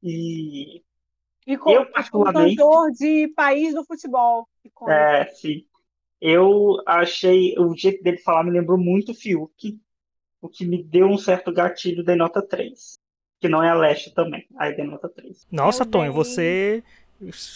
e 0.01 0.83
e 1.51 1.57
com, 1.57 1.69
eu, 1.69 1.85
particularmente, 1.91 2.55
cantor 2.55 2.91
de 2.91 3.27
país 3.35 3.73
do 3.73 3.83
futebol. 3.83 4.47
É, 4.87 5.25
sim. 5.25 5.65
Eu 6.19 6.81
achei, 6.85 7.55
o 7.57 7.75
jeito 7.75 8.03
dele 8.03 8.17
falar 8.17 8.43
me 8.43 8.51
lembrou 8.51 8.77
muito 8.77 9.11
o 9.11 9.15
Fiuk, 9.15 9.79
o 10.41 10.47
que 10.47 10.65
me 10.65 10.81
deu 10.81 11.07
um 11.07 11.17
certo 11.17 11.51
gatilho 11.51 12.03
de 12.03 12.15
nota 12.15 12.41
3. 12.41 12.93
Que 13.39 13.49
não 13.49 13.63
é 13.63 13.69
a 13.69 13.73
Leste 13.73 14.13
também, 14.13 14.45
aí 14.57 14.75
de 14.75 14.83
nota 14.83 15.09
3. 15.09 15.47
Nossa, 15.51 15.85
Tonho, 15.85 16.13
você. 16.13 16.83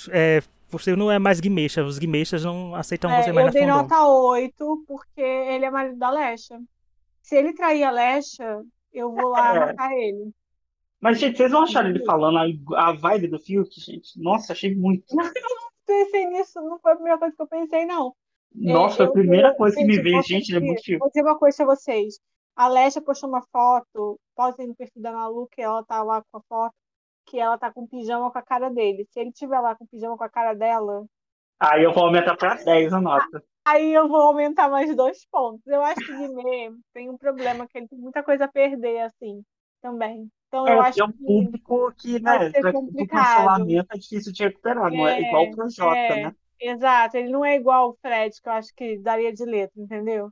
É, 0.10 0.42
você 0.68 0.96
não 0.96 1.12
é 1.12 1.20
mais 1.20 1.40
guimeixa, 1.40 1.84
os 1.84 2.00
guimeixas 2.00 2.44
não 2.44 2.76
aceitam 2.76 3.10
é, 3.10 3.24
você 3.24 3.32
mais 3.32 3.56
eu 3.56 3.62
na 3.62 3.70
Eu 3.72 3.84
dei 3.84 3.84
nota 3.84 4.08
8 4.08 4.84
porque 4.88 5.22
ele 5.22 5.66
é 5.66 5.70
marido 5.70 5.98
da 5.98 6.10
Lesha. 6.10 6.60
Se 7.22 7.36
ele 7.36 7.54
trair 7.54 7.84
a 7.84 7.92
Lesha, 7.92 8.62
eu 8.92 9.14
vou 9.14 9.30
lá 9.30 9.56
é. 9.56 9.60
matar 9.60 9.92
ele. 9.94 10.32
Mas, 11.06 11.20
gente, 11.20 11.38
vocês 11.38 11.52
não 11.52 11.62
acharam 11.62 11.90
ele 11.90 12.04
falando 12.04 12.40
a, 12.40 12.88
a 12.88 12.92
vibe 12.94 13.28
do 13.28 13.38
Fiuk, 13.38 13.80
gente? 13.80 14.20
Nossa, 14.20 14.54
achei 14.54 14.74
muito. 14.74 15.16
Não, 15.16 15.24
eu 15.24 15.32
não 15.34 15.70
pensei 15.86 16.26
nisso, 16.26 16.60
não 16.60 16.80
foi 16.80 16.94
a 16.94 16.96
primeira 16.96 17.20
coisa 17.20 17.36
que 17.36 17.42
eu 17.44 17.48
pensei, 17.48 17.86
não. 17.86 18.16
Nossa, 18.52 19.04
é, 19.04 19.06
a 19.06 19.12
primeira 19.12 19.50
eu, 19.50 19.54
coisa 19.56 19.76
que 19.76 19.84
me 19.84 20.02
veio, 20.02 20.24
gente, 20.24 20.50
ele 20.50 20.58
é 20.58 20.68
muito 20.68 20.82
Fiuk. 20.82 20.98
Vou 20.98 21.10
dizer 21.10 21.22
uma 21.22 21.38
coisa 21.38 21.58
pra 21.58 21.76
vocês. 21.76 22.20
A 22.56 22.68
Lesha 22.68 23.04
postou 23.04 23.30
uma 23.30 23.44
foto, 23.52 24.20
pode 24.36 24.58
ter 24.58 24.66
no 24.66 24.76
perfil 24.76 25.00
da 25.04 25.12
Malu, 25.12 25.48
que 25.52 25.62
ela 25.62 25.84
tá 25.84 26.02
lá 26.02 26.24
com 26.32 26.40
a 26.40 26.42
foto, 26.50 26.74
que 27.28 27.38
ela 27.38 27.56
tá 27.56 27.72
com 27.72 27.86
pijama 27.86 28.32
com 28.32 28.40
a 28.40 28.42
cara 28.42 28.72
dele. 28.72 29.06
Se 29.12 29.20
ele 29.20 29.32
tiver 29.32 29.60
lá 29.60 29.76
com 29.76 29.86
pijama 29.86 30.18
com 30.18 30.24
a 30.24 30.30
cara 30.30 30.56
dela. 30.56 31.06
Aí 31.60 31.84
eu 31.84 31.94
vou 31.94 32.06
aumentar 32.06 32.36
pra 32.36 32.56
10 32.56 32.94
a 32.94 33.00
nota. 33.00 33.44
Aí 33.64 33.94
eu 33.94 34.08
vou 34.08 34.22
aumentar 34.22 34.70
mais 34.72 34.96
dois 34.96 35.24
pontos. 35.28 35.68
Eu 35.68 35.84
acho 35.84 36.04
que 36.04 36.12
o 36.12 36.18
Guimê 36.18 36.72
tem 36.96 37.12
um 37.12 37.18
problema, 37.18 37.68
que 37.68 37.78
ele 37.78 37.88
tem 37.88 38.00
muita 38.00 38.24
coisa 38.24 38.46
a 38.46 38.52
perder, 38.52 39.02
assim, 39.02 39.44
também. 39.84 40.28
Então, 40.56 40.68
é, 40.68 40.74
eu 40.74 40.82
acho 40.82 41.02
é 41.02 41.06
um 41.06 41.12
público 41.12 41.94
que, 41.98 42.20
né, 42.20 42.52
o 42.74 43.08
cancelamento 43.08 43.88
é 43.94 43.98
difícil 43.98 44.32
de 44.32 44.44
recuperar, 44.44 44.94
é, 44.94 44.98
não 44.98 45.08
é 45.08 45.22
igual 45.22 45.44
o 45.44 45.52
Projota, 45.52 45.98
é, 45.98 46.24
né? 46.24 46.36
Exato, 46.60 47.18
ele 47.18 47.30
não 47.30 47.44
é 47.44 47.56
igual 47.56 47.90
o 47.90 47.98
Fred, 48.02 48.42
que 48.42 48.48
eu 48.48 48.54
acho 48.54 48.74
que 48.74 48.98
daria 49.00 49.34
de 49.34 49.44
letra, 49.44 49.82
entendeu? 49.82 50.30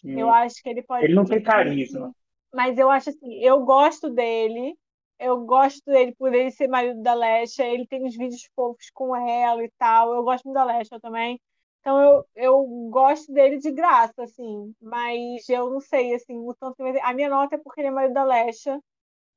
Sim. 0.00 0.18
Eu 0.18 0.30
acho 0.30 0.62
que 0.62 0.68
ele 0.68 0.82
pode. 0.82 1.04
Ele 1.04 1.14
não 1.14 1.24
tem 1.24 1.42
carisma. 1.42 2.14
Mas 2.54 2.78
eu 2.78 2.90
acho 2.90 3.10
assim, 3.10 3.34
eu 3.34 3.64
gosto 3.64 4.08
dele, 4.08 4.74
eu 5.18 5.44
gosto 5.44 5.84
dele 5.84 6.14
por 6.18 6.32
ele 6.32 6.50
ser 6.50 6.68
marido 6.68 7.02
da 7.02 7.12
Lesha, 7.12 7.64
ele 7.64 7.86
tem 7.86 8.02
uns 8.02 8.16
vídeos 8.16 8.48
fofos 8.54 8.90
com 8.94 9.14
ela 9.14 9.62
e 9.62 9.70
tal. 9.78 10.14
Eu 10.14 10.22
gosto 10.22 10.44
muito 10.44 10.54
da 10.54 10.64
Lesha 10.64 10.98
também. 11.00 11.38
Então 11.80 12.00
eu, 12.00 12.26
eu 12.34 12.62
gosto 12.90 13.32
dele 13.32 13.58
de 13.58 13.70
graça, 13.70 14.22
assim, 14.22 14.74
mas 14.80 15.48
eu 15.48 15.70
não 15.70 15.80
sei, 15.80 16.14
assim, 16.14 16.36
o 16.38 16.54
tanto 16.54 16.76
que... 16.76 17.00
A 17.00 17.12
minha 17.12 17.28
nota 17.28 17.54
é 17.54 17.58
porque 17.58 17.80
ele 17.80 17.88
é 17.88 17.90
marido 17.92 18.14
da 18.14 18.24
Lesha, 18.24 18.80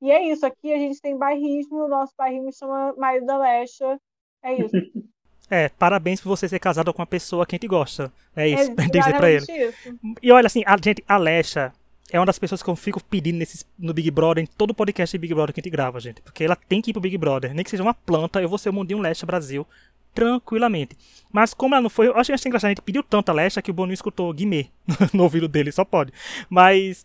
e 0.00 0.10
é 0.10 0.32
isso, 0.32 0.46
aqui 0.46 0.72
a 0.72 0.78
gente 0.78 1.00
tem 1.00 1.16
bairrismo, 1.16 1.84
o 1.84 1.88
nosso 1.88 2.12
bairrismo 2.16 2.52
chama 2.52 2.94
Marido 2.96 3.26
da 3.26 3.38
Lecha. 3.38 3.98
É 4.42 4.54
isso. 4.54 4.72
É, 5.52 5.68
parabéns 5.68 6.20
por 6.20 6.28
você 6.28 6.48
ser 6.48 6.60
casado 6.60 6.94
com 6.94 7.02
uma 7.02 7.06
pessoa 7.06 7.44
que 7.44 7.56
a 7.56 7.58
gente 7.58 7.66
gosta. 7.66 8.12
É 8.36 8.46
isso, 8.46 8.70
é 8.70 8.86
dizer 8.86 9.16
pra 9.16 9.28
ele. 9.28 9.44
Isso. 9.44 9.98
E 10.22 10.30
olha 10.30 10.46
assim, 10.46 10.62
a 10.64 10.76
gente, 10.76 11.02
a 11.08 11.16
Lecha 11.16 11.72
é 12.12 12.20
uma 12.20 12.26
das 12.26 12.38
pessoas 12.38 12.62
que 12.62 12.70
eu 12.70 12.76
fico 12.76 13.02
pedindo 13.02 13.38
nesse, 13.38 13.64
no 13.76 13.92
Big 13.92 14.12
Brother, 14.12 14.44
em 14.44 14.46
todo 14.46 14.72
podcast 14.72 15.12
de 15.12 15.20
Big 15.20 15.34
Brother 15.34 15.52
que 15.52 15.60
a 15.60 15.62
gente 15.62 15.72
grava, 15.72 15.98
gente. 15.98 16.22
Porque 16.22 16.44
ela 16.44 16.54
tem 16.54 16.80
que 16.80 16.90
ir 16.90 16.92
pro 16.92 17.00
Big 17.00 17.18
Brother. 17.18 17.52
Nem 17.52 17.64
que 17.64 17.70
seja 17.70 17.82
uma 17.82 17.92
planta, 17.92 18.40
eu 18.40 18.48
vou 18.48 18.58
ser 18.58 18.68
o 18.68 18.72
Mundinho 18.72 19.00
Lecha 19.00 19.26
Brasil 19.26 19.66
tranquilamente. 20.14 20.96
Mas 21.32 21.54
como 21.54 21.74
ela 21.74 21.82
não 21.82 21.90
foi, 21.90 22.08
eu 22.08 22.16
acho 22.16 22.32
que 22.32 22.48
engraçado, 22.48 22.68
a 22.68 22.70
gente 22.70 22.82
pediu 22.82 23.02
tanto 23.02 23.30
a 23.30 23.32
Lecha 23.32 23.62
que 23.62 23.70
o 23.70 23.74
Boninho 23.74 23.94
escutou 23.94 24.32
Guimê 24.32 24.66
no 25.12 25.22
ouvido 25.22 25.48
dele, 25.48 25.70
só 25.70 25.84
pode. 25.84 26.12
Mas 26.48 27.04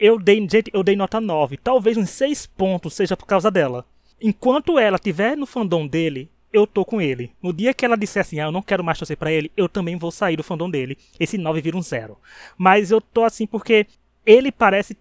eu 0.00 0.18
dei, 0.18 0.38
gente, 0.50 0.70
eu 0.72 0.82
dei 0.82 0.96
nota 0.96 1.20
9. 1.20 1.58
Talvez 1.58 1.96
uns 1.98 2.08
6 2.08 2.46
pontos 2.46 2.94
seja 2.94 3.16
por 3.16 3.26
causa 3.26 3.50
dela. 3.50 3.84
Enquanto 4.20 4.78
ela 4.78 4.96
estiver 4.96 5.36
no 5.36 5.46
fandom 5.46 5.86
dele, 5.86 6.30
eu 6.50 6.66
tô 6.66 6.84
com 6.86 7.02
ele. 7.02 7.32
No 7.42 7.52
dia 7.52 7.74
que 7.74 7.84
ela 7.84 7.98
disser 7.98 8.22
assim, 8.22 8.40
ah, 8.40 8.44
eu 8.44 8.52
não 8.52 8.62
quero 8.62 8.82
mais 8.82 8.98
torcer 8.98 9.16
pra 9.16 9.30
ele, 9.30 9.52
eu 9.54 9.68
também 9.68 9.96
vou 9.96 10.10
sair 10.10 10.36
do 10.36 10.42
fandom 10.42 10.70
dele. 10.70 10.96
Esse 11.18 11.36
9 11.36 11.60
vira 11.60 11.76
um 11.76 11.82
0. 11.82 12.16
Mas 12.56 12.90
eu 12.90 13.00
tô 13.00 13.24
assim 13.24 13.46
porque 13.46 13.86
ele 14.24 14.50
parece. 14.50 14.96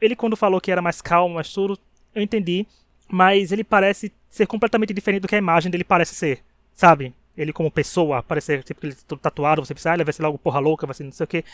Ele 0.00 0.16
quando 0.16 0.36
falou 0.36 0.60
que 0.60 0.72
era 0.72 0.82
mais 0.82 1.00
calmo, 1.00 1.36
mais 1.36 1.52
tudo, 1.52 1.78
eu 2.12 2.20
entendi. 2.20 2.66
Mas 3.08 3.52
ele 3.52 3.62
parece 3.62 4.12
ser 4.28 4.46
completamente 4.46 4.92
diferente 4.92 5.22
do 5.22 5.28
que 5.28 5.36
a 5.36 5.38
imagem 5.38 5.70
dele 5.70 5.84
parece 5.84 6.14
ser. 6.14 6.42
Sabe? 6.74 7.14
ele 7.36 7.52
como 7.52 7.70
pessoa, 7.70 8.22
parecer 8.22 8.62
tipo 8.62 8.86
ele 8.86 8.94
tatuado, 9.20 9.64
você 9.64 9.74
pensa, 9.74 9.90
ah, 9.90 9.94
ele 9.94 10.04
vai 10.04 10.12
ser 10.12 10.22
logo 10.22 10.38
porra 10.38 10.60
louca, 10.60 10.86
vai 10.86 10.94
ser 10.94 11.04
não 11.04 11.12
sei 11.12 11.24
o 11.24 11.26
que. 11.26 11.44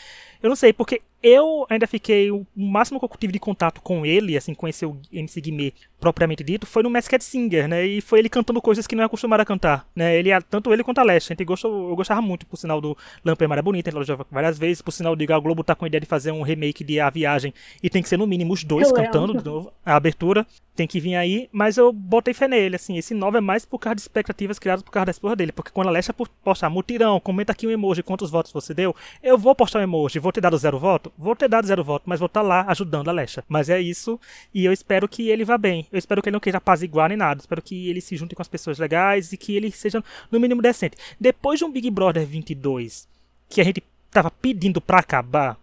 Eu 0.41 0.49
não 0.49 0.55
sei, 0.55 0.71
porque 0.71 1.01
eu 1.23 1.65
ainda 1.69 1.85
fiquei, 1.85 2.31
o 2.31 2.45
máximo 2.55 2.99
que 2.99 3.05
eu 3.05 3.09
tive 3.19 3.33
de 3.33 3.39
contato 3.39 3.81
com 3.81 4.05
ele, 4.05 4.35
assim, 4.35 4.53
conhecer 4.53 4.85
o 4.85 4.97
MC 5.11 5.41
Guimê 5.41 5.73
propriamente 5.99 6.43
dito, 6.43 6.65
foi 6.65 6.81
no 6.81 6.89
Masked 6.89 7.23
Singer, 7.23 7.67
né, 7.67 7.85
e 7.85 8.01
foi 8.01 8.19
ele 8.19 8.29
cantando 8.29 8.59
coisas 8.59 8.87
que 8.87 8.95
não 8.95 9.03
é 9.03 9.05
acostumado 9.05 9.41
a 9.41 9.45
cantar, 9.45 9.87
né, 9.95 10.17
ele, 10.17 10.29
tanto 10.49 10.73
ele 10.73 10.83
quanto 10.83 10.97
a 10.97 11.03
Leste, 11.03 11.31
a 11.31 11.33
gente 11.33 11.45
gostou, 11.45 11.89
eu 11.89 11.95
gostava 11.95 12.21
muito, 12.21 12.45
por 12.47 12.57
sinal 12.57 12.81
do 12.81 12.97
Lampa 13.23 13.47
Maria 13.47 13.61
Bonita, 13.61 13.89
ele 13.89 13.97
elogiava 13.97 14.25
várias 14.31 14.57
vezes, 14.57 14.81
por 14.81 14.91
sinal, 14.91 15.15
digo, 15.15 15.31
a 15.31 15.39
Globo 15.39 15.63
tá 15.63 15.75
com 15.75 15.85
a 15.85 15.87
ideia 15.87 16.01
de 16.01 16.07
fazer 16.07 16.31
um 16.31 16.41
remake 16.41 16.83
de 16.83 16.99
A 16.99 17.09
Viagem, 17.09 17.53
e 17.83 17.89
tem 17.89 18.01
que 18.01 18.09
ser 18.09 18.17
no 18.17 18.25
mínimo 18.25 18.53
os 18.53 18.63
dois 18.63 18.89
eu 18.89 18.95
cantando 18.95 19.37
de 19.37 19.45
novo, 19.45 19.71
a 19.85 19.95
abertura, 19.95 20.45
tem 20.75 20.87
que 20.87 20.99
vir 20.99 21.15
aí, 21.15 21.47
mas 21.51 21.77
eu 21.77 21.93
botei 21.93 22.33
fé 22.33 22.47
nele, 22.47 22.77
assim, 22.77 22.97
esse 22.97 23.13
9 23.13 23.37
é 23.37 23.41
mais 23.41 23.63
por 23.63 23.77
causa 23.77 23.95
de 23.95 24.01
expectativas 24.01 24.57
criadas 24.57 24.81
por 24.81 24.89
causa 24.89 25.05
da 25.05 25.11
esposa 25.11 25.35
dele, 25.35 25.51
porque 25.51 25.69
quando 25.69 25.89
a 25.89 25.91
Leste 25.91 26.11
postar 26.43 26.69
mutirão, 26.69 27.19
comenta 27.19 27.51
aqui 27.51 27.67
um 27.67 27.71
emoji, 27.71 28.01
quantos 28.01 28.31
votos 28.31 28.51
você 28.51 28.73
deu, 28.73 28.95
eu 29.21 29.37
vou 29.37 29.53
postar 29.53 29.79
um 29.79 29.83
emoji, 29.83 30.17
vou 30.17 30.31
ter 30.31 30.41
dado 30.41 30.57
zero 30.57 30.79
voto? 30.79 31.10
Vou 31.17 31.35
ter 31.35 31.47
dado 31.47 31.67
zero 31.67 31.83
voto, 31.83 32.03
mas 32.05 32.19
vou 32.19 32.27
estar 32.27 32.41
tá 32.41 32.47
lá 32.47 32.65
ajudando 32.67 33.09
a 33.09 33.11
Lesha. 33.11 33.43
Mas 33.47 33.69
é 33.69 33.79
isso, 33.79 34.19
e 34.53 34.65
eu 34.65 34.73
espero 34.73 35.07
que 35.07 35.29
ele 35.29 35.45
vá 35.45 35.57
bem. 35.57 35.87
Eu 35.91 35.99
espero 35.99 36.21
que 36.21 36.29
ele 36.29 36.33
não 36.33 36.39
queira 36.39 36.57
apaziguar 36.57 37.09
nem 37.09 37.17
nada. 37.17 37.39
Espero 37.39 37.61
que 37.61 37.89
ele 37.89 38.01
se 38.01 38.15
junte 38.15 38.35
com 38.35 38.41
as 38.41 38.47
pessoas 38.47 38.79
legais 38.79 39.31
e 39.31 39.37
que 39.37 39.55
ele 39.55 39.71
seja, 39.71 40.03
no 40.31 40.39
mínimo, 40.39 40.61
decente. 40.61 40.97
Depois 41.19 41.59
de 41.59 41.65
um 41.65 41.71
Big 41.71 41.89
Brother 41.89 42.25
22, 42.25 43.07
que 43.49 43.61
a 43.61 43.63
gente 43.63 43.83
tava 44.09 44.29
pedindo 44.29 44.81
pra 44.81 44.99
acabar, 44.99 45.57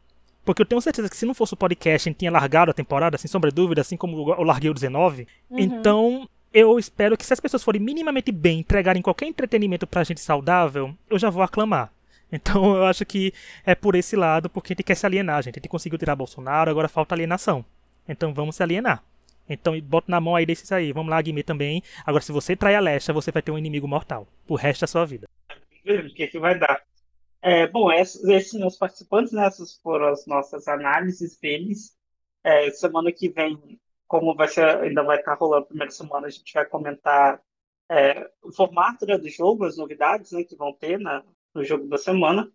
porque 0.44 0.62
eu 0.62 0.66
tenho 0.66 0.80
certeza 0.80 1.10
que 1.10 1.16
se 1.16 1.26
não 1.26 1.34
fosse 1.34 1.52
o 1.52 1.56
podcast, 1.58 2.08
a 2.08 2.10
gente 2.10 2.20
tinha 2.20 2.30
largado 2.30 2.70
a 2.70 2.74
temporada, 2.74 3.18
sem 3.18 3.28
sombra 3.28 3.50
de 3.50 3.56
dúvida, 3.56 3.82
assim 3.82 3.96
como 3.96 4.32
eu 4.32 4.42
larguei 4.42 4.70
o 4.70 4.74
19. 4.74 5.26
Uhum. 5.50 5.58
Então, 5.58 6.28
eu 6.52 6.78
espero 6.78 7.16
que 7.16 7.26
se 7.26 7.32
as 7.32 7.40
pessoas 7.40 7.62
forem 7.62 7.82
minimamente 7.82 8.32
bem, 8.32 8.60
entregarem 8.60 9.02
qualquer 9.02 9.26
entretenimento 9.26 9.86
pra 9.86 10.04
gente 10.04 10.20
saudável, 10.20 10.94
eu 11.10 11.18
já 11.18 11.28
vou 11.28 11.42
aclamar. 11.42 11.92
Então 12.32 12.76
eu 12.76 12.84
acho 12.84 13.06
que 13.06 13.32
é 13.64 13.74
por 13.74 13.94
esse 13.94 14.14
lado, 14.14 14.50
porque 14.50 14.72
a 14.72 14.74
gente 14.74 14.84
quer 14.84 14.94
se 14.94 15.06
alienar, 15.06 15.42
gente. 15.42 15.56
A 15.56 15.60
gente 15.60 15.68
conseguiu 15.68 15.98
tirar 15.98 16.14
Bolsonaro, 16.14 16.70
agora 16.70 16.88
falta 16.88 17.14
alienação. 17.14 17.64
Então 18.06 18.34
vamos 18.34 18.56
se 18.56 18.62
alienar. 18.62 19.02
Então 19.48 19.80
bota 19.80 20.10
na 20.10 20.20
mão 20.20 20.36
aí 20.36 20.44
desses 20.44 20.70
aí. 20.70 20.92
Vamos 20.92 21.10
lá, 21.10 21.20
Guimê 21.22 21.42
também. 21.42 21.82
Agora, 22.04 22.22
se 22.22 22.32
você 22.32 22.54
trair 22.54 22.76
a 22.76 22.80
Lesha, 22.80 23.12
você 23.12 23.32
vai 23.32 23.42
ter 23.42 23.50
um 23.50 23.58
inimigo 23.58 23.88
mortal. 23.88 24.26
O 24.46 24.56
resto 24.56 24.82
da 24.82 24.86
sua 24.86 25.06
vida. 25.06 25.26
O 25.86 26.14
que, 26.14 26.26
que 26.26 26.38
vai 26.38 26.58
dar? 26.58 26.82
É, 27.40 27.66
bom, 27.66 27.90
esses, 27.90 28.22
esses 28.24 28.52
meus 28.58 28.76
participantes, 28.76 29.32
né, 29.32 29.46
essas 29.46 29.76
foram 29.78 30.08
as 30.08 30.26
nossas 30.26 30.68
análises 30.68 31.38
deles. 31.38 31.96
É, 32.44 32.70
semana 32.70 33.10
que 33.12 33.28
vem, 33.28 33.80
como 34.06 34.34
vai 34.34 34.48
ser, 34.48 34.64
ainda 34.64 35.02
vai 35.02 35.18
estar 35.18 35.34
rolando 35.34 35.64
a 35.64 35.66
primeira 35.66 35.90
semana, 35.90 36.26
a 36.26 36.30
gente 36.30 36.52
vai 36.52 36.66
comentar 36.66 37.40
é, 37.90 38.30
o 38.42 38.52
formato 38.52 39.06
né, 39.06 39.16
do 39.16 39.28
jogo, 39.28 39.64
as 39.64 39.76
novidades 39.76 40.32
né, 40.32 40.44
que 40.44 40.56
vão 40.56 40.72
ter 40.72 40.98
na, 40.98 41.24
no 41.54 41.64
jogo 41.64 41.86
da 41.88 41.98
semana. 41.98 42.50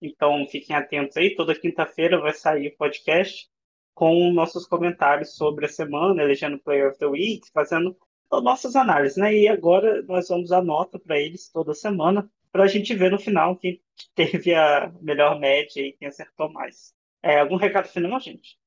Então 0.00 0.46
fiquem 0.46 0.76
atentos 0.76 1.16
aí. 1.16 1.34
Toda 1.34 1.58
quinta-feira 1.58 2.20
vai 2.20 2.32
sair 2.32 2.68
o 2.68 2.76
podcast 2.76 3.48
com 3.94 4.32
nossos 4.32 4.66
comentários 4.66 5.36
sobre 5.36 5.66
a 5.66 5.68
semana, 5.68 6.22
elegendo 6.22 6.58
Player 6.58 6.90
of 6.90 6.98
the 6.98 7.06
Week, 7.06 7.48
fazendo 7.52 7.96
nossas 8.30 8.74
análises, 8.74 9.16
né? 9.16 9.32
E 9.34 9.48
agora 9.48 10.02
nós 10.02 10.28
vamos 10.28 10.50
dar 10.50 10.62
nota 10.62 10.98
para 10.98 11.18
eles 11.18 11.48
toda 11.48 11.72
semana, 11.72 12.28
para 12.50 12.64
a 12.64 12.66
gente 12.66 12.94
ver 12.94 13.10
no 13.10 13.18
final 13.18 13.56
quem 13.56 13.80
teve 14.14 14.54
a 14.54 14.92
melhor 15.00 15.38
média 15.38 15.80
e 15.80 15.92
quem 15.92 16.08
acertou 16.08 16.50
mais. 16.50 16.92
É, 17.22 17.40
algum 17.40 17.56
recado 17.56 17.88
final, 17.88 18.18
gente? 18.18 18.58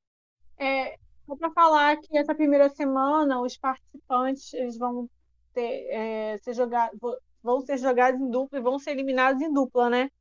É, 0.57 0.97
só 1.25 1.35
para 1.35 1.51
falar 1.51 1.97
que 1.97 2.17
essa 2.17 2.33
primeira 2.33 2.69
semana 2.69 3.41
os 3.41 3.57
participantes 3.57 4.53
eles 4.53 4.77
vão 4.77 5.09
ter, 5.53 5.87
é, 5.91 6.37
ser 6.37 6.53
jogados, 6.53 6.97
vão 7.48 7.61
ser 7.61 7.78
jogados 7.78 8.19
em 8.19 8.30
dupla 8.30 8.60
e 8.60 8.61
vão 8.61 8.78
ser 8.78 8.91
eliminados 8.91 9.41
em 9.41 9.52
dupla, 9.52 9.90
né? 9.90 10.11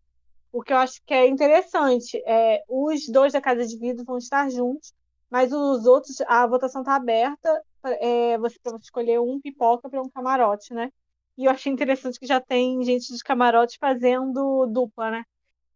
O 0.52 0.62
que 0.62 0.72
eu 0.72 0.76
acho 0.78 1.02
que 1.04 1.12
é 1.12 1.26
interessante 1.26 2.22
é 2.24 2.62
os 2.68 3.08
dois 3.08 3.32
da 3.32 3.40
casa 3.40 3.66
de 3.66 3.76
vidro 3.76 4.04
vão 4.04 4.16
estar 4.16 4.48
juntos, 4.48 4.94
mas 5.28 5.52
os 5.52 5.86
outros 5.86 6.20
a 6.22 6.46
votação 6.46 6.82
está 6.82 6.94
aberta 6.94 7.62
é, 8.00 8.38
você 8.38 8.58
para 8.62 8.76
escolher 8.78 9.20
um 9.20 9.40
pipoca 9.40 9.90
para 9.90 10.00
um 10.00 10.08
camarote, 10.08 10.72
né? 10.72 10.92
E 11.36 11.44
eu 11.46 11.50
achei 11.50 11.72
interessante 11.72 12.18
que 12.18 12.26
já 12.26 12.40
tem 12.40 12.82
gente 12.84 13.12
de 13.12 13.22
camarote 13.24 13.76
fazendo 13.78 14.66
dupla, 14.66 15.10
né? 15.10 15.24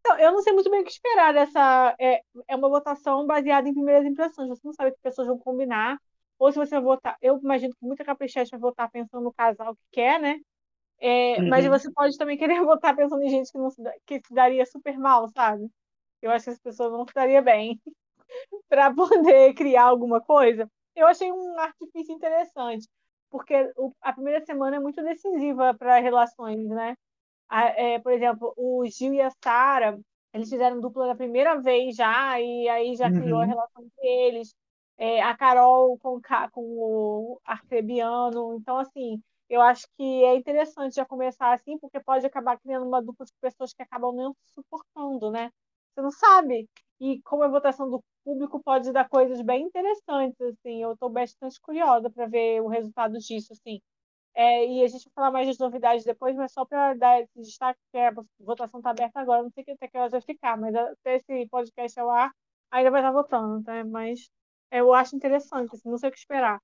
Então, 0.00 0.18
eu 0.18 0.32
não 0.32 0.42
sei 0.42 0.52
muito 0.52 0.70
bem 0.70 0.80
o 0.80 0.84
que 0.84 0.90
esperar 0.92 1.34
dessa. 1.34 1.94
É, 1.98 2.22
é 2.48 2.56
uma 2.56 2.68
votação 2.68 3.26
baseada 3.26 3.68
em 3.68 3.74
primeiras 3.74 4.06
impressões. 4.06 4.48
Você 4.48 4.62
não 4.64 4.72
sabe 4.72 4.90
o 4.90 4.92
que 4.92 4.98
as 4.98 5.02
pessoas 5.02 5.28
vão 5.28 5.38
combinar. 5.38 5.98
Ou 6.38 6.50
se 6.50 6.58
você 6.58 6.70
vai 6.76 6.82
votar. 6.82 7.16
Eu 7.20 7.38
imagino 7.38 7.74
que 7.74 7.84
muita 7.84 8.04
caprichete 8.04 8.50
vai 8.52 8.60
votar 8.60 8.90
pensando 8.90 9.22
no 9.24 9.32
casal 9.32 9.74
que 9.74 9.82
quer, 9.92 10.20
né? 10.20 10.40
É, 11.00 11.40
uhum. 11.40 11.48
Mas 11.48 11.66
você 11.66 11.90
pode 11.90 12.16
também 12.18 12.36
querer 12.36 12.60
votar 12.64 12.94
pensando 12.94 13.22
em 13.22 13.30
gente 13.30 13.50
que, 13.50 13.58
não 13.58 13.70
se, 13.70 13.82
que 14.06 14.20
se 14.20 14.34
daria 14.34 14.66
super 14.66 14.98
mal, 14.98 15.28
sabe? 15.28 15.68
Eu 16.20 16.30
acho 16.30 16.44
que 16.44 16.50
as 16.50 16.58
pessoas 16.58 16.92
não 16.92 17.06
se 17.06 17.14
daria 17.14 17.40
bem 17.40 17.80
para 18.68 18.92
poder 18.94 19.54
criar 19.54 19.84
alguma 19.84 20.20
coisa. 20.20 20.70
Eu 20.94 21.06
achei 21.06 21.32
um 21.32 21.58
artifício 21.58 22.14
interessante, 22.14 22.86
porque 23.30 23.72
o, 23.76 23.92
a 24.02 24.12
primeira 24.12 24.44
semana 24.44 24.76
é 24.76 24.80
muito 24.80 25.02
decisiva 25.02 25.74
para 25.74 25.98
relações, 26.00 26.68
né? 26.68 26.94
A, 27.48 27.66
é, 27.68 27.98
por 27.98 28.12
exemplo, 28.12 28.52
o 28.56 28.84
Gil 28.86 29.14
e 29.14 29.20
a 29.20 29.30
Sara, 29.42 29.98
eles 30.34 30.50
fizeram 30.50 30.80
dupla 30.80 31.08
da 31.08 31.14
primeira 31.14 31.60
vez 31.60 31.96
já, 31.96 32.40
e 32.40 32.68
aí 32.68 32.94
já 32.94 33.08
uhum. 33.08 33.20
criou 33.20 33.38
a 33.38 33.42
uhum. 33.42 33.48
relação 33.48 33.82
entre 33.82 34.06
eles. 34.06 34.54
É, 34.98 35.22
a 35.22 35.34
Carol 35.34 35.98
com, 35.98 36.20
com 36.52 36.60
o 36.60 37.40
Arcrebiano. 37.44 38.54
Então, 38.54 38.78
assim, 38.78 39.20
eu 39.50 39.60
acho 39.60 39.86
que 39.98 40.24
é 40.24 40.36
interessante 40.36 40.94
já 40.94 41.04
começar 41.04 41.52
assim, 41.52 41.78
porque 41.78 42.00
pode 42.00 42.24
acabar 42.26 42.58
criando 42.60 42.86
uma 42.86 43.02
dupla 43.02 43.26
de 43.26 43.32
pessoas 43.40 43.72
que 43.74 43.82
acabam 43.82 44.14
não 44.14 44.34
suportando, 44.54 45.30
né? 45.30 45.50
Você 45.94 46.02
não 46.02 46.12
sabe. 46.12 46.68
E 47.00 47.20
como 47.22 47.42
a 47.42 47.48
votação 47.48 47.90
do 47.90 48.02
público 48.24 48.62
pode 48.62 48.92
dar 48.92 49.08
coisas 49.08 49.42
bem 49.42 49.64
interessantes, 49.64 50.40
assim. 50.40 50.82
Eu 50.82 50.92
estou 50.92 51.10
bastante 51.10 51.60
curiosa 51.60 52.08
para 52.10 52.26
ver 52.26 52.62
o 52.62 52.68
resultado 52.68 53.18
disso, 53.18 53.52
assim. 53.52 53.80
É, 54.34 54.66
e 54.66 54.84
a 54.84 54.88
gente 54.88 55.04
vai 55.06 55.12
falar 55.14 55.30
mais 55.32 55.46
das 55.48 55.58
novidades 55.58 56.04
depois, 56.04 56.36
mas 56.36 56.52
só 56.52 56.64
para 56.64 56.94
dar 56.94 57.20
esse 57.20 57.40
destaque, 57.42 57.80
que 57.92 57.98
a 57.98 58.12
votação 58.38 58.80
está 58.80 58.90
aberta 58.90 59.20
agora, 59.20 59.42
não 59.42 59.50
sei 59.50 59.64
até 59.74 59.88
que 59.88 59.98
horas 59.98 60.12
vai 60.12 60.20
ficar, 60.22 60.56
mas 60.56 60.74
até 60.74 61.16
esse 61.16 61.48
podcast 61.48 61.98
ao 62.00 62.10
ar, 62.10 62.30
ainda 62.70 62.90
vai 62.90 63.00
estar 63.00 63.12
votando, 63.12 63.62
tá? 63.64 63.84
Mas 63.84 64.30
eu 64.70 64.94
acho 64.94 65.16
interessante, 65.16 65.74
assim, 65.74 65.90
não 65.90 65.98
sei 65.98 66.08
o 66.10 66.12
que 66.12 66.18
esperar. 66.18 66.60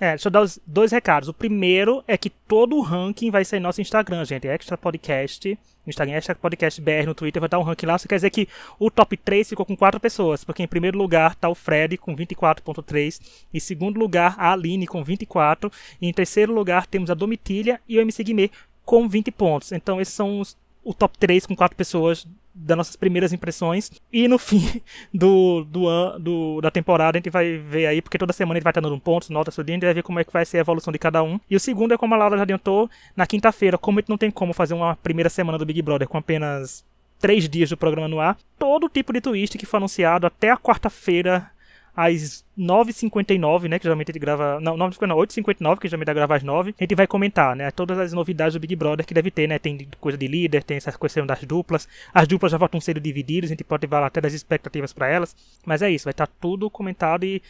É, 0.00 0.10
deixa 0.10 0.26
eu 0.26 0.32
dar 0.32 0.42
os 0.42 0.58
dois 0.66 0.90
recados. 0.90 1.28
O 1.28 1.34
primeiro 1.34 2.02
é 2.08 2.16
que 2.16 2.28
todo 2.28 2.76
o 2.76 2.80
ranking 2.80 3.30
vai 3.30 3.44
ser 3.44 3.60
no 3.60 3.64
nosso 3.64 3.80
Instagram, 3.80 4.24
gente. 4.24 4.46
Extra 4.48 4.76
Podcast. 4.76 5.56
Instagram, 5.86 6.14
Extra 6.14 6.34
Podcast 6.34 6.80
BR. 6.80 7.06
No 7.06 7.14
Twitter 7.14 7.40
vai 7.40 7.46
estar 7.46 7.58
um 7.58 7.62
ranking 7.62 7.86
lá. 7.86 7.94
Isso 7.94 8.08
quer 8.08 8.16
dizer 8.16 8.30
que 8.30 8.48
o 8.78 8.90
top 8.90 9.16
3 9.16 9.48
ficou 9.48 9.64
com 9.64 9.76
4 9.76 10.00
pessoas. 10.00 10.42
Porque 10.42 10.62
em 10.62 10.66
primeiro 10.66 10.98
lugar 10.98 11.32
está 11.32 11.48
o 11.48 11.54
Fred 11.54 11.96
com 11.96 12.14
24,3. 12.16 13.20
Em 13.52 13.60
segundo 13.60 13.98
lugar, 13.98 14.34
a 14.36 14.52
Aline 14.52 14.86
com 14.86 15.04
24. 15.04 15.70
E 16.00 16.08
em 16.08 16.12
terceiro 16.12 16.52
lugar, 16.52 16.86
temos 16.86 17.08
a 17.08 17.14
Domitilha 17.14 17.80
e 17.88 17.96
o 17.96 18.00
MC 18.00 18.24
Guimê 18.24 18.50
com 18.84 19.08
20 19.08 19.30
pontos. 19.30 19.70
Então, 19.70 20.00
esses 20.00 20.12
são 20.12 20.40
os, 20.40 20.56
o 20.82 20.92
top 20.92 21.16
3 21.18 21.46
com 21.46 21.54
4 21.54 21.76
pessoas 21.76 22.26
das 22.54 22.76
nossas 22.76 22.96
primeiras 22.96 23.32
impressões. 23.32 23.90
E 24.12 24.28
no 24.28 24.38
fim 24.38 24.80
do, 25.12 25.64
do, 25.64 26.18
do, 26.18 26.60
da 26.60 26.70
temporada 26.70 27.18
a 27.18 27.18
gente 27.18 27.30
vai 27.30 27.56
ver 27.56 27.86
aí, 27.86 28.00
porque 28.00 28.18
toda 28.18 28.32
semana 28.32 28.54
a 28.54 28.58
gente 28.58 28.64
vai 28.64 28.70
estar 28.70 28.80
dando 28.80 28.94
um 28.94 29.00
ponto, 29.00 29.32
notas, 29.32 29.54
tudo, 29.54 29.68
a 29.68 29.72
gente 29.72 29.84
vai 29.84 29.94
ver 29.94 30.02
como 30.02 30.20
é 30.20 30.24
que 30.24 30.32
vai 30.32 30.44
ser 30.44 30.58
a 30.58 30.60
evolução 30.60 30.92
de 30.92 30.98
cada 30.98 31.22
um. 31.22 31.40
E 31.50 31.56
o 31.56 31.60
segundo 31.60 31.92
é 31.92 31.98
como 31.98 32.14
a 32.14 32.16
Laura 32.16 32.36
já 32.36 32.42
adiantou, 32.44 32.88
na 33.16 33.26
quinta-feira, 33.26 33.76
como 33.76 33.98
a 33.98 34.00
gente 34.00 34.10
não 34.10 34.18
tem 34.18 34.30
como 34.30 34.52
fazer 34.52 34.74
uma 34.74 34.96
primeira 34.96 35.28
semana 35.28 35.58
do 35.58 35.66
Big 35.66 35.82
Brother 35.82 36.08
com 36.08 36.18
apenas 36.18 36.84
três 37.18 37.48
dias 37.48 37.70
do 37.70 37.76
programa 37.76 38.06
no 38.06 38.20
ar, 38.20 38.36
todo 38.58 38.88
tipo 38.88 39.12
de 39.12 39.20
twist 39.20 39.56
que 39.56 39.66
foi 39.66 39.78
anunciado 39.78 40.26
até 40.26 40.50
a 40.50 40.58
quarta-feira 40.58 41.50
às 41.96 42.44
9h59, 42.58 43.68
né? 43.68 43.78
Que 43.78 43.84
geralmente 43.84 44.08
gente 44.08 44.18
grava. 44.18 44.58
Não, 44.60 44.76
9h59, 44.76 45.42
8h59, 45.42 45.78
que 45.78 45.88
geralmente 45.88 46.14
grava 46.14 46.36
às 46.36 46.42
9 46.42 46.74
A 46.78 46.82
gente 46.82 46.94
vai 46.94 47.06
comentar, 47.06 47.54
né? 47.54 47.70
Todas 47.70 47.98
as 47.98 48.12
novidades 48.12 48.54
do 48.54 48.60
Big 48.60 48.74
Brother 48.74 49.06
que 49.06 49.14
deve 49.14 49.30
ter, 49.30 49.48
né? 49.48 49.58
Tem 49.58 49.88
coisa 50.00 50.18
de 50.18 50.26
líder, 50.26 50.64
tem 50.64 50.76
essa 50.76 50.92
questão 50.92 51.26
das 51.26 51.42
duplas. 51.44 51.88
As 52.12 52.26
duplas 52.26 52.52
já 52.52 52.58
voltam 52.58 52.80
sendo 52.80 53.00
divididas, 53.00 53.50
a 53.50 53.52
gente 53.52 53.64
pode 53.64 53.86
falar 53.86 54.06
até 54.06 54.20
das 54.20 54.32
expectativas 54.32 54.92
para 54.92 55.08
elas. 55.08 55.36
Mas 55.64 55.82
é 55.82 55.90
isso, 55.90 56.04
vai 56.04 56.12
estar 56.12 56.26
tá 56.26 56.32
tudo 56.40 56.68
comentado 56.68 57.24
e 57.24 57.40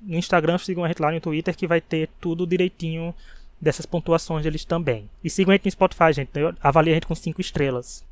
no 0.00 0.16
Instagram 0.16 0.58
sigam 0.58 0.84
a 0.84 0.88
gente 0.88 1.00
lá 1.00 1.12
no 1.12 1.20
Twitter 1.20 1.56
que 1.56 1.66
vai 1.66 1.80
ter 1.80 2.08
tudo 2.20 2.46
direitinho 2.46 3.14
dessas 3.60 3.86
pontuações 3.86 4.42
deles 4.42 4.64
também. 4.64 5.08
E 5.22 5.30
sigam 5.30 5.52
a 5.52 5.54
gente 5.54 5.66
no 5.66 5.70
Spotify, 5.70 6.12
gente. 6.12 6.30
Avalie 6.60 6.90
a 6.90 6.94
gente 6.94 7.06
com 7.06 7.14
5 7.14 7.40
estrelas. 7.40 8.04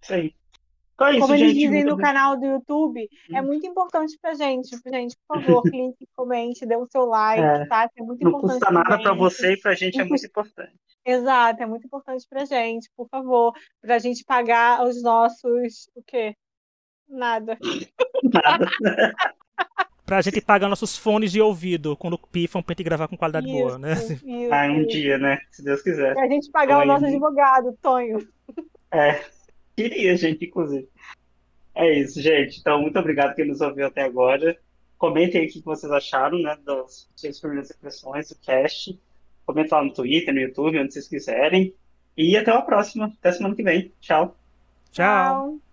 Sim. 0.00 0.32
Então 0.96 1.08
é 1.08 1.10
isso, 1.10 1.20
Como 1.20 1.34
eles 1.34 1.48
gente, 1.48 1.58
dizem 1.58 1.84
no 1.84 1.98
canal 1.98 2.38
do 2.38 2.46
YouTube, 2.46 3.08
hum. 3.30 3.36
é 3.36 3.42
muito 3.42 3.66
importante 3.66 4.18
pra 4.20 4.32
gente. 4.32 4.70
Gente, 4.86 5.14
por 5.28 5.42
favor, 5.42 5.62
clique, 5.70 6.08
comente, 6.16 6.64
dê 6.64 6.74
o 6.74 6.86
seu 6.86 7.04
like, 7.04 7.42
é. 7.42 7.66
tá? 7.66 7.90
É 7.94 8.02
muito 8.02 8.22
Não 8.22 8.30
importante. 8.30 8.60
Não 8.60 8.60
custa 8.60 8.72
nada 8.72 9.02
pra 9.02 9.12
você 9.12 9.52
e 9.52 9.60
pra 9.60 9.74
gente 9.74 10.00
é 10.00 10.04
muito 10.04 10.24
importante. 10.24 10.72
Exato, 11.04 11.62
é 11.62 11.66
muito 11.66 11.86
importante 11.86 12.26
pra 12.28 12.46
gente, 12.46 12.90
por 12.96 13.06
favor, 13.08 13.52
pra 13.80 13.98
gente 13.98 14.24
pagar 14.24 14.84
os 14.84 15.02
nossos. 15.02 15.88
O 15.94 16.02
quê? 16.02 16.34
Nada. 17.06 17.58
Nada. 18.24 18.66
pra 20.06 20.22
gente 20.22 20.40
pagar 20.40 20.68
nossos 20.68 20.96
fones 20.96 21.30
de 21.30 21.42
ouvido 21.42 21.94
quando 21.96 22.16
pifam 22.16 22.62
pra 22.62 22.72
gente 22.72 22.84
gravar 22.84 23.06
com 23.06 23.18
qualidade 23.18 23.46
isso, 23.46 23.56
boa, 23.56 23.78
né? 23.78 23.92
Isso, 23.92 24.24
ah, 24.50 24.66
um 24.66 24.86
dia, 24.86 25.18
né? 25.18 25.38
Se 25.50 25.62
Deus 25.62 25.82
quiser. 25.82 26.14
Pra 26.14 26.26
gente 26.26 26.50
pagar 26.50 26.78
o 26.78 26.86
nosso 26.86 27.04
advogado, 27.04 27.76
Tonho. 27.82 28.26
É. 28.90 29.35
Queria, 29.76 30.16
gente, 30.16 30.46
inclusive. 30.46 30.88
É 31.74 31.92
isso, 31.98 32.20
gente. 32.20 32.58
Então, 32.58 32.80
muito 32.80 32.98
obrigado 32.98 33.34
quem 33.34 33.46
nos 33.46 33.60
ouviu 33.60 33.86
até 33.86 34.02
agora. 34.02 34.58
Comentem 34.96 35.42
aí 35.42 35.46
o 35.46 35.50
que 35.50 35.60
vocês 35.60 35.92
acharam, 35.92 36.38
né, 36.40 36.56
das 36.64 37.06
suas 37.14 37.38
primeiras 37.38 37.70
impressões 37.70 38.30
do 38.30 38.36
cast. 38.36 38.98
Comentem 39.44 39.72
lá 39.72 39.84
no 39.84 39.92
Twitter, 39.92 40.32
no 40.32 40.40
YouTube, 40.40 40.80
onde 40.80 40.94
vocês 40.94 41.06
quiserem. 41.06 41.74
E 42.16 42.36
até 42.36 42.50
a 42.50 42.62
próxima. 42.62 43.12
Até 43.18 43.32
semana 43.32 43.54
que 43.54 43.62
vem. 43.62 43.92
Tchau. 44.00 44.34
Tchau. 44.90 45.60